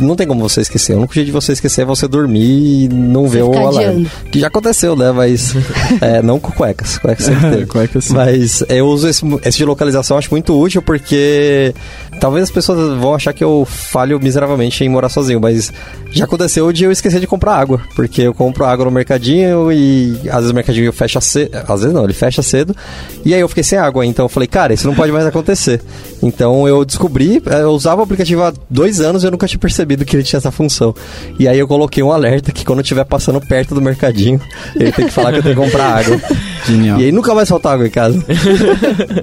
Não 0.00 0.14
tem 0.14 0.26
como 0.26 0.40
você 0.40 0.60
esquecer. 0.60 0.94
O 0.94 0.98
único 0.98 1.14
jeito 1.14 1.26
de 1.26 1.32
você 1.32 1.52
esquecer 1.52 1.82
é 1.82 1.84
você 1.84 2.06
dormir 2.06 2.84
e 2.84 2.88
não 2.88 3.28
ver 3.28 3.42
o 3.42 3.52
alarme. 3.52 4.10
Que 4.30 4.40
já 4.40 4.48
aconteceu, 4.48 4.94
né? 4.94 5.10
Mas 5.12 5.54
é, 6.00 6.22
não 6.22 6.38
com 6.38 6.52
cuecas. 6.52 6.98
Cuecas 6.98 7.26
sempre 7.26 7.50
teve. 7.50 7.66
Cueca 7.66 8.00
sim. 8.00 8.14
Mas 8.14 8.62
eu 8.68 8.86
uso 8.86 9.08
esse, 9.08 9.24
esse 9.44 9.58
de 9.58 9.64
localização, 9.64 10.18
acho 10.18 10.30
muito 10.30 10.58
útil, 10.58 10.82
porque 10.82 11.74
talvez 12.20 12.44
as 12.44 12.50
pessoas 12.50 12.98
vão 12.98 13.14
achar 13.14 13.32
que 13.32 13.42
eu 13.42 13.66
falho 13.66 14.20
miseravelmente 14.20 14.84
em 14.84 14.88
morar 14.88 15.08
sozinho, 15.08 15.40
mas 15.40 15.72
já 16.12 16.24
aconteceu 16.24 16.72
de 16.72 16.84
eu 16.84 16.92
esquecer 16.92 17.20
de 17.20 17.26
comprar 17.26 17.54
água, 17.54 17.80
porque 17.94 18.22
eu 18.22 18.34
compro 18.34 18.64
água 18.64 18.84
no 18.84 18.90
mercadinho 18.90 19.72
e 19.72 20.20
às 20.28 20.36
vezes 20.36 20.50
o 20.50 20.54
mercadinho 20.54 20.92
fecha 21.00 21.20
cedo, 21.20 21.56
às 21.66 21.80
vezes 21.80 21.94
não, 21.94 22.04
ele 22.04 22.12
fecha 22.12 22.42
cedo, 22.42 22.76
e 23.24 23.32
aí 23.32 23.40
eu 23.40 23.48
fiquei 23.48 23.64
sem 23.64 23.78
água, 23.78 24.04
então 24.04 24.26
eu 24.26 24.28
falei, 24.28 24.46
cara, 24.46 24.74
isso 24.74 24.86
não 24.86 24.94
pode 24.94 25.10
mais 25.10 25.24
acontecer. 25.24 25.80
Então 26.22 26.68
eu 26.68 26.84
descobri, 26.84 27.42
eh, 27.46 27.62
eu 27.62 27.70
usava 27.70 28.02
o 28.02 28.04
aplicativo 28.04 28.42
há 28.42 28.52
dois 28.68 29.00
anos 29.00 29.22
e 29.22 29.26
eu 29.26 29.30
nunca 29.30 29.46
tinha 29.46 29.58
percebido 29.58 30.04
que 30.04 30.14
ele 30.14 30.22
tinha 30.22 30.36
essa 30.36 30.50
função. 30.50 30.94
E 31.38 31.48
aí 31.48 31.58
eu 31.58 31.66
coloquei 31.66 32.02
um 32.02 32.12
alerta 32.12 32.52
que 32.52 32.64
quando 32.66 32.80
eu 32.80 32.82
estiver 32.82 33.04
passando 33.04 33.40
perto 33.40 33.74
do 33.74 33.80
mercadinho, 33.80 34.38
ele 34.76 34.92
tem 34.92 35.06
que 35.06 35.12
falar 35.12 35.32
que 35.32 35.38
eu 35.38 35.42
tenho 35.42 35.54
que 35.54 35.62
comprar 35.62 36.00
água. 36.00 36.20
Genial. 36.66 37.00
E 37.00 37.04
aí 37.04 37.12
nunca 37.12 37.34
mais 37.34 37.48
falta 37.48 37.70
água 37.70 37.86
em 37.86 37.90
casa. 37.90 38.22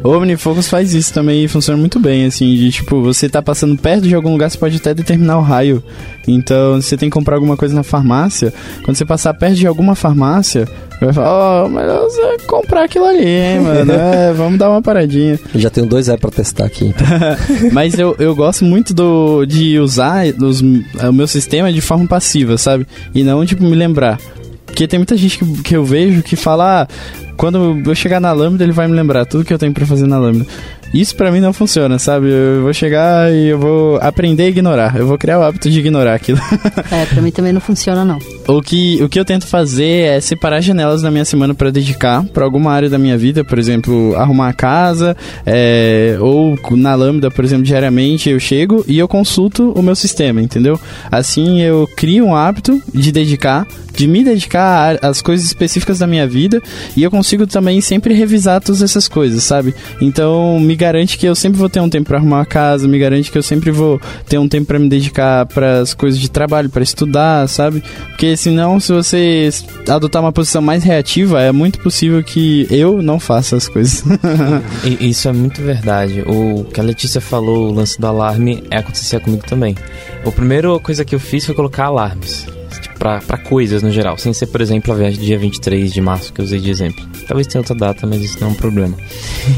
O 0.04 0.10
OmniFocus 0.18 0.68
faz 0.68 0.96
isso 0.96 1.14
também 1.14 1.44
e 1.44 1.48
funciona 1.48 1.80
muito 1.80 2.00
bem, 2.00 2.26
assim, 2.26 2.56
de 2.56 2.72
tipo, 2.72 3.04
você 3.04 3.30
tá 3.30 3.42
passando 3.42 3.78
perto 3.78 4.08
de 4.08 4.16
algum 4.16 4.32
lugar, 4.32 4.50
você 4.50 4.58
pode 4.58 4.78
até 4.78 4.96
determinar 4.96 5.38
o 5.38 5.42
raio. 5.42 5.84
Então, 6.28 6.82
se 6.82 6.90
você 6.90 6.98
tem 6.98 7.10
que 7.10 7.14
comprar 7.14 7.36
alguma 7.36 7.56
coisa 7.56 7.74
na 7.74 7.84
farmácia, 7.84 8.54
quando 8.84 8.98
você 8.98 9.06
passar 9.06 9.34
perto 9.34 9.56
de 9.56 9.66
alguma 9.66 9.96
farmácia, 9.96 10.68
vai 11.00 11.14
falar, 11.14 11.64
ó, 11.64 11.70
mas 11.70 11.86
você 11.86 12.38
comprar 12.46 12.84
aquilo 12.84 13.06
ali, 13.06 13.26
hein, 13.26 13.60
mano? 13.62 13.94
É, 13.98 14.34
vamos 14.34 14.60
dar 14.60 14.70
uma 14.70 14.82
paradinha. 14.82 15.40
Eu 15.54 15.60
já 15.60 15.70
tenho 15.70 15.88
dois 15.88 16.10
apps 16.10 16.22
pra 16.22 16.32
testar 16.32 16.66
aqui. 16.66 16.86
Então. 16.86 17.08
Mas 17.72 17.98
eu, 17.98 18.16
eu 18.20 18.36
gosto 18.36 18.64
muito 18.64 18.94
do, 18.94 19.46
de 19.46 19.80
usar 19.80 20.26
os, 20.42 20.62
o 20.62 21.14
meu 21.14 21.28
sistema 21.28 21.72
de 21.72 21.82
forma 21.82 22.08
passiva, 22.08 22.58
sabe? 22.58 22.86
E 23.14 23.24
não, 23.24 23.46
tipo, 23.46 23.64
me 23.64 23.76
lembrar. 23.76 24.20
Porque 24.66 24.88
tem 24.88 25.00
muita 25.00 25.18
gente 25.18 25.40
que, 25.40 25.64
que 25.64 25.76
eu 25.76 25.84
vejo 25.84 26.22
que 26.22 26.36
fala, 26.36 26.84
ah, 26.84 26.88
quando 27.36 27.82
eu 27.86 27.96
chegar 27.96 28.20
na 28.20 28.32
lâmina, 28.32 28.64
ele 28.64 28.72
vai 28.72 28.88
me 28.88 28.94
lembrar 28.94 29.26
tudo 29.26 29.46
que 29.46 29.54
eu 29.54 29.58
tenho 29.58 29.74
pra 29.74 29.86
fazer 29.86 30.08
na 30.08 30.20
lâmina. 30.20 30.46
Isso 30.94 31.16
pra 31.16 31.32
mim 31.32 31.40
não 31.40 31.54
funciona, 31.54 32.00
sabe? 32.00 32.28
Eu 32.30 32.64
vou 32.64 32.74
chegar 32.74 33.32
e 33.34 33.48
eu 33.48 33.60
vou 33.60 33.98
aprender 33.98 34.44
a 34.44 34.48
ignorar. 34.48 34.96
Eu 34.96 35.08
vou 35.08 35.18
criar 35.18 35.40
o 35.40 35.44
hábito 35.44 35.70
de 35.70 35.80
ignorar 35.80 36.16
aquilo. 36.16 36.40
É, 36.90 37.06
pra 37.06 37.22
mim 37.22 37.32
também 37.32 37.52
não 37.52 37.60
funciona, 37.60 38.06
não. 38.06 38.18
O 38.48 38.62
que, 38.62 39.02
o 39.04 39.10
que 39.10 39.20
eu 39.20 39.26
tento 39.26 39.46
fazer 39.46 40.06
é 40.06 40.22
separar 40.22 40.62
janelas 40.62 41.04
na 41.04 41.12
minha 41.12 41.26
semana 41.26 41.54
para 41.54 41.70
dedicar 41.70 42.24
para 42.26 42.46
alguma 42.46 42.72
área 42.72 42.90
da 42.90 42.98
minha 42.98 43.18
vida, 43.18 43.44
por 43.44 43.60
exemplo, 43.60 44.16
arrumar 44.16 44.50
a 44.50 44.54
casa, 44.54 45.16
é, 45.46 46.18
ou 46.20 46.58
na 46.72 46.96
Lambda, 46.96 47.30
por 47.30 47.44
exemplo, 47.44 47.66
diariamente 47.66 48.30
eu 48.30 48.40
chego 48.40 48.86
e 48.88 48.98
eu 48.98 49.08
consulto 49.08 49.72
o 49.72 49.82
meu 49.82 49.96
sistema, 49.96 50.42
entendeu? 50.42 50.80
Assim 51.12 51.62
eu 51.62 51.88
crio 51.98 52.26
um 52.26 52.36
hábito 52.36 52.82
de 52.94 53.12
dedicar, 53.12 53.68
de 53.98 54.08
me 54.08 54.24
dedicar 54.24 55.00
às 55.02 55.22
coisas 55.24 55.46
específicas 55.48 55.98
da 55.98 56.06
minha 56.06 56.28
vida 56.28 56.62
e 56.96 57.02
eu 57.02 57.10
consigo 57.10 57.48
também 57.48 57.82
sempre 57.82 58.14
revisar 58.14 58.62
todas 58.62 58.84
essas 58.84 59.08
coisas, 59.08 59.44
sabe? 59.44 59.74
Então 60.00 60.60
me 60.60 60.76
garante 60.76 61.18
que 61.18 61.26
eu 61.26 61.36
sempre 61.36 61.58
vou 61.58 61.68
ter 61.68 61.82
um 61.82 61.90
tempo 61.90 62.08
para 62.08 62.20
arrumar 62.20 62.42
a 62.42 62.46
casa, 62.46 62.88
me 62.88 63.00
garante 63.00 63.32
que 63.32 63.38
eu 63.38 63.42
sempre 63.42 63.72
vou 63.72 64.00
ter 64.30 64.38
um 64.38 64.48
tempo 64.48 64.68
para 64.68 64.78
me 64.78 64.88
dedicar 64.88 65.48
para 65.48 65.80
as 65.80 65.96
coisas 65.96 66.20
de 66.20 66.30
trabalho, 66.30 66.70
para 66.70 66.84
estudar, 66.84 67.50
sabe? 67.50 67.84
Porque 68.10 68.38
senão, 68.38 68.80
se 68.80 68.94
você 68.94 69.50
adotar 69.90 70.22
uma 70.22 70.32
posição 70.32 70.62
mais 70.62 70.84
reativa, 70.84 71.42
é 71.42 71.52
muito 71.52 71.80
possível 71.80 72.24
que 72.24 72.68
eu 72.70 73.02
não 73.02 73.20
faça 73.20 73.56
as 73.56 73.68
coisas. 73.68 74.04
Isso 75.02 75.28
é 75.28 75.34
muito 75.34 75.62
verdade. 75.64 76.22
O 76.22 76.66
que 76.66 76.80
a 76.80 76.84
Letícia 76.84 77.20
falou, 77.20 77.70
o 77.70 77.74
lance 77.74 78.00
do 78.00 78.06
alarme, 78.06 78.64
é 78.70 78.78
acontecia 78.78 79.20
comigo 79.20 79.44
também. 79.48 79.76
A 80.24 80.32
primeira 80.32 80.78
coisa 80.80 81.04
que 81.04 81.16
eu 81.16 81.20
fiz 81.20 81.46
foi 81.46 81.56
colocar 81.56 81.86
alarmes. 81.86 82.57
Pra 82.98 83.38
coisas 83.38 83.84
no 83.84 83.92
geral. 83.92 84.18
Sem 84.18 84.34
ser, 84.34 84.48
por 84.48 84.60
exemplo, 84.60 84.92
a 84.94 84.96
viagem 84.96 85.20
do 85.20 85.26
dia 85.26 85.38
23 85.38 85.94
de 85.94 86.02
março 86.02 86.34
que 86.34 86.42
eu 86.42 86.46
usei 86.46 86.60
de 86.60 86.70
exemplo. 86.70 87.06
Talvez 87.28 87.48
tenha 87.48 87.62
outra 87.62 87.76
data, 87.76 88.08
mas 88.08 88.22
isso 88.22 88.38
não 88.42 88.50
é 88.50 88.52
um 88.52 88.56
problema. 88.56 88.98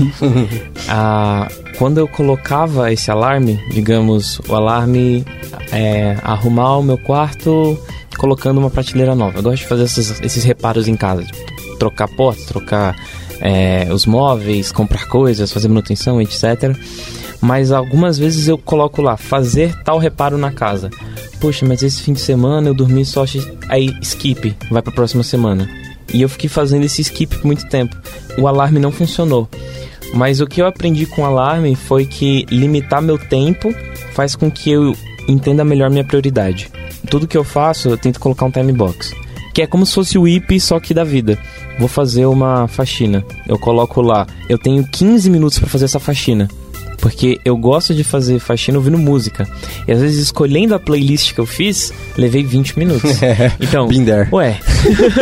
ah, 0.89 1.47
quando 1.77 1.99
eu 1.99 2.07
colocava 2.07 2.91
esse 2.91 3.09
alarme, 3.09 3.59
digamos, 3.71 4.39
o 4.47 4.55
alarme 4.55 5.25
é 5.71 6.17
arrumar 6.23 6.77
o 6.77 6.83
meu 6.83 6.97
quarto 6.97 7.79
colocando 8.17 8.57
uma 8.57 8.69
prateleira 8.69 9.15
nova. 9.15 9.39
Eu 9.39 9.43
gosto 9.43 9.63
de 9.63 9.67
fazer 9.67 9.83
esses, 9.83 10.19
esses 10.21 10.43
reparos 10.43 10.87
em 10.87 10.95
casa. 10.95 11.23
Tipo, 11.23 11.77
trocar 11.79 12.07
porta, 12.09 12.43
trocar 12.45 12.95
é, 13.41 13.87
os 13.91 14.05
móveis, 14.05 14.71
comprar 14.71 15.07
coisas, 15.07 15.51
fazer 15.51 15.67
manutenção, 15.67 16.21
etc. 16.21 16.75
Mas 17.41 17.71
algumas 17.71 18.17
vezes 18.17 18.47
eu 18.47 18.57
coloco 18.57 19.01
lá, 19.01 19.15
fazer 19.15 19.73
tal 19.83 19.97
reparo 19.97 20.37
na 20.37 20.51
casa. 20.51 20.89
Poxa, 21.39 21.65
mas 21.65 21.81
esse 21.81 22.01
fim 22.01 22.13
de 22.13 22.19
semana 22.19 22.67
eu 22.67 22.73
dormi 22.73 23.05
só. 23.05 23.23
Aí, 23.69 23.95
skip, 24.01 24.55
vai 24.69 24.81
pra 24.81 24.91
próxima 24.91 25.23
semana. 25.23 25.69
E 26.13 26.21
eu 26.21 26.29
fiquei 26.29 26.49
fazendo 26.49 26.83
esse 26.83 27.01
skip 27.01 27.37
por 27.37 27.45
muito 27.45 27.67
tempo. 27.67 27.95
O 28.37 28.47
alarme 28.47 28.79
não 28.79 28.91
funcionou. 28.91 29.47
Mas 30.13 30.41
o 30.41 30.47
que 30.47 30.61
eu 30.61 30.65
aprendi 30.65 31.05
com 31.05 31.21
o 31.21 31.25
alarme 31.25 31.75
foi 31.75 32.05
que 32.05 32.45
limitar 32.49 33.01
meu 33.01 33.17
tempo 33.17 33.73
faz 34.13 34.35
com 34.35 34.49
que 34.49 34.71
eu 34.71 34.95
entenda 35.27 35.63
melhor 35.63 35.89
minha 35.89 36.03
prioridade. 36.03 36.69
Tudo 37.09 37.27
que 37.27 37.37
eu 37.37 37.43
faço, 37.43 37.89
eu 37.89 37.97
tento 37.97 38.19
colocar 38.19 38.45
um 38.45 38.51
time 38.51 38.73
box. 38.73 39.15
Que 39.53 39.63
é 39.63 39.67
como 39.67 39.85
se 39.85 39.93
fosse 39.93 40.17
o 40.17 40.27
IP, 40.27 40.59
só 40.59 40.79
que 40.79 40.93
da 40.93 41.03
vida. 41.03 41.37
Vou 41.77 41.87
fazer 41.87 42.25
uma 42.25 42.67
faxina. 42.67 43.25
Eu 43.47 43.57
coloco 43.57 44.01
lá, 44.01 44.27
eu 44.47 44.57
tenho 44.57 44.85
15 44.85 45.29
minutos 45.29 45.59
pra 45.59 45.67
fazer 45.67 45.85
essa 45.85 45.99
faxina. 45.99 46.47
Porque 47.01 47.39
eu 47.45 47.55
gosto 47.55 47.93
de 47.93 48.03
fazer 48.03 48.39
faxina 48.39 48.77
ouvindo 48.77 48.97
música. 48.97 49.47
E 49.87 49.91
às 49.91 50.01
vezes 50.01 50.21
escolhendo 50.21 50.75
a 50.75 50.79
playlist 50.79 51.33
que 51.33 51.39
eu 51.39 51.45
fiz, 51.45 51.93
levei 52.17 52.43
20 52.43 52.77
minutos. 52.77 53.11
Então, 53.59 53.87
Been 53.87 54.05
there. 54.05 54.27
Ué. 54.31 54.59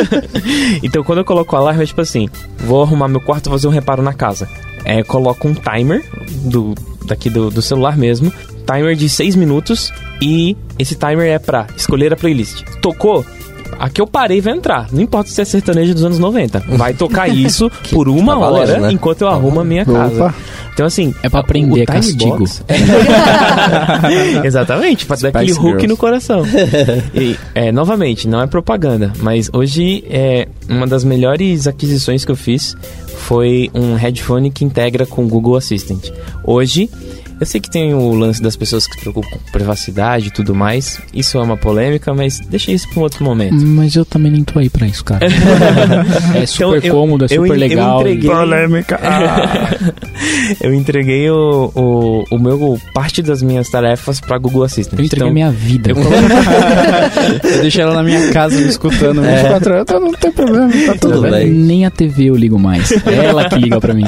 então 0.81 1.03
quando 1.03 1.19
eu 1.19 1.25
coloco 1.25 1.55
o 1.55 1.59
alarme, 1.59 1.83
é 1.83 1.85
tipo 1.85 2.01
assim: 2.01 2.29
vou 2.59 2.81
arrumar 2.81 3.07
meu 3.07 3.21
quarto 3.21 3.47
e 3.47 3.49
fazer 3.51 3.67
um 3.67 3.71
reparo 3.71 4.01
na 4.01 4.13
casa. 4.13 4.49
É, 4.83 5.03
coloco 5.03 5.47
um 5.47 5.53
timer 5.53 6.03
do, 6.45 6.73
daqui 7.05 7.29
do, 7.29 7.49
do 7.49 7.61
celular 7.61 7.97
mesmo. 7.97 8.31
Timer 8.65 8.95
de 8.95 9.09
6 9.09 9.35
minutos. 9.35 9.93
E 10.21 10.57
esse 10.79 10.95
timer 10.95 11.27
é 11.27 11.39
pra 11.39 11.67
escolher 11.75 12.13
a 12.13 12.15
playlist. 12.15 12.63
Tocou? 12.81 13.25
A 13.79 13.89
que 13.89 14.01
eu 14.01 14.07
parei 14.07 14.41
vai 14.41 14.53
entrar. 14.53 14.87
Não 14.91 15.01
importa 15.01 15.29
se 15.29 15.41
é 15.41 15.45
sertanejo 15.45 15.93
dos 15.93 16.03
anos 16.03 16.19
90. 16.19 16.59
Vai 16.69 16.93
tocar 16.93 17.27
isso 17.33 17.71
por 17.91 18.07
uma 18.09 18.33
tá 18.33 18.39
valendo, 18.39 18.69
hora 18.69 18.79
né? 18.79 18.91
enquanto 18.91 19.21
eu 19.21 19.27
arrumo 19.27 19.59
a 19.59 19.63
minha 19.65 19.85
casa. 19.85 20.25
Opa. 20.25 20.35
Então, 20.73 20.85
assim. 20.85 21.13
É 21.23 21.29
pra 21.29 21.39
o 21.39 21.41
aprender, 21.41 21.85
castigo. 21.85 22.37
box- 22.37 22.63
Exatamente, 24.43 25.05
pra 25.05 25.15
dar 25.17 25.29
aquele 25.29 25.51
hook 25.53 25.61
Girls. 25.63 25.87
no 25.87 25.97
coração. 25.97 26.43
E, 27.13 27.35
é, 27.55 27.71
novamente, 27.71 28.27
não 28.27 28.41
é 28.41 28.47
propaganda, 28.47 29.11
mas 29.21 29.49
hoje 29.53 30.03
é 30.09 30.47
uma 30.69 30.85
das 30.85 31.03
melhores 31.03 31.67
aquisições 31.67 32.23
que 32.25 32.31
eu 32.31 32.35
fiz 32.35 32.75
foi 33.17 33.69
um 33.73 33.95
headphone 33.95 34.51
que 34.51 34.63
integra 34.63 35.05
com 35.05 35.25
o 35.25 35.27
Google 35.27 35.55
Assistant. 35.55 36.09
Hoje, 36.43 36.89
eu 37.39 37.45
sei 37.45 37.59
que 37.61 37.69
tem 37.69 37.93
o 37.93 38.13
lance 38.13 38.41
das 38.41 38.55
pessoas 38.55 38.87
que 38.87 38.93
se 38.95 38.99
preocupam 39.01 39.29
com 39.29 39.51
privacidade 39.51 40.27
e 40.27 40.31
tudo 40.31 40.53
mais. 40.55 40.99
Isso 41.13 41.37
é 41.37 41.41
uma 41.41 41.57
polêmica, 41.57 42.13
mas 42.13 42.39
deixa 42.39 42.71
isso 42.71 42.87
para 42.89 42.99
um 42.99 43.03
outro 43.03 43.23
momento. 43.23 43.55
Mas 43.65 43.95
eu 43.95 44.03
também 44.05 44.31
nem 44.31 44.43
tô 44.43 44.59
aí 44.59 44.69
pra 44.69 44.87
isso, 44.87 45.03
cara. 45.03 45.25
é 46.35 46.45
super 46.45 46.77
Então, 46.77 46.89
eu- 46.89 46.93
cômodo, 46.93 47.25
é 47.25 47.27
eu 47.27 47.29
super 47.43 47.49
eu 47.53 47.59
legal. 47.59 48.01
entreguei- 48.01 48.29
Polêmica. 48.29 48.99
eu 50.61 50.73
entreguei 50.73 51.29
o, 51.29 51.71
o, 51.75 52.23
o 52.35 52.39
meu 52.39 52.79
parte 52.93 53.21
das 53.21 53.41
minhas 53.41 53.69
tarefas 53.69 54.19
para 54.19 54.37
Google 54.37 54.63
Assistant. 54.63 54.99
Eu 54.99 55.05
entreguei 55.05 55.27
Então, 55.27 55.33
minha 55.33 55.51
vida. 55.51 55.91
eu 55.91 55.95
coloco 55.95 56.13
Eu 57.43 57.61
deixei 57.61 57.81
ela 57.81 57.93
na 57.93 58.03
minha 58.03 58.31
casa 58.31 58.59
me 58.59 58.67
escutando 58.67 59.21
24 59.21 59.71
horas, 59.73 59.81
então 59.83 59.99
não 59.99 60.11
tem 60.13 60.31
problema, 60.31 60.69
tá 60.85 60.93
tudo 60.99 61.21
bem. 61.21 61.31
bem. 61.31 61.49
Nem 61.51 61.85
a 61.85 61.91
TV 61.91 62.25
eu 62.25 62.35
ligo 62.35 62.57
mais. 62.59 62.91
É 63.05 63.25
ela 63.25 63.47
que 63.49 63.55
liga 63.55 63.79
pra 63.79 63.93
mim. 63.93 64.03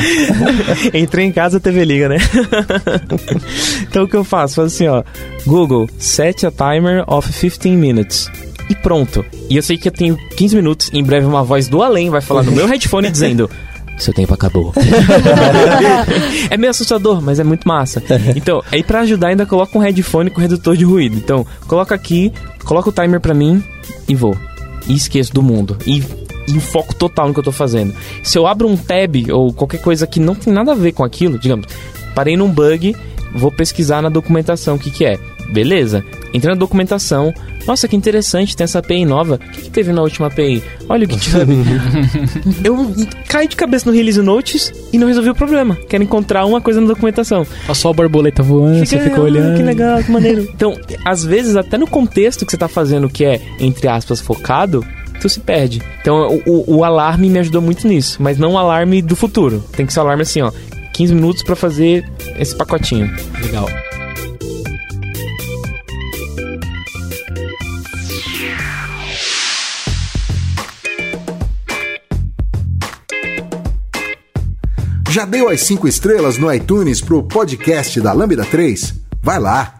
Entrei 0.93 1.25
em 1.25 1.31
casa, 1.31 1.57
a 1.57 1.59
TV 1.59 1.85
liga, 1.85 2.09
né? 2.09 2.17
então 3.81 4.03
o 4.03 4.07
que 4.07 4.15
eu 4.15 4.23
faço? 4.23 4.55
Faço 4.55 4.67
assim, 4.75 4.87
ó. 4.87 5.03
Google, 5.45 5.89
set 5.97 6.45
a 6.45 6.51
timer 6.51 7.03
of 7.07 7.31
15 7.31 7.69
minutes. 7.69 8.29
E 8.69 8.75
pronto. 8.75 9.25
E 9.49 9.55
eu 9.57 9.63
sei 9.63 9.77
que 9.77 9.87
eu 9.87 9.91
tenho 9.91 10.17
15 10.35 10.55
minutos. 10.55 10.89
Em 10.93 11.03
breve 11.03 11.25
uma 11.25 11.43
voz 11.43 11.67
do 11.67 11.81
além 11.81 12.09
vai 12.09 12.21
falar 12.21 12.43
no 12.43 12.51
meu 12.51 12.67
headphone 12.67 13.09
dizendo... 13.09 13.49
Seu 13.97 14.13
tempo 14.13 14.33
acabou. 14.33 14.73
é 16.49 16.55
meio 16.55 16.71
assustador, 16.71 17.21
mas 17.21 17.37
é 17.37 17.43
muito 17.43 17.67
massa. 17.67 18.01
Então, 18.33 18.63
aí 18.71 18.81
pra 18.81 19.01
ajudar 19.01 19.27
ainda 19.27 19.45
coloca 19.45 19.77
um 19.77 19.81
headphone 19.81 20.29
com 20.29 20.39
redutor 20.39 20.77
de 20.77 20.85
ruído. 20.85 21.17
Então, 21.17 21.45
coloca 21.67 21.93
aqui, 21.93 22.31
coloca 22.63 22.89
o 22.89 22.93
timer 22.93 23.19
pra 23.19 23.33
mim 23.33 23.61
e 24.07 24.15
vou. 24.15 24.37
E 24.87 24.95
esqueço 24.95 25.33
do 25.33 25.43
mundo. 25.43 25.77
E, 25.85 26.01
e 26.47 26.59
foco 26.61 26.95
total 26.95 27.27
no 27.27 27.33
que 27.33 27.41
eu 27.41 27.43
tô 27.43 27.51
fazendo. 27.51 27.93
Se 28.23 28.37
eu 28.37 28.47
abro 28.47 28.69
um 28.69 28.77
tab 28.77 29.15
ou 29.33 29.51
qualquer 29.51 29.81
coisa 29.81 30.07
que 30.07 30.19
não 30.19 30.33
tem 30.33 30.53
nada 30.53 30.71
a 30.71 30.75
ver 30.75 30.93
com 30.93 31.03
aquilo, 31.03 31.37
digamos, 31.37 31.67
parei 32.15 32.37
num 32.37 32.49
bug, 32.49 32.95
vou 33.33 33.51
pesquisar 33.51 34.01
na 34.01 34.09
documentação 34.09 34.75
o 34.75 34.79
que 34.79 34.91
que 34.91 35.05
é. 35.05 35.17
Beleza. 35.51 36.05
Entrei 36.33 36.53
na 36.53 36.59
documentação. 36.59 37.33
Nossa, 37.67 37.87
que 37.87 37.95
interessante, 37.95 38.55
tem 38.55 38.63
essa 38.63 38.79
API 38.79 39.03
nova. 39.03 39.35
O 39.35 39.39
que, 39.51 39.61
que 39.63 39.69
teve 39.69 39.91
na 39.91 40.01
última 40.01 40.27
API? 40.27 40.63
Olha 40.87 41.07
o 41.07 41.11
GitHub. 41.11 41.51
eu 42.63 42.95
caí 43.27 43.47
de 43.47 43.55
cabeça 43.55 43.89
no 43.89 43.95
Release 43.95 44.21
Notes 44.21 44.71
e 44.93 44.97
não 44.97 45.07
resolvi 45.07 45.29
o 45.29 45.35
problema. 45.35 45.75
Quero 45.87 46.03
encontrar 46.03 46.45
uma 46.45 46.61
coisa 46.61 46.79
na 46.81 46.87
documentação. 46.87 47.45
Passou 47.67 47.91
a 47.91 47.93
borboleta 47.93 48.41
voando, 48.43 48.85
você 48.85 48.99
fica 48.99 49.17
"Ah, 49.17 49.23
olhando. 49.23 49.57
Que 49.57 49.63
legal, 49.63 50.03
que 50.03 50.11
maneiro. 50.11 50.47
Então, 50.53 50.75
às 51.05 51.23
vezes, 51.23 51.55
até 51.55 51.77
no 51.77 51.87
contexto 51.87 52.45
que 52.45 52.51
você 52.51 52.57
tá 52.57 52.67
fazendo, 52.67 53.09
que 53.09 53.25
é, 53.25 53.41
entre 53.59 53.87
aspas, 53.87 54.19
focado, 54.19 54.85
tu 55.19 55.27
se 55.27 55.39
perde. 55.39 55.81
Então, 56.01 56.41
o, 56.45 56.51
o- 56.67 56.75
o 56.77 56.83
alarme 56.83 57.29
me 57.29 57.39
ajudou 57.39 57.61
muito 57.61 57.87
nisso, 57.87 58.17
mas 58.21 58.37
não 58.37 58.53
o 58.53 58.57
alarme 58.57 59.01
do 59.01 59.15
futuro. 59.15 59.63
Tem 59.75 59.85
que 59.85 59.91
ser 59.93 59.99
alarme 59.99 60.21
assim, 60.23 60.41
ó. 60.41 60.51
15 60.99 61.15
minutos 61.15 61.43
pra 61.43 61.55
fazer 61.55 62.05
esse 62.37 62.53
pacotinho. 62.53 63.09
Legal. 63.41 63.69
Já 75.09 75.23
deu 75.25 75.47
as 75.47 75.61
5 75.61 75.87
estrelas 75.87 76.37
no 76.37 76.53
iTunes 76.53 76.99
pro 76.99 77.23
podcast 77.23 78.01
da 78.01 78.11
Lambda 78.11 78.43
3? 78.43 78.93
Vai 79.23 79.39
lá! 79.39 79.79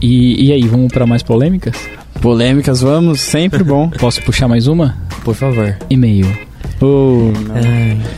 E, 0.00 0.46
e 0.46 0.52
aí, 0.52 0.62
vamos 0.68 0.92
para 0.92 1.06
mais 1.06 1.24
polêmicas? 1.24 1.76
Polêmicas, 2.20 2.80
vamos, 2.80 3.20
sempre 3.20 3.64
bom. 3.64 3.90
Posso 3.98 4.22
puxar 4.22 4.46
mais 4.46 4.68
uma? 4.68 4.96
Por 5.24 5.34
favor. 5.34 5.76
E-mail. 5.90 6.51
Oh, 6.84 7.30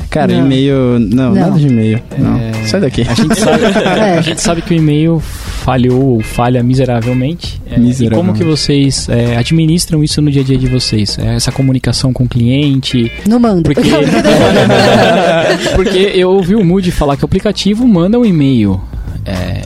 cara, 0.08 0.32
Não. 0.32 0.46
e-mail. 0.46 0.98
Não, 0.98 1.34
Não. 1.34 1.34
nada 1.34 1.58
de 1.58 1.66
e-mail. 1.66 2.00
Não. 2.18 2.38
É, 2.38 2.52
Sai 2.66 2.80
daqui. 2.80 3.02
A 3.02 3.12
gente 3.14 3.34
sabe, 3.38 3.64
É. 3.84 4.18
a 4.18 4.20
gente 4.22 4.40
sabe 4.40 4.62
que 4.62 4.72
o 4.72 4.76
e-mail 4.76 5.20
falhou 5.20 6.02
ou 6.14 6.20
falha 6.22 6.62
miseravelmente. 6.62 7.60
É, 7.70 7.78
E 7.78 8.08
como 8.10 8.32
que 8.32 8.42
vocês 8.42 9.06
é, 9.10 9.36
administram 9.36 10.02
isso 10.02 10.22
no 10.22 10.30
dia 10.30 10.40
a 10.40 10.44
dia 10.44 10.56
de 10.56 10.66
vocês? 10.66 11.18
É, 11.18 11.34
essa 11.34 11.52
comunicação 11.52 12.10
com 12.12 12.24
o 12.24 12.28
cliente? 12.28 13.12
Não 13.28 13.38
manda. 13.38 13.62
Porque, 13.62 13.82
porque 15.74 15.98
eu 16.14 16.30
ouvi 16.30 16.54
o 16.54 16.64
Moody 16.64 16.90
falar 16.90 17.16
que 17.16 17.24
o 17.24 17.26
aplicativo 17.26 17.86
manda 17.86 18.18
um 18.18 18.24
e-mail. 18.24 18.80
É, 19.26 19.62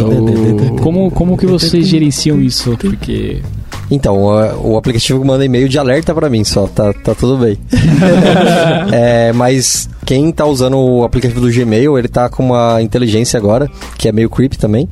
o- 0.00 0.76
como, 0.80 1.10
como 1.10 1.36
que 1.36 1.46
vocês 1.46 1.86
gerenciam 1.86 2.40
isso? 2.40 2.76
Porque 2.78 3.40
Então, 3.92 4.16
o, 4.16 4.72
o 4.72 4.76
aplicativo 4.78 5.22
manda 5.22 5.44
e-mail 5.44 5.68
de 5.68 5.78
alerta 5.78 6.14
pra 6.14 6.30
mim 6.30 6.42
só, 6.44 6.66
tá, 6.66 6.94
tá 6.94 7.14
tudo 7.14 7.36
bem. 7.36 7.58
É, 8.92 9.32
mas 9.32 9.88
quem 10.04 10.30
tá 10.32 10.44
usando 10.44 10.76
o 10.76 11.04
aplicativo 11.04 11.40
do 11.40 11.50
Gmail, 11.50 11.98
ele 11.98 12.08
tá 12.08 12.28
com 12.28 12.44
uma 12.44 12.80
inteligência 12.82 13.38
agora, 13.38 13.70
que 13.96 14.08
é 14.08 14.12
meio 14.12 14.28
creepy 14.28 14.58
também. 14.58 14.88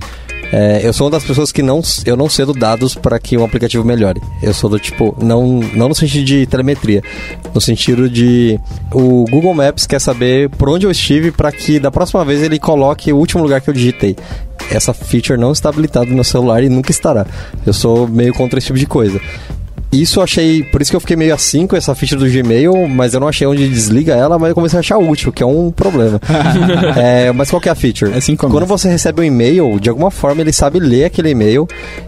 É, 0.52 0.80
eu 0.82 0.92
sou 0.92 1.06
uma 1.06 1.12
das 1.12 1.22
pessoas 1.22 1.52
que 1.52 1.62
não, 1.62 1.80
eu 2.04 2.16
não 2.16 2.28
cedo 2.28 2.52
dados 2.52 2.94
para 2.94 3.18
que 3.18 3.36
um 3.36 3.44
aplicativo 3.44 3.84
melhore. 3.84 4.20
Eu 4.42 4.52
sou 4.52 4.68
do 4.68 4.78
tipo, 4.78 5.16
não, 5.20 5.60
não 5.74 5.88
no 5.88 5.94
sentido 5.94 6.24
de 6.24 6.46
telemetria, 6.46 7.02
no 7.54 7.60
sentido 7.60 8.08
de 8.08 8.58
o 8.92 9.24
Google 9.30 9.54
Maps 9.54 9.86
quer 9.86 10.00
saber 10.00 10.48
por 10.50 10.68
onde 10.68 10.86
eu 10.86 10.90
estive 10.90 11.30
para 11.30 11.52
que 11.52 11.78
da 11.78 11.90
próxima 11.90 12.24
vez 12.24 12.42
ele 12.42 12.58
coloque 12.58 13.12
o 13.12 13.16
último 13.16 13.42
lugar 13.42 13.60
que 13.60 13.70
eu 13.70 13.74
digitei. 13.74 14.16
Essa 14.70 14.94
feature 14.94 15.38
não 15.38 15.52
está 15.52 15.68
habilitada 15.68 16.06
no 16.06 16.14
meu 16.14 16.24
celular 16.24 16.62
e 16.62 16.68
nunca 16.68 16.90
estará. 16.90 17.26
Eu 17.66 17.72
sou 17.72 18.06
meio 18.06 18.32
contra 18.34 18.58
esse 18.58 18.68
tipo 18.68 18.78
de 18.78 18.86
coisa. 18.86 19.20
Isso 19.92 20.20
eu 20.20 20.22
achei, 20.22 20.62
por 20.62 20.80
isso 20.80 20.90
que 20.92 20.96
eu 20.96 21.00
fiquei 21.00 21.16
meio 21.16 21.34
assim 21.34 21.66
com 21.66 21.74
essa 21.74 21.92
feature 21.96 22.20
do 22.20 22.30
Gmail, 22.30 22.86
mas 22.86 23.12
eu 23.12 23.18
não 23.18 23.26
achei 23.26 23.44
onde 23.44 23.68
desliga 23.68 24.14
ela, 24.14 24.38
mas 24.38 24.50
eu 24.50 24.54
comecei 24.54 24.76
a 24.76 24.80
achar 24.80 24.98
útil, 24.98 25.32
que 25.32 25.42
é 25.42 25.46
um 25.46 25.70
problema. 25.72 26.20
É, 26.96 27.32
mas 27.32 27.50
qual 27.50 27.60
que 27.60 27.68
é 27.68 27.72
a 27.72 27.74
feature? 27.74 28.12
É 28.12 28.16
assim 28.18 28.36
como. 28.36 28.52
Quando 28.52 28.66
você 28.66 28.88
recebe 28.88 29.20
um 29.20 29.24
e-mail, 29.24 29.78
de 29.80 29.88
alguma 29.88 30.10
forma 30.10 30.40
ele 30.40 30.52
sabe 30.52 30.78
ler 30.78 31.04
aquele 31.04 31.30
e-mail, 31.30 31.66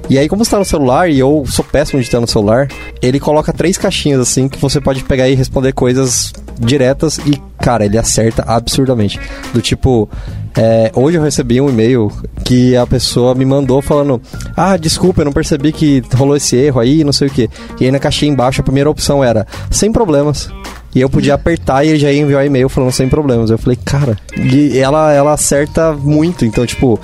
e 0.08 0.18
aí 0.18 0.28
como 0.28 0.44
você 0.44 0.50
tá 0.50 0.58
no 0.58 0.64
celular, 0.64 1.10
e 1.10 1.18
eu 1.18 1.44
sou 1.46 1.64
péssimo 1.64 2.00
de 2.00 2.06
estar 2.06 2.20
no 2.20 2.26
celular, 2.26 2.68
ele 3.00 3.18
coloca 3.18 3.52
três 3.52 3.76
caixinhas 3.76 4.20
assim, 4.20 4.48
que 4.48 4.58
você 4.58 4.80
pode 4.80 5.02
pegar 5.04 5.28
e 5.28 5.34
responder 5.34 5.72
coisas 5.72 6.32
diretas, 6.58 7.18
e 7.18 7.40
cara, 7.58 7.84
ele 7.84 7.98
acerta 7.98 8.44
absurdamente. 8.46 9.20
Do 9.52 9.62
tipo, 9.62 10.08
é, 10.56 10.90
hoje 10.94 11.16
eu 11.16 11.22
recebi 11.22 11.60
um 11.60 11.68
e-mail 11.68 12.12
que 12.44 12.76
a 12.76 12.86
pessoa 12.86 13.34
me 13.34 13.44
mandou 13.44 13.80
falando: 13.80 14.20
Ah, 14.56 14.76
desculpa, 14.76 15.22
eu 15.22 15.24
não 15.24 15.32
percebi 15.32 15.72
que 15.72 16.02
rolou 16.14 16.36
esse 16.36 16.56
erro 16.56 16.80
aí, 16.80 17.04
não 17.04 17.12
sei 17.12 17.28
o 17.28 17.30
que. 17.30 17.48
E 17.80 17.84
aí 17.84 17.90
na 17.90 17.98
caixinha 17.98 18.32
embaixo 18.32 18.60
a 18.60 18.64
primeira 18.64 18.90
opção 18.90 19.22
era 19.24 19.46
sem 19.70 19.90
problemas. 19.90 20.50
E 20.94 21.00
eu 21.00 21.08
podia 21.08 21.32
apertar 21.32 21.84
e 21.84 21.88
ele 21.88 21.98
já 21.98 22.12
ia 22.12 22.20
enviar 22.20 22.44
e-mail 22.44 22.68
falando 22.68 22.92
sem 22.92 23.08
problemas. 23.08 23.48
Eu 23.48 23.56
falei, 23.56 23.78
cara, 23.82 24.14
e 24.36 24.76
ela, 24.76 25.10
ela 25.10 25.32
acerta 25.32 25.92
muito. 25.92 26.44
Então, 26.44 26.66
tipo, 26.66 27.00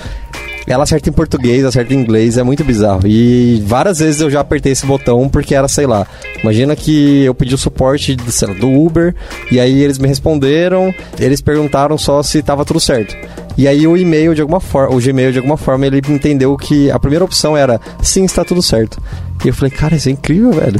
ela 0.69 0.85
acerta 0.85 1.09
em 1.09 1.13
português, 1.13 1.65
acerta 1.65 1.95
em 1.95 1.99
inglês, 1.99 2.37
é 2.37 2.43
muito 2.43 2.63
bizarro. 2.63 3.07
E 3.07 3.63
várias 3.67 3.99
vezes 3.99 4.21
eu 4.21 4.31
já 4.31 4.41
apertei 4.41 4.73
esse 4.73 4.87
botão 4.87 5.29
porque 5.29 5.55
era, 5.55 5.67
sei 5.67 5.87
lá, 5.87 6.07
imagina 6.43 6.77
que 6.77 7.25
eu 7.25 7.35
pedi 7.35 7.55
o 7.55 7.59
suporte 7.59 8.15
lá, 8.15 8.55
do 8.55 8.71
Uber, 8.71 9.15
e 9.51 9.59
aí 9.59 9.83
eles 9.83 9.99
me 9.99 10.07
responderam, 10.07 10.95
eles 11.19 11.41
perguntaram 11.41 11.97
só 11.97 12.23
se 12.23 12.43
tava 12.43 12.65
tudo 12.65 12.79
certo. 12.79 13.17
E 13.57 13.67
aí 13.67 13.89
o 13.89 13.97
e-mail 13.97 14.35
de 14.35 14.41
alguma 14.41 14.61
forma, 14.61 14.95
o 14.95 15.01
Gmail 15.01 15.33
de 15.33 15.39
alguma 15.39 15.57
forma, 15.57 15.85
ele 15.85 16.01
entendeu 16.09 16.57
que 16.57 16.91
a 16.93 16.99
primeira 16.99 17.25
opção 17.25 17.57
era 17.57 17.81
sim, 18.01 18.25
está 18.25 18.45
tudo 18.45 18.63
certo. 18.63 19.03
E 19.45 19.49
eu 19.49 19.55
falei, 19.55 19.71
cara, 19.71 19.97
isso 19.97 20.09
é 20.09 20.13
incrível, 20.13 20.53
velho. 20.53 20.79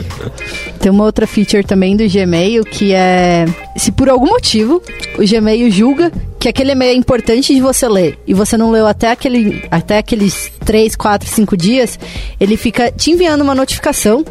Tem 0.80 0.90
uma 0.90 1.04
outra 1.04 1.26
feature 1.26 1.64
também 1.64 1.96
do 1.96 2.08
Gmail 2.08 2.64
que 2.64 2.92
é 2.92 3.46
se 3.76 3.90
por 3.90 4.08
algum 4.08 4.26
motivo 4.26 4.82
o 5.18 5.26
Gmail 5.26 5.70
julga 5.70 6.12
que 6.38 6.48
aquele 6.48 6.72
e-mail 6.72 6.92
é 6.92 6.94
importante 6.94 7.54
de 7.54 7.60
você 7.60 7.88
ler 7.88 8.18
e 8.26 8.34
você 8.34 8.56
não 8.56 8.70
leu 8.70 8.86
até, 8.86 9.10
aquele, 9.10 9.64
até 9.70 9.96
aqueles 9.96 10.52
3, 10.64 10.94
4, 10.94 11.26
5 11.26 11.56
dias, 11.56 11.98
ele 12.38 12.56
fica 12.56 12.92
te 12.92 13.10
enviando 13.10 13.40
uma 13.40 13.54
notificação 13.54 14.22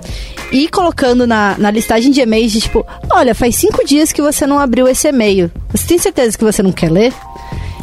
e 0.51 0.67
colocando 0.67 1.25
na, 1.25 1.55
na 1.57 1.71
listagem 1.71 2.11
de 2.11 2.21
e-mails 2.21 2.51
de 2.51 2.61
tipo, 2.61 2.85
olha, 3.11 3.33
faz 3.33 3.55
5 3.55 3.83
dias 3.83 4.11
que 4.11 4.21
você 4.21 4.45
não 4.45 4.59
abriu 4.59 4.87
esse 4.87 5.07
e-mail. 5.07 5.51
Você 5.71 5.87
tem 5.87 5.97
certeza 5.97 6.37
que 6.37 6.43
você 6.43 6.61
não 6.61 6.71
quer 6.71 6.91
ler? 6.91 7.11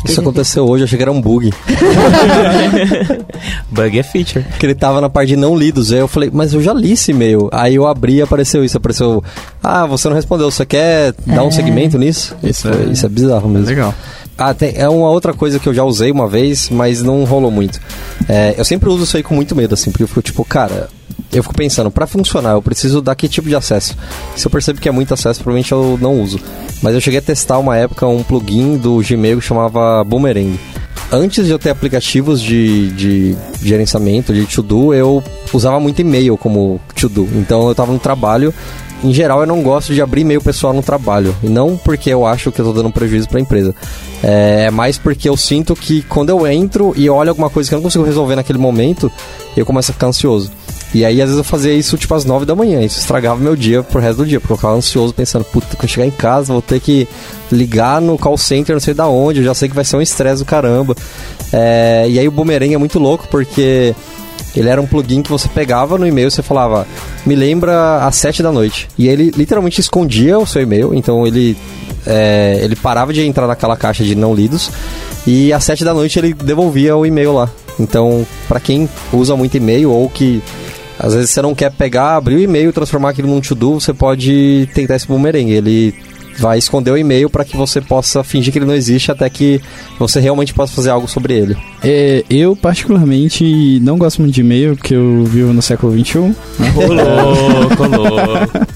Isso 0.04 0.20
aconteceu 0.20 0.66
hoje, 0.66 0.82
eu 0.82 0.84
achei 0.86 0.96
que 0.96 1.02
era 1.02 1.12
um 1.12 1.20
bug. 1.20 1.50
bug 3.70 3.98
é 3.98 4.02
feature. 4.02 4.44
que 4.58 4.66
ele 4.66 4.74
tava 4.74 5.00
na 5.00 5.08
parte 5.08 5.30
de 5.30 5.36
não 5.36 5.56
lidos. 5.56 5.92
Aí 5.92 5.98
eu 5.98 6.08
falei, 6.08 6.30
mas 6.32 6.52
eu 6.52 6.62
já 6.62 6.72
li 6.72 6.92
esse 6.92 7.10
e-mail. 7.10 7.48
Aí 7.52 7.74
eu 7.74 7.86
abri 7.86 8.16
e 8.16 8.22
apareceu 8.22 8.64
isso. 8.64 8.76
Apareceu, 8.76 9.22
ah, 9.62 9.86
você 9.86 10.08
não 10.08 10.16
respondeu, 10.16 10.50
você 10.50 10.66
quer 10.66 11.14
dar 11.26 11.44
um 11.44 11.50
segmento 11.50 11.98
nisso? 11.98 12.34
Isso 12.42 12.68
é- 12.68 12.92
isso 12.92 13.06
é 13.06 13.08
bizarro 13.08 13.48
mesmo. 13.48 13.66
Legal. 13.66 13.94
Ah, 14.36 14.54
tem, 14.54 14.72
é 14.74 14.88
uma 14.88 15.10
outra 15.10 15.34
coisa 15.34 15.58
que 15.58 15.68
eu 15.68 15.74
já 15.74 15.84
usei 15.84 16.10
uma 16.10 16.26
vez, 16.26 16.70
mas 16.70 17.02
não 17.02 17.24
rolou 17.24 17.50
muito. 17.50 17.78
É, 18.28 18.54
eu 18.56 18.64
sempre 18.64 18.88
uso 18.88 19.04
isso 19.04 19.16
aí 19.16 19.22
com 19.22 19.34
muito 19.34 19.54
medo, 19.54 19.74
assim, 19.74 19.90
porque 19.90 20.02
eu 20.04 20.08
fico 20.08 20.22
tipo, 20.22 20.44
cara, 20.46 20.88
eu 21.32 21.42
fico 21.42 21.54
pensando, 21.54 21.90
pra 21.90 22.06
funcionar, 22.06 22.52
eu 22.52 22.62
preciso 22.62 23.00
dar 23.00 23.14
que 23.14 23.28
tipo 23.28 23.48
de 23.48 23.54
acesso? 23.54 23.96
Se 24.36 24.46
eu 24.46 24.50
percebo 24.50 24.80
que 24.80 24.88
é 24.88 24.92
muito 24.92 25.14
acesso, 25.14 25.40
provavelmente 25.40 25.72
eu 25.72 25.98
não 26.00 26.20
uso. 26.20 26.40
Mas 26.82 26.94
eu 26.94 27.00
cheguei 27.00 27.18
a 27.18 27.22
testar 27.22 27.58
uma 27.58 27.76
época 27.76 28.06
um 28.06 28.22
plugin 28.22 28.76
do 28.76 28.98
Gmail 28.98 29.38
que 29.38 29.44
chamava 29.44 30.02
Boomerang. 30.04 30.58
Antes 31.12 31.46
de 31.46 31.50
eu 31.50 31.58
ter 31.58 31.70
aplicativos 31.70 32.40
de, 32.40 32.90
de 32.90 33.36
gerenciamento, 33.62 34.32
de 34.32 34.46
to-do, 34.46 34.94
eu 34.94 35.22
usava 35.52 35.80
muito 35.80 36.00
e-mail 36.00 36.36
como 36.36 36.80
to-do. 36.94 37.28
Então 37.34 37.68
eu 37.68 37.74
tava 37.74 37.92
no 37.92 37.98
trabalho. 37.98 38.54
Em 39.02 39.12
geral, 39.12 39.40
eu 39.40 39.46
não 39.46 39.62
gosto 39.62 39.94
de 39.94 40.02
abrir 40.02 40.20
e-mail 40.20 40.40
pessoal 40.42 40.72
no 40.72 40.82
trabalho. 40.82 41.34
E 41.42 41.48
não 41.48 41.76
porque 41.76 42.10
eu 42.10 42.26
acho 42.26 42.52
que 42.52 42.60
eu 42.60 42.66
tô 42.66 42.72
dando 42.72 42.92
prejuízo 42.92 43.28
pra 43.28 43.40
empresa. 43.40 43.74
É 44.22 44.70
mais 44.70 44.98
porque 44.98 45.28
eu 45.28 45.36
sinto 45.36 45.74
que 45.74 46.02
quando 46.02 46.28
eu 46.28 46.46
entro 46.46 46.92
e 46.96 47.08
olho 47.10 47.30
alguma 47.30 47.50
coisa 47.50 47.68
que 47.68 47.74
eu 47.74 47.78
não 47.78 47.82
consigo 47.82 48.04
resolver 48.04 48.36
naquele 48.36 48.58
momento, 48.58 49.10
eu 49.56 49.66
começo 49.66 49.90
a 49.90 49.94
ficar 49.94 50.08
ansioso. 50.08 50.50
E 50.92 51.04
aí, 51.04 51.20
às 51.20 51.28
vezes, 51.28 51.38
eu 51.38 51.44
fazia 51.44 51.72
isso 51.72 51.96
tipo 51.96 52.14
às 52.14 52.24
9 52.24 52.44
da 52.44 52.54
manhã. 52.54 52.80
Isso 52.80 52.98
estragava 52.98 53.40
meu 53.40 53.54
dia 53.54 53.82
pro 53.82 54.00
resto 54.00 54.18
do 54.18 54.26
dia, 54.26 54.40
porque 54.40 54.52
eu 54.52 54.56
ficava 54.56 54.74
ansioso 54.74 55.14
pensando, 55.14 55.44
puta, 55.44 55.76
quando 55.76 55.88
chegar 55.88 56.06
em 56.06 56.10
casa, 56.10 56.52
vou 56.52 56.62
ter 56.62 56.80
que 56.80 57.06
ligar 57.50 58.00
no 58.00 58.18
call 58.18 58.36
center, 58.36 58.74
não 58.74 58.80
sei 58.80 58.94
da 58.94 59.06
onde, 59.06 59.40
eu 59.40 59.44
já 59.44 59.54
sei 59.54 59.68
que 59.68 59.74
vai 59.74 59.84
ser 59.84 59.96
um 59.96 60.02
estresse 60.02 60.42
do 60.42 60.44
caramba. 60.44 60.96
É, 61.52 62.06
e 62.08 62.18
aí 62.18 62.26
o 62.26 62.30
Boomerang 62.30 62.74
é 62.74 62.78
muito 62.78 62.98
louco, 62.98 63.28
porque 63.28 63.94
ele 64.56 64.68
era 64.68 64.80
um 64.80 64.86
plugin 64.86 65.22
que 65.22 65.30
você 65.30 65.48
pegava 65.48 65.96
no 65.96 66.06
e-mail 66.06 66.30
você 66.30 66.42
falava, 66.42 66.86
me 67.24 67.34
lembra 67.34 68.04
às 68.04 68.16
7 68.16 68.42
da 68.42 68.50
noite. 68.50 68.88
E 68.98 69.08
ele 69.08 69.30
literalmente 69.30 69.80
escondia 69.80 70.38
o 70.38 70.46
seu 70.46 70.62
e-mail, 70.62 70.92
então 70.94 71.26
ele, 71.26 71.56
é, 72.06 72.58
ele 72.62 72.74
parava 72.74 73.12
de 73.12 73.24
entrar 73.24 73.46
naquela 73.46 73.76
caixa 73.76 74.02
de 74.02 74.14
não 74.14 74.34
lidos 74.34 74.70
e 75.26 75.52
às 75.52 75.62
7 75.64 75.84
da 75.84 75.94
noite 75.94 76.18
ele 76.18 76.34
devolvia 76.34 76.96
o 76.96 77.06
e-mail 77.06 77.32
lá. 77.32 77.50
Então, 77.78 78.26
pra 78.48 78.60
quem 78.60 78.88
usa 79.12 79.36
muito 79.36 79.56
e-mail 79.56 79.90
ou 79.90 80.08
que 80.08 80.42
às 81.00 81.14
vezes 81.14 81.30
você 81.30 81.40
não 81.40 81.54
quer 81.54 81.72
pegar, 81.72 82.16
abrir 82.16 82.34
o 82.36 82.40
e-mail, 82.40 82.72
transformar 82.72 83.10
aquilo 83.10 83.28
num 83.28 83.40
to-do, 83.40 83.80
você 83.80 83.92
pode 83.94 84.68
tentar 84.74 84.96
esse 84.96 85.06
boomerang. 85.06 85.50
Ele 85.50 85.94
vai 86.38 86.58
esconder 86.58 86.90
o 86.90 86.96
e-mail 86.96 87.28
para 87.28 87.44
que 87.44 87.56
você 87.56 87.80
possa 87.80 88.22
fingir 88.22 88.52
que 88.52 88.58
ele 88.58 88.66
não 88.66 88.74
existe 88.74 89.10
até 89.10 89.28
que 89.28 89.60
você 89.98 90.20
realmente 90.20 90.54
possa 90.54 90.74
fazer 90.74 90.90
algo 90.90 91.08
sobre 91.08 91.34
ele. 91.34 91.56
É, 91.82 92.24
eu, 92.28 92.54
particularmente, 92.54 93.80
não 93.80 93.98
gosto 93.98 94.20
muito 94.20 94.34
de 94.34 94.40
e-mail, 94.40 94.76
porque 94.76 94.94
eu 94.94 95.24
vivo 95.24 95.52
no 95.52 95.62
século 95.62 95.92
XXI. 95.92 96.34
Rolou, 96.74 97.68
rolou. 97.76 98.10
Polêmica. 98.10 98.68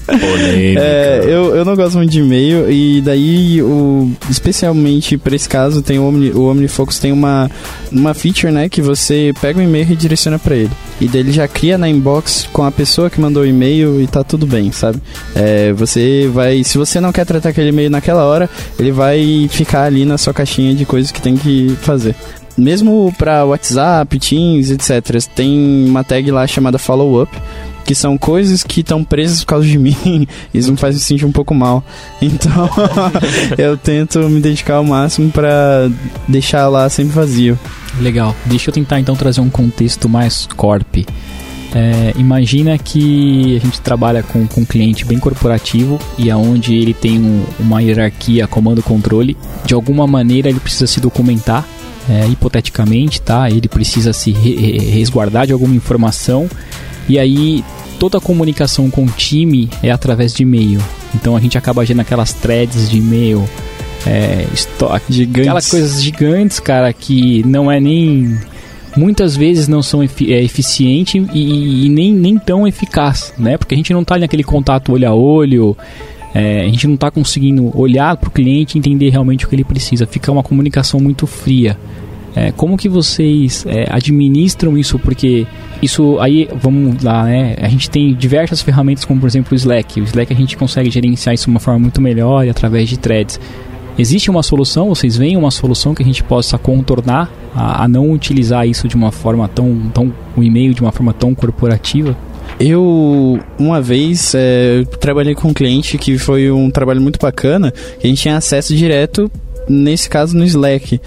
É, 0.77 1.21
eu, 1.23 1.55
eu 1.55 1.65
não 1.65 1.75
gosto 1.75 1.97
muito 1.97 2.11
de 2.11 2.19
e-mail 2.19 2.69
e 2.71 3.01
daí, 3.01 3.61
o, 3.61 4.11
especialmente 4.29 5.17
para 5.17 5.35
esse 5.35 5.49
caso, 5.49 5.81
tem 5.81 5.97
o, 5.97 6.07
Omni, 6.07 6.31
o 6.31 6.43
OmniFocus 6.43 6.99
tem 6.99 7.11
uma, 7.11 7.49
uma 7.91 8.13
feature, 8.13 8.51
né, 8.51 8.69
que 8.69 8.81
você 8.81 9.33
pega 9.41 9.59
o 9.59 9.61
e-mail 9.61 9.83
e 9.83 9.87
redireciona 9.87 10.37
para 10.37 10.55
ele. 10.55 10.71
E 11.01 11.07
daí 11.07 11.21
ele 11.21 11.31
já 11.31 11.47
cria 11.47 11.77
na 11.77 11.89
inbox 11.89 12.47
com 12.51 12.63
a 12.63 12.71
pessoa 12.71 13.09
que 13.09 13.19
mandou 13.19 13.43
o 13.43 13.45
e-mail 13.45 14.01
e 14.01 14.07
tá 14.07 14.23
tudo 14.23 14.45
bem, 14.45 14.71
sabe? 14.71 15.01
É, 15.33 15.73
você 15.73 16.29
vai, 16.33 16.63
se 16.63 16.77
você 16.77 16.99
não 16.99 17.11
quer 17.11 17.25
tratar 17.25 17.49
aquele 17.49 17.69
e-mail 17.69 17.89
naquela 17.89 18.23
hora, 18.25 18.49
ele 18.79 18.91
vai 18.91 19.47
ficar 19.49 19.83
ali 19.83 20.05
na 20.05 20.17
sua 20.17 20.33
caixinha 20.33 20.73
de 20.73 20.85
coisas 20.85 21.11
que 21.11 21.21
tem 21.21 21.35
que 21.35 21.75
fazer. 21.81 22.15
Mesmo 22.57 23.13
para 23.17 23.43
WhatsApp, 23.43 24.17
Teams, 24.17 24.71
etc. 24.71 25.21
Tem 25.35 25.85
uma 25.89 26.03
tag 26.03 26.31
lá 26.31 26.47
chamada 26.47 26.77
follow 26.77 27.21
up, 27.21 27.37
que 27.85 27.93
são 27.93 28.17
coisas 28.17 28.63
que 28.63 28.81
estão 28.81 29.03
presas 29.03 29.41
por 29.41 29.47
causa 29.47 29.67
de 29.67 29.77
mim. 29.79 30.27
Isso 30.53 30.71
me 30.71 30.77
faz 30.77 30.95
me 30.95 31.01
sentir 31.01 31.25
um 31.25 31.31
pouco 31.31 31.53
mal. 31.53 31.83
Então, 32.21 32.69
eu 33.57 33.77
tento 33.77 34.19
me 34.27 34.41
dedicar 34.41 34.75
ao 34.75 34.83
máximo 34.83 35.31
para 35.31 35.89
deixar 36.27 36.67
lá 36.67 36.89
sempre 36.89 37.13
vazio. 37.13 37.57
Legal. 38.01 38.35
Deixa 38.45 38.69
eu 38.69 38.73
tentar 38.73 38.99
então 38.99 39.15
trazer 39.15 39.39
um 39.39 39.49
contexto 39.49 40.09
mais 40.09 40.47
corp. 40.57 40.97
É, 41.73 42.13
imagina 42.17 42.77
que 42.77 43.57
a 43.57 43.59
gente 43.59 43.81
trabalha 43.81 44.23
com, 44.23 44.47
com 44.47 44.61
um 44.61 44.65
cliente 44.65 45.03
bem 45.03 45.19
corporativo 45.19 45.99
e 46.17 46.31
aonde 46.31 46.73
ele 46.73 46.93
tem 46.93 47.19
um, 47.19 47.43
uma 47.59 47.81
hierarquia 47.81 48.47
comando-controle. 48.47 49.35
De 49.65 49.73
alguma 49.73 50.07
maneira 50.07 50.49
ele 50.49 50.59
precisa 50.59 50.87
se 50.87 51.01
documentar, 51.01 51.67
é, 52.09 52.27
hipoteticamente, 52.27 53.21
tá? 53.21 53.49
Ele 53.49 53.67
precisa 53.67 54.13
se 54.13 54.31
re 54.31 54.77
resguardar 54.77 55.47
de 55.47 55.53
alguma 55.53 55.75
informação 55.75 56.49
e 57.07 57.19
aí 57.19 57.63
toda 57.99 58.17
a 58.17 58.21
comunicação 58.21 58.89
com 58.89 59.05
o 59.05 59.09
time 59.09 59.69
é 59.81 59.91
através 59.91 60.33
de 60.33 60.43
e-mail. 60.43 60.81
Então 61.13 61.35
a 61.35 61.39
gente 61.39 61.57
acaba 61.57 61.83
vendo 61.83 62.01
aquelas 62.01 62.33
threads 62.33 62.89
de 62.89 62.97
e-mail, 62.97 63.47
é, 64.05 64.45
gigantes. 65.09 65.41
aquelas 65.41 65.69
coisas 65.69 66.03
gigantes, 66.03 66.59
cara, 66.59 66.91
que 66.91 67.43
não 67.45 67.71
é 67.71 67.79
nem 67.79 68.37
muitas 68.95 69.35
vezes 69.35 69.67
não 69.67 69.81
são 69.81 70.01
é, 70.01 70.43
eficiente 70.43 71.25
e, 71.33 71.85
e, 71.85 71.89
nem, 71.89 72.13
nem 72.13 72.37
tão 72.37 72.67
eficaz, 72.67 73.33
né? 73.37 73.57
Porque 73.57 73.73
a 73.73 73.77
gente 73.77 73.93
não 73.93 74.01
está 74.01 74.17
naquele 74.17 74.43
contato 74.43 74.93
olho 74.93 75.07
a 75.07 75.13
olho, 75.13 75.77
é, 76.33 76.61
a 76.61 76.65
gente 76.65 76.87
não 76.87 76.95
está 76.95 77.11
conseguindo 77.11 77.77
olhar 77.77 78.15
para 78.17 78.27
o 78.27 78.31
cliente 78.31 78.77
e 78.77 78.79
entender 78.79 79.09
realmente 79.09 79.45
o 79.45 79.49
que 79.49 79.55
ele 79.55 79.63
precisa. 79.63 80.05
Fica 80.05 80.31
uma 80.31 80.43
comunicação 80.43 80.99
muito 80.99 81.27
fria. 81.27 81.77
É, 82.35 82.51
como 82.51 82.77
que 82.77 82.89
vocês 82.89 83.65
é, 83.65 83.87
administram 83.89 84.77
isso? 84.77 84.99
Porque 84.99 85.47
isso 85.81 86.17
aí, 86.19 86.49
vamos 86.61 87.01
lá, 87.01 87.23
né? 87.23 87.55
A 87.61 87.69
gente 87.69 87.89
tem 87.89 88.13
diversas 88.13 88.61
ferramentas, 88.61 89.05
como 89.05 89.21
por 89.21 89.27
exemplo 89.27 89.53
o 89.53 89.55
Slack. 89.55 90.01
O 90.01 90.03
Slack 90.03 90.33
a 90.33 90.35
gente 90.35 90.57
consegue 90.57 90.91
gerenciar 90.91 91.33
isso 91.33 91.45
de 91.45 91.51
uma 91.51 91.59
forma 91.59 91.79
muito 91.79 92.01
melhor 92.01 92.45
e 92.45 92.49
através 92.49 92.89
de 92.89 92.97
threads. 92.97 93.39
Existe 93.97 94.29
uma 94.29 94.43
solução? 94.43 94.89
Vocês 94.89 95.15
veem 95.15 95.37
uma 95.37 95.49
solução 95.49 95.95
que 95.95 96.03
a 96.03 96.05
gente 96.05 96.21
possa 96.21 96.57
contornar 96.57 97.31
a, 97.55 97.85
a 97.85 97.87
não 97.87 98.11
utilizar 98.11 98.67
isso 98.67 98.89
de 98.89 98.95
uma 98.95 99.11
forma 99.11 99.47
tão, 99.47 99.89
tão 99.93 100.13
o 100.35 100.43
e-mail 100.43 100.73
de 100.73 100.81
uma 100.81 100.91
forma 100.91 101.13
tão 101.13 101.33
corporativa? 101.33 102.15
Eu, 102.59 103.39
uma 103.57 103.81
vez, 103.81 104.33
é, 104.35 104.83
trabalhei 104.99 105.33
com 105.33 105.47
um 105.47 105.53
cliente 105.53 105.97
que 105.97 106.17
foi 106.17 106.51
um 106.51 106.69
trabalho 106.69 107.01
muito 107.01 107.19
bacana, 107.19 107.71
que 107.71 108.05
a 108.05 108.09
gente 108.09 108.21
tinha 108.21 108.37
acesso 108.37 108.75
direto 108.75 109.31
nesse 109.67 110.09
caso 110.09 110.35
no 110.35 110.43
Slack. 110.43 110.99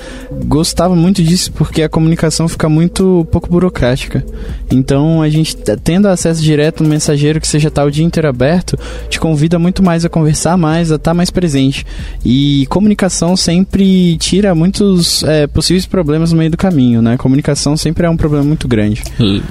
Gostava 0.47 0.95
muito 0.95 1.23
disso 1.23 1.53
porque 1.53 1.83
a 1.83 1.89
comunicação 1.89 2.49
fica 2.49 2.69
muito 2.69 3.27
pouco 3.31 3.49
burocrática. 3.49 4.25
Então 4.71 5.23
a 5.23 5.29
gente 5.29 5.57
tendo 5.83 6.09
acesso 6.09 6.43
direto 6.43 6.83
no 6.83 6.89
mensageiro 6.89 7.41
que 7.41 7.49
seja 7.49 7.71
tá 7.71 7.85
o 7.85 7.91
dia 7.91 8.05
inteiro 8.05 8.29
aberto, 8.29 8.79
te 9.09 9.19
convida 9.21 9.59
muito 9.59 9.83
mais 9.83 10.05
a 10.05 10.09
conversar 10.09 10.57
mais, 10.57 10.91
a 10.91 10.97
estar 10.97 11.11
tá 11.11 11.15
mais 11.15 11.31
presente. 11.31 11.87
E 12.25 12.67
comunicação 12.69 13.37
sempre 13.37 14.17
tira 14.19 14.55
muitos 14.55 15.23
é, 15.25 15.47
possíveis 15.47 15.87
problemas 15.87 16.33
no 16.33 16.39
meio 16.39 16.51
do 16.51 16.57
caminho, 16.57 17.01
né? 17.03 17.17
Comunicação 17.17 17.77
sempre 17.77 18.07
é 18.07 18.11
um 18.11 18.17
problema 18.17 18.45
muito 18.45 18.69
grande. 18.69 19.03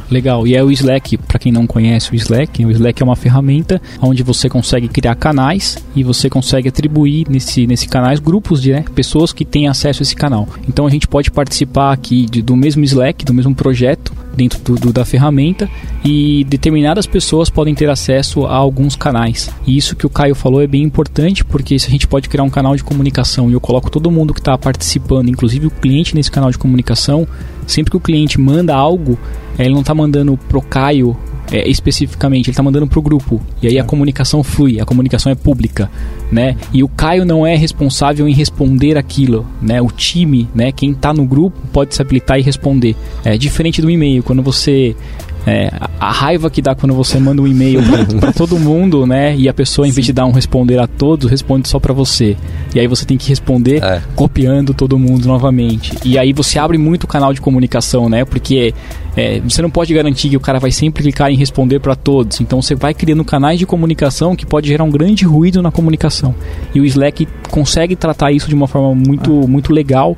Legal. 0.10 0.48
E 0.48 0.56
é 0.56 0.64
o 0.64 0.72
Slack, 0.72 1.18
para 1.18 1.40
quem 1.40 1.52
não 1.52 1.66
conhece 1.66 2.12
o 2.12 2.16
Slack, 2.16 2.66
o 2.66 2.72
Slack 2.72 3.02
é 3.02 3.06
uma 3.06 3.16
ferramenta 3.16 3.82
onde 4.02 4.24
você 4.24 4.50
consegue 4.50 4.88
criar 4.88 5.16
canais 5.16 5.78
e 5.96 6.04
você 6.04 6.30
consegue 6.30 6.70
atribuir 6.70 7.26
nesse, 7.30 7.66
nesse 7.68 7.88
canais 7.88 8.20
grupos 8.20 8.62
de 8.62 8.72
né, 8.72 8.84
pessoas 8.98 9.32
que 9.32 9.46
têm 9.46 9.68
acesso 9.68 10.02
a 10.02 10.04
esse 10.04 10.16
canal. 10.16 10.50
Então 10.68 10.88
a 10.88 10.90
gente 10.90 11.08
pode 11.08 11.30
participar 11.30 11.94
aqui 11.94 12.26
de, 12.26 12.42
do 12.42 12.56
mesmo 12.56 12.84
Slack, 12.84 13.24
do 13.24 13.32
mesmo 13.32 13.54
projeto 13.54 14.12
dentro 14.36 14.60
do, 14.64 14.74
do, 14.74 14.92
da 14.92 15.06
ferramenta 15.06 15.70
e 16.04 16.44
determinadas 16.46 17.06
pessoas 17.06 17.48
podem 17.48 17.76
ter 17.76 17.88
acesso 17.92 18.48
a 18.48 18.56
alguns 18.56 18.96
canais. 18.96 19.52
E 19.68 19.78
isso 19.78 19.96
que 19.96 20.08
o 20.08 20.10
Caio 20.10 20.34
falou 20.34 20.64
é 20.64 20.66
bem 20.66 20.82
importante 20.82 21.46
porque 21.46 21.78
se 21.78 21.86
a 21.86 21.92
gente 21.92 22.08
pode 22.08 22.28
criar 22.28 22.44
um 22.44 22.50
canal 22.50 22.76
de 22.76 22.84
comunicação 22.84 23.52
e 23.52 23.54
eu 23.54 23.62
coloco 23.62 23.92
todo 23.92 24.10
mundo 24.10 24.34
que 24.34 24.40
está 24.40 24.58
participando, 24.58 25.30
inclusive 25.30 25.68
o 25.68 25.72
cliente 25.72 26.16
nesse 26.16 26.32
canal 26.32 26.50
de 26.50 26.58
comunicação, 26.58 27.28
sempre 27.68 27.92
que 27.92 27.98
o 27.98 28.02
cliente 28.02 28.42
manda 28.42 28.76
algo, 28.76 29.16
ele 29.60 29.76
não 29.76 29.82
está 29.82 29.94
mandando 29.94 30.36
pro 30.50 30.62
Caio 30.62 31.16
é, 31.52 31.70
especificamente, 31.70 32.46
ele 32.46 32.52
está 32.52 32.64
mandando 32.64 32.88
para 32.88 33.00
o 33.00 33.02
grupo. 33.02 33.42
E 33.62 33.68
aí 33.68 33.80
a 33.80 33.84
comunicação 33.84 34.44
flui, 34.44 34.80
a 34.80 34.86
comunicação 34.86 35.32
é 35.32 35.36
pública, 35.36 35.90
né? 36.32 36.56
E 36.74 36.84
o 36.84 36.88
Caio 36.88 37.26
não 37.26 37.46
é 37.46 37.56
responsável 37.56 38.28
em 38.28 38.34
responder 38.34 38.98
aquilo, 38.98 39.46
né? 39.62 39.82
O 39.82 39.88
time, 39.88 40.48
né? 40.54 40.72
Quem 40.72 40.92
está 40.92 41.14
no 41.14 41.26
grupo 41.26 41.58
pode 41.72 41.96
se 41.96 42.02
habilitar 42.02 42.40
e 42.40 42.42
responder. 42.42 42.96
É 43.24 43.38
diferente 43.38 43.82
do 43.82 43.90
e-mail, 43.90 44.24
quando 44.24 44.42
você 44.42 44.96
é, 45.48 45.72
a 45.98 46.12
raiva 46.12 46.50
que 46.50 46.62
dá 46.62 46.76
quando 46.76 46.94
você 46.94 47.18
manda 47.18 47.42
um 47.42 47.48
e-mail 47.48 47.80
para 48.20 48.34
todo 48.36 48.60
mundo, 48.60 49.08
né? 49.08 49.34
E 49.34 49.48
a 49.48 49.54
pessoa, 49.54 49.88
em 49.88 49.92
vez 49.92 50.06
de 50.06 50.12
dar 50.12 50.26
um 50.26 50.32
responder 50.32 50.78
a 50.78 50.86
todos, 50.86 51.32
responde 51.32 51.70
só 51.70 51.80
para 51.80 51.94
você. 51.94 52.36
E 52.76 52.80
aí 52.82 52.86
você 52.86 53.06
tem 53.06 53.18
que 53.18 53.30
responder 53.30 53.82
é. 53.82 54.02
copiando 54.14 54.74
todo 54.74 55.00
mundo 55.00 55.26
novamente. 55.26 55.94
E 56.04 56.18
aí 56.18 56.34
você 56.34 56.60
abre 56.60 56.78
muito 56.78 57.06
o 57.06 57.08
canal 57.08 57.34
de 57.34 57.40
comunicação, 57.40 58.10
né? 58.10 58.26
Porque 58.26 58.74
é, 59.16 59.40
você 59.40 59.62
não 59.62 59.70
pode 59.70 59.94
garantir 59.94 60.28
que 60.28 60.36
o 60.36 60.40
cara 60.42 60.60
vai 60.60 60.70
sempre 60.70 61.02
clicar 61.02 61.32
em 61.32 61.38
responder 61.38 61.80
para 61.80 61.96
todos. 61.96 62.42
Então 62.42 62.62
você 62.62 62.76
vai 62.76 62.94
criando 62.94 63.24
canais 63.24 63.58
de 63.58 63.66
comunicação 63.66 64.36
que 64.36 64.46
pode 64.46 64.68
gerar 64.68 64.84
um 64.84 64.92
grande 64.92 65.24
ruído 65.24 65.62
na 65.62 65.72
comunicação. 65.72 66.36
E 66.76 66.82
o 66.82 66.86
Slack 66.86 67.26
consegue 67.50 67.96
tratar 67.96 68.34
isso 68.34 68.50
de 68.50 68.56
uma 68.56 68.68
forma 68.68 68.94
muito, 68.94 69.44
ah. 69.46 69.48
muito 69.48 69.72
legal 69.72 70.18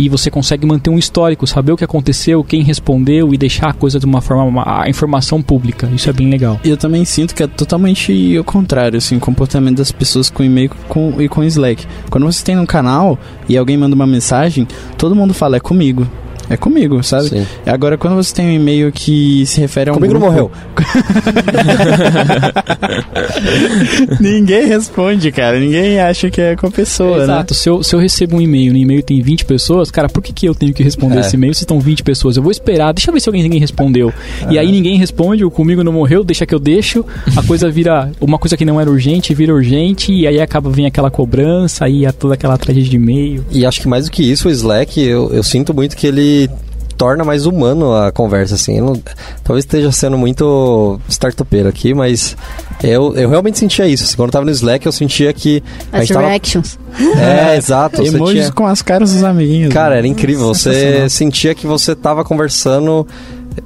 e 0.00 0.08
você 0.08 0.30
consegue 0.30 0.66
manter 0.66 0.88
um 0.88 0.98
histórico, 0.98 1.46
saber 1.46 1.72
o 1.72 1.76
que 1.76 1.84
aconteceu, 1.84 2.42
quem 2.42 2.62
respondeu 2.62 3.34
e 3.34 3.36
deixar 3.36 3.68
a 3.68 3.72
coisa 3.74 4.00
de 4.00 4.06
uma 4.06 4.22
forma, 4.22 4.64
a 4.66 4.88
informação 4.88 5.42
pública. 5.42 5.90
Isso 5.94 6.08
é 6.08 6.12
bem 6.12 6.30
legal. 6.30 6.58
Eu 6.64 6.78
também 6.78 7.04
sinto 7.04 7.34
que 7.34 7.42
é 7.42 7.46
totalmente 7.46 8.38
o 8.38 8.42
contrário, 8.42 8.96
assim, 8.96 9.18
o 9.18 9.20
comportamento 9.20 9.76
das 9.76 9.92
pessoas 9.92 10.30
com 10.30 10.42
e-mail 10.42 10.70
com, 10.88 11.20
e 11.20 11.28
com 11.28 11.44
Slack. 11.44 11.86
Quando 12.08 12.24
você 12.24 12.42
tem 12.42 12.58
um 12.58 12.64
canal 12.64 13.18
e 13.46 13.58
alguém 13.58 13.76
manda 13.76 13.94
uma 13.94 14.06
mensagem, 14.06 14.66
todo 14.96 15.14
mundo 15.14 15.34
fala, 15.34 15.58
é 15.58 15.60
comigo. 15.60 16.06
É 16.50 16.56
comigo, 16.56 17.00
sabe? 17.04 17.28
Sim. 17.28 17.46
Agora, 17.64 17.96
quando 17.96 18.16
você 18.16 18.34
tem 18.34 18.44
um 18.44 18.50
e-mail 18.50 18.90
que 18.90 19.46
se 19.46 19.60
refere 19.60 19.88
a 19.88 19.92
um. 19.92 19.94
Comigo 19.94 20.14
grupo... 20.14 20.26
não 20.26 20.32
morreu. 20.32 20.50
Ninguém 24.20 24.66
responde, 24.66 25.30
cara. 25.30 25.60
Ninguém 25.60 26.00
acha 26.00 26.28
que 26.28 26.40
é 26.40 26.56
com 26.56 26.66
a 26.66 26.70
pessoa, 26.72 27.18
né? 27.18 27.22
Exato. 27.22 27.54
Né? 27.54 27.60
Se, 27.60 27.68
eu, 27.68 27.84
se 27.84 27.94
eu 27.94 28.00
recebo 28.00 28.36
um 28.36 28.40
e-mail, 28.40 28.72
no 28.72 28.78
e-mail 28.78 29.00
tem 29.00 29.22
20 29.22 29.44
pessoas, 29.44 29.92
cara, 29.92 30.08
por 30.08 30.20
que, 30.20 30.32
que 30.32 30.46
eu 30.46 30.52
tenho 30.52 30.74
que 30.74 30.82
responder 30.82 31.18
é. 31.18 31.20
esse 31.20 31.36
e-mail 31.36 31.54
se 31.54 31.62
estão 31.62 31.78
20 31.78 32.02
pessoas? 32.02 32.36
Eu 32.36 32.42
vou 32.42 32.50
esperar, 32.50 32.92
deixa 32.92 33.10
eu 33.10 33.14
ver 33.14 33.20
se 33.20 33.28
alguém 33.28 33.44
ninguém 33.44 33.60
respondeu. 33.60 34.12
É. 34.48 34.54
E 34.54 34.58
aí 34.58 34.72
ninguém 34.72 34.98
responde, 34.98 35.44
o 35.44 35.52
comigo 35.52 35.84
não 35.84 35.92
morreu, 35.92 36.24
deixa 36.24 36.44
que 36.44 36.54
eu 36.54 36.58
deixo, 36.58 37.06
a 37.36 37.44
coisa 37.44 37.70
vira. 37.70 38.10
Uma 38.20 38.38
coisa 38.38 38.56
que 38.56 38.64
não 38.64 38.80
era 38.80 38.90
urgente 38.90 39.32
vira 39.34 39.54
urgente, 39.54 40.12
e 40.12 40.26
aí 40.26 40.40
acaba 40.40 40.68
vem 40.68 40.86
aquela 40.86 41.12
cobrança, 41.12 41.84
aí 41.84 42.04
é 42.04 42.10
toda 42.10 42.34
aquela 42.34 42.58
tragédia 42.58 42.90
de 42.90 42.96
e-mail. 42.96 43.44
E 43.52 43.64
acho 43.64 43.80
que 43.80 43.86
mais 43.86 44.06
do 44.06 44.10
que 44.10 44.28
isso, 44.28 44.48
o 44.48 44.50
Slack, 44.50 45.00
eu, 45.00 45.32
eu 45.32 45.42
sinto 45.42 45.72
muito 45.72 45.96
que 45.96 46.06
ele 46.06 46.39
torna 47.00 47.24
mais 47.24 47.46
humano 47.46 47.94
a 47.94 48.12
conversa, 48.12 48.56
assim. 48.56 48.78
Não, 48.78 48.92
talvez 49.42 49.64
esteja 49.64 49.90
sendo 49.90 50.18
muito 50.18 51.00
startupeiro 51.08 51.66
aqui, 51.66 51.94
mas 51.94 52.36
eu, 52.82 53.14
eu 53.16 53.30
realmente 53.30 53.58
sentia 53.58 53.88
isso. 53.88 54.04
Assim, 54.04 54.16
quando 54.16 54.28
eu 54.28 54.32
tava 54.32 54.44
no 54.44 54.50
Slack, 54.50 54.84
eu 54.84 54.92
sentia 54.92 55.32
que. 55.32 55.62
As 55.90 56.10
reactions. 56.10 56.78
Tava... 56.92 57.20
É, 57.22 57.56
exato. 57.58 58.02
Emojis 58.02 58.42
tinha... 58.42 58.52
com 58.52 58.66
as 58.66 58.82
caras 58.82 59.14
dos 59.14 59.24
amiguinhos. 59.24 59.72
Cara, 59.72 59.96
era 59.96 60.06
incrível. 60.06 60.48
Você 60.48 61.08
sentia 61.08 61.54
que 61.54 61.66
você 61.66 61.94
tava 61.94 62.22
conversando 62.22 63.06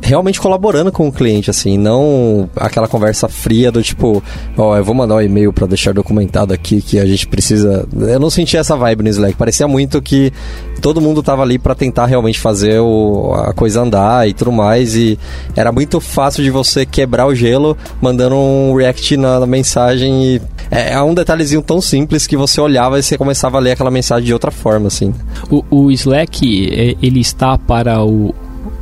realmente 0.00 0.40
colaborando 0.40 0.90
com 0.90 1.08
o 1.08 1.12
cliente, 1.12 1.50
assim, 1.50 1.78
não 1.78 2.48
aquela 2.56 2.88
conversa 2.88 3.28
fria 3.28 3.70
do 3.70 3.82
tipo, 3.82 4.22
ó, 4.56 4.70
oh, 4.70 4.76
eu 4.76 4.84
vou 4.84 4.94
mandar 4.94 5.16
um 5.16 5.20
e-mail 5.20 5.52
para 5.52 5.66
deixar 5.66 5.92
documentado 5.92 6.52
aqui 6.52 6.80
que 6.80 6.98
a 6.98 7.06
gente 7.06 7.26
precisa. 7.26 7.86
Eu 7.96 8.20
não 8.20 8.30
senti 8.30 8.56
essa 8.56 8.76
vibe 8.76 9.02
no 9.02 9.08
Slack. 9.08 9.34
Parecia 9.36 9.68
muito 9.68 10.00
que 10.00 10.32
todo 10.80 11.00
mundo 11.00 11.22
tava 11.22 11.42
ali 11.42 11.58
para 11.58 11.74
tentar 11.74 12.06
realmente 12.06 12.38
fazer 12.38 12.80
o, 12.80 13.34
a 13.34 13.52
coisa 13.52 13.82
andar 13.82 14.28
e 14.28 14.34
tudo 14.34 14.52
mais. 14.52 14.94
E 14.94 15.18
era 15.56 15.72
muito 15.72 16.00
fácil 16.00 16.42
de 16.42 16.50
você 16.50 16.84
quebrar 16.86 17.26
o 17.26 17.34
gelo 17.34 17.76
mandando 18.00 18.36
um 18.36 18.74
react 18.74 19.16
na, 19.16 19.40
na 19.40 19.46
mensagem 19.46 20.24
e 20.24 20.42
é, 20.70 20.94
é, 20.94 21.02
um 21.02 21.14
detalhezinho 21.14 21.62
tão 21.62 21.80
simples 21.80 22.26
que 22.26 22.36
você 22.36 22.60
olhava 22.60 22.98
e 22.98 23.02
você 23.02 23.18
começava 23.18 23.58
a 23.58 23.60
ler 23.60 23.72
aquela 23.72 23.90
mensagem 23.90 24.24
de 24.24 24.32
outra 24.32 24.50
forma, 24.50 24.88
assim. 24.88 25.14
O, 25.50 25.64
o 25.70 25.90
Slack, 25.90 26.96
ele 27.00 27.20
está 27.20 27.56
para 27.58 28.02
o, 28.02 28.34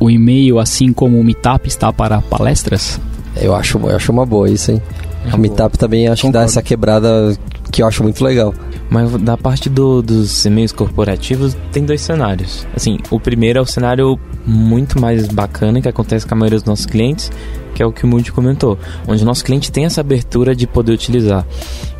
o 0.03 0.09
e-mail, 0.09 0.59
assim 0.59 0.91
como 0.91 1.17
o 1.17 1.23
Meetup 1.23 1.67
está 1.67 1.93
para 1.93 2.21
palestras? 2.21 2.99
Eu 3.37 3.55
acho, 3.55 3.77
eu 3.77 3.95
acho 3.95 4.11
uma 4.11 4.25
boa 4.25 4.49
isso, 4.49 4.71
hein? 4.71 4.81
É 5.25 5.33
o 5.33 5.39
Meetup 5.39 5.77
também 5.77 6.07
acho 6.07 6.23
Concordo. 6.23 6.39
que 6.39 6.39
dá 6.39 6.43
essa 6.43 6.61
quebrada 6.61 7.37
que 7.71 7.81
eu 7.81 7.87
acho 7.87 8.03
muito 8.03 8.21
legal. 8.23 8.53
Mas 8.89 9.09
da 9.21 9.37
parte 9.37 9.69
do, 9.69 10.01
dos 10.01 10.45
e-mails 10.45 10.73
corporativos, 10.73 11.57
tem 11.71 11.85
dois 11.85 12.01
cenários. 12.01 12.67
Assim, 12.75 12.99
o 13.09 13.19
primeiro 13.19 13.59
é 13.59 13.61
o 13.61 13.65
cenário 13.65 14.19
muito 14.45 14.99
mais 14.99 15.25
bacana 15.29 15.81
que 15.81 15.87
acontece 15.87 16.27
com 16.27 16.35
a 16.35 16.37
maioria 16.37 16.59
dos 16.59 16.67
nossos 16.67 16.85
clientes, 16.85 17.31
que 17.73 17.81
é 17.81 17.85
o 17.85 17.91
que 17.91 18.03
o 18.03 18.07
Moody 18.07 18.31
comentou, 18.31 18.77
onde 19.07 19.23
o 19.23 19.25
nosso 19.25 19.43
cliente 19.43 19.71
tem 19.71 19.85
essa 19.85 20.01
abertura 20.01 20.53
de 20.53 20.67
poder 20.67 20.91
utilizar. 20.91 21.47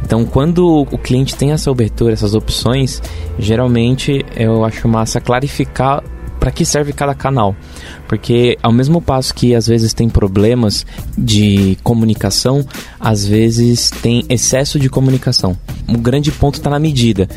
Então, 0.04 0.26
quando 0.26 0.86
o 0.92 0.98
cliente 0.98 1.36
tem 1.36 1.54
essa 1.54 1.72
abertura, 1.72 2.12
essas 2.12 2.36
opções, 2.36 3.02
geralmente 3.40 4.24
eu 4.36 4.66
acho 4.66 4.88
massa 4.90 5.22
clarificar 5.22 6.04
para 6.44 6.52
que 6.52 6.66
serve 6.66 6.92
cada 6.92 7.16
canal. 7.16 7.56
Porque 8.06 8.58
ao 8.62 8.74
mesmo 8.74 9.02
passo 9.02 9.34
que 9.34 9.56
às 9.56 9.66
vezes 9.66 9.94
tem 9.94 10.10
problemas 10.10 10.86
de 11.18 11.78
comunicação, 11.82 12.66
às 13.00 13.26
vezes 13.26 13.90
tem 13.90 14.26
excesso 14.28 14.78
de 14.78 14.90
comunicação. 14.90 15.58
O 15.88 15.98
grande 15.98 16.34
ponto 16.34 16.56
está 16.56 16.70
na 16.70 16.80
medida. 16.80 17.30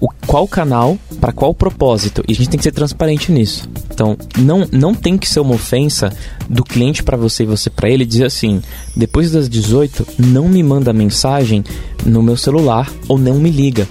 O, 0.00 0.08
qual 0.28 0.46
canal, 0.46 0.96
para 1.20 1.32
qual 1.32 1.52
propósito? 1.52 2.22
E 2.28 2.32
a 2.32 2.36
gente 2.36 2.50
tem 2.50 2.58
que 2.58 2.62
ser 2.62 2.70
transparente 2.70 3.32
nisso. 3.32 3.68
Então, 3.92 4.16
não, 4.38 4.64
não 4.70 4.94
tem 4.94 5.18
que 5.18 5.28
ser 5.28 5.40
uma 5.40 5.56
ofensa 5.56 6.12
do 6.48 6.62
cliente 6.62 7.02
para 7.02 7.16
você 7.16 7.42
e 7.42 7.46
você 7.46 7.68
para 7.68 7.90
ele 7.90 8.06
dizer 8.06 8.26
assim: 8.26 8.62
depois 8.94 9.32
das 9.32 9.48
18, 9.48 10.06
não 10.20 10.48
me 10.48 10.62
manda 10.62 10.92
mensagem 10.92 11.64
no 12.06 12.22
meu 12.22 12.36
celular 12.36 12.88
ou 13.08 13.18
não 13.18 13.34
me 13.40 13.50
liga 13.50 13.88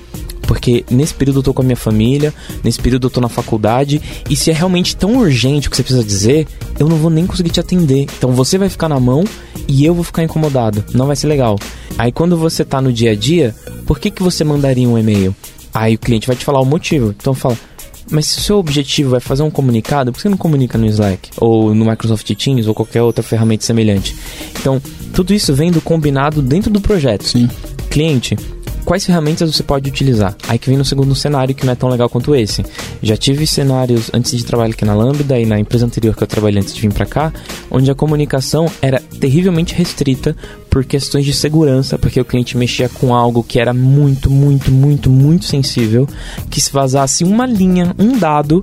porque 0.52 0.84
nesse 0.92 1.14
período 1.14 1.40
eu 1.40 1.44
tô 1.44 1.54
com 1.54 1.62
a 1.62 1.64
minha 1.64 1.78
família, 1.78 2.34
nesse 2.62 2.78
período 2.78 3.08
eu 3.08 3.10
tô 3.10 3.22
na 3.22 3.30
faculdade, 3.30 4.02
e 4.30 4.36
se 4.36 4.52
é 4.52 4.54
realmente 4.54 4.98
tão 4.98 5.16
urgente 5.16 5.70
o 5.70 5.72
que 5.72 5.78
você 5.78 5.82
precisa 5.82 6.04
dizer, 6.04 6.46
eu 6.78 6.90
não 6.90 6.98
vou 6.98 7.10
nem 7.10 7.26
conseguir 7.26 7.52
te 7.52 7.62
atender. 7.62 8.06
Então 8.18 8.34
você 8.34 8.58
vai 8.58 8.68
ficar 8.68 8.90
na 8.90 9.00
mão 9.00 9.24
e 9.66 9.86
eu 9.86 9.96
vou 9.96 10.04
ficar 10.04 10.24
incomodado. 10.24 10.84
Não 10.94 11.08
vai 11.08 11.16
ser 11.16 11.28
legal. 11.28 11.58
Aí 11.98 12.12
quando 12.12 12.36
você 12.36 12.66
tá 12.66 12.82
no 12.82 12.92
dia 12.92 13.12
a 13.12 13.16
dia, 13.16 13.56
por 13.86 13.98
que, 13.98 14.12
que 14.12 14.22
você 14.22 14.44
mandaria 14.44 14.90
um 14.90 14.98
e-mail? 14.98 15.34
Aí 15.74 15.96
o 15.96 15.98
cliente 15.98 16.28
vai 16.28 16.36
te 16.36 16.44
falar 16.44 16.60
o 16.60 16.66
motivo. 16.66 17.16
Então 17.18 17.34
fala, 17.34 17.58
mas 18.10 18.26
se 18.26 18.40
o 18.40 18.42
seu 18.42 18.58
objetivo 18.58 19.16
é 19.16 19.22
fazer 19.22 19.44
um 19.44 19.50
comunicado, 19.50 20.12
por 20.12 20.18
que 20.18 20.24
você 20.24 20.30
não 20.30 20.38
comunica 20.38 20.78
no 20.78 20.86
Slack? 20.86 21.30
Ou 21.38 21.74
no 21.74 21.86
Microsoft 21.86 22.30
Teams 22.36 22.68
ou 22.68 22.74
qualquer 22.74 23.04
outra 23.04 23.24
ferramenta 23.24 23.64
semelhante? 23.64 24.14
Então, 24.60 24.82
tudo 25.14 25.34
isso 25.34 25.56
vem 25.56 25.72
do 25.72 25.80
combinado 25.80 26.42
dentro 26.42 26.70
do 26.70 26.82
projeto. 26.82 27.24
Sim. 27.24 27.50
Cliente, 27.90 28.36
quais 28.92 29.06
ferramentas 29.06 29.56
você 29.56 29.64
pode 29.64 29.90
utilizar. 29.90 30.36
Aí 30.50 30.60
que 30.60 30.68
vem 30.68 30.78
no 30.78 30.84
segundo 30.84 31.16
cenário 31.16 31.56
que 31.56 31.66
não 31.66 31.72
é 31.72 31.78
tão 31.78 31.88
legal 31.88 32.10
quanto 32.10 32.36
esse. 32.36 32.62
Já 33.02 33.16
tive 33.16 33.48
cenários 33.48 34.12
antes 34.14 34.38
de 34.38 34.44
trabalhar 34.44 34.74
aqui 34.74 34.84
na 34.84 34.94
Lambda 34.94 35.40
e 35.40 35.46
na 35.46 35.58
empresa 35.58 35.86
anterior 35.86 36.14
que 36.14 36.22
eu 36.22 36.28
trabalhei 36.28 36.60
antes 36.60 36.76
de 36.76 36.82
vir 36.82 36.92
para 36.92 37.06
cá, 37.06 37.32
onde 37.72 37.90
a 37.90 37.96
comunicação 37.96 38.70
era 38.82 39.00
terrivelmente 39.00 39.74
restrita 39.74 40.36
por 40.70 40.84
questões 40.84 41.24
de 41.24 41.32
segurança, 41.32 41.98
porque 41.98 42.20
o 42.20 42.26
cliente 42.26 42.58
mexia 42.58 42.90
com 42.90 43.16
algo 43.16 43.42
que 43.42 43.62
era 43.62 43.74
muito, 43.74 44.30
muito, 44.30 44.70
muito, 44.70 45.10
muito 45.10 45.46
sensível, 45.46 46.06
que 46.50 46.60
se 46.60 46.74
vazasse 46.74 47.24
uma 47.24 47.46
linha, 47.46 47.96
um 47.98 48.18
dado, 48.18 48.62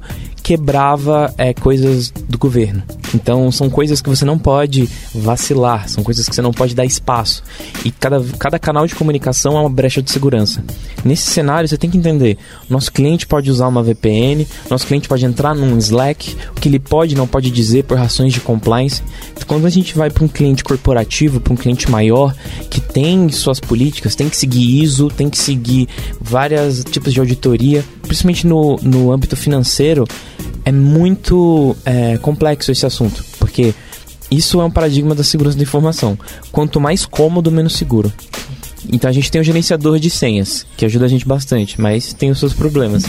quebrava 0.48 1.30
é, 1.36 1.52
coisas 1.52 2.10
do 2.26 2.38
governo. 2.38 2.82
Então 3.14 3.52
são 3.52 3.68
coisas 3.68 4.00
que 4.00 4.08
você 4.08 4.24
não 4.24 4.38
pode 4.38 4.88
vacilar, 5.14 5.86
são 5.90 6.02
coisas 6.02 6.26
que 6.26 6.34
você 6.34 6.40
não 6.40 6.52
pode 6.52 6.74
dar 6.74 6.86
espaço. 6.86 7.42
E 7.84 7.90
cada, 7.90 8.18
cada 8.38 8.58
canal 8.58 8.86
de 8.86 8.94
comunicação 8.94 9.58
é 9.58 9.60
uma 9.60 9.68
brecha 9.68 10.00
de 10.00 10.10
segurança. 10.10 10.64
Nesse 11.04 11.30
cenário 11.30 11.68
você 11.68 11.76
tem 11.76 11.90
que 11.90 11.98
entender: 11.98 12.38
nosso 12.66 12.90
cliente 12.90 13.26
pode 13.26 13.50
usar 13.50 13.68
uma 13.68 13.82
VPN, 13.82 14.46
nosso 14.70 14.86
cliente 14.86 15.06
pode 15.06 15.26
entrar 15.26 15.54
num 15.54 15.76
Slack, 15.76 16.34
o 16.56 16.60
que 16.60 16.68
ele 16.70 16.78
pode 16.78 17.14
e 17.14 17.18
não 17.18 17.26
pode 17.26 17.50
dizer 17.50 17.84
por 17.84 17.98
razões 17.98 18.32
de 18.32 18.40
compliance. 18.40 19.02
Quando 19.46 19.66
a 19.66 19.70
gente 19.70 19.94
vai 19.96 20.08
para 20.08 20.24
um 20.24 20.28
cliente 20.28 20.64
corporativo, 20.64 21.40
para 21.40 21.52
um 21.52 21.56
cliente 21.56 21.90
maior, 21.90 22.34
que 22.70 22.80
tem 22.80 23.28
suas 23.28 23.60
políticas, 23.60 24.14
tem 24.14 24.30
que 24.30 24.36
seguir 24.36 24.82
ISO, 24.82 25.08
tem 25.08 25.28
que 25.28 25.36
seguir 25.36 25.88
vários 26.18 26.84
tipos 26.84 27.12
de 27.12 27.20
auditoria, 27.20 27.84
principalmente 28.02 28.46
no, 28.46 28.76
no 28.82 29.12
âmbito 29.12 29.36
financeiro, 29.36 30.06
é 30.68 30.72
muito 30.72 31.74
é, 31.82 32.18
complexo 32.18 32.70
esse 32.70 32.84
assunto, 32.84 33.24
porque 33.38 33.74
isso 34.30 34.60
é 34.60 34.64
um 34.64 34.70
paradigma 34.70 35.14
da 35.14 35.24
segurança 35.24 35.56
da 35.56 35.62
informação. 35.62 36.18
Quanto 36.52 36.78
mais 36.78 37.06
cômodo, 37.06 37.50
menos 37.50 37.74
seguro. 37.74 38.12
Então 38.92 39.08
a 39.08 39.12
gente 39.12 39.30
tem 39.30 39.40
o 39.40 39.44
gerenciador 39.44 39.98
de 39.98 40.10
senhas, 40.10 40.66
que 40.76 40.84
ajuda 40.84 41.06
a 41.06 41.08
gente 41.08 41.26
bastante, 41.26 41.80
mas 41.80 42.12
tem 42.12 42.30
os 42.30 42.38
seus 42.38 42.52
problemas. 42.52 43.04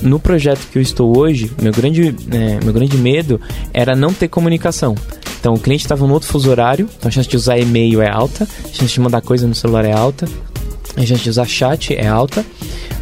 No 0.00 0.20
projeto 0.20 0.60
que 0.70 0.78
eu 0.78 0.82
estou 0.82 1.18
hoje, 1.18 1.50
meu 1.60 1.72
grande, 1.72 2.14
é, 2.30 2.64
meu 2.64 2.72
grande 2.72 2.96
medo 2.96 3.40
era 3.74 3.96
não 3.96 4.14
ter 4.14 4.28
comunicação. 4.28 4.94
Então 5.40 5.54
o 5.54 5.58
cliente 5.58 5.84
estava 5.84 6.06
no 6.06 6.12
outro 6.14 6.28
fuso 6.28 6.48
horário, 6.50 6.88
então 6.98 7.08
a 7.08 7.10
chance 7.10 7.28
de 7.28 7.36
usar 7.36 7.58
e-mail 7.58 8.00
é 8.00 8.08
alta, 8.08 8.46
a 8.64 8.72
chance 8.72 8.94
de 8.94 9.00
mandar 9.00 9.22
coisa 9.22 9.44
no 9.48 9.56
celular 9.56 9.84
é 9.84 9.92
alta, 9.92 10.28
a 10.96 11.04
chance 11.04 11.22
de 11.24 11.30
usar 11.30 11.46
chat 11.46 11.92
é 11.94 12.06
alta, 12.06 12.46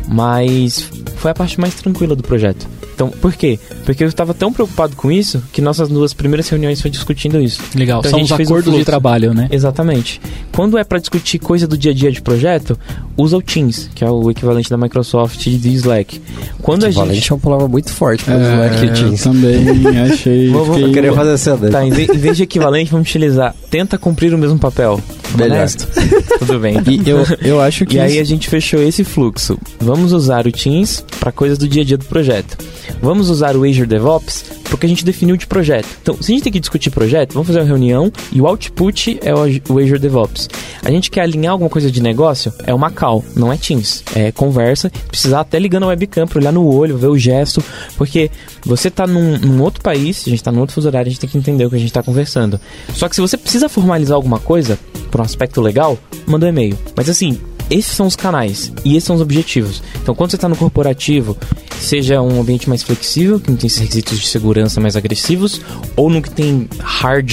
mas 0.09 0.89
foi 1.17 1.31
a 1.31 1.35
parte 1.35 1.61
mais 1.61 1.75
tranquila 1.75 2.17
do 2.17 2.23
projeto. 2.23 2.67
Então, 3.01 3.09
por 3.09 3.33
quê? 3.33 3.59
Porque 3.87 4.05
eu 4.05 4.09
estava 4.09 4.35
tão 4.35 4.53
preocupado 4.53 4.95
com 4.95 5.11
isso 5.11 5.43
que 5.55 5.63
nossas 5.63 5.89
duas 5.89 6.13
primeiras 6.13 6.47
reuniões 6.51 6.83
foi 6.83 6.91
discutindo 6.91 7.41
isso. 7.41 7.63
Legal, 7.75 8.01
Então, 8.01 8.11
a 8.11 8.11
são 8.11 8.19
gente 8.19 8.31
os 8.31 8.37
fez 8.37 8.51
um 8.51 8.53
acordos 8.53 8.75
de 8.75 8.85
trabalho, 8.85 9.33
né? 9.33 9.49
Exatamente. 9.51 10.21
Quando 10.53 10.77
é 10.77 10.85
para 10.85 10.99
discutir 10.99 11.39
coisa 11.39 11.67
do 11.67 11.79
dia 11.79 11.93
a 11.93 11.95
dia 11.95 12.13
de 12.13 12.21
projeto, 12.21 12.79
usa 13.17 13.39
o 13.39 13.43
Teams, 13.43 13.89
que 13.95 14.05
é 14.05 14.11
o 14.11 14.31
equivalente 14.31 14.69
da 14.69 14.77
Microsoft 14.77 15.47
e 15.47 15.57
do 15.57 15.69
Slack. 15.69 16.21
Quando 16.61 16.85
a 16.85 16.91
gente 16.91 17.33
é 17.33 17.35
uma 17.35 17.41
palavra 17.41 17.69
muito 17.69 17.91
forte 17.91 18.23
para 18.23 18.37
usar 18.37 18.67
aqui, 18.67 18.85
eu 18.85 18.93
Teams. 18.93 19.23
também 19.23 19.99
achei. 20.13 20.51
Vou, 20.53 20.67
vou 20.67 20.93
querer 20.93 21.15
fazer 21.15 21.33
essa. 21.33 21.57
Tá, 21.57 21.83
em 21.83 21.91
vez 21.91 22.37
de 22.37 22.43
equivalente, 22.43 22.91
vamos 22.91 23.09
utilizar 23.09 23.55
tenta 23.71 23.97
cumprir 23.97 24.35
o 24.35 24.39
mesmo 24.39 24.59
papel. 24.59 25.01
Honesto. 25.35 25.87
Tudo 26.39 26.59
bem. 26.59 26.77
E 26.87 27.09
eu, 27.09 27.25
eu 27.43 27.61
acho 27.61 27.87
que 27.87 27.97
E 27.97 28.01
aí 28.01 28.19
a 28.19 28.25
gente 28.25 28.49
fechou 28.49 28.83
esse 28.83 29.05
fluxo. 29.05 29.59
Vamos 29.79 30.13
usar 30.13 30.47
o 30.47 30.53
Teams 30.53 31.05
para 31.19 31.33
coisas 31.33 31.59
do 31.59 31.69
dia 31.69 31.83
a 31.83 31.85
dia 31.85 31.99
do 31.99 32.05
projeto. 32.05 32.57
Vamos 33.01 33.31
usar 33.31 33.57
o 33.57 33.65
Azure 33.65 33.87
DevOps 33.87 34.45
porque 34.71 34.87
a 34.87 34.89
gente 34.89 35.05
definiu 35.05 35.37
de 35.37 35.47
projeto. 35.47 35.89
Então, 36.01 36.17
se 36.23 36.33
a 36.33 36.35
gente 36.35 36.45
tem 36.45 36.53
que 36.53 36.61
discutir 36.61 36.91
projeto, 36.91 37.35
vamos 37.35 37.49
fazer 37.49 37.61
uma 37.61 37.67
reunião 37.67 38.11
e 38.33 38.41
o 38.41 38.47
output 38.47 39.19
é 39.23 39.35
o 39.35 39.43
Azure 39.79 39.99
DevOps. 39.99 40.49
A 40.83 40.91
gente 40.91 41.11
quer 41.11 41.23
alinhar 41.23 41.53
alguma 41.53 41.69
coisa 41.69 41.91
de 41.91 42.03
negócio, 42.03 42.53
é 42.65 42.73
uma 42.73 42.91
call, 42.91 43.25
não 43.37 43.53
é 43.53 43.57
Teams. 43.57 44.03
É 44.15 44.33
conversa, 44.33 44.91
precisar 45.09 45.41
até 45.41 45.59
ligando 45.59 45.83
a 45.83 45.89
webcam 45.89 46.27
para 46.27 46.39
olhar 46.39 46.53
no 46.53 46.65
olho, 46.65 46.97
ver 46.97 47.09
o 47.09 47.19
gesto, 47.19 47.63
porque 47.97 48.31
você 48.65 48.91
tá 48.91 49.07
num, 49.07 49.37
num 49.39 49.61
outro 49.63 49.83
país, 49.83 50.23
a 50.27 50.31
gente 50.31 50.43
tá 50.43 50.53
num 50.53 50.61
outro 50.61 50.75
fuso 50.75 50.89
horário, 50.89 51.09
a 51.09 51.11
gente 51.11 51.21
tem 51.21 51.29
que 51.29 51.37
entender 51.37 51.65
o 51.67 51.71
que 51.71 51.77
a 51.77 51.79
gente 51.79 51.93
tá 51.93 52.03
conversando. 52.03 52.61
Só 52.95 53.09
que 53.09 53.15
se 53.15 53.21
você 53.21 53.37
precisa 53.37 53.69
formalizar 53.69 54.15
alguma 54.15 54.39
coisa, 54.39 54.79
por 55.11 55.21
um 55.21 55.25
aspecto 55.25 55.61
legal, 55.61 55.99
manda 56.27 56.47
um 56.47 56.49
e-mail. 56.49 56.79
Mas 56.97 57.09
assim, 57.09 57.39
esses 57.71 57.93
são 57.95 58.07
os 58.07 58.17
canais 58.17 58.73
e 58.85 58.97
esses 58.97 59.05
são 59.07 59.17
os 59.17 59.23
objetivos. 59.23 59.83
Então, 60.03 60.15
quando 60.15 60.31
você 60.31 60.37
está 60.37 60.49
no 60.49 60.57
corporativo, 60.57 61.37
seja 61.79 62.21
um 62.21 62.41
ambiente 62.41 62.69
mais 62.69 62.83
flexível, 62.83 63.39
que 63.41 63.51
não 63.51 63.57
tem 63.57 63.67
esses 63.69 63.79
requisitos 63.79 64.19
de 64.19 64.27
segurança 64.27 64.81
mais 64.81 64.97
agressivos, 64.97 65.61
ou 65.97 66.11
no 66.11 66.21
que 66.21 66.31
tem 66.31 66.69
hard, 66.79 67.31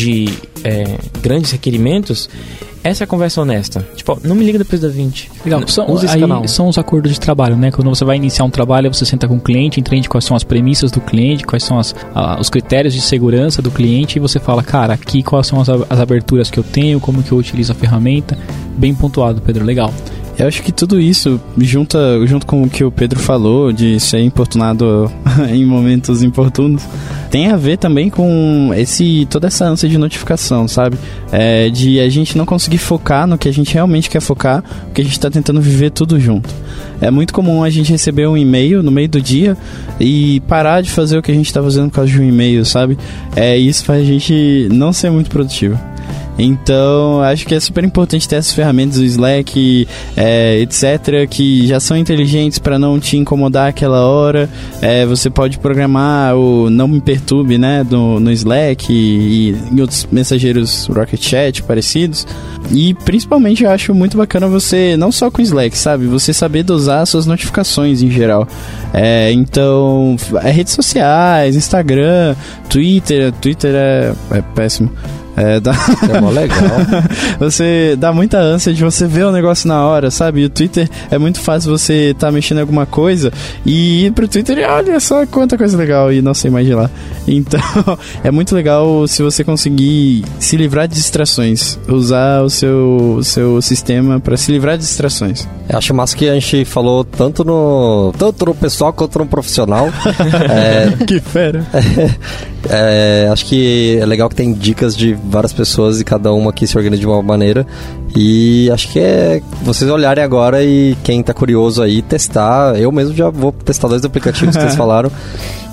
é, 0.64 0.98
grandes 1.22 1.52
requerimentos, 1.52 2.30
essa 2.84 3.04
é 3.04 3.06
a 3.06 3.08
conversa 3.08 3.42
honesta. 3.42 3.86
Tipo, 3.96 4.18
não 4.24 4.34
me 4.36 4.46
liga 4.46 4.58
depois 4.58 4.80
da 4.80 4.88
20. 4.88 5.30
Legal, 5.44 5.68
são, 5.68 5.92
usa 5.92 6.06
esse 6.06 6.18
canal. 6.18 6.48
são 6.48 6.70
os 6.70 6.78
acordos 6.78 7.12
de 7.12 7.20
trabalho, 7.20 7.58
né? 7.58 7.70
Quando 7.70 7.90
você 7.90 8.06
vai 8.06 8.16
iniciar 8.16 8.46
um 8.46 8.50
trabalho, 8.50 8.94
você 8.94 9.06
senta 9.06 9.28
com 9.28 9.36
o 9.36 9.42
cliente, 9.42 9.80
entende 9.80 10.08
quais 10.08 10.24
são 10.24 10.38
as 10.38 10.44
premissas 10.44 10.90
do 10.92 11.02
cliente, 11.02 11.46
quais 11.46 11.64
são 11.64 11.78
as, 11.78 11.94
a- 12.16 12.40
os 12.40 12.50
critérios 12.50 12.94
de 12.94 13.02
segurança 13.02 13.62
do 13.62 13.72
cliente 13.72 14.18
e 14.18 14.20
você 14.22 14.40
fala, 14.40 14.64
cara, 14.64 14.94
aqui 14.94 15.22
quais 15.22 15.48
são 15.48 15.60
as, 15.60 15.68
as 15.68 16.00
aberturas 16.00 16.50
que 16.50 16.58
eu 16.58 16.64
tenho, 16.64 17.00
como 17.02 17.22
que 17.22 17.32
eu 17.34 17.38
utilizo 17.38 17.74
a 17.74 17.76
ferramenta. 17.76 18.38
Bem 18.78 18.96
pontuado, 18.96 19.42
Pedro, 19.42 19.66
legal. 19.66 19.92
Eu 20.38 20.48
acho 20.48 20.62
que 20.62 20.72
tudo 20.72 21.02
isso, 21.02 21.42
junta, 21.58 21.98
junto 22.28 22.46
com 22.46 22.62
o 22.62 22.70
que 22.70 22.84
o 22.84 22.92
Pedro 22.92 23.20
falou, 23.20 23.74
de 23.74 24.00
ser 24.00 24.20
importunado 24.20 25.12
em 25.50 25.66
momentos 25.66 26.22
importunos, 26.22 26.84
tem 27.32 27.48
a 27.48 27.58
ver 27.58 27.78
também 27.78 28.08
com 28.08 28.72
esse 28.76 29.28
toda 29.32 29.48
essa 29.48 29.66
ânsia 29.66 29.90
de 29.90 29.98
notificação, 29.98 30.68
sabe? 30.68 30.96
É, 31.32 31.70
de 31.70 32.00
a 32.00 32.08
gente 32.08 32.38
não 32.38 32.46
conseguir 32.46 32.78
focar 32.78 33.26
no 33.26 33.36
que 33.36 33.50
a 33.50 33.52
gente 33.52 33.74
realmente 33.74 34.12
quer 34.12 34.22
focar, 34.22 34.64
porque 34.86 35.02
a 35.02 35.04
gente 35.04 35.14
está 35.14 35.30
tentando 35.30 35.60
viver 35.60 35.90
tudo 35.90 36.20
junto. 36.20 36.54
É 37.02 37.10
muito 37.10 37.34
comum 37.34 37.64
a 37.64 37.70
gente 37.72 37.92
receber 37.92 38.28
um 38.28 38.38
e-mail 38.38 38.84
no 38.84 38.92
meio 38.92 39.10
do 39.10 39.20
dia 39.20 39.58
e 40.00 40.40
parar 40.42 40.82
de 40.82 40.92
fazer 40.92 41.18
o 41.18 41.22
que 41.24 41.32
a 41.32 41.36
gente 41.36 41.48
está 41.48 41.64
fazendo 41.64 41.90
por 41.90 41.96
causa 41.96 42.12
de 42.12 42.22
um 42.22 42.24
e-mail, 42.24 42.64
sabe? 42.64 42.96
É, 43.36 43.58
isso 43.58 43.84
faz 43.84 44.02
a 44.02 44.06
gente 44.06 44.68
não 44.72 44.94
ser 44.94 45.10
muito 45.10 45.32
produtivo. 45.32 45.80
Então, 46.38 47.22
acho 47.22 47.46
que 47.46 47.56
é 47.56 47.60
super 47.60 47.84
importante 47.84 48.28
ter 48.28 48.36
essas 48.36 48.54
ferramentas, 48.54 48.98
o 48.98 49.04
Slack, 49.04 49.88
é, 50.16 50.60
etc., 50.60 51.28
que 51.30 51.66
já 51.68 51.80
são 51.80 51.98
inteligentes 51.98 52.60
para 52.60 52.78
não 52.78 53.00
te 53.00 53.18
incomodar 53.18 53.70
aquela 53.70 54.06
hora. 54.06 54.50
É, 54.82 55.06
você 55.06 55.30
pode 55.30 55.58
programar 55.58 56.36
o 56.36 56.70
não 56.70 56.88
me 56.88 57.02
perturbe, 57.02 57.58
né, 57.58 57.86
no, 57.90 58.20
no 58.20 58.32
Slack 58.32 58.92
e, 58.92 59.52
e 59.52 59.56
em 59.72 59.82
outros 59.82 60.08
mensageiros 60.12 60.88
Rocket 60.88 61.22
Chat 61.22 61.64
parecidos. 61.64 62.28
E 62.72 62.94
principalmente 62.94 63.64
eu 63.64 63.70
acho 63.70 63.94
muito 63.94 64.18
bacana 64.18 64.48
você, 64.48 64.96
não 64.98 65.12
só 65.12 65.32
com 65.32 65.42
o 65.42 65.44
Slack, 65.44 65.78
sabe, 65.78 66.06
você 66.06 66.34
saber 66.34 66.64
dosar 66.64 67.02
as 67.02 67.10
suas 67.10 67.26
notificações 67.26 68.02
em 68.02 68.12
geral. 68.12 68.48
É, 68.94 69.32
então, 69.32 70.16
é 70.44 70.52
redes 70.52 70.74
sociais, 70.74 71.56
Instagram, 71.56 72.36
Twitter, 72.70 73.32
Twitter 73.34 73.74
é, 73.74 74.14
é 74.32 74.42
péssimo. 74.42 74.92
É, 75.38 75.60
dá... 75.60 75.72
É 76.12 76.20
mó 76.20 76.32
legal. 76.32 76.58
você 77.40 77.96
dá 77.96 78.12
muita 78.12 78.40
ânsia 78.40 78.74
de 78.74 78.84
você 78.84 79.06
ver 79.06 79.26
o 79.26 79.32
negócio 79.32 79.68
na 79.68 79.86
hora, 79.86 80.10
sabe? 80.10 80.44
O 80.44 80.50
Twitter 80.50 80.90
é 81.12 81.18
muito 81.20 81.40
fácil 81.40 81.70
você 81.70 82.16
tá 82.18 82.32
mexendo 82.32 82.58
em 82.58 82.62
alguma 82.62 82.88
coisa 82.88 83.32
e 83.64 84.08
ir 84.08 84.12
pro 84.14 84.28
Twitter 84.28 84.58
e 84.58 84.64
olha 84.64 85.00
só 85.00 85.28
quanta 85.28 85.56
coisa 85.56 85.78
legal 85.78 86.12
e 86.12 86.24
não 86.24 86.34
sei 86.34 86.50
mais 86.50 86.66
de 86.66 86.74
lá. 86.74 86.90
Então, 87.28 87.62
é 88.24 88.32
muito 88.32 88.56
legal 88.56 89.08
se 89.08 89.22
você 89.22 89.44
conseguir 89.44 90.26
se 90.40 90.58
livrar 90.58 90.88
de 90.88 90.96
distrações, 90.96 91.78
usar 91.88 92.42
o 92.42 92.50
seu, 92.50 93.18
o 93.20 93.24
seu 93.24 93.62
sistema 93.62 94.20
para 94.20 94.36
se 94.38 94.52
livrar 94.52 94.76
de 94.76 94.84
distrações. 94.84 95.48
Eu 95.70 95.78
acho 95.78 95.94
massa 95.94 96.18
que 96.18 96.28
a 96.28 96.34
gente 96.34 96.66
falou 96.66 97.04
tanto 97.04 97.44
no, 97.44 98.12
tanto 98.18 98.46
no 98.46 98.56
pessoal 98.56 98.92
quanto 98.92 99.20
no 99.20 99.28
profissional. 99.28 99.90
é, 100.50 101.06
que 101.06 101.20
fera. 101.20 101.64
é, 102.70 103.30
acho 103.32 103.46
que 103.46 104.00
é 104.02 104.06
legal 104.06 104.30
que 104.30 104.36
tem 104.36 104.52
dicas 104.54 104.96
de 104.96 105.14
várias 105.28 105.54
pessoas 105.54 106.00
e 106.00 106.04
cada 106.04 106.34
uma 106.34 106.50
aqui 106.50 106.66
se 106.66 106.78
organiza 106.78 107.00
de 107.00 107.08
uma 107.08 107.22
maneira. 107.22 107.66
E 108.16 108.70
acho 108.72 108.92
que 108.92 109.00
é 109.00 109.42
vocês 109.62 109.90
olharem 109.90 110.24
agora 110.24 110.64
e 110.64 110.96
quem 111.04 111.22
tá 111.22 111.34
curioso 111.34 111.82
aí 111.82 112.02
testar. 112.02 112.80
Eu 112.80 112.92
mesmo 112.92 113.14
já 113.14 113.30
vou 113.30 113.52
testar 113.52 113.88
dois 113.88 114.04
aplicativos 114.04 114.56
que 114.56 114.62
vocês 114.62 114.76
falaram. 114.78 115.12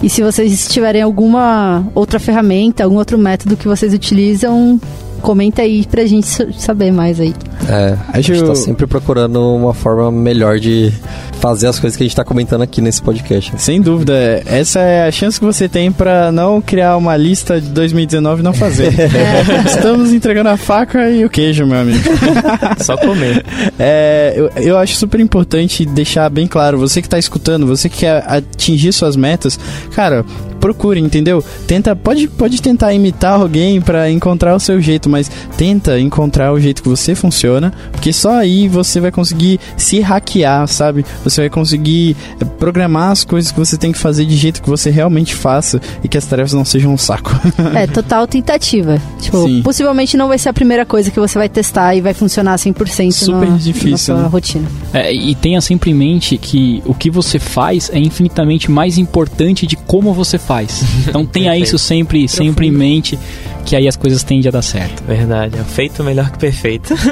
E 0.03 0.11
se 0.11 0.23
vocês 0.23 0.69
tiverem 0.69 1.03
alguma 1.03 1.87
outra 1.95 2.19
ferramenta, 2.19 2.85
algum 2.85 2.97
outro 2.97 3.17
método 3.17 3.57
que 3.57 3.67
vocês 3.67 3.95
utilizam, 3.95 4.79
comenta 5.25 5.63
aí 5.63 5.87
pra 5.87 6.05
gente 6.05 6.27
saber 6.61 6.93
mais 6.93 7.19
aí. 7.19 7.35
É, 7.67 7.97
a 8.13 8.21
gente 8.21 8.33
Acho- 8.35 8.47
tá 8.47 8.55
sempre 8.55 8.87
procurando 8.87 9.41
uma 9.57 9.73
forma 9.73 10.13
melhor 10.13 10.61
de 10.61 10.93
fazer 11.41 11.67
as 11.67 11.79
coisas 11.79 11.97
que 11.97 12.03
a 12.03 12.07
gente 12.07 12.15
tá 12.15 12.23
comentando 12.25 12.61
aqui 12.61 12.83
nesse 12.83 13.03
podcast. 13.03 13.53
Sem 13.57 13.81
dúvida, 13.81 14.43
essa 14.45 14.81
é 14.81 15.09
a 15.09 15.11
chance 15.11 15.39
que 15.41 15.45
você 15.47 15.67
tem 15.67 15.91
pra 15.91 16.31
não 16.31 16.61
criar 16.61 16.97
uma 16.99 17.17
lista 17.17 17.59
de 17.59 17.69
2019 17.71 18.41
e 18.41 18.45
não 18.45 18.53
fazer. 18.53 18.93
Estamos 19.67 20.13
entregando 20.13 20.51
a 20.51 20.59
faca 20.59 21.11
e 21.11 21.25
o 21.25 21.31
queijo, 21.31 21.67
meu 21.67 21.79
amigo. 21.81 22.05
Só 22.85 22.95
comer. 22.99 23.43
É, 23.79 24.35
eu, 24.37 24.51
eu 24.63 24.79
acho 24.79 24.95
super 24.95 25.21
importante 25.21 25.87
deixar 25.87 26.29
bem 26.29 26.47
claro, 26.47 26.79
você 26.79 27.01
que 27.01 27.09
tá 27.09 27.19
escutando, 27.19 27.67
você 27.67 27.89
que 27.89 27.99
quer 28.01 28.23
atingir 28.27 28.93
suas 28.93 29.17
metas, 29.17 29.59
cara, 29.95 30.23
procure, 30.65 30.99
entendeu? 30.99 31.45
Tenta, 31.67 31.95
pode, 31.95 32.27
pode 32.27 32.63
tentar 32.63 32.95
imitar 32.95 33.35
alguém 33.35 33.83
pra 33.83 34.11
encontrar 34.11 34.57
o 34.57 34.59
seu 34.59 34.81
jeito, 34.81 35.11
mas 35.11 35.31
tenta 35.59 36.01
encontrar 36.01 36.55
o 36.55 36.59
jeito 36.59 36.83
que 36.83 36.89
você 36.89 37.15
funciona, 37.15 37.71
porque 37.93 38.15
só 38.15 38.39
aí 38.39 38.67
você 38.67 38.99
vai 38.99 39.11
conseguir 39.11 39.61
se 39.77 40.01
hackear, 40.01 40.67
sabe? 40.67 41.05
Você 41.23 41.43
vai 41.43 41.51
conseguir 41.51 42.17
eh, 42.41 42.47
programar 42.47 43.11
as 43.11 43.25
coisas 43.25 43.53
que 43.53 43.59
você 43.59 43.77
tem 43.77 43.93
que 43.93 43.99
fazer 43.99 44.25
de 44.25 44.35
jeito 44.35 44.63
que 44.63 44.71
você 44.71 44.89
realmente 44.89 45.35
faça 45.35 45.79
e 46.03 46.09
que 46.09 46.17
as 46.17 46.25
tarefas 46.25 46.55
não 46.55 46.65
sejam 46.65 46.95
um 46.95 46.99
saco. 46.99 47.31
É, 47.75 47.85
total 47.93 48.27
tentativa. 48.27 48.99
Tipo, 49.21 49.47
Sim. 49.47 49.61
possivelmente 49.61 50.17
não 50.17 50.29
vai 50.29 50.39
ser 50.39 50.49
a 50.49 50.53
primeira 50.55 50.87
coisa 50.87 51.11
que 51.11 51.21
você 51.21 51.37
vai 51.37 51.49
testar 51.51 51.95
e 51.95 52.01
vai 52.01 52.15
funcionar 52.15 52.57
100% 52.57 53.13
Super 53.13 53.51
na, 53.51 53.59
difícil, 53.59 53.91
na 53.91 53.99
sua 53.99 54.17
né? 54.23 54.29
rotina. 54.29 54.67
É, 54.95 55.13
e 55.13 55.35
tenha 55.35 55.61
sempre 55.61 55.91
em 55.91 55.95
mente 55.95 56.39
que 56.39 56.83
o 56.87 56.95
que 56.95 57.11
você 57.11 57.39
faz 57.39 57.91
é 57.93 57.99
infinitamente 57.99 58.71
mais 58.71 58.97
importante 58.97 59.67
de 59.67 59.77
como 59.77 60.15
você 60.15 60.39
faz. 60.39 60.54
Então 60.63 61.25
tenha 61.27 61.57
isso 61.57 61.79
sempre, 61.79 62.29
sempre 62.29 62.67
em 62.67 62.71
mente, 62.71 63.19
que 63.65 63.75
aí 63.75 63.89
as 63.89 63.97
coisas 63.97 64.23
tendem 64.23 64.49
a 64.49 64.53
dar 64.53 64.63
certo. 64.63 65.03
Verdade. 65.05 65.59
É 65.59 65.65
feito 65.65 66.03
melhor 66.05 66.31
que 66.31 66.39
perfeito. 66.39 66.95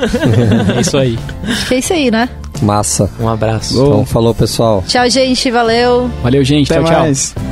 É 0.76 0.80
isso 0.80 0.96
aí. 0.96 1.18
Acho 1.44 1.66
que 1.66 1.74
é 1.74 1.78
isso 1.78 1.92
aí, 1.92 2.10
né? 2.10 2.28
Massa. 2.62 3.10
Um 3.18 3.28
abraço. 3.28 3.74
Então 3.74 4.06
falou, 4.06 4.34
pessoal. 4.34 4.84
Tchau, 4.86 5.08
gente. 5.08 5.50
Valeu. 5.50 6.10
Valeu, 6.22 6.44
gente. 6.44 6.72
Até 6.72 6.82
tchau, 6.82 7.12
tchau. 7.12 7.51